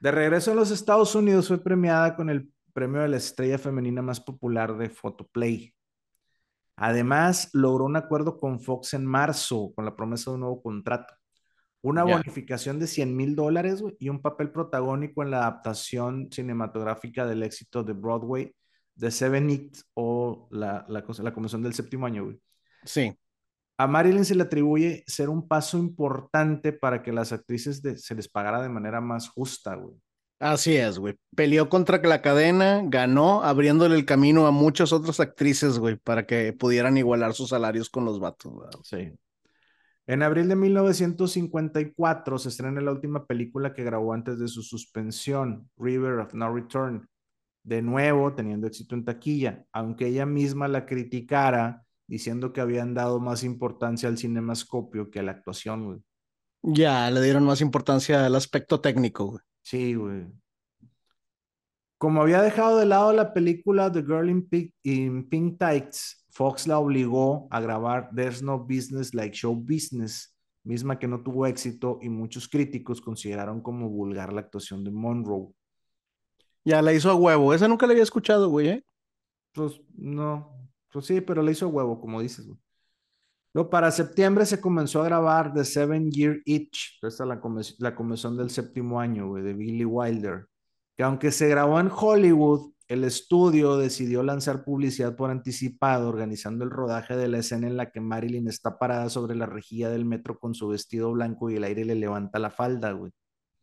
de 0.00 0.10
regreso 0.10 0.50
a 0.50 0.56
los 0.56 0.72
Estados 0.72 1.14
Unidos 1.14 1.46
fue 1.46 1.62
premiada 1.62 2.16
con 2.16 2.30
el 2.30 2.52
premio 2.72 3.02
de 3.02 3.10
la 3.10 3.18
estrella 3.18 3.58
femenina 3.58 4.02
más 4.02 4.20
popular 4.20 4.76
de 4.76 4.90
Photoplay. 4.90 5.72
Además, 6.74 7.48
logró 7.52 7.84
un 7.84 7.94
acuerdo 7.94 8.38
con 8.38 8.58
Fox 8.58 8.94
en 8.94 9.06
marzo 9.06 9.72
con 9.76 9.84
la 9.84 9.94
promesa 9.94 10.32
de 10.32 10.34
un 10.34 10.40
nuevo 10.40 10.60
contrato. 10.60 11.19
Una 11.82 12.04
bonificación 12.04 12.78
de 12.78 12.86
100 12.86 13.16
mil 13.16 13.34
dólares 13.34 13.82
y 13.98 14.10
un 14.10 14.20
papel 14.20 14.50
protagónico 14.50 15.22
en 15.22 15.30
la 15.30 15.38
adaptación 15.38 16.28
cinematográfica 16.30 17.26
del 17.26 17.42
éxito 17.42 17.82
de 17.82 17.94
Broadway 17.94 18.54
de 18.94 19.10
Seven 19.10 19.48
It 19.48 19.78
o 19.94 20.46
la, 20.50 20.84
la, 20.88 21.04
la 21.22 21.32
Convención 21.32 21.62
del 21.62 21.74
Séptimo 21.74 22.06
Año, 22.06 22.24
güey. 22.24 22.40
Sí. 22.84 23.16
A 23.78 23.86
Marilyn 23.86 24.26
se 24.26 24.34
le 24.34 24.42
atribuye 24.42 25.04
ser 25.06 25.30
un 25.30 25.48
paso 25.48 25.78
importante 25.78 26.72
para 26.72 27.02
que 27.02 27.12
las 27.12 27.32
actrices 27.32 27.80
se 27.96 28.14
les 28.14 28.28
pagara 28.28 28.60
de 28.60 28.68
manera 28.68 29.00
más 29.00 29.30
justa, 29.30 29.74
güey. 29.74 29.96
Así 30.38 30.76
es, 30.76 30.98
güey. 30.98 31.16
Peleó 31.34 31.68
contra 31.68 31.98
la 31.98 32.22
cadena, 32.22 32.82
ganó, 32.84 33.42
abriéndole 33.42 33.94
el 33.96 34.06
camino 34.06 34.46
a 34.46 34.50
muchas 34.50 34.92
otras 34.92 35.20
actrices, 35.20 35.78
güey, 35.78 35.96
para 35.96 36.26
que 36.26 36.52
pudieran 36.52 36.96
igualar 36.96 37.34
sus 37.34 37.50
salarios 37.50 37.88
con 37.88 38.04
los 38.04 38.20
vatos. 38.20 38.52
Güey. 38.52 38.68
Sí. 38.82 39.18
En 40.10 40.24
abril 40.24 40.48
de 40.48 40.56
1954 40.56 42.36
se 42.36 42.48
estrena 42.48 42.80
la 42.80 42.90
última 42.90 43.26
película 43.26 43.72
que 43.72 43.84
grabó 43.84 44.12
antes 44.12 44.40
de 44.40 44.48
su 44.48 44.64
suspensión, 44.64 45.70
River 45.76 46.14
of 46.14 46.34
No 46.34 46.52
Return. 46.52 47.08
De 47.62 47.80
nuevo, 47.80 48.34
teniendo 48.34 48.66
éxito 48.66 48.96
en 48.96 49.04
taquilla, 49.04 49.64
aunque 49.72 50.08
ella 50.08 50.26
misma 50.26 50.66
la 50.66 50.84
criticara 50.84 51.84
diciendo 52.08 52.52
que 52.52 52.60
habían 52.60 52.92
dado 52.92 53.20
más 53.20 53.44
importancia 53.44 54.08
al 54.08 54.18
cinemascopio 54.18 55.12
que 55.12 55.20
a 55.20 55.22
la 55.22 55.30
actuación, 55.30 55.84
güey. 55.84 56.00
Ya, 56.62 57.08
le 57.12 57.22
dieron 57.22 57.44
más 57.44 57.60
importancia 57.60 58.26
al 58.26 58.34
aspecto 58.34 58.80
técnico, 58.80 59.26
güey. 59.26 59.42
Sí, 59.62 59.94
güey. 59.94 60.26
Como 61.98 62.20
había 62.20 62.42
dejado 62.42 62.78
de 62.78 62.86
lado 62.86 63.12
la 63.12 63.32
película 63.32 63.92
The 63.92 64.02
Girl 64.02 64.28
in 64.28 64.48
Pink, 64.48 64.74
in 64.82 65.28
Pink 65.28 65.56
Tights, 65.56 66.19
Fox 66.30 66.66
la 66.66 66.78
obligó 66.78 67.48
a 67.50 67.60
grabar 67.60 68.10
There's 68.14 68.42
No 68.42 68.58
Business 68.58 69.14
Like 69.14 69.36
Show 69.36 69.54
Business, 69.54 70.36
misma 70.64 70.98
que 70.98 71.08
no 71.08 71.22
tuvo 71.22 71.46
éxito 71.46 71.98
y 72.02 72.08
muchos 72.08 72.48
críticos 72.48 73.00
consideraron 73.00 73.60
como 73.60 73.88
vulgar 73.88 74.32
la 74.32 74.40
actuación 74.40 74.84
de 74.84 74.90
Monroe. 74.90 75.48
Ya 76.64 76.82
la 76.82 76.92
hizo 76.92 77.10
a 77.10 77.14
huevo. 77.14 77.54
Esa 77.54 77.68
nunca 77.68 77.86
la 77.86 77.92
había 77.92 78.02
escuchado, 78.02 78.48
güey, 78.48 78.68
¿eh? 78.68 78.84
Pues 79.52 79.80
no, 79.96 80.68
pues 80.92 81.06
sí, 81.06 81.20
pero 81.20 81.42
le 81.42 81.52
hizo 81.52 81.68
huevo, 81.68 82.00
como 82.00 82.20
dices, 82.20 82.46
güey. 82.46 82.58
Luego, 83.52 83.68
para 83.68 83.90
septiembre 83.90 84.46
se 84.46 84.60
comenzó 84.60 85.02
a 85.02 85.06
grabar 85.06 85.52
The 85.52 85.64
Seven 85.64 86.10
Year 86.12 86.40
Itch, 86.44 87.00
esta 87.02 87.24
es 87.24 87.28
la, 87.28 87.40
la 87.78 87.94
convención 87.96 88.36
del 88.36 88.50
séptimo 88.50 89.00
año, 89.00 89.26
güey, 89.26 89.42
de 89.42 89.54
Billy 89.54 89.84
Wilder, 89.84 90.46
que 90.96 91.02
aunque 91.02 91.32
se 91.32 91.48
grabó 91.48 91.80
en 91.80 91.90
Hollywood, 91.90 92.72
el 92.90 93.04
estudio 93.04 93.76
decidió 93.76 94.24
lanzar 94.24 94.64
publicidad 94.64 95.14
por 95.14 95.30
anticipado, 95.30 96.08
organizando 96.08 96.64
el 96.64 96.70
rodaje 96.70 97.16
de 97.16 97.28
la 97.28 97.38
escena 97.38 97.68
en 97.68 97.76
la 97.76 97.92
que 97.92 98.00
Marilyn 98.00 98.48
está 98.48 98.80
parada 98.80 99.08
sobre 99.08 99.36
la 99.36 99.46
rejilla 99.46 99.90
del 99.90 100.04
metro 100.04 100.40
con 100.40 100.56
su 100.56 100.66
vestido 100.66 101.12
blanco 101.12 101.48
y 101.48 101.54
el 101.54 101.62
aire 101.62 101.84
le 101.84 101.94
levanta 101.94 102.40
la 102.40 102.50
falda, 102.50 102.90
güey. 102.90 103.12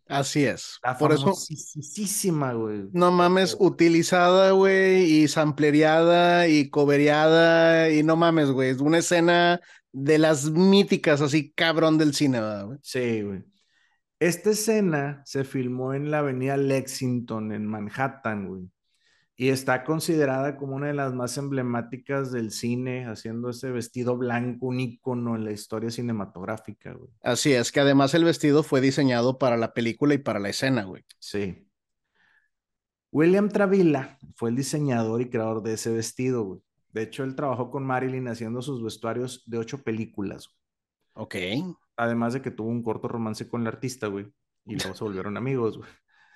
Así 0.07 0.45
es. 0.45 0.79
Por 0.97 1.11
eso. 1.11 1.33
güey. 2.55 2.87
No 2.93 3.11
mames, 3.11 3.57
utilizada, 3.59 4.51
güey, 4.51 5.03
y 5.03 5.27
samplereada 5.27 6.47
y 6.47 6.69
cobereada, 6.69 7.89
y 7.89 8.03
no 8.03 8.15
mames, 8.15 8.49
güey. 8.51 8.69
Es 8.69 8.79
una 8.79 8.99
escena 8.99 9.59
de 9.91 10.19
las 10.19 10.49
míticas, 10.49 11.19
así 11.19 11.51
cabrón 11.51 11.97
del 11.97 12.13
cine, 12.13 12.39
güey. 12.63 12.77
Sí, 12.81 13.23
güey. 13.23 13.43
Esta 14.21 14.51
escena 14.51 15.21
se 15.25 15.43
filmó 15.43 15.93
en 15.93 16.11
la 16.11 16.19
avenida 16.19 16.55
Lexington, 16.55 17.51
en 17.51 17.65
Manhattan, 17.65 18.47
güey 18.47 18.69
y 19.39 19.49
está 19.49 19.83
considerada 19.83 20.57
como 20.57 20.75
una 20.75 20.87
de 20.87 20.95
las 20.95 21.13
más 21.13 21.37
emblemáticas 21.37 22.31
del 22.31 22.49
cine, 22.49 23.05
haciendo 23.05 23.51
ese 23.51 23.69
vestido 23.69 24.17
blanco, 24.17 24.65
un 24.65 24.79
icono 24.79 25.35
en 25.35 25.45
la 25.45 25.51
historia 25.51 25.91
cinematográfica, 25.91 26.93
güey. 26.93 27.11
Así 27.21 27.53
es, 27.53 27.71
que 27.71 27.79
además 27.79 28.15
el 28.15 28.23
vestido 28.23 28.63
fue 28.63 28.81
diseñado 28.81 29.37
para 29.37 29.55
la 29.55 29.75
película 29.75 30.15
y 30.15 30.17
para 30.17 30.39
la 30.39 30.49
escena, 30.49 30.85
güey. 30.85 31.05
Sí. 31.19 31.69
William 33.11 33.49
Travilla 33.49 34.17
fue 34.35 34.49
el 34.49 34.55
diseñador 34.55 35.21
y 35.21 35.29
creador 35.29 35.61
de 35.61 35.73
ese 35.73 35.91
vestido, 35.93 36.43
güey. 36.43 36.61
De 36.91 37.03
hecho, 37.03 37.23
él 37.23 37.35
trabajó 37.35 37.69
con 37.69 37.85
Marilyn 37.85 38.27
haciendo 38.29 38.63
sus 38.63 38.83
vestuarios 38.83 39.43
de 39.45 39.59
ocho 39.59 39.83
películas. 39.83 40.49
Ok. 41.13 41.35
Además 41.95 42.33
de 42.33 42.41
que 42.41 42.49
tuvo 42.49 42.69
un 42.69 42.81
corto 42.81 43.07
romance 43.07 43.47
con 43.47 43.63
la 43.63 43.69
artista, 43.69 44.07
güey. 44.07 44.33
Y 44.65 44.77
luego 44.77 44.95
se 44.95 45.03
volvieron 45.03 45.37
amigos, 45.37 45.77
güey. 45.77 45.89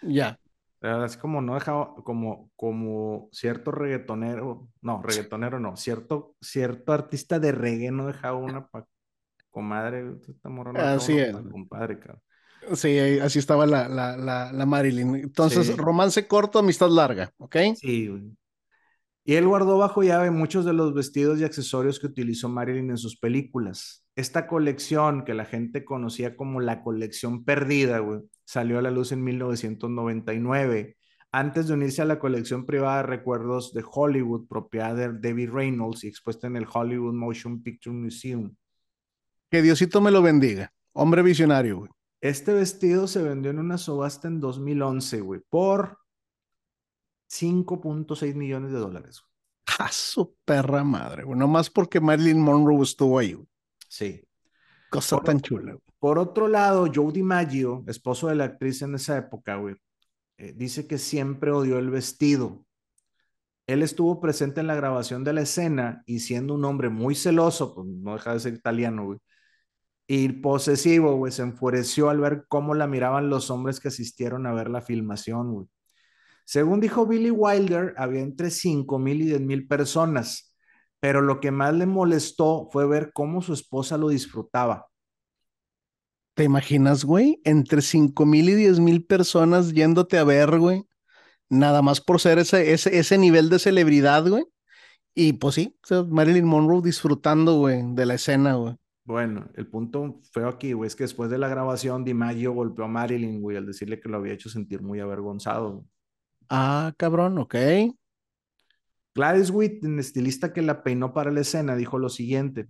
Ya. 0.03 0.39
Es 0.81 1.15
como 1.15 1.41
no 1.41 1.53
dejaba, 1.53 1.93
como, 2.03 2.49
como 2.55 3.29
cierto 3.31 3.71
reggaetonero, 3.71 4.67
no, 4.81 5.01
reggaetonero 5.03 5.59
no, 5.59 5.77
cierto, 5.77 6.35
cierto 6.41 6.91
artista 6.91 7.39
de 7.39 7.51
reggae 7.51 7.91
no 7.91 8.07
dejaba 8.07 8.37
una 8.37 8.67
pa 8.67 8.87
comadre, 9.51 10.15
esta 10.27 10.49
morra 10.49 10.93
así 10.93 11.19
es. 11.19 11.35
compadre, 11.35 11.99
cabrón. 11.99 12.21
Sí, 12.73 12.97
así 12.97 13.39
estaba 13.39 13.65
la, 13.65 13.87
la, 13.89 14.15
la, 14.17 14.51
la 14.51 14.65
Marilyn. 14.65 15.15
Entonces, 15.15 15.75
romance 15.77 16.27
corto, 16.27 16.59
amistad 16.59 16.89
larga, 16.89 17.31
¿ok? 17.37 17.57
Sí, 17.75 18.07
güey. 18.07 18.23
Y 19.23 19.35
él 19.35 19.47
guardó 19.47 19.77
bajo 19.77 20.01
llave 20.01 20.31
muchos 20.31 20.65
de 20.65 20.73
los 20.73 20.95
vestidos 20.95 21.39
y 21.39 21.43
accesorios 21.43 21.99
que 21.99 22.07
utilizó 22.07 22.49
Marilyn 22.49 22.89
en 22.89 22.97
sus 22.97 23.17
películas. 23.19 24.03
Esta 24.15 24.47
colección, 24.47 25.25
que 25.25 25.35
la 25.35 25.45
gente 25.45 25.85
conocía 25.85 26.35
como 26.35 26.59
la 26.59 26.81
colección 26.81 27.43
perdida, 27.43 27.99
güey, 27.99 28.21
salió 28.51 28.79
a 28.79 28.81
la 28.81 28.91
luz 28.91 29.13
en 29.13 29.23
1999, 29.23 30.97
antes 31.31 31.67
de 31.69 31.73
unirse 31.73 32.01
a 32.01 32.05
la 32.05 32.19
colección 32.19 32.65
privada 32.65 32.97
de 32.97 33.03
recuerdos 33.03 33.73
de 33.73 33.81
Hollywood, 33.89 34.45
propiedad 34.49 34.93
de 34.93 35.13
David 35.13 35.51
Reynolds 35.51 36.03
y 36.03 36.09
expuesta 36.09 36.47
en 36.47 36.57
el 36.57 36.67
Hollywood 36.71 37.13
Motion 37.13 37.63
Picture 37.63 37.95
Museum. 37.95 38.53
Que 39.49 39.61
Diosito 39.61 40.01
me 40.01 40.11
lo 40.11 40.21
bendiga. 40.21 40.73
Hombre 40.91 41.21
visionario, 41.21 41.77
güey. 41.77 41.91
Este 42.19 42.51
vestido 42.51 43.07
se 43.07 43.23
vendió 43.23 43.51
en 43.51 43.59
una 43.59 43.77
subasta 43.77 44.27
en 44.27 44.41
2011, 44.41 45.21
güey, 45.21 45.39
por 45.49 45.99
5.6 47.29 48.35
millones 48.35 48.73
de 48.73 48.79
dólares. 48.79 49.23
A 49.79 49.89
su 49.89 50.35
perra 50.43 50.83
madre, 50.83 51.23
güey. 51.23 51.39
más 51.47 51.69
porque 51.69 52.01
Marilyn 52.01 52.41
Monroe 52.41 52.83
estuvo 52.83 53.17
ahí, 53.17 53.31
güey. 53.31 53.47
Sí. 53.87 54.21
Cosa 54.89 55.21
tan 55.21 55.39
chula. 55.39 55.77
Por 56.01 56.17
otro 56.17 56.47
lado, 56.47 56.87
Joe 56.93 57.13
DiMaggio, 57.13 57.83
esposo 57.87 58.27
de 58.29 58.35
la 58.35 58.45
actriz 58.45 58.81
en 58.81 58.95
esa 58.95 59.17
época, 59.17 59.57
güey, 59.57 59.75
eh, 60.37 60.53
dice 60.57 60.87
que 60.87 60.97
siempre 60.97 61.51
odió 61.51 61.77
el 61.77 61.91
vestido. 61.91 62.65
Él 63.67 63.83
estuvo 63.83 64.19
presente 64.19 64.61
en 64.61 64.67
la 64.67 64.75
grabación 64.75 65.23
de 65.23 65.33
la 65.33 65.41
escena 65.41 66.01
y 66.07 66.21
siendo 66.21 66.55
un 66.55 66.65
hombre 66.65 66.89
muy 66.89 67.13
celoso, 67.13 67.75
pues 67.75 67.87
no 67.87 68.13
deja 68.13 68.33
de 68.33 68.39
ser 68.39 68.53
italiano, 68.55 69.05
güey, 69.05 69.19
y 70.07 70.29
posesivo, 70.29 71.15
güey, 71.17 71.31
se 71.31 71.43
enfureció 71.43 72.09
al 72.09 72.19
ver 72.19 72.45
cómo 72.49 72.73
la 72.73 72.87
miraban 72.87 73.29
los 73.29 73.51
hombres 73.51 73.79
que 73.79 73.89
asistieron 73.89 74.47
a 74.47 74.53
ver 74.53 74.69
la 74.71 74.81
filmación, 74.81 75.53
güey. 75.53 75.67
Según 76.45 76.81
dijo 76.81 77.05
Billy 77.07 77.31
Wilder, 77.31 77.93
había 77.97 78.21
entre 78.21 78.51
5 78.51 78.99
mil 78.99 79.21
y 79.21 79.25
10 79.27 79.41
mil 79.41 79.67
personas, 79.67 80.55
pero 80.99 81.21
lo 81.21 81.39
que 81.39 81.51
más 81.51 81.75
le 81.75 81.85
molestó 81.85 82.69
fue 82.71 82.87
ver 82.87 83.11
cómo 83.13 83.41
su 83.43 83.53
esposa 83.53 83.97
lo 83.97 84.09
disfrutaba. 84.09 84.90
¿Te 86.33 86.43
imaginas, 86.43 87.03
güey? 87.03 87.41
Entre 87.43 87.81
5 87.81 88.25
mil 88.25 88.49
y 88.49 88.55
10 88.55 88.79
mil 88.79 89.05
personas 89.05 89.73
yéndote 89.73 90.17
a 90.17 90.23
ver, 90.23 90.57
güey. 90.59 90.85
Nada 91.49 91.81
más 91.81 91.99
por 91.99 92.21
ser 92.21 92.39
ese, 92.39 92.71
ese, 92.73 92.97
ese 92.97 93.17
nivel 93.17 93.49
de 93.49 93.59
celebridad, 93.59 94.25
güey. 94.27 94.45
Y 95.13 95.33
pues 95.33 95.55
sí, 95.55 95.77
Marilyn 96.09 96.45
Monroe 96.45 96.81
disfrutando, 96.81 97.57
güey, 97.57 97.83
de 97.93 98.05
la 98.05 98.13
escena, 98.13 98.55
güey. 98.55 98.75
Bueno, 99.03 99.49
el 99.55 99.67
punto 99.67 100.21
feo 100.31 100.47
aquí, 100.47 100.71
güey, 100.71 100.87
es 100.87 100.95
que 100.95 101.03
después 101.03 101.29
de 101.29 101.37
la 101.37 101.49
grabación, 101.49 102.05
DiMaggio 102.05 102.53
golpeó 102.53 102.85
a 102.85 102.87
Marilyn, 102.87 103.41
güey, 103.41 103.57
al 103.57 103.65
decirle 103.65 103.99
que 103.99 104.07
lo 104.07 104.17
había 104.17 104.33
hecho 104.33 104.49
sentir 104.49 104.81
muy 104.81 105.01
avergonzado. 105.01 105.85
Ah, 106.49 106.93
cabrón, 106.97 107.37
ok. 107.39 107.55
Gladys 109.13 109.49
Whitten, 109.49 109.99
estilista 109.99 110.53
que 110.53 110.61
la 110.61 110.83
peinó 110.83 111.13
para 111.13 111.31
la 111.31 111.41
escena, 111.41 111.75
dijo 111.75 111.99
lo 111.99 112.07
siguiente. 112.07 112.69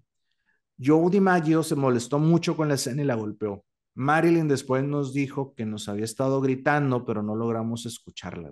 Joe 0.83 1.09
DiMaggio 1.11 1.63
se 1.63 1.75
molestó 1.75 2.19
mucho 2.19 2.55
con 2.55 2.67
la 2.67 2.75
escena 2.75 3.01
y 3.01 3.05
la 3.05 3.15
golpeó. 3.15 3.63
Marilyn 3.93 4.47
después 4.47 4.83
nos 4.83 5.13
dijo 5.13 5.53
que 5.53 5.65
nos 5.65 5.89
había 5.89 6.05
estado 6.05 6.41
gritando, 6.41 7.05
pero 7.05 7.21
no 7.21 7.35
logramos 7.35 7.85
escucharla. 7.85 8.51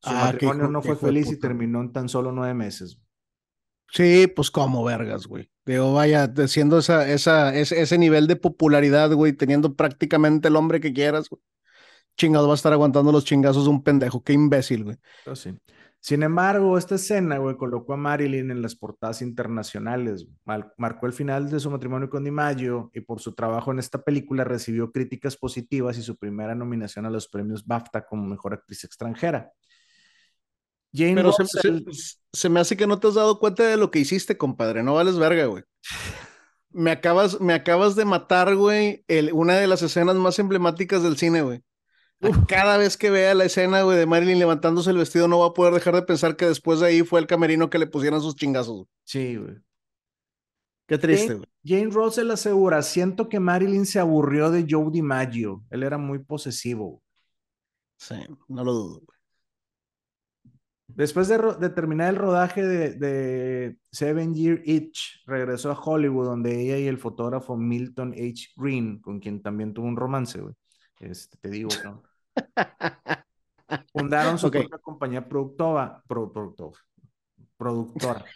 Su 0.00 0.10
ah, 0.10 0.30
matrimonio 0.32 0.68
no 0.68 0.82
fue 0.82 0.96
feliz 0.96 1.30
y 1.30 1.38
terminó 1.38 1.80
en 1.80 1.92
tan 1.92 2.08
solo 2.08 2.32
nueve 2.32 2.54
meses. 2.54 2.98
Sí, 3.92 4.26
pues 4.34 4.50
como 4.50 4.82
vergas, 4.82 5.26
güey. 5.26 5.50
Digo, 5.64 5.92
vaya, 5.92 6.32
siendo 6.48 6.78
esa, 6.78 7.08
esa, 7.08 7.54
ese, 7.54 7.80
ese 7.80 7.98
nivel 7.98 8.26
de 8.26 8.36
popularidad, 8.36 9.12
güey, 9.12 9.32
teniendo 9.32 9.74
prácticamente 9.74 10.48
el 10.48 10.56
hombre 10.56 10.80
que 10.80 10.92
quieras, 10.92 11.28
güey 11.28 11.40
chingado 12.16 12.48
va 12.48 12.54
a 12.54 12.56
estar 12.56 12.72
aguantando 12.72 13.12
los 13.12 13.24
chingazos 13.24 13.64
de 13.64 13.70
un 13.70 13.82
pendejo. 13.82 14.22
Qué 14.22 14.32
imbécil, 14.32 14.84
güey. 14.84 14.96
Oh, 15.26 15.36
sí. 15.36 15.54
Sin 16.06 16.22
embargo, 16.22 16.78
esta 16.78 16.94
escena, 16.94 17.38
güey, 17.38 17.56
colocó 17.56 17.94
a 17.94 17.96
Marilyn 17.96 18.52
en 18.52 18.62
las 18.62 18.76
portadas 18.76 19.22
internacionales. 19.22 20.28
marcó 20.76 21.06
el 21.06 21.12
final 21.12 21.50
de 21.50 21.58
su 21.58 21.68
matrimonio 21.68 22.08
con 22.08 22.22
DiMaggio 22.22 22.92
y 22.94 23.00
por 23.00 23.18
su 23.18 23.34
trabajo 23.34 23.72
en 23.72 23.80
esta 23.80 24.00
película 24.00 24.44
recibió 24.44 24.92
críticas 24.92 25.36
positivas 25.36 25.98
y 25.98 26.02
su 26.02 26.16
primera 26.16 26.54
nominación 26.54 27.06
a 27.06 27.10
los 27.10 27.26
premios 27.26 27.66
BAFTA 27.66 28.06
como 28.06 28.24
mejor 28.24 28.54
actriz 28.54 28.84
extranjera. 28.84 29.50
Jane 30.92 31.16
Pero 31.16 31.32
se, 32.32 32.48
me 32.50 32.60
hace 32.60 32.76
que 32.76 32.86
no 32.86 33.00
te 33.00 33.08
has 33.08 33.14
dado 33.14 33.40
cuenta 33.40 33.64
de 33.64 33.76
lo 33.76 33.90
que 33.90 33.98
hiciste, 33.98 34.38
compadre. 34.38 34.84
No 34.84 34.94
vales 34.94 35.18
verga, 35.18 35.46
güey. 35.46 35.64
Me 36.70 36.90
acabas, 36.90 37.40
me 37.40 37.54
acabas 37.54 37.96
de 37.96 38.04
matar, 38.04 38.54
güey, 38.54 39.02
una 39.32 39.54
de 39.54 39.66
las 39.66 39.80
escenas 39.80 40.14
más 40.16 40.38
emblemáticas 40.38 41.02
del 41.02 41.16
cine, 41.16 41.40
güey. 41.40 41.62
Cada 42.48 42.78
vez 42.78 42.96
que 42.96 43.10
vea 43.10 43.34
la 43.34 43.44
escena, 43.44 43.82
güey, 43.82 43.98
de 43.98 44.06
Marilyn 44.06 44.38
levantándose 44.38 44.90
el 44.90 44.96
vestido, 44.96 45.28
no 45.28 45.40
va 45.40 45.46
a 45.46 45.54
poder 45.54 45.74
dejar 45.74 45.94
de 45.94 46.02
pensar 46.02 46.36
que 46.36 46.46
después 46.46 46.80
de 46.80 46.86
ahí 46.86 47.02
fue 47.02 47.20
el 47.20 47.26
camerino 47.26 47.68
que 47.68 47.78
le 47.78 47.86
pusieran 47.86 48.20
sus 48.20 48.36
chingazos. 48.36 48.86
Sí, 49.04 49.36
güey. 49.36 49.56
Qué 50.86 50.98
triste, 50.98 51.34
güey. 51.34 51.46
Jane, 51.64 51.90
Russell 51.90 52.30
asegura, 52.30 52.80
siento 52.82 53.28
que 53.28 53.40
Marilyn 53.40 53.86
se 53.86 53.98
aburrió 53.98 54.50
de 54.50 54.66
Joe 54.68 54.90
DiMaggio. 54.90 55.64
Él 55.70 55.82
era 55.82 55.98
muy 55.98 56.20
posesivo. 56.20 57.02
Sí, 57.98 58.14
no 58.48 58.64
lo 58.64 58.72
dudo, 58.72 59.00
güey. 59.04 59.16
Después 60.88 61.28
de, 61.28 61.68
terminar 61.70 62.08
el 62.08 62.16
rodaje 62.16 62.64
de, 62.64 63.76
Seven 63.90 64.34
Year 64.34 64.62
Itch, 64.64 65.22
regresó 65.26 65.70
a 65.70 65.78
Hollywood, 65.78 66.24
donde 66.24 66.58
ella 66.58 66.78
y 66.78 66.86
el 66.86 66.96
fotógrafo 66.96 67.56
Milton 67.56 68.12
H. 68.12 68.52
Green, 68.56 69.00
con 69.00 69.18
quien 69.20 69.42
también 69.42 69.74
tuvo 69.74 69.86
un 69.86 69.96
romance, 69.96 70.40
güey. 70.40 70.54
Este, 71.00 71.36
te 71.38 71.50
digo, 71.50 71.70
¿no? 71.84 72.02
Fundaron 73.92 74.38
su 74.38 74.50
propia 74.50 74.78
compañía 74.78 75.28
productora, 75.28 76.02
productora. 76.06 76.80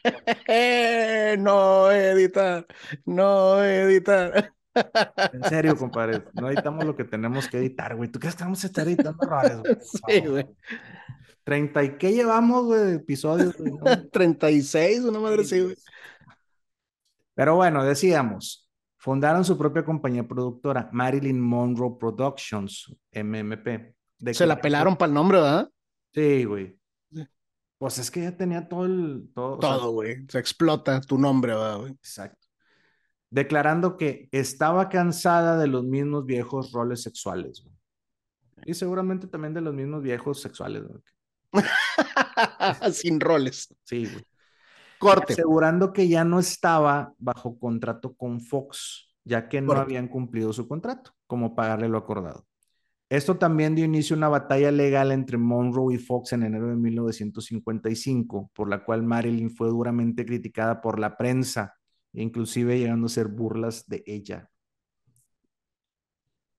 no 1.39 1.91
editar, 1.91 2.67
no 3.05 3.63
editar. 3.63 4.53
En 5.33 5.43
serio, 5.49 5.77
compadre, 5.77 6.23
no 6.35 6.49
editamos 6.49 6.85
lo 6.85 6.95
que 6.95 7.03
tenemos 7.03 7.49
que 7.49 7.59
editar, 7.59 7.97
güey. 7.97 8.09
¿Tú 8.09 8.21
crees 8.21 8.37
que 8.37 8.45
vamos 8.45 8.63
a 8.63 8.69
estar 8.69 8.87
editando 8.87 9.25
errores, 9.25 9.61
Sí, 10.07 10.21
güey. 10.21 10.47
30 11.43 11.83
y 11.83 11.99
qué 11.99 12.13
llevamos, 12.13 12.67
güey, 12.67 12.95
episodios. 12.95 13.57
Güey? 13.57 14.09
36, 14.11 15.01
una 15.01 15.19
madre 15.19 15.45
sí, 15.45 15.61
güey. 15.61 15.75
Pero 17.35 17.57
bueno, 17.57 17.85
decíamos, 17.85 18.60
fundaron 19.01 19.45
su 19.45 19.57
propia 19.57 19.83
compañía 19.83 20.29
productora, 20.29 20.91
Marilyn 20.93 21.41
Monroe 21.41 21.97
Productions, 21.99 22.95
MMP. 23.13 23.95
Se 24.33 24.47
la 24.47 24.61
pelaron 24.61 24.97
para 24.97 25.09
el 25.09 25.15
nombre, 25.15 25.41
¿verdad? 25.41 25.71
Sí, 26.13 26.45
güey. 26.45 26.79
Pues 27.79 27.97
es 27.97 28.11
que 28.11 28.21
ya 28.21 28.37
tenía 28.37 28.69
todo 28.69 28.85
el... 28.85 29.31
Todo, 29.35 29.93
güey. 29.93 30.27
Se 30.29 30.39
explota 30.39 31.01
tu 31.01 31.17
nombre, 31.17 31.55
¿verdad, 31.55 31.79
güey? 31.79 31.93
Exacto. 31.93 32.47
Declarando 33.31 33.97
que 33.97 34.29
estaba 34.33 34.91
cansada 34.91 35.57
de 35.57 35.67
los 35.67 35.83
mismos 35.85 36.27
viejos 36.27 36.73
roles 36.73 37.03
sexuales, 37.03 37.63
güey. 37.65 37.75
Y 38.67 38.75
seguramente 38.75 39.27
también 39.27 39.55
de 39.55 39.63
los 39.63 39.73
mismos 39.73 40.03
viejos 40.03 40.43
sexuales, 40.43 40.83
güey. 40.87 41.03
Sin 42.93 43.19
roles. 43.19 43.75
Sí, 43.85 44.05
güey. 44.05 44.25
Corte. 45.01 45.33
Asegurando 45.33 45.95
que 45.95 46.09
ya 46.09 46.25
no 46.25 46.39
estaba 46.39 47.15
bajo 47.19 47.59
contrato 47.59 48.15
con 48.15 48.39
Fox, 48.39 49.09
ya 49.25 49.49
que 49.49 49.63
no 49.63 49.73
habían 49.73 50.09
cumplido 50.09 50.53
su 50.53 50.69
contrato, 50.69 51.13
como 51.27 51.55
pagarle 51.55 51.89
lo 51.89 51.97
acordado. 51.97 52.47
Esto 53.09 53.39
también 53.39 53.75
dio 53.75 53.87
inicio 53.87 54.15
a 54.15 54.19
una 54.19 54.29
batalla 54.29 54.71
legal 54.71 55.11
entre 55.11 55.39
Monroe 55.39 55.95
y 55.95 55.99
Fox 55.99 56.35
en 56.35 56.43
enero 56.43 56.69
de 56.69 56.77
1955, 56.77 58.51
por 58.55 58.69
la 58.69 58.85
cual 58.85 59.03
Marilyn 59.03 59.51
fue 59.51 59.69
duramente 59.69 60.27
criticada 60.27 60.83
por 60.83 61.01
la 61.01 61.17
prensa, 61.17 61.75
inclusive 62.13 62.79
llegando 62.79 63.07
a 63.07 63.09
ser 63.09 63.29
burlas 63.29 63.89
de 63.89 64.05
ella. 64.05 64.51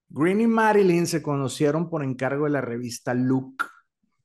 Green 0.10 0.42
y 0.42 0.48
Marilyn 0.48 1.06
se 1.06 1.22
conocieron 1.22 1.92
por 1.92 2.04
encargo 2.04 2.46
de 2.46 2.52
la 2.52 2.62
revista 2.62 3.14
Look, 3.14 3.64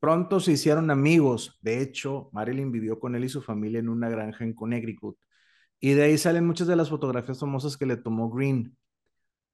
Pronto 0.01 0.41
se 0.41 0.53
hicieron 0.53 0.91
amigos. 0.91 1.59
De 1.63 1.81
hecho, 1.81 2.29
Marilyn 2.33 2.71
vivió 2.73 2.99
con 2.99 3.15
él 3.15 3.25
y 3.25 3.29
su 3.29 3.43
familia 3.43 3.81
en 3.81 3.89
una 3.89 4.09
granja 4.09 4.45
en 4.45 4.55
Connecticut. 4.55 5.19
Y 5.81 5.93
de 5.93 6.05
ahí 6.05 6.19
salen 6.19 6.47
muchas 6.47 6.67
de 6.67 6.77
las 6.77 6.91
fotografías 6.91 7.41
famosas 7.41 7.77
que 7.77 7.87
le 7.87 7.97
tomó 7.97 8.31
Green. 8.31 8.77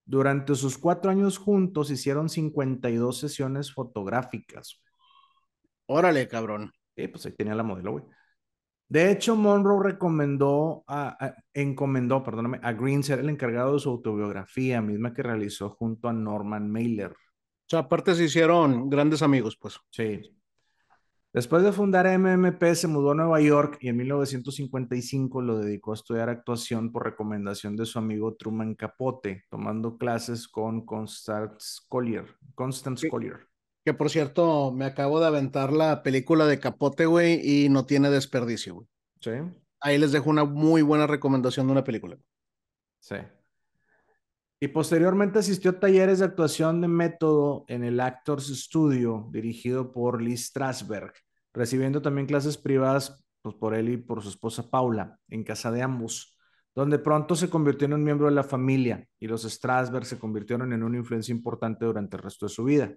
Durante 0.05 0.55
sus 0.55 0.79
cuatro 0.79 1.11
años 1.11 1.39
juntos 1.39 1.91
hicieron 1.91 2.29
52 2.29 3.19
sesiones 3.19 3.73
fotográficas. 3.73 4.83
Órale, 5.87 6.29
cabrón. 6.29 6.73
Sí, 6.97 7.09
pues 7.09 7.27
ahí 7.27 7.33
tenía 7.33 7.55
la 7.55 7.63
modelo, 7.63 7.93
güey. 7.93 8.05
De 8.89 9.11
hecho, 9.11 9.37
Monroe 9.37 9.83
recomendó, 9.83 10.85
a, 10.87 11.35
encomendó, 11.55 12.23
perdóname, 12.23 12.61
a 12.63 12.73
Green 12.73 13.03
ser 13.03 13.21
el 13.21 13.31
encargado 13.31 13.73
de 13.73 13.81
su 13.81 13.89
autobiografía, 13.89 14.83
misma 14.83 15.15
que 15.15 15.23
realizó 15.23 15.71
junto 15.71 16.09
a 16.09 16.13
Norman 16.13 16.71
Mailer. 16.71 17.15
O 17.73 17.75
sea, 17.75 17.81
aparte 17.81 18.15
se 18.15 18.25
hicieron 18.25 18.91
grandes 18.91 19.23
amigos, 19.23 19.57
pues. 19.57 19.81
Sí. 19.89 20.37
Después 21.33 21.63
de 21.63 21.73
fundar 21.73 22.07
MMP, 22.07 22.63
se 22.75 22.87
mudó 22.87 23.13
a 23.13 23.15
Nueva 23.15 23.41
York 23.41 23.79
y 23.81 23.89
en 23.89 23.97
1955 23.97 25.41
lo 25.41 25.59
dedicó 25.59 25.93
a 25.93 25.95
estudiar 25.95 26.29
actuación 26.29 26.93
por 26.93 27.05
recomendación 27.05 27.75
de 27.75 27.87
su 27.87 27.99
amigo 27.99 28.35
Truman 28.35 28.75
Capote, 28.75 29.45
tomando 29.49 29.97
clases 29.97 30.49
con 30.49 30.85
Constance 30.85 31.81
Collier. 31.89 32.27
Constance 32.55 33.09
Collier. 33.09 33.49
Que 33.83 33.95
por 33.95 34.11
cierto, 34.11 34.71
me 34.71 34.85
acabo 34.85 35.19
de 35.19 35.29
aventar 35.29 35.73
la 35.73 36.03
película 36.03 36.45
de 36.45 36.61
Capote, 36.61 37.07
güey, 37.07 37.41
y 37.43 37.71
no 37.71 37.87
tiene 37.87 38.11
desperdicio, 38.11 38.75
güey. 38.75 38.87
Sí. 39.19 39.31
Ahí 39.81 39.97
les 39.97 40.13
dejo 40.13 40.29
una 40.29 40.45
muy 40.45 40.83
buena 40.83 41.07
recomendación 41.07 41.69
de 41.69 41.73
una 41.73 41.85
película. 41.85 42.19
Sí. 43.01 43.17
Y 44.63 44.69
posteriormente 44.69 45.41
asistió 45.41 45.73
a 45.73 45.81
talleres 45.81 46.21
de 46.21 46.25
actuación 46.25 46.81
de 46.81 46.87
método 46.87 47.65
en 47.67 47.83
el 47.83 47.99
Actors 47.99 48.47
Studio, 48.47 49.29
dirigido 49.33 49.91
por 49.91 50.23
Lee 50.23 50.37
Strasberg, 50.37 51.13
recibiendo 51.53 52.01
también 52.01 52.29
clases 52.29 52.57
privadas 52.57 53.25
pues, 53.43 53.57
por 53.57 53.75
él 53.75 53.89
y 53.89 53.97
por 53.97 54.23
su 54.23 54.29
esposa 54.29 54.71
Paula, 54.71 55.19
en 55.27 55.43
casa 55.43 55.73
de 55.73 55.83
ambos, 55.83 56.39
donde 56.77 57.01
pronto 57.01 57.35
se 57.35 57.51
convirtió 57.51 57.87
en 57.87 57.95
un 57.95 58.05
miembro 58.05 58.29
de 58.29 58.37
la 58.37 58.45
familia 58.45 59.05
y 59.19 59.27
los 59.27 59.43
Strasberg 59.43 60.07
se 60.07 60.21
convirtieron 60.21 60.73
en 60.73 60.85
una 60.85 60.99
influencia 60.99 61.33
importante 61.33 61.85
durante 61.85 62.17
el 62.17 62.23
resto 62.23 62.47
de 62.47 62.51
su 62.51 62.63
vida. 62.63 62.95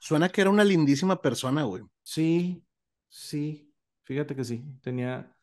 Suena 0.00 0.28
que 0.28 0.42
era 0.42 0.50
una 0.50 0.64
lindísima 0.64 1.22
persona, 1.22 1.62
güey. 1.62 1.82
Sí, 2.02 2.62
sí, 3.08 3.72
fíjate 4.02 4.36
que 4.36 4.44
sí, 4.44 4.62
tenía, 4.82 5.34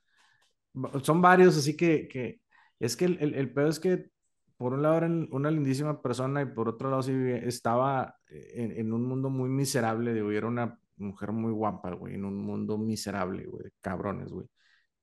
son 1.02 1.20
varios, 1.20 1.58
así 1.58 1.76
que, 1.76 2.08
que 2.08 2.42
es 2.80 2.96
que 2.96 3.06
el, 3.06 3.18
el, 3.22 3.34
el 3.34 3.52
peor 3.52 3.70
es 3.70 3.80
que 3.80 4.12
por 4.58 4.74
un 4.74 4.82
lado 4.82 4.98
era 4.98 5.08
una 5.08 5.52
lindísima 5.52 6.02
persona 6.02 6.42
y 6.42 6.48
por 6.48 6.68
otro 6.68 6.90
lado 6.90 7.04
sí 7.04 7.14
estaba 7.44 8.18
en, 8.28 8.92
un 8.92 9.06
mundo 9.06 9.30
muy 9.30 9.50
miserable, 9.50 10.14
digo, 10.14 10.32
y 10.32 10.36
era 10.36 10.48
una 10.48 10.80
mujer 10.98 11.32
muy 11.32 11.52
guapa, 11.52 11.94
güey, 11.94 12.16
en 12.16 12.26
un 12.26 12.38
mundo 12.40 12.78
miserable, 12.78 13.46
güey, 13.46 13.72
cabrones, 13.82 14.32
güey. 14.32 14.48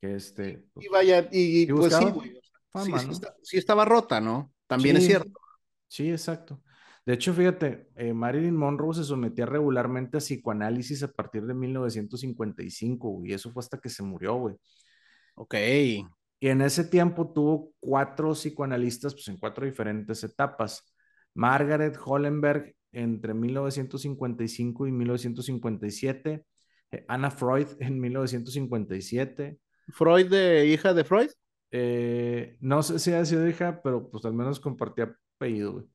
Que 0.01 0.17
este. 0.17 0.65
Pues, 0.73 0.87
y 0.87 0.89
vaya, 0.89 1.29
y, 1.31 1.67
pues 1.67 1.95
sí, 1.95 2.05
güey. 2.05 2.37
sí, 3.43 3.57
estaba 3.57 3.85
rota, 3.85 4.21
¿no? 4.21 4.53
También 4.67 4.97
es 4.97 5.07
cierto. 5.07 5.33
Sí, 5.87 6.11
exacto. 6.11 6.61
De 7.07 7.15
hecho, 7.15 7.33
fíjate, 7.33 7.91
eh, 7.97 8.13
Marilyn 8.13 8.57
Monroe 8.57 8.95
se 8.95 9.05
sometía 9.05 9.47
regularmente 9.47 10.17
a 10.17 10.21
psicoanálisis 10.21 11.03
a 11.03 11.13
partir 11.13 11.45
de 11.47 11.55
1955, 11.55 13.23
y 13.25 13.35
eso 13.35 13.53
fue 13.53 13.61
hasta 13.61 13.79
que 13.79 13.89
se 13.89 14.03
murió, 14.03 14.35
güey. 14.35 14.57
Ok. 15.37 15.55
Y 16.45 16.49
en 16.51 16.61
ese 16.61 16.85
tiempo 16.85 17.33
tuvo 17.33 17.73
cuatro 17.81 18.35
psicoanalistas, 18.35 19.15
pues 19.15 19.29
en 19.29 19.39
cuatro 19.39 19.65
diferentes 19.65 20.23
etapas. 20.25 20.95
Margaret 21.33 21.97
Hollenberg 22.05 22.75
entre 22.93 23.33
1955 23.33 24.87
y 24.87 24.93
1957, 24.93 26.45
eh, 26.91 27.05
Anna 27.09 27.31
Freud 27.31 27.69
en 27.81 27.99
1957. 27.99 29.59
¿Freud 29.89 30.29
de 30.29 30.67
hija 30.67 30.93
de 30.93 31.05
Freud? 31.05 31.31
Eh, 31.71 32.59
no 32.61 32.83
sé 32.83 32.99
si 32.99 33.15
ha 33.15 33.25
sido 33.25 33.49
hija, 33.49 33.81
pero 33.83 34.11
pues 34.11 34.27
al 34.27 34.35
menos 34.35 34.61
compartía 34.61 35.17
apellido. 35.37 35.87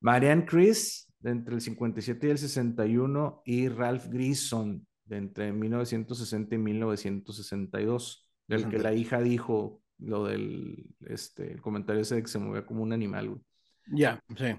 Marianne 0.00 0.44
Chris 0.44 1.10
entre 1.24 1.54
el 1.54 1.62
57 1.62 2.26
y 2.26 2.30
el 2.32 2.36
61 2.36 3.40
y 3.46 3.68
Ralph 3.70 4.08
Grisson 4.08 4.86
de 5.06 5.16
entre 5.16 5.52
1960 5.54 6.54
y 6.54 6.58
1962 6.58 8.27
del 8.48 8.68
que 8.68 8.78
la 8.78 8.92
hija 8.92 9.20
dijo 9.20 9.80
lo 9.98 10.24
del 10.24 10.86
este, 11.06 11.52
el 11.52 11.60
comentario 11.60 12.02
ese 12.02 12.16
de 12.16 12.22
que 12.22 12.28
se 12.28 12.38
movía 12.38 12.66
como 12.66 12.82
un 12.82 12.92
animal. 12.92 13.40
Ya, 13.86 14.22
sí. 14.36 14.56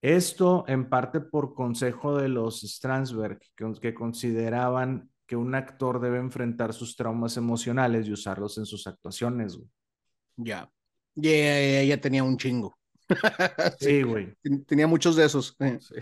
Esto 0.00 0.64
en 0.68 0.88
parte 0.88 1.20
por 1.20 1.54
consejo 1.54 2.16
de 2.16 2.28
los 2.28 2.60
Strasberg, 2.62 3.40
que, 3.56 3.72
que, 3.80 3.94
consideraban 3.94 5.10
que 5.26 5.36
un 5.36 5.54
actor 5.54 6.00
debe 6.00 6.18
enfrentar 6.18 6.72
sus 6.72 6.94
traumas 6.94 7.36
emocionales 7.36 8.06
y 8.06 8.12
usarlos 8.12 8.56
en 8.58 8.66
sus 8.66 8.86
actuaciones. 8.86 9.58
Ya. 10.36 10.70
Y 11.16 11.28
ella, 11.28 12.00
tenía 12.00 12.22
un 12.22 12.36
chingo. 12.36 12.78
sí, 13.80 14.02
güey. 14.02 14.34
Tenía 14.66 14.86
muchos 14.86 15.16
de 15.16 15.24
esos. 15.24 15.56
Sí. 15.58 15.94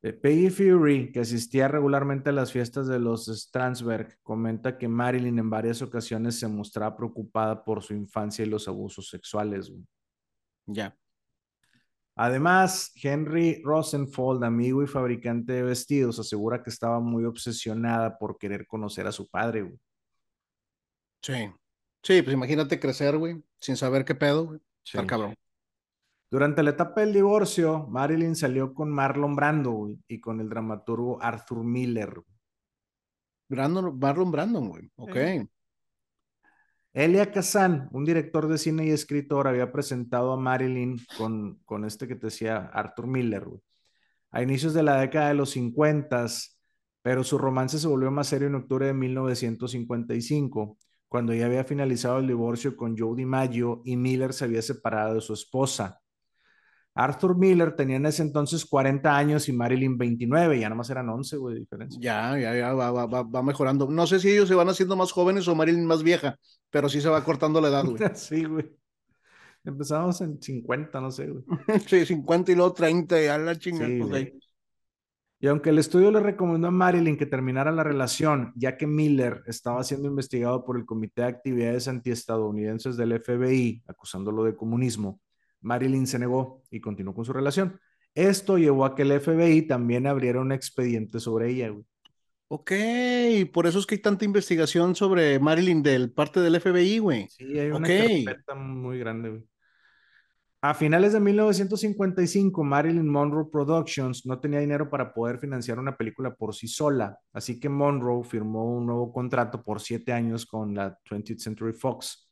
Peggy 0.00 0.48
Fury, 0.48 1.12
que 1.12 1.20
asistía 1.20 1.68
regularmente 1.68 2.30
a 2.30 2.32
las 2.32 2.52
fiestas 2.52 2.86
de 2.86 2.98
los 2.98 3.26
Strasberg, 3.26 4.18
comenta 4.22 4.78
que 4.78 4.88
Marilyn 4.88 5.38
en 5.38 5.50
varias 5.50 5.82
ocasiones 5.82 6.38
se 6.38 6.48
mostraba 6.48 6.96
preocupada 6.96 7.62
por 7.64 7.82
su 7.82 7.92
infancia 7.92 8.44
y 8.44 8.48
los 8.48 8.66
abusos 8.66 9.08
sexuales. 9.10 9.70
Ya. 10.66 10.96
Además, 12.16 12.92
Henry 13.02 13.60
Rosenfold, 13.62 14.42
amigo 14.44 14.82
y 14.82 14.86
fabricante 14.86 15.52
de 15.52 15.62
vestidos, 15.62 16.18
asegura 16.18 16.62
que 16.62 16.70
estaba 16.70 17.00
muy 17.00 17.24
obsesionada 17.24 18.18
por 18.18 18.38
querer 18.38 18.66
conocer 18.66 19.06
a 19.06 19.12
su 19.12 19.28
padre, 19.28 19.62
güey. 19.62 19.78
Sí. 21.22 21.52
Sí, 22.02 22.22
pues 22.22 22.32
imagínate 22.32 22.80
crecer, 22.80 23.18
güey, 23.18 23.42
sin 23.58 23.76
saber 23.76 24.06
qué 24.06 24.14
pedo, 24.14 24.46
güey. 24.46 24.60
Sí. 24.82 24.98
cabrón. 25.06 25.34
Durante 26.30 26.62
la 26.62 26.70
etapa 26.70 27.00
del 27.00 27.12
divorcio, 27.12 27.88
Marilyn 27.88 28.36
salió 28.36 28.72
con 28.72 28.88
Marlon 28.88 29.34
Brando 29.34 29.72
güey, 29.72 29.98
y 30.06 30.20
con 30.20 30.40
el 30.40 30.48
dramaturgo 30.48 31.20
Arthur 31.20 31.64
Miller. 31.64 32.22
Brandon, 33.48 33.98
Marlon 33.98 34.30
Brandon, 34.30 34.68
güey. 34.68 34.90
Ok. 34.94 35.16
Elia 36.92 37.30
Kazan, 37.32 37.88
un 37.92 38.04
director 38.04 38.46
de 38.46 38.58
cine 38.58 38.86
y 38.86 38.90
escritor, 38.90 39.48
había 39.48 39.72
presentado 39.72 40.32
a 40.32 40.36
Marilyn 40.36 41.00
con, 41.16 41.60
con 41.64 41.84
este 41.84 42.06
que 42.06 42.14
te 42.14 42.28
decía 42.28 42.70
Arthur 42.72 43.06
Miller, 43.08 43.46
a 44.30 44.42
inicios 44.42 44.74
de 44.74 44.82
la 44.84 45.00
década 45.00 45.28
de 45.28 45.34
los 45.34 45.50
50, 45.50 46.26
pero 47.02 47.24
su 47.24 47.38
romance 47.38 47.78
se 47.78 47.88
volvió 47.88 48.10
más 48.10 48.28
serio 48.28 48.48
en 48.48 48.56
octubre 48.56 48.86
de 48.86 48.94
1955, 48.94 50.78
cuando 51.08 51.34
ya 51.34 51.46
había 51.46 51.64
finalizado 51.64 52.18
el 52.18 52.26
divorcio 52.26 52.76
con 52.76 52.96
Joe 52.96 53.16
DiMaggio 53.16 53.82
y 53.84 53.96
Miller 53.96 54.32
se 54.32 54.44
había 54.44 54.62
separado 54.62 55.14
de 55.14 55.20
su 55.20 55.32
esposa. 55.32 55.99
Arthur 56.94 57.36
Miller 57.36 57.74
tenía 57.76 57.96
en 57.96 58.06
ese 58.06 58.22
entonces 58.22 58.64
40 58.64 59.16
años 59.16 59.48
y 59.48 59.52
Marilyn 59.52 59.96
29, 59.96 60.58
ya 60.58 60.68
nomás 60.68 60.90
eran 60.90 61.08
11, 61.08 61.36
güey, 61.36 61.54
de 61.54 61.60
diferencia. 61.60 62.00
Ya, 62.00 62.38
ya, 62.38 62.56
ya 62.56 62.72
va, 62.74 62.90
va, 62.90 63.22
va, 63.22 63.42
mejorando. 63.42 63.88
No 63.88 64.06
sé 64.06 64.18
si 64.18 64.30
ellos 64.30 64.48
se 64.48 64.54
van 64.54 64.68
haciendo 64.68 64.96
más 64.96 65.12
jóvenes 65.12 65.46
o 65.48 65.54
Marilyn 65.54 65.86
más 65.86 66.02
vieja, 66.02 66.36
pero 66.68 66.88
sí 66.88 67.00
se 67.00 67.08
va 67.08 67.24
cortando 67.24 67.60
la 67.60 67.68
edad, 67.68 67.84
güey. 67.84 67.98
sí, 68.14 68.44
güey. 68.44 68.70
Empezamos 69.62 70.20
en 70.22 70.40
50, 70.40 71.00
no 71.00 71.10
sé, 71.10 71.28
güey. 71.28 71.44
sí, 71.86 72.06
50 72.06 72.52
y 72.52 72.54
luego 72.54 72.72
30, 72.72 73.20
ya 73.20 73.38
la 73.38 73.56
chingada. 73.56 73.88
Pues, 74.08 74.32
y 75.42 75.46
aunque 75.46 75.70
el 75.70 75.78
estudio 75.78 76.10
le 76.10 76.20
recomendó 76.20 76.68
a 76.68 76.70
Marilyn 76.70 77.16
que 77.16 77.24
terminara 77.24 77.72
la 77.72 77.82
relación, 77.82 78.52
ya 78.56 78.76
que 78.76 78.86
Miller 78.86 79.42
estaba 79.46 79.82
siendo 79.84 80.06
investigado 80.06 80.66
por 80.66 80.76
el 80.76 80.84
Comité 80.84 81.22
de 81.22 81.28
Actividades 81.28 81.88
Antiestadounidenses 81.88 82.98
del 82.98 83.18
FBI, 83.18 83.82
acusándolo 83.86 84.44
de 84.44 84.54
comunismo, 84.54 85.18
Marilyn 85.60 86.06
se 86.06 86.18
negó 86.18 86.62
y 86.70 86.80
continuó 86.80 87.14
con 87.14 87.24
su 87.24 87.32
relación. 87.32 87.78
Esto 88.14 88.58
llevó 88.58 88.84
a 88.84 88.94
que 88.94 89.02
el 89.02 89.20
FBI 89.20 89.62
también 89.62 90.06
abriera 90.06 90.40
un 90.40 90.52
expediente 90.52 91.20
sobre 91.20 91.50
ella, 91.50 91.70
güey. 91.70 91.84
Ok, 92.48 92.72
por 93.52 93.68
eso 93.68 93.78
es 93.78 93.86
que 93.86 93.94
hay 93.94 94.00
tanta 94.00 94.24
investigación 94.24 94.96
sobre 94.96 95.38
Marilyn 95.38 95.84
del 95.84 96.12
parte 96.12 96.40
del 96.40 96.60
FBI, 96.60 96.98
güey. 96.98 97.28
Sí, 97.28 97.56
hay 97.56 97.70
una 97.70 97.86
carpeta 97.86 98.56
muy 98.56 98.98
grande, 98.98 99.28
güey. 99.30 99.44
A 100.62 100.74
finales 100.74 101.14
de 101.14 101.20
1955, 101.20 102.62
Marilyn 102.64 103.08
Monroe 103.08 103.48
Productions 103.50 104.26
no 104.26 104.40
tenía 104.40 104.60
dinero 104.60 104.90
para 104.90 105.14
poder 105.14 105.38
financiar 105.38 105.78
una 105.78 105.96
película 105.96 106.34
por 106.34 106.54
sí 106.54 106.68
sola, 106.68 107.18
así 107.32 107.58
que 107.58 107.70
Monroe 107.70 108.24
firmó 108.24 108.76
un 108.76 108.84
nuevo 108.84 109.10
contrato 109.10 109.62
por 109.62 109.80
siete 109.80 110.12
años 110.12 110.44
con 110.44 110.74
la 110.74 110.98
20th 111.08 111.38
Century 111.38 111.72
Fox 111.72 112.29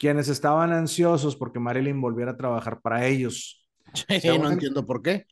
quienes 0.00 0.28
estaban 0.28 0.72
ansiosos 0.72 1.36
porque 1.36 1.60
Marilyn 1.60 2.00
volviera 2.00 2.32
a 2.32 2.36
trabajar 2.36 2.80
para 2.80 3.06
ellos. 3.06 3.68
Sí, 3.92 4.38
no 4.38 4.50
entiendo 4.50 4.86
por 4.86 5.02
qué. 5.02 5.26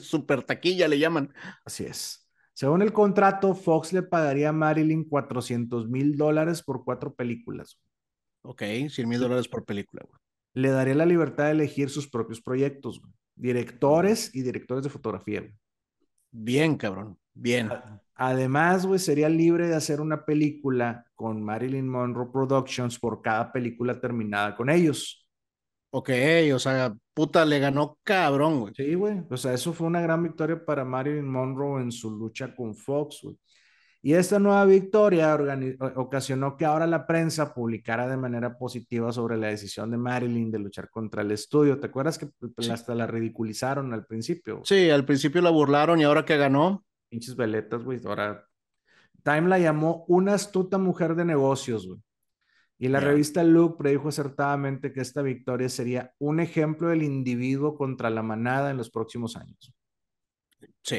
Super 0.00 0.42
taquilla 0.46 0.88
le 0.88 0.98
llaman. 0.98 1.32
Así 1.64 1.84
es. 1.84 2.26
Según 2.54 2.80
el 2.80 2.94
contrato, 2.94 3.54
Fox 3.54 3.92
le 3.92 4.02
pagaría 4.02 4.48
a 4.48 4.52
Marilyn 4.52 5.04
400 5.04 5.88
mil 5.88 6.16
dólares 6.16 6.62
por 6.62 6.82
cuatro 6.82 7.14
películas. 7.14 7.78
Ok, 8.40 8.62
100 8.88 9.08
mil 9.08 9.20
dólares 9.20 9.48
por 9.48 9.66
película. 9.66 10.02
Le 10.54 10.70
daría 10.70 10.94
la 10.94 11.06
libertad 11.06 11.44
de 11.44 11.50
elegir 11.52 11.90
sus 11.90 12.08
propios 12.08 12.40
proyectos, 12.40 13.02
directores 13.34 14.34
y 14.34 14.42
directores 14.42 14.82
de 14.84 14.90
fotografía. 14.90 15.46
Bien, 16.30 16.76
cabrón, 16.76 17.18
bien. 17.34 17.70
Además, 18.14 18.86
güey, 18.86 18.98
sería 18.98 19.28
libre 19.28 19.68
de 19.68 19.74
hacer 19.74 20.00
una 20.00 20.24
película 20.24 21.06
con 21.14 21.42
Marilyn 21.42 21.88
Monroe 21.88 22.30
Productions 22.32 22.98
por 22.98 23.22
cada 23.22 23.50
película 23.52 24.00
terminada 24.00 24.54
con 24.54 24.70
ellos. 24.70 25.26
Ok, 25.90 26.10
o 26.54 26.58
sea, 26.58 26.94
puta, 27.14 27.44
le 27.44 27.58
ganó 27.58 27.98
cabrón, 28.02 28.60
güey. 28.60 28.74
Sí, 28.74 28.94
güey. 28.94 29.22
O 29.30 29.36
sea, 29.36 29.52
eso 29.52 29.72
fue 29.72 29.86
una 29.86 30.00
gran 30.00 30.22
victoria 30.22 30.64
para 30.64 30.84
Marilyn 30.84 31.28
Monroe 31.28 31.82
en 31.82 31.92
su 31.92 32.10
lucha 32.10 32.54
con 32.54 32.74
Fox, 32.74 33.20
güey. 33.22 33.36
Y 34.04 34.14
esta 34.14 34.40
nueva 34.40 34.64
victoria 34.64 35.38
ocasionó 35.94 36.56
que 36.56 36.64
ahora 36.64 36.88
la 36.88 37.06
prensa 37.06 37.54
publicara 37.54 38.08
de 38.08 38.16
manera 38.16 38.58
positiva 38.58 39.12
sobre 39.12 39.36
la 39.36 39.46
decisión 39.46 39.92
de 39.92 39.96
Marilyn 39.96 40.50
de 40.50 40.58
luchar 40.58 40.90
contra 40.90 41.22
el 41.22 41.30
estudio. 41.30 41.78
¿Te 41.78 41.86
acuerdas 41.86 42.18
que 42.18 42.28
hasta 42.68 42.96
la 42.96 43.06
ridiculizaron 43.06 43.92
al 43.92 44.04
principio? 44.04 44.62
Sí, 44.64 44.90
al 44.90 45.04
principio 45.04 45.40
la 45.40 45.50
burlaron 45.50 46.00
y 46.00 46.02
ahora 46.02 46.24
que 46.24 46.36
ganó, 46.36 46.84
pinches 47.12 47.36
veletas, 47.36 47.84
güey. 47.84 48.00
Ahora, 48.06 48.48
Time 49.22 49.48
la 49.48 49.58
llamó 49.58 50.04
una 50.08 50.34
astuta 50.34 50.78
mujer 50.78 51.14
de 51.14 51.24
negocios, 51.24 51.86
güey. 51.86 52.00
Y 52.78 52.88
la 52.88 52.98
revista 52.98 53.44
Look 53.44 53.76
predijo 53.76 54.08
acertadamente 54.08 54.92
que 54.92 55.02
esta 55.02 55.22
victoria 55.22 55.68
sería 55.68 56.12
un 56.18 56.40
ejemplo 56.40 56.88
del 56.88 57.04
individuo 57.04 57.76
contra 57.76 58.10
la 58.10 58.24
manada 58.24 58.72
en 58.72 58.76
los 58.76 58.90
próximos 58.90 59.36
años. 59.36 59.72
Sí. 60.82 60.98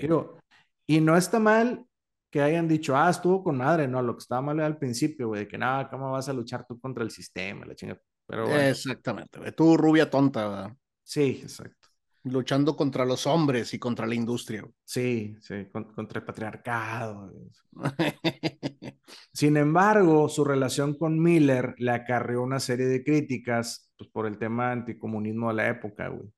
y 0.88 1.02
no 1.02 1.18
está 1.18 1.40
mal 1.40 1.86
que 2.30 2.42
hayan 2.42 2.70
dicho, 2.70 2.96
ah, 2.96 3.10
estuvo 3.10 3.44
con 3.44 3.58
madre, 3.58 3.88
no, 3.88 4.02
lo 4.02 4.16
que 4.16 4.22
estaba 4.22 4.42
mal 4.42 4.58
era 4.58 4.66
al 4.66 4.78
principio, 4.78 5.28
güey, 5.28 5.42
de 5.42 5.48
que 5.48 5.58
nada, 5.58 5.90
¿cómo 5.90 6.12
vas 6.12 6.30
a 6.30 6.34
luchar 6.34 6.66
tú 6.66 6.80
contra 6.80 7.04
el 7.04 7.12
sistema, 7.12 7.66
la 7.66 7.76
chingada? 7.76 8.02
Pero 8.26 8.48
Exactamente, 8.48 9.40
güey. 9.40 9.52
Tú, 9.52 9.76
rubia 9.76 10.10
tonta, 10.10 10.48
¿verdad? 10.48 10.78
Sí, 11.04 11.42
exacto 11.44 11.83
luchando 12.24 12.76
contra 12.76 13.06
los 13.06 13.28
hombres 13.28 13.74
y 13.74 13.80
contra 13.80 14.08
la 14.08 14.16
industria. 14.16 14.66
Sí, 14.84 15.36
sí, 15.42 15.68
contra 15.72 16.20
el 16.20 16.26
patriarcado. 16.26 17.32
Sin 19.34 19.58
embargo, 19.58 20.30
su 20.30 20.46
relación 20.46 20.98
con 20.98 21.22
Miller 21.22 21.76
le 21.78 21.92
acarreó 21.92 22.42
una 22.42 22.60
serie 22.60 22.86
de 22.86 23.04
críticas 23.04 23.92
pues, 23.98 24.10
por 24.10 24.26
el 24.26 24.38
tema 24.38 24.72
anticomunismo 24.72 25.50
de 25.50 25.56
la 25.56 25.68
época, 25.68 26.08
güey. 26.08 26.30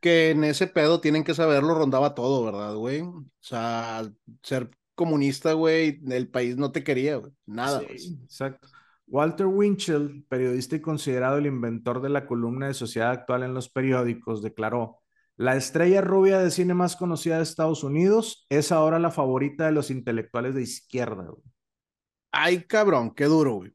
Que 0.00 0.30
en 0.30 0.44
ese 0.44 0.68
pedo 0.68 1.00
tienen 1.00 1.24
que 1.24 1.34
saberlo, 1.34 1.74
rondaba 1.74 2.14
todo, 2.14 2.44
¿verdad, 2.44 2.74
güey? 2.76 3.00
O 3.00 3.24
sea, 3.40 4.08
ser 4.42 4.70
comunista, 4.94 5.54
güey, 5.54 6.00
el 6.08 6.28
país 6.28 6.56
no 6.56 6.70
te 6.70 6.84
quería, 6.84 7.16
güey. 7.16 7.32
Nada. 7.46 7.80
Sí, 7.96 8.18
exacto. 8.22 8.68
Walter 9.08 9.46
Winchell, 9.46 10.24
periodista 10.28 10.76
y 10.76 10.80
considerado 10.80 11.38
el 11.38 11.46
inventor 11.46 12.00
de 12.00 12.08
la 12.08 12.26
columna 12.26 12.68
de 12.68 12.74
sociedad 12.74 13.10
actual 13.10 13.42
en 13.42 13.54
los 13.54 13.68
periódicos, 13.68 14.40
declaró, 14.40 15.01
la 15.42 15.56
estrella 15.56 16.00
rubia 16.00 16.38
de 16.38 16.52
cine 16.52 16.72
más 16.72 16.94
conocida 16.94 17.38
de 17.38 17.42
Estados 17.42 17.82
Unidos 17.82 18.46
es 18.48 18.70
ahora 18.70 19.00
la 19.00 19.10
favorita 19.10 19.66
de 19.66 19.72
los 19.72 19.90
intelectuales 19.90 20.54
de 20.54 20.62
izquierda. 20.62 21.26
Ay, 22.30 22.62
cabrón, 22.62 23.12
qué 23.12 23.24
duro, 23.24 23.54
güey. 23.54 23.72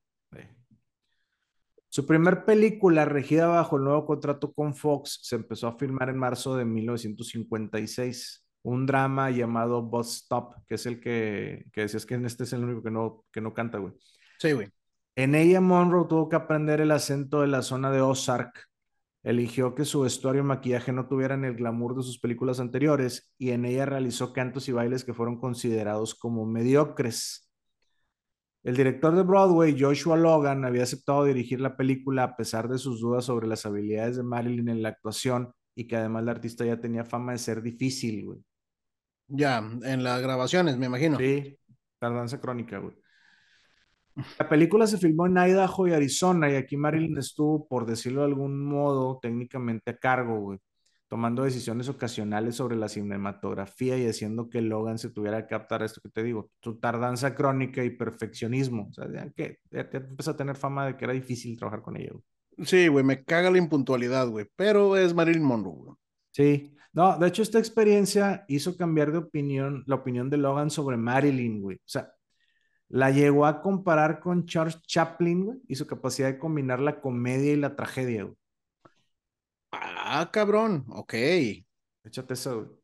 Su 1.89 2.05
primer 2.05 2.45
película, 2.45 3.03
regida 3.03 3.47
bajo 3.47 3.75
el 3.75 3.83
nuevo 3.83 4.05
contrato 4.05 4.53
con 4.53 4.75
Fox, 4.75 5.19
se 5.23 5.35
empezó 5.35 5.67
a 5.67 5.77
filmar 5.77 6.07
en 6.07 6.17
marzo 6.17 6.55
de 6.55 6.63
1956. 6.63 8.47
Un 8.63 8.85
drama 8.85 9.29
llamado 9.31 9.81
Bus 9.81 10.19
Stop, 10.19 10.65
que 10.67 10.75
es 10.75 10.85
el 10.85 11.01
que, 11.01 11.65
que 11.73 11.81
decías 11.81 12.05
que 12.05 12.13
en 12.13 12.25
este 12.25 12.45
es 12.45 12.53
el 12.53 12.63
único 12.63 12.81
que 12.81 12.91
no, 12.91 13.25
que 13.29 13.41
no 13.41 13.53
canta, 13.53 13.77
güey. 13.77 13.93
Sí, 14.39 14.53
güey. 14.53 14.69
En 15.17 15.35
ella, 15.35 15.59
Monroe 15.59 16.07
tuvo 16.07 16.29
que 16.29 16.37
aprender 16.37 16.79
el 16.79 16.91
acento 16.91 17.41
de 17.41 17.47
la 17.47 17.61
zona 17.61 17.91
de 17.91 17.99
Ozark 17.99 18.69
eligió 19.27 19.75
que 19.75 19.83
su 19.83 19.99
vestuario 20.01 20.41
y 20.41 20.45
maquillaje 20.45 20.93
no 20.93 21.09
tuvieran 21.09 21.43
el 21.43 21.55
glamour 21.57 21.97
de 21.97 22.03
sus 22.03 22.17
películas 22.17 22.61
anteriores 22.61 23.33
y 23.37 23.51
en 23.51 23.65
ella 23.65 23.85
realizó 23.85 24.31
cantos 24.31 24.69
y 24.69 24.71
bailes 24.71 25.03
que 25.03 25.13
fueron 25.13 25.37
considerados 25.37 26.15
como 26.15 26.45
mediocres. 26.45 27.51
El 28.63 28.77
director 28.77 29.13
de 29.13 29.23
Broadway, 29.23 29.75
Joshua 29.77 30.15
Logan, 30.15 30.63
había 30.63 30.83
aceptado 30.83 31.25
dirigir 31.25 31.59
la 31.59 31.75
película 31.75 32.23
a 32.23 32.35
pesar 32.37 32.69
de 32.69 32.77
sus 32.77 33.01
dudas 33.01 33.25
sobre 33.25 33.47
las 33.47 33.65
habilidades 33.65 34.15
de 34.15 34.23
Marilyn 34.23 34.69
en 34.69 34.81
la 34.81 34.89
actuación 34.89 35.51
y 35.75 35.87
que 35.87 35.97
además 35.97 36.23
la 36.23 36.31
artista 36.31 36.63
ya 36.63 36.79
tenía 36.79 37.03
fama 37.03 37.33
de 37.33 37.39
ser 37.39 37.61
difícil, 37.61 38.25
güey. 38.25 38.39
Ya, 39.27 39.57
en 39.83 40.03
las 40.05 40.21
grabaciones, 40.21 40.77
me 40.77 40.85
imagino. 40.85 41.17
Sí, 41.17 41.59
tardanza 41.99 42.39
crónica, 42.39 42.77
güey. 42.77 42.95
La 44.39 44.49
película 44.49 44.87
se 44.87 44.97
filmó 44.97 45.27
en 45.27 45.37
Idaho 45.37 45.87
y 45.87 45.93
Arizona 45.93 46.49
y 46.49 46.55
aquí 46.55 46.77
Marilyn 46.77 47.17
estuvo, 47.17 47.67
por 47.67 47.85
decirlo 47.85 48.21
de 48.21 48.27
algún 48.27 48.65
modo, 48.65 49.19
técnicamente 49.21 49.91
a 49.91 49.97
cargo, 49.97 50.39
güey, 50.39 50.59
tomando 51.07 51.43
decisiones 51.43 51.87
ocasionales 51.89 52.55
sobre 52.55 52.75
la 52.75 52.89
cinematografía 52.89 53.97
y 53.97 54.07
haciendo 54.07 54.49
que 54.49 54.61
Logan 54.61 54.97
se 54.97 55.09
tuviera 55.09 55.41
que 55.41 55.49
captar 55.49 55.83
esto 55.83 56.01
que 56.01 56.09
te 56.09 56.23
digo, 56.23 56.49
su 56.61 56.79
tardanza 56.79 57.35
crónica 57.35 57.83
y 57.83 57.91
perfeccionismo. 57.91 58.87
O 58.89 58.93
sea, 58.93 59.11
ya 59.11 59.29
que 59.31 59.59
ya, 59.71 59.87
empezó 59.91 60.31
a 60.31 60.37
tener 60.37 60.55
fama 60.55 60.85
de 60.87 60.97
que 60.97 61.05
era 61.05 61.13
difícil 61.13 61.57
trabajar 61.57 61.81
con 61.81 61.97
ella, 61.97 62.11
güey. 62.11 62.23
Sí, 62.65 62.87
güey, 62.87 63.03
me 63.03 63.23
caga 63.23 63.51
la 63.51 63.59
impuntualidad, 63.59 64.27
güey, 64.29 64.47
pero 64.55 64.97
es 64.97 65.13
Marilyn 65.13 65.43
Monroe, 65.43 65.75
güey. 65.75 65.95
Sí, 66.31 66.75
no, 66.93 67.17
de 67.19 67.27
hecho 67.27 67.43
esta 67.43 67.59
experiencia 67.59 68.43
hizo 68.47 68.75
cambiar 68.75 69.11
de 69.11 69.19
opinión, 69.19 69.83
la 69.85 69.95
opinión 69.95 70.31
de 70.31 70.37
Logan 70.37 70.71
sobre 70.71 70.97
Marilyn, 70.97 71.61
güey. 71.61 71.77
O 71.77 71.87
sea, 71.87 72.11
la 72.89 73.11
llegó 73.11 73.45
a 73.45 73.61
comparar 73.61 74.19
con 74.19 74.45
Charles 74.45 74.81
Chaplin, 74.83 75.45
güey, 75.45 75.59
y 75.67 75.75
su 75.75 75.87
capacidad 75.87 76.27
de 76.29 76.39
combinar 76.39 76.79
la 76.79 77.01
comedia 77.01 77.53
y 77.53 77.57
la 77.57 77.75
tragedia, 77.75 78.23
güey. 78.23 78.35
Ah, 79.71 80.29
cabrón, 80.31 80.85
ok. 80.89 81.13
Échate 82.03 82.33
eso, 82.33 82.79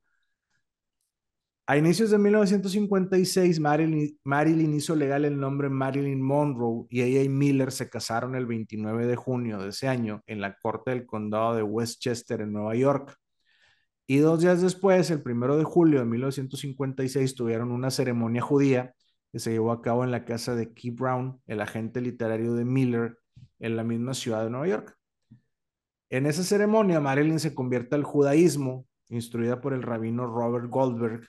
A 1.66 1.78
inicios 1.78 2.12
de 2.12 2.18
1956, 2.18 3.60
Marilyn, 3.60 4.20
Marilyn, 4.26 4.74
hizo 4.74 4.96
legal 4.96 5.24
el 5.24 5.40
nombre 5.40 5.70
Marilyn 5.70 6.22
Monroe 6.22 6.86
y 6.90 7.02
ella 7.02 7.22
y 7.24 7.30
Miller 7.30 7.72
se 7.72 7.90
casaron 7.90 8.36
el 8.36 8.46
29 8.46 9.06
de 9.08 9.16
junio 9.16 9.60
de 9.60 9.70
ese 9.70 9.88
año 9.88 10.22
en 10.28 10.42
la 10.42 10.58
corte 10.58 10.92
del 10.92 11.06
condado 11.06 11.56
de 11.56 11.64
Westchester, 11.64 12.42
en 12.42 12.52
Nueva 12.52 12.76
York. 12.76 13.16
Y 14.08 14.18
dos 14.18 14.42
días 14.42 14.62
después, 14.62 15.10
el 15.12 15.22
primero 15.24 15.58
de 15.58 15.64
julio 15.64 16.00
de 16.00 16.06
1956, 16.06 17.36
tuvieron 17.36 17.72
una 17.72 17.90
ceremonia 17.92 18.42
judía 18.42 18.94
que 19.34 19.40
se 19.40 19.52
llevó 19.52 19.72
a 19.72 19.82
cabo 19.82 20.04
en 20.04 20.12
la 20.12 20.26
casa 20.26 20.54
de 20.54 20.74
Key 20.74 20.92
Brown, 20.92 21.42
el 21.48 21.60
agente 21.60 22.02
literario 22.02 22.54
de 22.54 22.66
Miller, 22.66 23.18
en 23.58 23.76
la 23.76 23.84
misma 23.84 24.14
ciudad 24.14 24.44
de 24.44 24.52
Nueva 24.52 24.68
York. 24.68 24.96
En 26.12 26.28
esa 26.28 26.44
ceremonia, 26.44 27.00
Marilyn 27.00 27.40
se 27.40 27.56
convierte 27.56 27.96
al 27.96 28.04
judaísmo, 28.04 28.86
instruida 29.10 29.60
por 29.60 29.74
el 29.74 29.82
rabino 29.82 30.28
Robert 30.28 30.70
Goldberg, 30.70 31.28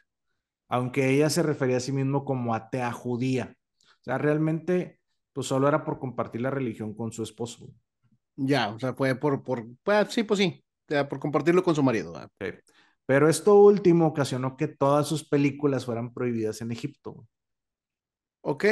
aunque 0.68 1.09
ella 1.09 1.31
se 1.31 1.43
refería 1.43 1.78
a 1.78 1.81
sí 1.81 1.93
mismo 1.93 2.26
como 2.26 2.55
atea 2.55 2.93
judía. 2.93 3.56
O 3.81 4.05
sea, 4.05 4.18
realmente, 4.18 5.01
pues 5.32 5.47
solo 5.47 5.66
era 5.66 5.82
por 5.82 5.98
compartir 5.98 6.43
la 6.43 6.51
religión 6.51 6.93
con 6.94 7.10
su 7.10 7.22
esposo. 7.22 7.70
Ya, 8.36 8.68
o 8.68 8.78
sea, 8.78 8.93
fue 8.93 9.14
por, 9.14 9.43
por, 9.43 9.66
pues, 9.82 10.12
sí, 10.12 10.24
pues 10.24 10.39
sí, 10.39 10.62
por 11.09 11.18
compartirlo 11.18 11.62
con 11.62 11.74
su 11.74 11.82
marido. 11.82 12.12
Pero 13.06 13.31
esto 13.31 13.55
último 13.55 14.09
ocasionó 14.09 14.59
que 14.59 14.68
todas 14.68 15.06
sus 15.06 15.26
películas 15.26 15.86
fueran 15.86 16.12
prohibidas 16.12 16.60
en 16.60 16.70
Egipto. 16.70 17.26
Ok, 18.47 18.65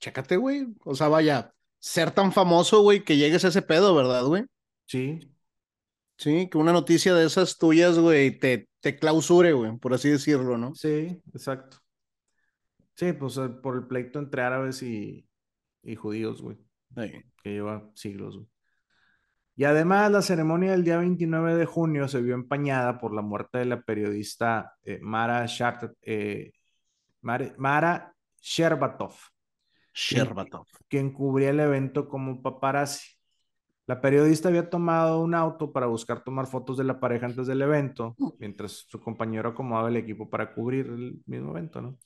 chécate, 0.00 0.36
güey. 0.36 0.66
O 0.84 0.96
sea, 0.96 1.06
vaya, 1.06 1.54
ser 1.78 2.10
tan 2.10 2.32
famoso, 2.32 2.82
güey, 2.82 3.04
que 3.04 3.16
llegues 3.16 3.44
a 3.44 3.48
ese 3.48 3.62
pedo, 3.62 3.94
¿verdad, 3.94 4.24
güey? 4.24 4.46
Sí. 4.86 5.32
Sí, 6.16 6.48
que 6.50 6.58
una 6.58 6.72
noticia 6.72 7.14
de 7.14 7.24
esas 7.24 7.56
tuyas, 7.56 8.00
güey, 8.00 8.36
te, 8.36 8.68
te 8.80 8.98
clausure, 8.98 9.52
güey, 9.52 9.76
por 9.78 9.94
así 9.94 10.08
decirlo, 10.08 10.58
¿no? 10.58 10.74
Sí, 10.74 11.22
exacto. 11.32 11.78
Sí, 12.96 13.12
pues 13.12 13.36
eh, 13.36 13.48
por 13.48 13.76
el 13.76 13.86
pleito 13.86 14.18
entre 14.18 14.42
árabes 14.42 14.82
y, 14.82 15.24
y 15.84 15.94
judíos, 15.94 16.42
güey. 16.42 16.58
Que 16.96 17.50
lleva 17.50 17.88
siglos, 17.94 18.38
güey. 18.38 18.48
Y 19.54 19.64
además, 19.64 20.10
la 20.10 20.22
ceremonia 20.22 20.72
del 20.72 20.82
día 20.82 20.98
29 20.98 21.54
de 21.54 21.64
junio 21.64 22.08
se 22.08 22.20
vio 22.20 22.34
empañada 22.34 22.98
por 22.98 23.14
la 23.14 23.22
muerte 23.22 23.58
de 23.58 23.66
la 23.66 23.82
periodista 23.82 24.74
eh, 24.82 24.98
Mara, 25.00 25.46
eh, 26.02 26.50
Mara, 27.22 28.13
Sherbatov. 28.44 29.14
Sherbatov. 29.94 30.66
Quien, 30.88 31.08
quien 31.08 31.12
cubría 31.12 31.50
el 31.50 31.60
evento 31.60 32.06
como 32.08 32.42
paparazzi. 32.42 33.08
La 33.86 34.00
periodista 34.00 34.48
había 34.48 34.68
tomado 34.68 35.20
un 35.22 35.34
auto 35.34 35.72
para 35.72 35.86
buscar 35.86 36.22
tomar 36.22 36.46
fotos 36.46 36.76
de 36.76 36.84
la 36.84 37.00
pareja 37.00 37.26
antes 37.26 37.46
del 37.46 37.62
evento, 37.62 38.14
mientras 38.38 38.86
su 38.88 39.00
compañero 39.00 39.50
acomodaba 39.50 39.88
el 39.88 39.96
equipo 39.96 40.28
para 40.28 40.54
cubrir 40.54 40.86
el 40.86 41.22
mismo 41.26 41.50
evento, 41.50 41.80
¿no? 41.80 41.98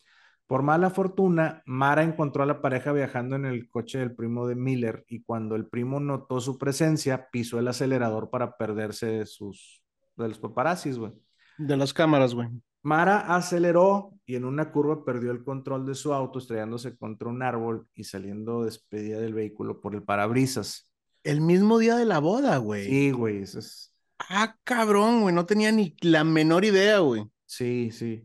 Por 0.47 0.63
mala 0.63 0.91
fortuna, 0.91 1.63
Mara 1.67 2.03
encontró 2.03 2.43
a 2.43 2.47
la 2.47 2.63
pareja 2.63 2.91
viajando 2.93 3.37
en 3.37 3.45
el 3.45 3.69
coche 3.69 3.99
del 3.99 4.15
primo 4.15 4.47
de 4.49 4.55
Miller 4.55 5.05
y 5.07 5.23
cuando 5.23 5.57
el 5.57 5.69
primo 5.69 6.01
notó 6.01 6.41
su 6.41 6.57
presencia, 6.57 7.29
pisó 7.31 7.59
el 7.59 7.69
acelerador 7.69 8.31
para 8.31 8.57
perderse 8.57 9.07
de 9.07 9.27
sus 9.27 9.85
de 10.17 10.29
los 10.29 10.39
paparazzis, 10.39 10.99
güey. 10.99 11.13
De 11.59 11.77
las 11.77 11.93
cámaras, 11.93 12.35
güey. 12.35 12.49
Mara 12.83 13.35
aceleró 13.35 14.15
y 14.25 14.37
en 14.37 14.45
una 14.45 14.71
curva 14.71 15.05
perdió 15.05 15.31
el 15.31 15.43
control 15.43 15.87
de 15.87 15.95
su 15.95 16.13
auto, 16.13 16.39
estrellándose 16.39 16.97
contra 16.97 17.29
un 17.29 17.43
árbol 17.43 17.87
y 17.95 18.05
saliendo 18.05 18.65
despedida 18.65 19.19
del 19.19 19.35
vehículo 19.35 19.81
por 19.81 19.95
el 19.95 20.03
parabrisas. 20.03 20.93
El 21.25 21.41
mismo 21.41 21.79
día 21.79 21.97
de 21.97 22.05
la 22.05 22.19
boda, 22.21 22.57
güey. 22.59 22.87
Sí, 22.87 23.11
güey, 23.11 23.43
eso 23.43 23.59
es. 23.59 23.95
Ah, 24.19 24.57
cabrón, 24.65 25.23
güey, 25.23 25.35
no 25.35 25.47
tenía 25.47 25.73
ni 25.73 25.97
la 26.01 26.25
menor 26.25 26.65
idea, 26.65 26.99
güey. 26.99 27.25
Sí, 27.47 27.91
sí. 27.91 28.25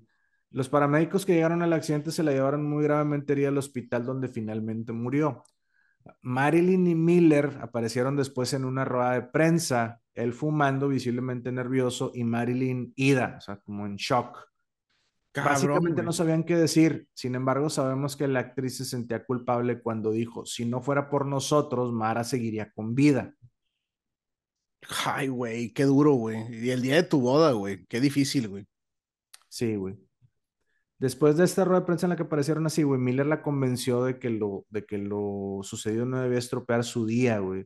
Los 0.51 0.69
paramédicos 0.69 1.25
que 1.25 1.34
llegaron 1.34 1.63
al 1.63 1.73
accidente 1.73 2.11
se 2.11 2.21
la 2.21 2.31
llevaron 2.31 2.69
muy 2.69 2.84
gravemente 2.84 3.34
herida 3.34 3.47
al 3.47 3.57
hospital 3.57 4.05
donde 4.05 4.27
finalmente 4.27 4.93
murió. 4.93 5.43
Marilyn 6.21 6.85
y 6.85 6.95
Miller 6.95 7.57
aparecieron 7.61 8.15
después 8.15 8.53
en 8.53 8.65
una 8.65 8.85
rueda 8.85 9.13
de 9.13 9.23
prensa, 9.23 10.01
él 10.14 10.34
fumando, 10.34 10.88
visiblemente 10.88 11.52
nervioso, 11.52 12.11
y 12.14 12.23
Marilyn 12.23 12.94
ida, 12.95 13.35
o 13.38 13.41
sea, 13.41 13.57
como 13.57 13.85
en 13.85 13.95
shock. 13.95 14.38
Básicamente 15.35 16.03
no 16.03 16.14
sabían 16.14 16.44
qué 16.44 16.56
decir. 16.56 17.07
Sin 17.14 17.34
embargo, 17.34 17.69
sabemos 17.69 18.15
que 18.15 18.27
la 18.27 18.40
actriz 18.40 18.77
se 18.77 18.85
sentía 18.85 19.26
culpable 19.26 19.81
cuando 19.81 20.11
dijo, 20.11 20.45
si 20.45 20.65
no 20.65 20.81
fuera 20.81 21.10
por 21.10 21.26
nosotros, 21.26 21.91
Mara 21.91 22.23
seguiría 22.23 22.72
con 22.72 22.94
vida. 22.94 23.34
Ay, 25.06 25.30
güey, 25.30 25.73
qué 25.73 25.85
duro, 25.85 26.14
güey. 26.14 26.53
Y 26.53 26.69
el 26.69 26.81
día 26.81 26.95
de 26.95 27.03
tu 27.03 27.19
boda, 27.19 27.53
güey, 27.53 27.85
qué 27.88 27.99
difícil, 27.99 28.48
güey. 28.48 28.68
Sí, 29.49 29.76
güey. 29.76 29.98
Después 30.99 31.35
de 31.35 31.45
esta 31.45 31.65
rueda 31.65 31.81
de 31.81 31.85
prensa 31.85 32.06
en 32.06 32.11
la 32.11 32.15
que 32.15 32.23
aparecieron 32.23 32.65
así, 32.65 32.84
güey, 32.84 32.99
Miller 32.99 33.26
la 33.26 33.41
convenció 33.41 34.03
de 34.03 34.19
que 34.19 34.30
lo, 34.30 34.65
de 34.69 34.85
que 34.85 34.98
lo 34.98 35.60
sucedido 35.64 36.06
no 36.06 36.22
debía 36.22 36.38
estropear 36.38 36.84
su 36.84 37.06
día, 37.06 37.40
güey. 37.40 37.65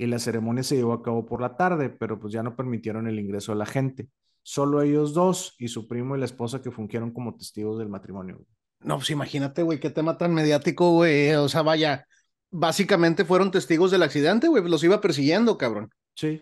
Y 0.00 0.06
la 0.06 0.18
ceremonia 0.18 0.62
se 0.62 0.76
llevó 0.76 0.94
a 0.94 1.02
cabo 1.02 1.26
por 1.26 1.42
la 1.42 1.58
tarde, 1.58 1.90
pero 1.90 2.18
pues 2.18 2.32
ya 2.32 2.42
no 2.42 2.56
permitieron 2.56 3.06
el 3.06 3.20
ingreso 3.20 3.52
a 3.52 3.54
la 3.54 3.66
gente. 3.66 4.08
Solo 4.42 4.80
ellos 4.80 5.12
dos 5.12 5.54
y 5.58 5.68
su 5.68 5.86
primo 5.86 6.16
y 6.16 6.18
la 6.18 6.24
esposa 6.24 6.62
que 6.62 6.70
fungieron 6.70 7.10
como 7.10 7.36
testigos 7.36 7.78
del 7.78 7.90
matrimonio. 7.90 8.42
No, 8.80 8.96
pues 8.96 9.10
imagínate, 9.10 9.62
güey, 9.62 9.78
qué 9.78 9.90
tema 9.90 10.16
tan 10.16 10.32
mediático, 10.32 10.92
güey. 10.92 11.34
O 11.34 11.50
sea, 11.50 11.60
vaya, 11.60 12.06
básicamente 12.50 13.26
fueron 13.26 13.50
testigos 13.50 13.90
del 13.90 14.02
accidente, 14.02 14.48
güey. 14.48 14.66
Los 14.66 14.82
iba 14.84 15.02
persiguiendo, 15.02 15.58
cabrón. 15.58 15.90
Sí. 16.14 16.40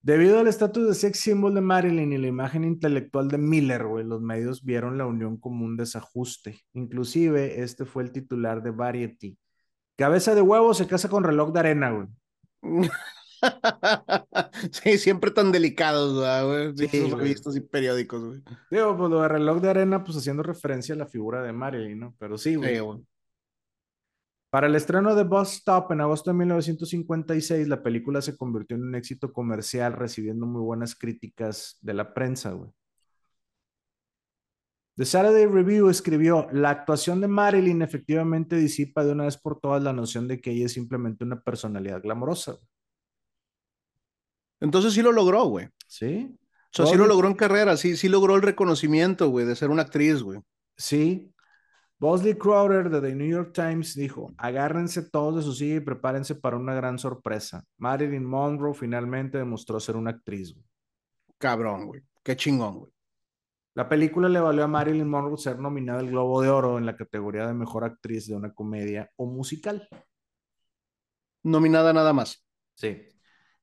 Debido 0.00 0.38
al 0.38 0.48
estatus 0.48 0.88
de 0.88 0.94
sex 0.94 1.20
symbol 1.20 1.54
de 1.54 1.60
Marilyn 1.60 2.14
y 2.14 2.16
la 2.16 2.28
imagen 2.28 2.64
intelectual 2.64 3.28
de 3.28 3.36
Miller, 3.36 3.84
güey, 3.84 4.06
los 4.06 4.22
medios 4.22 4.64
vieron 4.64 4.96
la 4.96 5.04
unión 5.04 5.36
como 5.36 5.66
un 5.66 5.76
desajuste. 5.76 6.62
Inclusive, 6.72 7.60
este 7.62 7.84
fue 7.84 8.04
el 8.04 8.10
titular 8.10 8.62
de 8.62 8.70
Variety. 8.70 9.36
Cabeza 9.96 10.34
de 10.34 10.42
huevo 10.42 10.74
se 10.74 10.86
casa 10.86 11.08
con 11.08 11.24
reloj 11.24 11.52
de 11.52 11.60
arena, 11.60 11.90
güey. 11.90 12.08
sí, 14.70 14.98
siempre 14.98 15.30
tan 15.30 15.52
delicados, 15.52 16.14
güey. 16.46 16.88
Sí, 16.88 17.10
revistas 17.10 17.56
y 17.56 17.60
periódicos, 17.60 18.24
güey. 18.24 18.42
Digo, 18.70 18.96
pues 18.96 19.10
lo 19.10 19.22
de 19.22 19.28
reloj 19.28 19.60
de 19.60 19.70
arena, 19.70 20.04
pues 20.04 20.18
haciendo 20.18 20.42
referencia 20.42 20.94
a 20.94 20.98
la 20.98 21.06
figura 21.06 21.42
de 21.42 21.52
Marilyn, 21.52 21.98
¿no? 21.98 22.14
Pero 22.18 22.36
sí, 22.36 22.56
güey. 22.56 22.80
Para 24.50 24.68
el 24.68 24.74
estreno 24.74 25.14
de 25.14 25.24
Bus 25.24 25.54
Stop 25.54 25.92
en 25.92 26.00
agosto 26.00 26.30
de 26.30 26.36
1956, 26.36 27.68
la 27.68 27.82
película 27.82 28.22
se 28.22 28.36
convirtió 28.36 28.76
en 28.76 28.84
un 28.84 28.94
éxito 28.94 29.32
comercial, 29.32 29.92
recibiendo 29.92 30.46
muy 30.46 30.62
buenas 30.62 30.94
críticas 30.94 31.78
de 31.80 31.94
la 31.94 32.14
prensa, 32.14 32.52
güey. 32.52 32.70
The 34.96 35.04
Saturday 35.04 35.44
Review 35.46 35.90
escribió, 35.90 36.48
la 36.52 36.70
actuación 36.70 37.20
de 37.20 37.28
Marilyn 37.28 37.82
efectivamente 37.82 38.56
disipa 38.56 39.04
de 39.04 39.12
una 39.12 39.24
vez 39.24 39.36
por 39.36 39.60
todas 39.60 39.82
la 39.82 39.92
noción 39.92 40.26
de 40.26 40.40
que 40.40 40.52
ella 40.52 40.66
es 40.66 40.72
simplemente 40.72 41.22
una 41.22 41.40
personalidad 41.42 42.02
glamorosa. 42.02 42.56
Entonces 44.58 44.94
sí 44.94 45.02
lo 45.02 45.12
logró, 45.12 45.44
güey. 45.44 45.68
Sí. 45.86 46.34
O 46.72 46.76
sea, 46.76 46.86
sí 46.86 46.96
lo 46.96 47.06
logró 47.06 47.28
en 47.28 47.34
carrera, 47.34 47.76
sí, 47.76 47.96
sí 47.96 48.08
logró 48.08 48.36
el 48.36 48.42
reconocimiento, 48.42 49.28
güey, 49.28 49.44
de 49.44 49.54
ser 49.54 49.68
una 49.68 49.82
actriz, 49.82 50.22
güey. 50.22 50.40
Sí. 50.78 51.30
Bosley 51.98 52.34
Crowder 52.34 52.88
de 52.90 53.00
The 53.00 53.14
New 53.14 53.28
York 53.28 53.52
Times 53.54 53.94
dijo, 53.94 54.34
agárrense 54.38 55.02
todos 55.02 55.36
de 55.36 55.42
su 55.42 55.54
silla 55.54 55.76
y 55.76 55.80
prepárense 55.80 56.34
para 56.34 56.56
una 56.56 56.74
gran 56.74 56.98
sorpresa. 56.98 57.64
Marilyn 57.78 58.24
Monroe 58.24 58.74
finalmente 58.74 59.38
demostró 59.38 59.78
ser 59.78 59.96
una 59.96 60.10
actriz. 60.10 60.54
Güey. 60.54 60.64
Cabrón, 61.38 61.86
güey. 61.86 62.02
Qué 62.22 62.34
chingón, 62.34 62.78
güey. 62.80 62.92
La 63.76 63.90
película 63.90 64.30
le 64.30 64.40
valió 64.40 64.64
a 64.64 64.68
Marilyn 64.68 65.06
Monroe 65.06 65.36
ser 65.36 65.58
nominada 65.58 66.00
al 66.00 66.08
Globo 66.08 66.40
de 66.40 66.48
Oro 66.48 66.78
en 66.78 66.86
la 66.86 66.96
categoría 66.96 67.46
de 67.46 67.52
Mejor 67.52 67.84
Actriz 67.84 68.26
de 68.26 68.34
una 68.34 68.54
comedia 68.54 69.10
o 69.16 69.26
musical. 69.26 69.86
Nominada 71.42 71.92
nada 71.92 72.14
más. 72.14 72.42
Sí. 72.74 73.06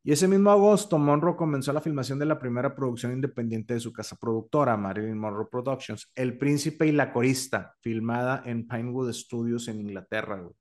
Y 0.04 0.12
ese 0.12 0.28
mismo 0.28 0.52
agosto, 0.52 1.00
Monroe 1.00 1.36
comenzó 1.36 1.74
la 1.74 1.82
filmación 1.82 2.20
de 2.20 2.28
la 2.28 2.38
primera 2.38 2.76
producción 2.76 3.12
independiente 3.12 3.74
de 3.74 3.80
su 3.80 3.92
casa 3.92 4.16
productora, 4.16 4.78
Marilyn 4.78 5.18
Monroe 5.18 5.48
Productions, 5.50 6.12
El 6.14 6.38
Príncipe 6.38 6.86
y 6.86 6.92
la 6.92 7.12
Corista, 7.12 7.76
filmada 7.82 8.44
en 8.46 8.68
Pinewood 8.68 9.12
Studios 9.14 9.68
en 9.68 9.82
Inglaterra. 9.82 10.42
Güey. 10.42 10.54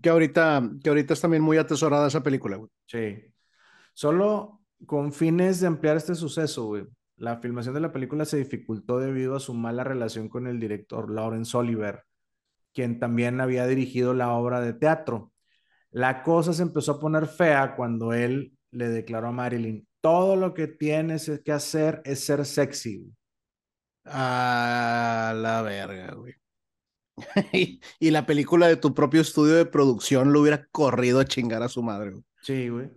Que 0.00 0.10
ahorita, 0.10 0.70
que 0.80 0.88
ahorita 0.90 1.14
es 1.14 1.20
también 1.20 1.42
muy 1.42 1.56
atesorada 1.56 2.06
esa 2.06 2.22
película, 2.22 2.58
güey. 2.58 2.70
Sí. 2.86 3.34
Solo 3.92 4.60
con 4.86 5.12
fines 5.12 5.58
de 5.58 5.66
ampliar 5.66 5.96
este 5.96 6.14
suceso, 6.14 6.66
güey. 6.66 6.86
La 7.16 7.38
filmación 7.38 7.74
de 7.74 7.80
la 7.80 7.92
película 7.92 8.24
se 8.24 8.38
dificultó 8.38 8.98
debido 8.98 9.36
a 9.36 9.40
su 9.40 9.54
mala 9.54 9.84
relación 9.84 10.28
con 10.28 10.46
el 10.46 10.58
director 10.58 11.10
Lawrence 11.10 11.56
Oliver, 11.56 12.04
quien 12.72 12.98
también 12.98 13.40
había 13.40 13.66
dirigido 13.66 14.14
la 14.14 14.32
obra 14.32 14.60
de 14.60 14.72
teatro. 14.72 15.32
La 15.90 16.22
cosa 16.22 16.52
se 16.52 16.62
empezó 16.62 16.92
a 16.92 17.00
poner 17.00 17.26
fea 17.26 17.76
cuando 17.76 18.12
él 18.12 18.52
le 18.72 18.88
declaró 18.88 19.28
a 19.28 19.32
Marilyn, 19.32 19.86
todo 20.00 20.36
lo 20.36 20.52
que 20.52 20.66
tienes 20.66 21.30
que 21.44 21.52
hacer 21.52 22.02
es 22.04 22.24
ser 22.24 22.44
sexy. 22.44 23.14
A 24.04 25.32
la 25.36 25.62
verga, 25.62 26.14
güey. 26.14 26.34
y, 28.00 28.10
la 28.10 28.26
película 28.26 28.66
de 28.66 28.76
tu 28.76 28.92
propio 28.92 29.20
estudio 29.20 29.54
de 29.54 29.66
producción 29.66 30.32
lo 30.32 30.40
hubiera 30.40 30.66
corrido 30.66 31.20
a 31.20 31.24
chingar 31.24 31.62
a 31.62 31.68
su 31.68 31.82
madre, 31.82 32.10
güey. 32.10 32.24
Sí, 32.42 32.68
güey. 32.68 32.90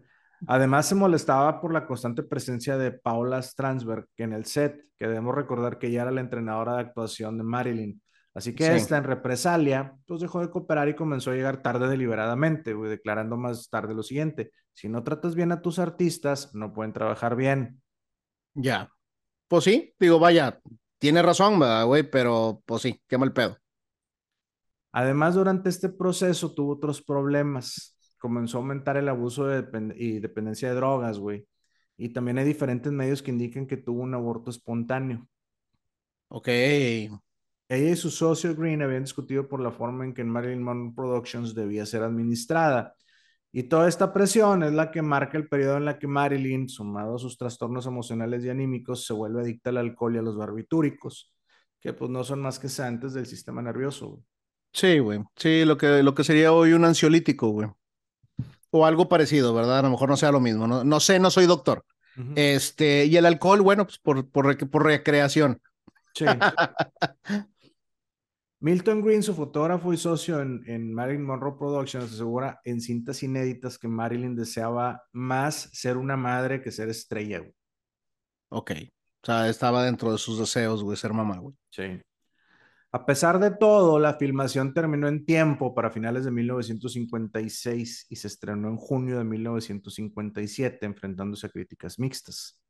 Además, 0.45 0.85
se 0.87 0.95
molestaba 0.95 1.59
por 1.59 1.73
la 1.73 1.87
constante 1.87 2.21
presencia 2.21 2.77
de 2.77 2.91
Paula 2.91 3.41
Stransberg 3.41 4.07
en 4.17 4.33
el 4.33 4.45
set, 4.45 4.85
que 4.97 5.07
debemos 5.07 5.33
recordar 5.33 5.79
que 5.79 5.87
ella 5.87 6.03
era 6.03 6.11
la 6.11 6.21
entrenadora 6.21 6.75
de 6.75 6.81
actuación 6.81 7.37
de 7.37 7.43
Marilyn. 7.43 8.01
Así 8.35 8.53
que 8.53 8.75
esta, 8.75 8.97
en 8.97 9.03
represalia, 9.03 9.95
pues 10.05 10.21
dejó 10.21 10.41
de 10.41 10.51
cooperar 10.51 10.87
y 10.89 10.95
comenzó 10.95 11.31
a 11.31 11.33
llegar 11.33 11.63
tarde 11.63 11.87
deliberadamente, 11.87 12.75
declarando 12.75 13.35
más 13.35 13.67
tarde 13.67 13.95
lo 13.95 14.03
siguiente: 14.03 14.51
si 14.73 14.87
no 14.89 15.03
tratas 15.03 15.33
bien 15.33 15.51
a 15.51 15.63
tus 15.63 15.79
artistas, 15.79 16.53
no 16.53 16.71
pueden 16.71 16.93
trabajar 16.93 17.35
bien. 17.35 17.81
Ya. 18.53 18.91
Pues 19.47 19.63
sí, 19.63 19.95
digo, 19.99 20.19
vaya, 20.19 20.59
tiene 20.99 21.23
razón, 21.23 21.59
güey? 21.87 22.03
Pero 22.03 22.61
pues 22.63 22.83
sí, 22.83 23.01
qué 23.07 23.17
mal 23.17 23.33
pedo. 23.33 23.57
Además, 24.91 25.33
durante 25.33 25.69
este 25.69 25.89
proceso 25.89 26.53
tuvo 26.53 26.73
otros 26.73 27.01
problemas. 27.01 27.96
Comenzó 28.17 28.57
a 28.57 28.61
aumentar 28.61 28.97
el 28.97 29.09
abuso 29.09 29.45
de 29.47 29.93
y 29.97 30.19
dependencia 30.19 30.69
de 30.69 30.75
drogas, 30.75 31.19
güey. 31.19 31.47
Y 31.97 32.09
también 32.09 32.37
hay 32.37 32.45
diferentes 32.45 32.91
medios 32.91 33.21
que 33.21 33.31
indican 33.31 33.67
que 33.67 33.77
tuvo 33.77 34.01
un 34.01 34.13
aborto 34.13 34.51
espontáneo. 34.51 35.27
Ok. 36.29 36.47
Ella 36.47 37.91
y 37.91 37.95
su 37.95 38.09
socio 38.09 38.55
Green 38.55 38.81
habían 38.81 39.03
discutido 39.03 39.47
por 39.47 39.59
la 39.59 39.71
forma 39.71 40.05
en 40.05 40.13
que 40.13 40.23
Marilyn 40.23 40.63
Monroe 40.63 40.93
Productions 40.95 41.53
debía 41.53 41.85
ser 41.85 42.03
administrada. 42.03 42.95
Y 43.51 43.63
toda 43.63 43.87
esta 43.87 44.13
presión 44.13 44.63
es 44.63 44.73
la 44.73 44.91
que 44.91 45.01
marca 45.01 45.37
el 45.37 45.47
periodo 45.47 45.77
en 45.77 45.85
la 45.85 45.97
que 45.97 46.07
Marilyn, 46.07 46.69
sumado 46.69 47.15
a 47.15 47.19
sus 47.19 47.37
trastornos 47.37 47.85
emocionales 47.87 48.43
y 48.45 48.49
anímicos, 48.49 49.05
se 49.05 49.13
vuelve 49.13 49.41
adicta 49.41 49.69
al 49.71 49.77
alcohol 49.77 50.15
y 50.15 50.19
a 50.19 50.21
los 50.21 50.37
barbitúricos, 50.37 51.33
que 51.79 51.93
pues 51.93 52.11
no 52.11 52.23
son 52.23 52.41
más 52.41 52.59
que 52.59 52.69
sedantes 52.69 53.13
del 53.13 53.25
sistema 53.25 53.61
nervioso. 53.61 54.09
Güey. 54.09 54.23
Sí, 54.73 54.99
güey. 54.99 55.23
Sí, 55.35 55.65
lo 55.65 55.77
que, 55.77 56.03
lo 56.03 56.13
que 56.13 56.23
sería 56.23 56.53
hoy 56.53 56.73
un 56.73 56.85
ansiolítico, 56.85 57.49
güey. 57.49 57.69
O 58.71 58.85
algo 58.85 59.07
parecido, 59.07 59.53
¿verdad? 59.53 59.79
A 59.79 59.81
lo 59.83 59.89
mejor 59.89 60.09
no 60.09 60.17
sea 60.17 60.31
lo 60.31 60.39
mismo. 60.39 60.67
No, 60.67 60.83
no 60.83 60.99
sé, 60.99 61.19
no 61.19 61.31
soy 61.31 61.45
doctor. 61.45 61.83
Este, 62.35 63.05
y 63.05 63.15
el 63.15 63.27
alcohol, 63.27 63.61
bueno, 63.61 63.85
pues 63.85 63.99
por, 63.99 64.27
por, 64.29 64.69
por 64.69 64.83
recreación. 64.83 65.61
Sí. 66.15 66.25
Milton 68.59 69.03
Green, 69.03 69.21
su 69.21 69.35
fotógrafo 69.35 69.93
y 69.93 69.97
socio 69.97 70.41
en, 70.41 70.63
en, 70.65 70.91
Marilyn 70.91 71.23
Monroe 71.23 71.57
Productions, 71.59 72.11
asegura 72.11 72.59
en 72.63 72.81
cintas 72.81 73.21
inéditas 73.21 73.77
que 73.77 73.87
Marilyn 73.87 74.35
deseaba 74.35 75.03
más 75.11 75.69
ser 75.73 75.95
una 75.95 76.17
madre 76.17 76.59
que 76.61 76.71
ser 76.71 76.89
estrella. 76.89 77.37
Güey. 77.37 77.53
Ok. 78.49 78.71
O 79.21 79.25
sea, 79.25 79.47
estaba 79.47 79.85
dentro 79.85 80.11
de 80.11 80.17
sus 80.17 80.39
deseos, 80.39 80.83
güey, 80.83 80.97
ser 80.97 81.13
mamá, 81.13 81.37
güey. 81.37 81.55
Sí. 81.69 82.01
A 82.91 83.05
pesar 83.05 83.39
de 83.39 83.51
todo, 83.51 83.99
la 83.99 84.13
filmación 84.13 84.73
terminó 84.73 85.09
en 85.09 85.25
tiempo 85.25 85.75
para 85.75 85.91
finales 85.91 86.23
de 86.23 86.31
1956 86.31 88.07
y 88.09 88.15
se 88.15 88.27
estrenó 88.27 88.69
en 88.69 88.77
junio 88.77 89.17
de 89.17 89.25
1957, 89.25 90.85
enfrentándose 90.85 91.47
a 91.47 91.49
críticas 91.49 91.99
mixtas. 91.99 92.61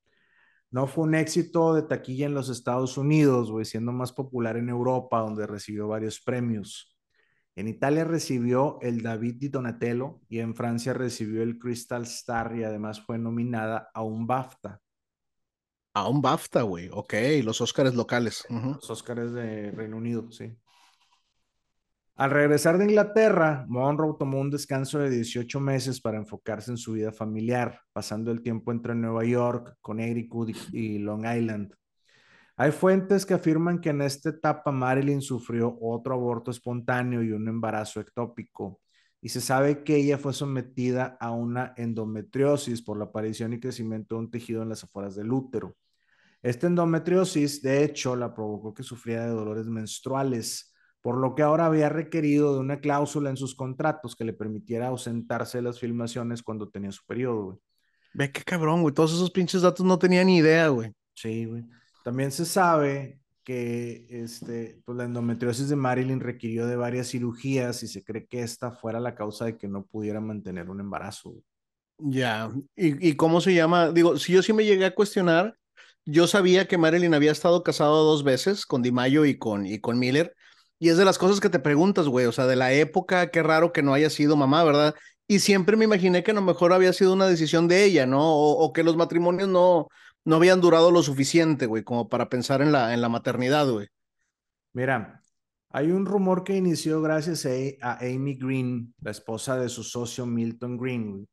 No 0.71 0.87
fue 0.87 1.05
un 1.05 1.15
éxito 1.15 1.73
de 1.75 1.83
taquilla 1.83 2.25
en 2.25 2.33
los 2.33 2.49
Estados 2.49 2.97
Unidos, 2.97 3.51
siendo 3.69 3.91
más 3.91 4.11
popular 4.11 4.57
en 4.57 4.69
Europa, 4.69 5.19
donde 5.19 5.47
recibió 5.47 5.87
varios 5.87 6.19
premios. 6.19 6.97
En 7.55 7.67
Italia 7.67 8.03
recibió 8.03 8.79
el 8.81 9.01
David 9.01 9.35
di 9.39 9.47
Donatello 9.49 10.19
y 10.27 10.39
en 10.39 10.55
Francia 10.55 10.93
recibió 10.93 11.41
el 11.41 11.57
Crystal 11.57 12.03
Star 12.03 12.55
y 12.55 12.63
además 12.63 13.01
fue 13.01 13.17
nominada 13.17 13.89
a 13.93 14.03
un 14.03 14.27
BAFTA. 14.27 14.81
A 15.97 16.07
un 16.07 16.21
BAFTA, 16.21 16.61
güey. 16.61 16.89
Ok, 16.93 17.15
los 17.43 17.59
Óscares 17.59 17.95
locales. 17.95 18.45
Los 18.51 18.87
Óscares 18.87 19.33
de 19.33 19.71
Reino 19.71 19.97
Unido, 19.97 20.31
sí. 20.31 20.55
Al 22.15 22.29
regresar 22.29 22.77
de 22.77 22.85
Inglaterra, 22.85 23.65
Monroe 23.67 24.15
tomó 24.19 24.39
un 24.39 24.51
descanso 24.51 24.99
de 24.99 25.09
18 25.09 25.59
meses 25.59 25.99
para 25.99 26.19
enfocarse 26.19 26.69
en 26.69 26.77
su 26.77 26.91
vida 26.91 27.11
familiar, 27.11 27.81
pasando 27.93 28.29
el 28.29 28.43
tiempo 28.43 28.71
entre 28.71 28.93
Nueva 28.93 29.25
York, 29.25 29.75
Connecticut 29.81 30.55
y 30.71 30.99
Long 30.99 31.25
Island. 31.25 31.73
Hay 32.57 32.71
fuentes 32.71 33.25
que 33.25 33.33
afirman 33.33 33.81
que 33.81 33.89
en 33.89 34.03
esta 34.03 34.29
etapa 34.29 34.71
Marilyn 34.71 35.23
sufrió 35.23 35.79
otro 35.81 36.13
aborto 36.13 36.51
espontáneo 36.51 37.23
y 37.23 37.31
un 37.31 37.47
embarazo 37.47 38.01
ectópico, 38.01 38.81
y 39.19 39.29
se 39.29 39.41
sabe 39.41 39.83
que 39.83 39.95
ella 39.95 40.19
fue 40.19 40.33
sometida 40.33 41.17
a 41.19 41.31
una 41.31 41.73
endometriosis 41.75 42.83
por 42.83 42.99
la 42.99 43.05
aparición 43.05 43.53
y 43.53 43.59
crecimiento 43.59 44.13
de 44.13 44.19
un 44.19 44.29
tejido 44.29 44.61
en 44.61 44.69
las 44.69 44.83
afueras 44.83 45.15
del 45.15 45.31
útero. 45.31 45.75
Esta 46.47 46.67
endometriosis, 46.67 47.61
de 47.61 47.83
hecho, 47.83 48.15
la 48.15 48.33
provocó 48.33 48.73
que 48.73 48.81
sufriera 48.81 49.25
de 49.25 49.31
dolores 49.31 49.65
menstruales, 49.65 50.73
por 51.01 51.17
lo 51.17 51.35
que 51.35 51.41
ahora 51.41 51.65
había 51.65 51.89
requerido 51.89 52.53
de 52.53 52.61
una 52.61 52.79
cláusula 52.79 53.29
en 53.29 53.35
sus 53.35 53.53
contratos 53.53 54.15
que 54.15 54.23
le 54.23 54.31
permitiera 54.31 54.87
ausentarse 54.87 55.57
de 55.57 55.63
las 55.63 55.77
filmaciones 55.77 56.41
cuando 56.41 56.69
tenía 56.69 56.93
su 56.93 57.05
periodo, 57.05 57.43
güey. 57.43 57.57
Ve 58.13 58.31
qué 58.31 58.43
cabrón, 58.43 58.81
güey. 58.81 58.93
Todos 58.93 59.13
esos 59.13 59.29
pinches 59.29 59.61
datos 59.61 59.85
no 59.85 59.99
tenía 59.99 60.23
ni 60.23 60.37
idea, 60.37 60.69
güey. 60.69 60.93
Sí, 61.15 61.43
güey. 61.43 61.65
También 62.05 62.31
se 62.31 62.45
sabe 62.45 63.19
que 63.43 64.07
este, 64.09 64.81
pues 64.85 64.97
la 64.97 65.03
endometriosis 65.03 65.67
de 65.67 65.75
Marilyn 65.75 66.21
requirió 66.21 66.65
de 66.65 66.77
varias 66.77 67.09
cirugías 67.09 67.83
y 67.83 67.89
se 67.89 68.05
cree 68.05 68.25
que 68.25 68.41
esta 68.41 68.71
fuera 68.71 69.01
la 69.01 69.15
causa 69.15 69.43
de 69.43 69.57
que 69.57 69.67
no 69.67 69.85
pudiera 69.85 70.21
mantener 70.21 70.69
un 70.69 70.79
embarazo. 70.79 71.35
Ya, 71.97 72.49
¿Y, 72.73 73.09
¿Y, 73.09 73.15
cómo 73.17 73.41
se 73.41 73.53
llama? 73.53 73.91
Digo, 73.91 74.17
si 74.17 74.31
yo 74.31 74.41
sí 74.41 74.53
me 74.53 74.63
llegué 74.63 74.85
a 74.85 74.95
cuestionar, 74.95 75.57
yo 76.07 76.25
sabía 76.25 76.67
que 76.67 76.77
Marilyn 76.77 77.13
había 77.13 77.33
estado 77.33 77.63
casado 77.63 78.05
dos 78.05 78.23
veces, 78.23 78.65
con 78.65 78.81
DiMaggio 78.81 79.25
y 79.25 79.37
con, 79.37 79.65
y 79.65 79.79
con 79.79 79.99
Miller, 79.99 80.33
y 80.79 80.87
es 80.89 80.97
de 80.97 81.03
las 81.03 81.17
cosas 81.17 81.41
que 81.41 81.49
te 81.49 81.59
preguntas, 81.59 82.07
güey, 82.07 82.25
o 82.27 82.31
sea, 82.31 82.47
de 82.47 82.55
la 82.55 82.71
época, 82.71 83.29
qué 83.29 83.43
raro 83.43 83.73
que 83.73 83.83
no 83.83 83.93
haya 83.93 84.09
sido 84.09 84.37
mamá, 84.37 84.63
¿verdad? 84.63 84.95
Y 85.27 85.39
siempre 85.39 85.75
me 85.75 85.83
imaginé 85.83 86.23
que 86.23 86.31
a 86.31 86.35
lo 86.35 86.41
mejor 86.41 86.71
había 86.71 86.93
sido 86.93 87.11
una 87.11 87.27
decisión 87.27 87.67
de 87.67 87.83
ella, 87.83 88.05
¿no? 88.05 88.21
O, 88.21 88.71
que 88.71 88.83
los 88.83 88.95
matrimonios 88.95 89.49
no, 89.49 89.89
no 90.23 90.35
habían 90.37 90.61
durado 90.61 90.91
lo 90.91 91.03
suficiente, 91.03 91.65
güey, 91.65 91.83
como 91.83 92.07
para 92.07 92.29
pensar 92.29 92.61
en 92.61 92.71
la, 92.71 92.93
en 92.93 93.01
la 93.01 93.09
maternidad, 93.09 93.69
güey. 93.69 93.87
Mira, 94.71 95.21
hay 95.71 95.91
un 95.91 96.05
rumor 96.05 96.45
que 96.45 96.55
inició 96.55 97.01
gracias 97.01 97.45
a, 97.45 97.49
a, 97.81 97.97
Amy 97.99 98.35
Green, 98.35 98.93
la 99.01 99.11
esposa 99.11 99.57
de 99.57 99.67
su 99.67 99.83
socio 99.83 100.25
Milton 100.25 100.77
Green, 100.77 101.27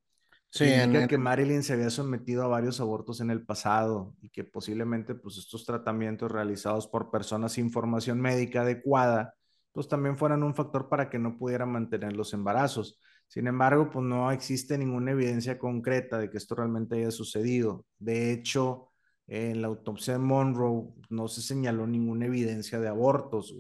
Sí, 0.55 0.67
indica 0.67 1.09
que 1.09 1.19
Marilyn 1.19 1.65
se 1.65 1.73
había 1.73 1.91
sometido 1.91 2.45
a 2.45 2.47
varios 2.47 2.81
abortos 2.81 3.21
en 3.21 3.31
el 3.31 3.45
pasado 3.45 4.15
y 4.23 4.29
que 4.29 4.45
posiblemente 4.45 5.17
pues 5.17 5.37
estos 5.37 5.65
tratamientos 5.65 6.31
realizados 6.31 6.87
por 6.87 7.11
personas 7.11 7.55
sin 7.55 7.73
formación 7.73 8.21
médica 8.21 8.61
adecuada 8.61 9.35
pues 9.75 9.89
también 9.89 10.17
fueran 10.17 10.45
un 10.45 10.55
factor 10.55 10.89
para 10.89 11.11
que 11.11 11.19
no 11.19 11.37
pudiera 11.37 11.67
mantener 11.67 12.13
los 12.13 12.33
embarazos. 12.33 13.01
Sin 13.27 13.49
embargo, 13.49 13.91
pues 13.91 14.05
no 14.07 14.31
existe 14.31 14.79
ninguna 14.79 15.11
evidencia 15.11 15.59
concreta 15.59 16.17
de 16.17 16.31
que 16.31 16.39
esto 16.39 16.55
realmente 16.55 16.95
haya 16.95 17.11
sucedido. 17.11 17.85
De 17.99 18.33
hecho, 18.33 18.93
en 19.27 19.61
la 19.61 19.67
autopsia 19.67 20.13
de 20.13 20.21
Monroe 20.21 20.91
no 21.11 21.27
se 21.27 21.43
señaló 21.43 21.89
ninguna 21.89 22.27
evidencia 22.27 22.79
de 22.79 22.87
abortos. 22.87 23.57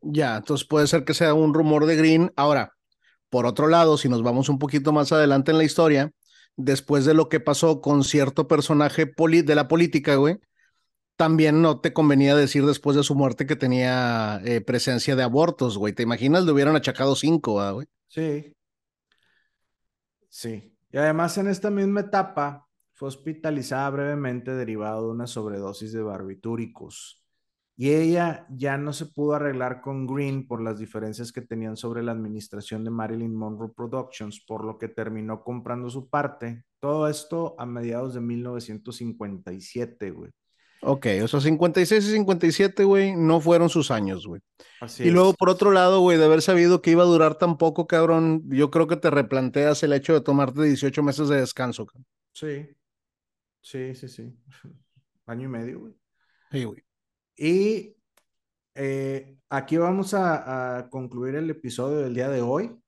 Ya, 0.00 0.38
entonces 0.38 0.66
puede 0.66 0.88
ser 0.88 1.04
que 1.04 1.14
sea 1.14 1.34
un 1.34 1.54
rumor 1.54 1.86
de 1.86 1.94
Green. 1.94 2.32
Ahora, 2.34 2.72
por 3.30 3.46
otro 3.46 3.68
lado, 3.68 3.98
si 3.98 4.08
nos 4.08 4.22
vamos 4.22 4.48
un 4.48 4.58
poquito 4.58 4.92
más 4.92 5.12
adelante 5.12 5.50
en 5.50 5.58
la 5.58 5.64
historia, 5.64 6.10
después 6.56 7.04
de 7.04 7.14
lo 7.14 7.28
que 7.28 7.40
pasó 7.40 7.80
con 7.80 8.04
cierto 8.04 8.48
personaje 8.48 9.06
de 9.06 9.54
la 9.54 9.68
política, 9.68 10.16
güey, 10.16 10.38
también 11.16 11.62
no 11.62 11.80
te 11.80 11.92
convenía 11.92 12.36
decir 12.36 12.64
después 12.64 12.96
de 12.96 13.02
su 13.02 13.14
muerte 13.14 13.46
que 13.46 13.56
tenía 13.56 14.40
eh, 14.44 14.60
presencia 14.60 15.16
de 15.16 15.22
abortos, 15.24 15.76
güey. 15.76 15.92
¿Te 15.92 16.04
imaginas? 16.04 16.44
Le 16.44 16.52
hubieran 16.52 16.76
achacado 16.76 17.16
cinco, 17.16 17.60
güey. 17.74 17.86
Sí. 18.06 18.54
Sí. 20.28 20.76
Y 20.90 20.96
además 20.96 21.36
en 21.38 21.48
esta 21.48 21.70
misma 21.70 22.00
etapa 22.00 22.68
fue 22.92 23.08
hospitalizada 23.08 23.90
brevemente 23.90 24.52
derivado 24.52 25.06
de 25.06 25.10
una 25.10 25.26
sobredosis 25.26 25.92
de 25.92 26.02
barbitúricos 26.02 27.24
y 27.80 27.92
ella 27.92 28.44
ya 28.50 28.76
no 28.76 28.92
se 28.92 29.06
pudo 29.06 29.34
arreglar 29.34 29.80
con 29.80 30.04
Green 30.04 30.48
por 30.48 30.60
las 30.60 30.80
diferencias 30.80 31.30
que 31.30 31.42
tenían 31.42 31.76
sobre 31.76 32.02
la 32.02 32.10
administración 32.10 32.82
de 32.82 32.90
Marilyn 32.90 33.32
Monroe 33.32 33.70
Productions, 33.72 34.44
por 34.44 34.64
lo 34.64 34.78
que 34.78 34.88
terminó 34.88 35.44
comprando 35.44 35.88
su 35.88 36.10
parte. 36.10 36.64
Todo 36.80 37.08
esto 37.08 37.54
a 37.56 37.66
mediados 37.66 38.14
de 38.14 38.20
1957, 38.20 40.10
güey. 40.10 40.32
Ok, 40.82 41.06
o 41.22 41.28
sea, 41.28 41.40
56 41.40 42.04
y 42.04 42.12
57, 42.14 42.82
güey, 42.82 43.14
no 43.14 43.40
fueron 43.40 43.68
sus 43.68 43.92
años, 43.92 44.26
güey. 44.26 44.40
y 44.98 45.10
luego, 45.10 45.34
por 45.34 45.48
otro 45.48 45.70
lado, 45.70 46.00
güey, 46.00 46.18
de 46.18 46.24
haber 46.24 46.42
sabido 46.42 46.82
que 46.82 46.90
iba 46.90 47.04
a 47.04 47.06
durar 47.06 47.36
tan 47.36 47.58
poco, 47.58 47.86
cabrón, 47.86 48.42
yo 48.48 48.72
creo 48.72 48.88
que 48.88 48.96
te 48.96 49.08
replanteas 49.08 49.84
el 49.84 49.92
hecho 49.92 50.14
de 50.14 50.20
tomarte 50.20 50.64
18 50.64 51.00
meses 51.04 51.28
de 51.28 51.36
descanso, 51.36 51.86
cabrón. 51.86 52.06
Sí, 52.32 52.68
sí, 53.60 53.94
sí, 53.94 54.08
sí. 54.08 54.36
Año 55.26 55.44
y 55.44 55.48
medio, 55.48 55.78
güey. 55.78 55.94
Sí, 56.50 56.64
güey. 56.64 56.87
Y 57.38 57.96
eh, 58.74 59.38
aquí 59.48 59.76
vamos 59.78 60.12
a, 60.12 60.88
concluir 60.90 61.36
el 61.36 61.48
episodio 61.48 61.98
del 61.98 62.14
día 62.14 62.28
de 62.28 62.42
hoy. 62.42 62.78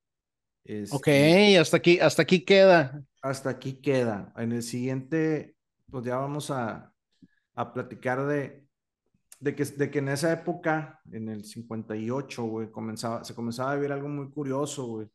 ok, 0.90 1.08
hasta 1.58 1.76
aquí, 1.78 1.98
hasta 2.00 2.22
aquí 2.22 2.44
queda. 2.44 3.02
Hasta 3.22 3.50
aquí 3.50 3.80
queda. 3.80 4.32
En 4.36 4.52
el 4.52 4.62
siguiente, 4.62 5.56
pues 5.90 6.04
ya 6.04 6.16
vamos 6.16 6.50
a, 6.50 6.92
platicar 7.72 8.26
de, 8.26 8.66
de, 9.38 9.54
que, 9.54 9.64
de 9.64 9.90
que 9.90 10.00
en 10.00 10.08
esa 10.08 10.32
época, 10.32 11.00
en 11.12 11.28
el 11.28 11.44
58, 11.44 12.42
güey, 12.42 12.70
comenzaba, 12.70 13.24
se 13.24 13.34
comenzaba 13.34 13.72
a 13.72 13.76
vivir 13.76 13.92
algo 13.92 14.08
muy 14.08 14.30
curioso, 14.30 14.86
güey 14.86 15.08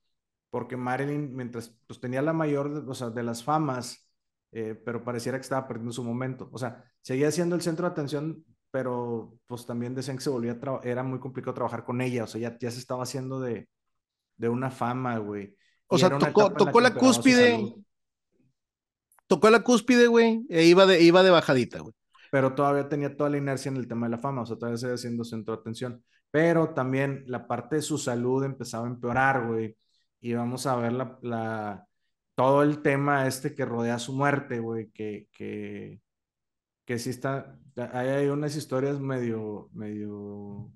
porque 0.56 0.78
Marilyn, 0.78 1.36
mientras 1.36 1.78
pues, 1.86 2.00
tenía 2.00 2.22
la 2.22 2.32
mayor, 2.32 2.86
o 2.88 2.94
sea, 2.94 3.10
de 3.10 3.24
las 3.24 3.44
famas, 3.44 4.10
eh, 4.54 4.74
pero 4.86 5.04
pareciera 5.04 5.38
que 5.38 5.42
estaba 5.42 5.68
perdiendo 5.68 5.92
su 5.92 6.02
momento. 6.02 6.48
O 6.54 6.58
sea, 6.58 6.82
seguía 7.02 7.30
siendo 7.30 7.58
el 7.58 7.62
centro 7.62 7.86
de 7.86 7.92
atención, 7.92 8.46
pero 8.76 9.40
pues 9.48 9.66
también 9.66 9.96
decían 9.96 10.18
que 10.18 10.24
se 10.24 10.30
volvía, 10.30 10.60
era 10.84 11.02
muy 11.02 11.18
complicado 11.18 11.54
trabajar 11.54 11.86
con 11.86 12.02
ella, 12.02 12.26
o 12.26 12.28
sea, 12.28 12.42
ya, 12.42 12.58
ya 12.60 12.70
se 12.70 12.80
estaba 12.80 13.04
haciendo 13.04 13.40
de, 13.40 13.70
de 14.36 14.50
una 14.50 14.70
fama, 14.70 15.18
güey. 15.18 15.56
O 15.88 15.98
sea, 15.98 16.10
tocó, 16.18 16.52
tocó 16.52 16.82
la 16.82 16.94
cúspide. 16.94 17.74
Tocó 19.28 19.50
la 19.50 19.64
cúspide, 19.64 20.08
güey, 20.08 20.46
e 20.50 20.66
iba 20.66 20.86
de, 20.86 21.02
iba 21.02 21.24
de 21.24 21.30
bajadita, 21.30 21.80
güey. 21.80 21.94
Pero 22.32 22.54
todavía 22.54 22.90
tenía 22.90 23.16
toda 23.16 23.30
la 23.30 23.38
inercia 23.38 23.70
en 23.70 23.78
el 23.78 23.88
tema 23.88 24.08
de 24.08 24.12
la 24.12 24.18
fama, 24.18 24.42
o 24.42 24.46
sea, 24.46 24.58
todavía 24.58 24.78
seguía 24.78 24.98
siendo 24.98 25.24
centro 25.24 25.56
de 25.56 25.62
atención. 25.62 26.04
Pero 26.30 26.74
también 26.74 27.24
la 27.28 27.48
parte 27.48 27.78
de 27.78 27.82
su 27.82 27.98
salud 27.98 28.44
empezaba 28.44 28.88
a 28.88 28.90
empeorar, 28.90 29.48
güey. 29.48 29.78
Y 30.20 30.34
vamos 30.34 30.66
a 30.66 30.76
ver 30.76 30.92
la, 30.92 31.18
la, 31.22 31.88
todo 32.36 32.62
el 32.62 32.82
tema 32.82 33.26
este 33.26 33.56
que 33.56 33.64
rodea 33.64 34.00
su 34.00 34.12
muerte, 34.12 34.60
güey, 34.60 34.90
que, 34.92 35.30
que, 35.32 36.02
que 36.86 37.00
sí 37.00 37.10
está, 37.10 37.58
hay, 37.94 38.28
unas 38.28 38.56
historias 38.56 39.00
medio, 39.00 39.70
medio, 39.74 40.72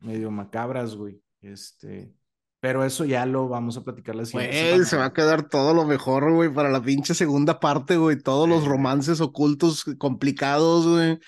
medio 0.00 0.30
macabras, 0.30 0.96
güey. 0.96 1.22
Este, 1.40 2.12
pero 2.60 2.84
eso 2.84 3.04
ya 3.04 3.24
lo 3.26 3.48
vamos 3.48 3.76
a 3.76 3.84
platicar 3.84 4.16
la 4.16 4.24
siguiente 4.24 4.84
se 4.84 4.96
va 4.96 5.06
a 5.06 5.12
quedar 5.12 5.48
todo 5.48 5.72
lo 5.72 5.84
mejor, 5.84 6.32
güey, 6.32 6.52
para 6.52 6.68
la 6.68 6.82
pinche 6.82 7.14
segunda 7.14 7.60
parte, 7.60 7.96
güey. 7.96 8.20
Todos 8.20 8.48
los 8.48 8.64
romances 8.64 9.20
ocultos 9.20 9.84
complicados, 9.98 10.86
güey. 10.86 11.20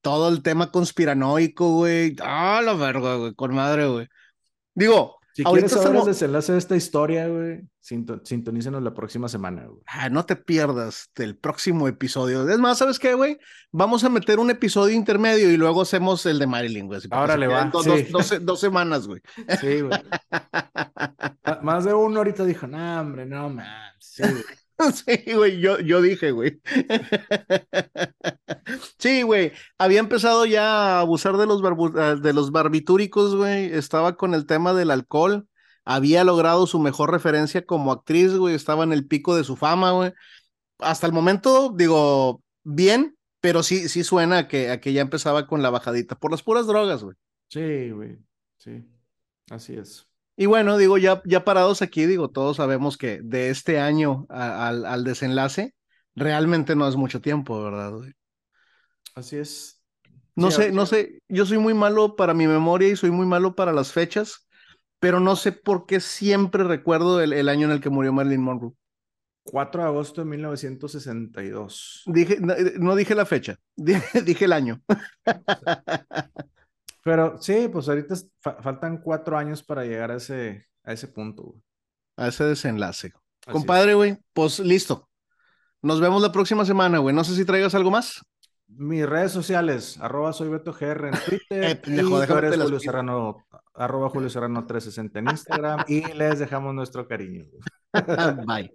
Todo 0.00 0.28
el 0.28 0.42
tema 0.42 0.70
conspiranoico, 0.70 1.74
güey. 1.74 2.16
Ah, 2.22 2.62
la 2.64 2.72
verga, 2.72 3.16
güey, 3.16 3.34
con 3.34 3.54
madre, 3.54 3.86
güey. 3.86 4.08
Digo, 4.74 5.17
si 5.38 5.44
quieres 5.44 5.70
saber 5.70 6.00
el 6.00 6.04
desenlace 6.04 6.50
de 6.50 6.58
esta 6.58 6.74
historia, 6.74 7.28
güey, 7.28 7.60
sintonícenos 7.80 8.82
la 8.82 8.92
próxima 8.92 9.28
semana, 9.28 9.66
güey. 9.66 9.80
Ah, 9.86 10.08
no 10.08 10.26
te 10.26 10.34
pierdas 10.34 11.12
del 11.14 11.36
próximo 11.36 11.86
episodio. 11.86 12.48
Es 12.48 12.58
más, 12.58 12.78
¿sabes 12.78 12.98
qué, 12.98 13.14
güey? 13.14 13.38
Vamos 13.70 14.02
a 14.02 14.08
meter 14.08 14.40
un 14.40 14.50
episodio 14.50 14.96
intermedio 14.96 15.48
y 15.48 15.56
luego 15.56 15.82
hacemos 15.82 16.26
el 16.26 16.40
de 16.40 16.48
Marilyn, 16.48 16.88
güey. 16.88 17.00
Ahora 17.12 17.36
le 17.36 17.46
va. 17.46 17.70
Dos, 17.70 18.58
semanas, 18.58 19.06
güey. 19.06 19.20
Sí, 19.60 19.82
güey. 19.82 19.92
más 21.62 21.84
de 21.84 21.94
uno 21.94 22.16
ahorita 22.18 22.44
dijo, 22.44 22.66
no, 22.66 23.00
hombre, 23.00 23.24
no, 23.24 23.48
man. 23.48 23.94
Sí, 24.00 24.24
güey. 24.24 24.42
Sí, 24.94 25.34
güey, 25.34 25.60
yo, 25.60 25.78
yo 25.78 26.02
dije, 26.02 26.32
güey. 26.32 26.60
Sí, 28.98 29.22
güey, 29.22 29.52
había 29.78 30.00
empezado 30.00 30.46
ya 30.46 30.98
a 30.98 31.00
abusar 31.00 31.36
de 31.36 31.46
los, 31.46 31.62
ah, 31.96 32.16
de 32.16 32.32
los 32.32 32.50
barbitúricos, 32.50 33.34
güey. 33.36 33.72
Estaba 33.72 34.16
con 34.16 34.34
el 34.34 34.46
tema 34.46 34.74
del 34.74 34.90
alcohol. 34.90 35.48
Había 35.84 36.24
logrado 36.24 36.66
su 36.66 36.78
mejor 36.78 37.10
referencia 37.10 37.64
como 37.64 37.92
actriz, 37.92 38.34
güey. 38.34 38.54
Estaba 38.54 38.84
en 38.84 38.92
el 38.92 39.06
pico 39.06 39.36
de 39.36 39.44
su 39.44 39.56
fama, 39.56 39.92
güey. 39.92 40.12
Hasta 40.78 41.06
el 41.06 41.12
momento, 41.12 41.72
digo, 41.74 42.42
bien, 42.62 43.16
pero 43.40 43.62
sí, 43.62 43.88
sí 43.88 44.04
suena 44.04 44.38
a 44.38 44.48
que, 44.48 44.70
a 44.70 44.80
que 44.80 44.92
ya 44.92 45.00
empezaba 45.00 45.46
con 45.46 45.62
la 45.62 45.70
bajadita. 45.70 46.16
Por 46.16 46.30
las 46.30 46.42
puras 46.42 46.66
drogas, 46.66 47.02
güey. 47.02 47.16
Sí, 47.48 47.90
güey. 47.90 48.18
Sí, 48.58 48.84
así 49.50 49.74
es. 49.74 50.08
Y 50.36 50.46
bueno, 50.46 50.78
digo, 50.78 50.98
ya, 50.98 51.20
ya 51.24 51.44
parados 51.44 51.82
aquí, 51.82 52.06
digo, 52.06 52.30
todos 52.30 52.58
sabemos 52.58 52.96
que 52.96 53.20
de 53.22 53.50
este 53.50 53.80
año 53.80 54.24
al, 54.28 55.02
desenlace, 55.02 55.74
realmente 56.14 56.76
no 56.76 56.86
es 56.86 56.94
mucho 56.94 57.20
tiempo, 57.20 57.60
¿verdad? 57.60 57.92
Así 59.18 59.36
es. 59.36 59.82
No 60.36 60.52
sé, 60.52 60.70
no 60.70 60.86
sé, 60.86 61.20
yo 61.28 61.44
soy 61.44 61.58
muy 61.58 61.74
malo 61.74 62.14
para 62.14 62.32
mi 62.32 62.46
memoria 62.46 62.88
y 62.88 62.94
soy 62.94 63.10
muy 63.10 63.26
malo 63.26 63.56
para 63.56 63.72
las 63.72 63.90
fechas, 63.90 64.46
pero 65.00 65.18
no 65.18 65.34
sé 65.34 65.50
por 65.50 65.86
qué 65.86 65.98
siempre 65.98 66.62
recuerdo 66.62 67.20
el, 67.20 67.48
año 67.48 67.66
en 67.66 67.72
el 67.72 67.80
que 67.80 67.90
murió 67.90 68.12
Marilyn 68.12 68.42
Monroe. 68.42 68.72
4 69.42 69.82
de 69.82 69.88
agosto 69.88 70.20
de 70.20 70.26
1962. 70.26 72.04
Dije, 72.06 72.38
no, 72.40 72.94
dije 72.94 73.16
la 73.16 73.26
fecha, 73.26 73.58
dije, 73.76 74.44
el 74.44 74.52
año. 74.52 74.80
Pero 77.02 77.42
sí, 77.42 77.68
pues 77.72 77.88
ahorita 77.88 78.14
faltan 78.40 78.98
cuatro 78.98 79.36
años 79.36 79.64
para 79.64 79.84
llegar 79.84 80.12
a 80.12 80.16
ese, 80.18 80.68
a 80.84 80.92
ese 80.92 81.08
punto, 81.08 81.56
A 82.16 82.28
ese 82.28 82.44
desenlace. 82.44 83.12
Compadre, 83.50 83.94
güey, 83.94 84.16
pues 84.32 84.60
listo. 84.60 85.08
Nos 85.82 86.00
vemos 86.00 86.22
la 86.22 86.30
próxima 86.30 86.64
semana, 86.64 86.98
güey. 86.98 87.12
No 87.12 87.24
sé 87.24 87.34
si 87.34 87.44
traigas 87.44 87.74
algo 87.74 87.90
más. 87.90 88.24
Mis 88.68 89.06
redes 89.08 89.32
sociales, 89.32 89.98
arroba 90.00 90.32
soy 90.32 90.50
Beto 90.50 90.72
GR 90.72 91.08
en 91.08 91.14
Twitter. 91.14 91.38
Eh, 91.50 91.80
y 91.86 92.00
Julio 92.00 92.78
Serrano, 92.78 93.46
arroba 93.74 94.10
Julio 94.10 94.28
Serrano 94.28 94.66
360 94.66 95.18
en 95.18 95.28
Instagram. 95.30 95.84
y 95.88 96.02
les 96.12 96.38
dejamos 96.38 96.74
nuestro 96.74 97.08
cariño. 97.08 97.46
Bye. 98.46 98.74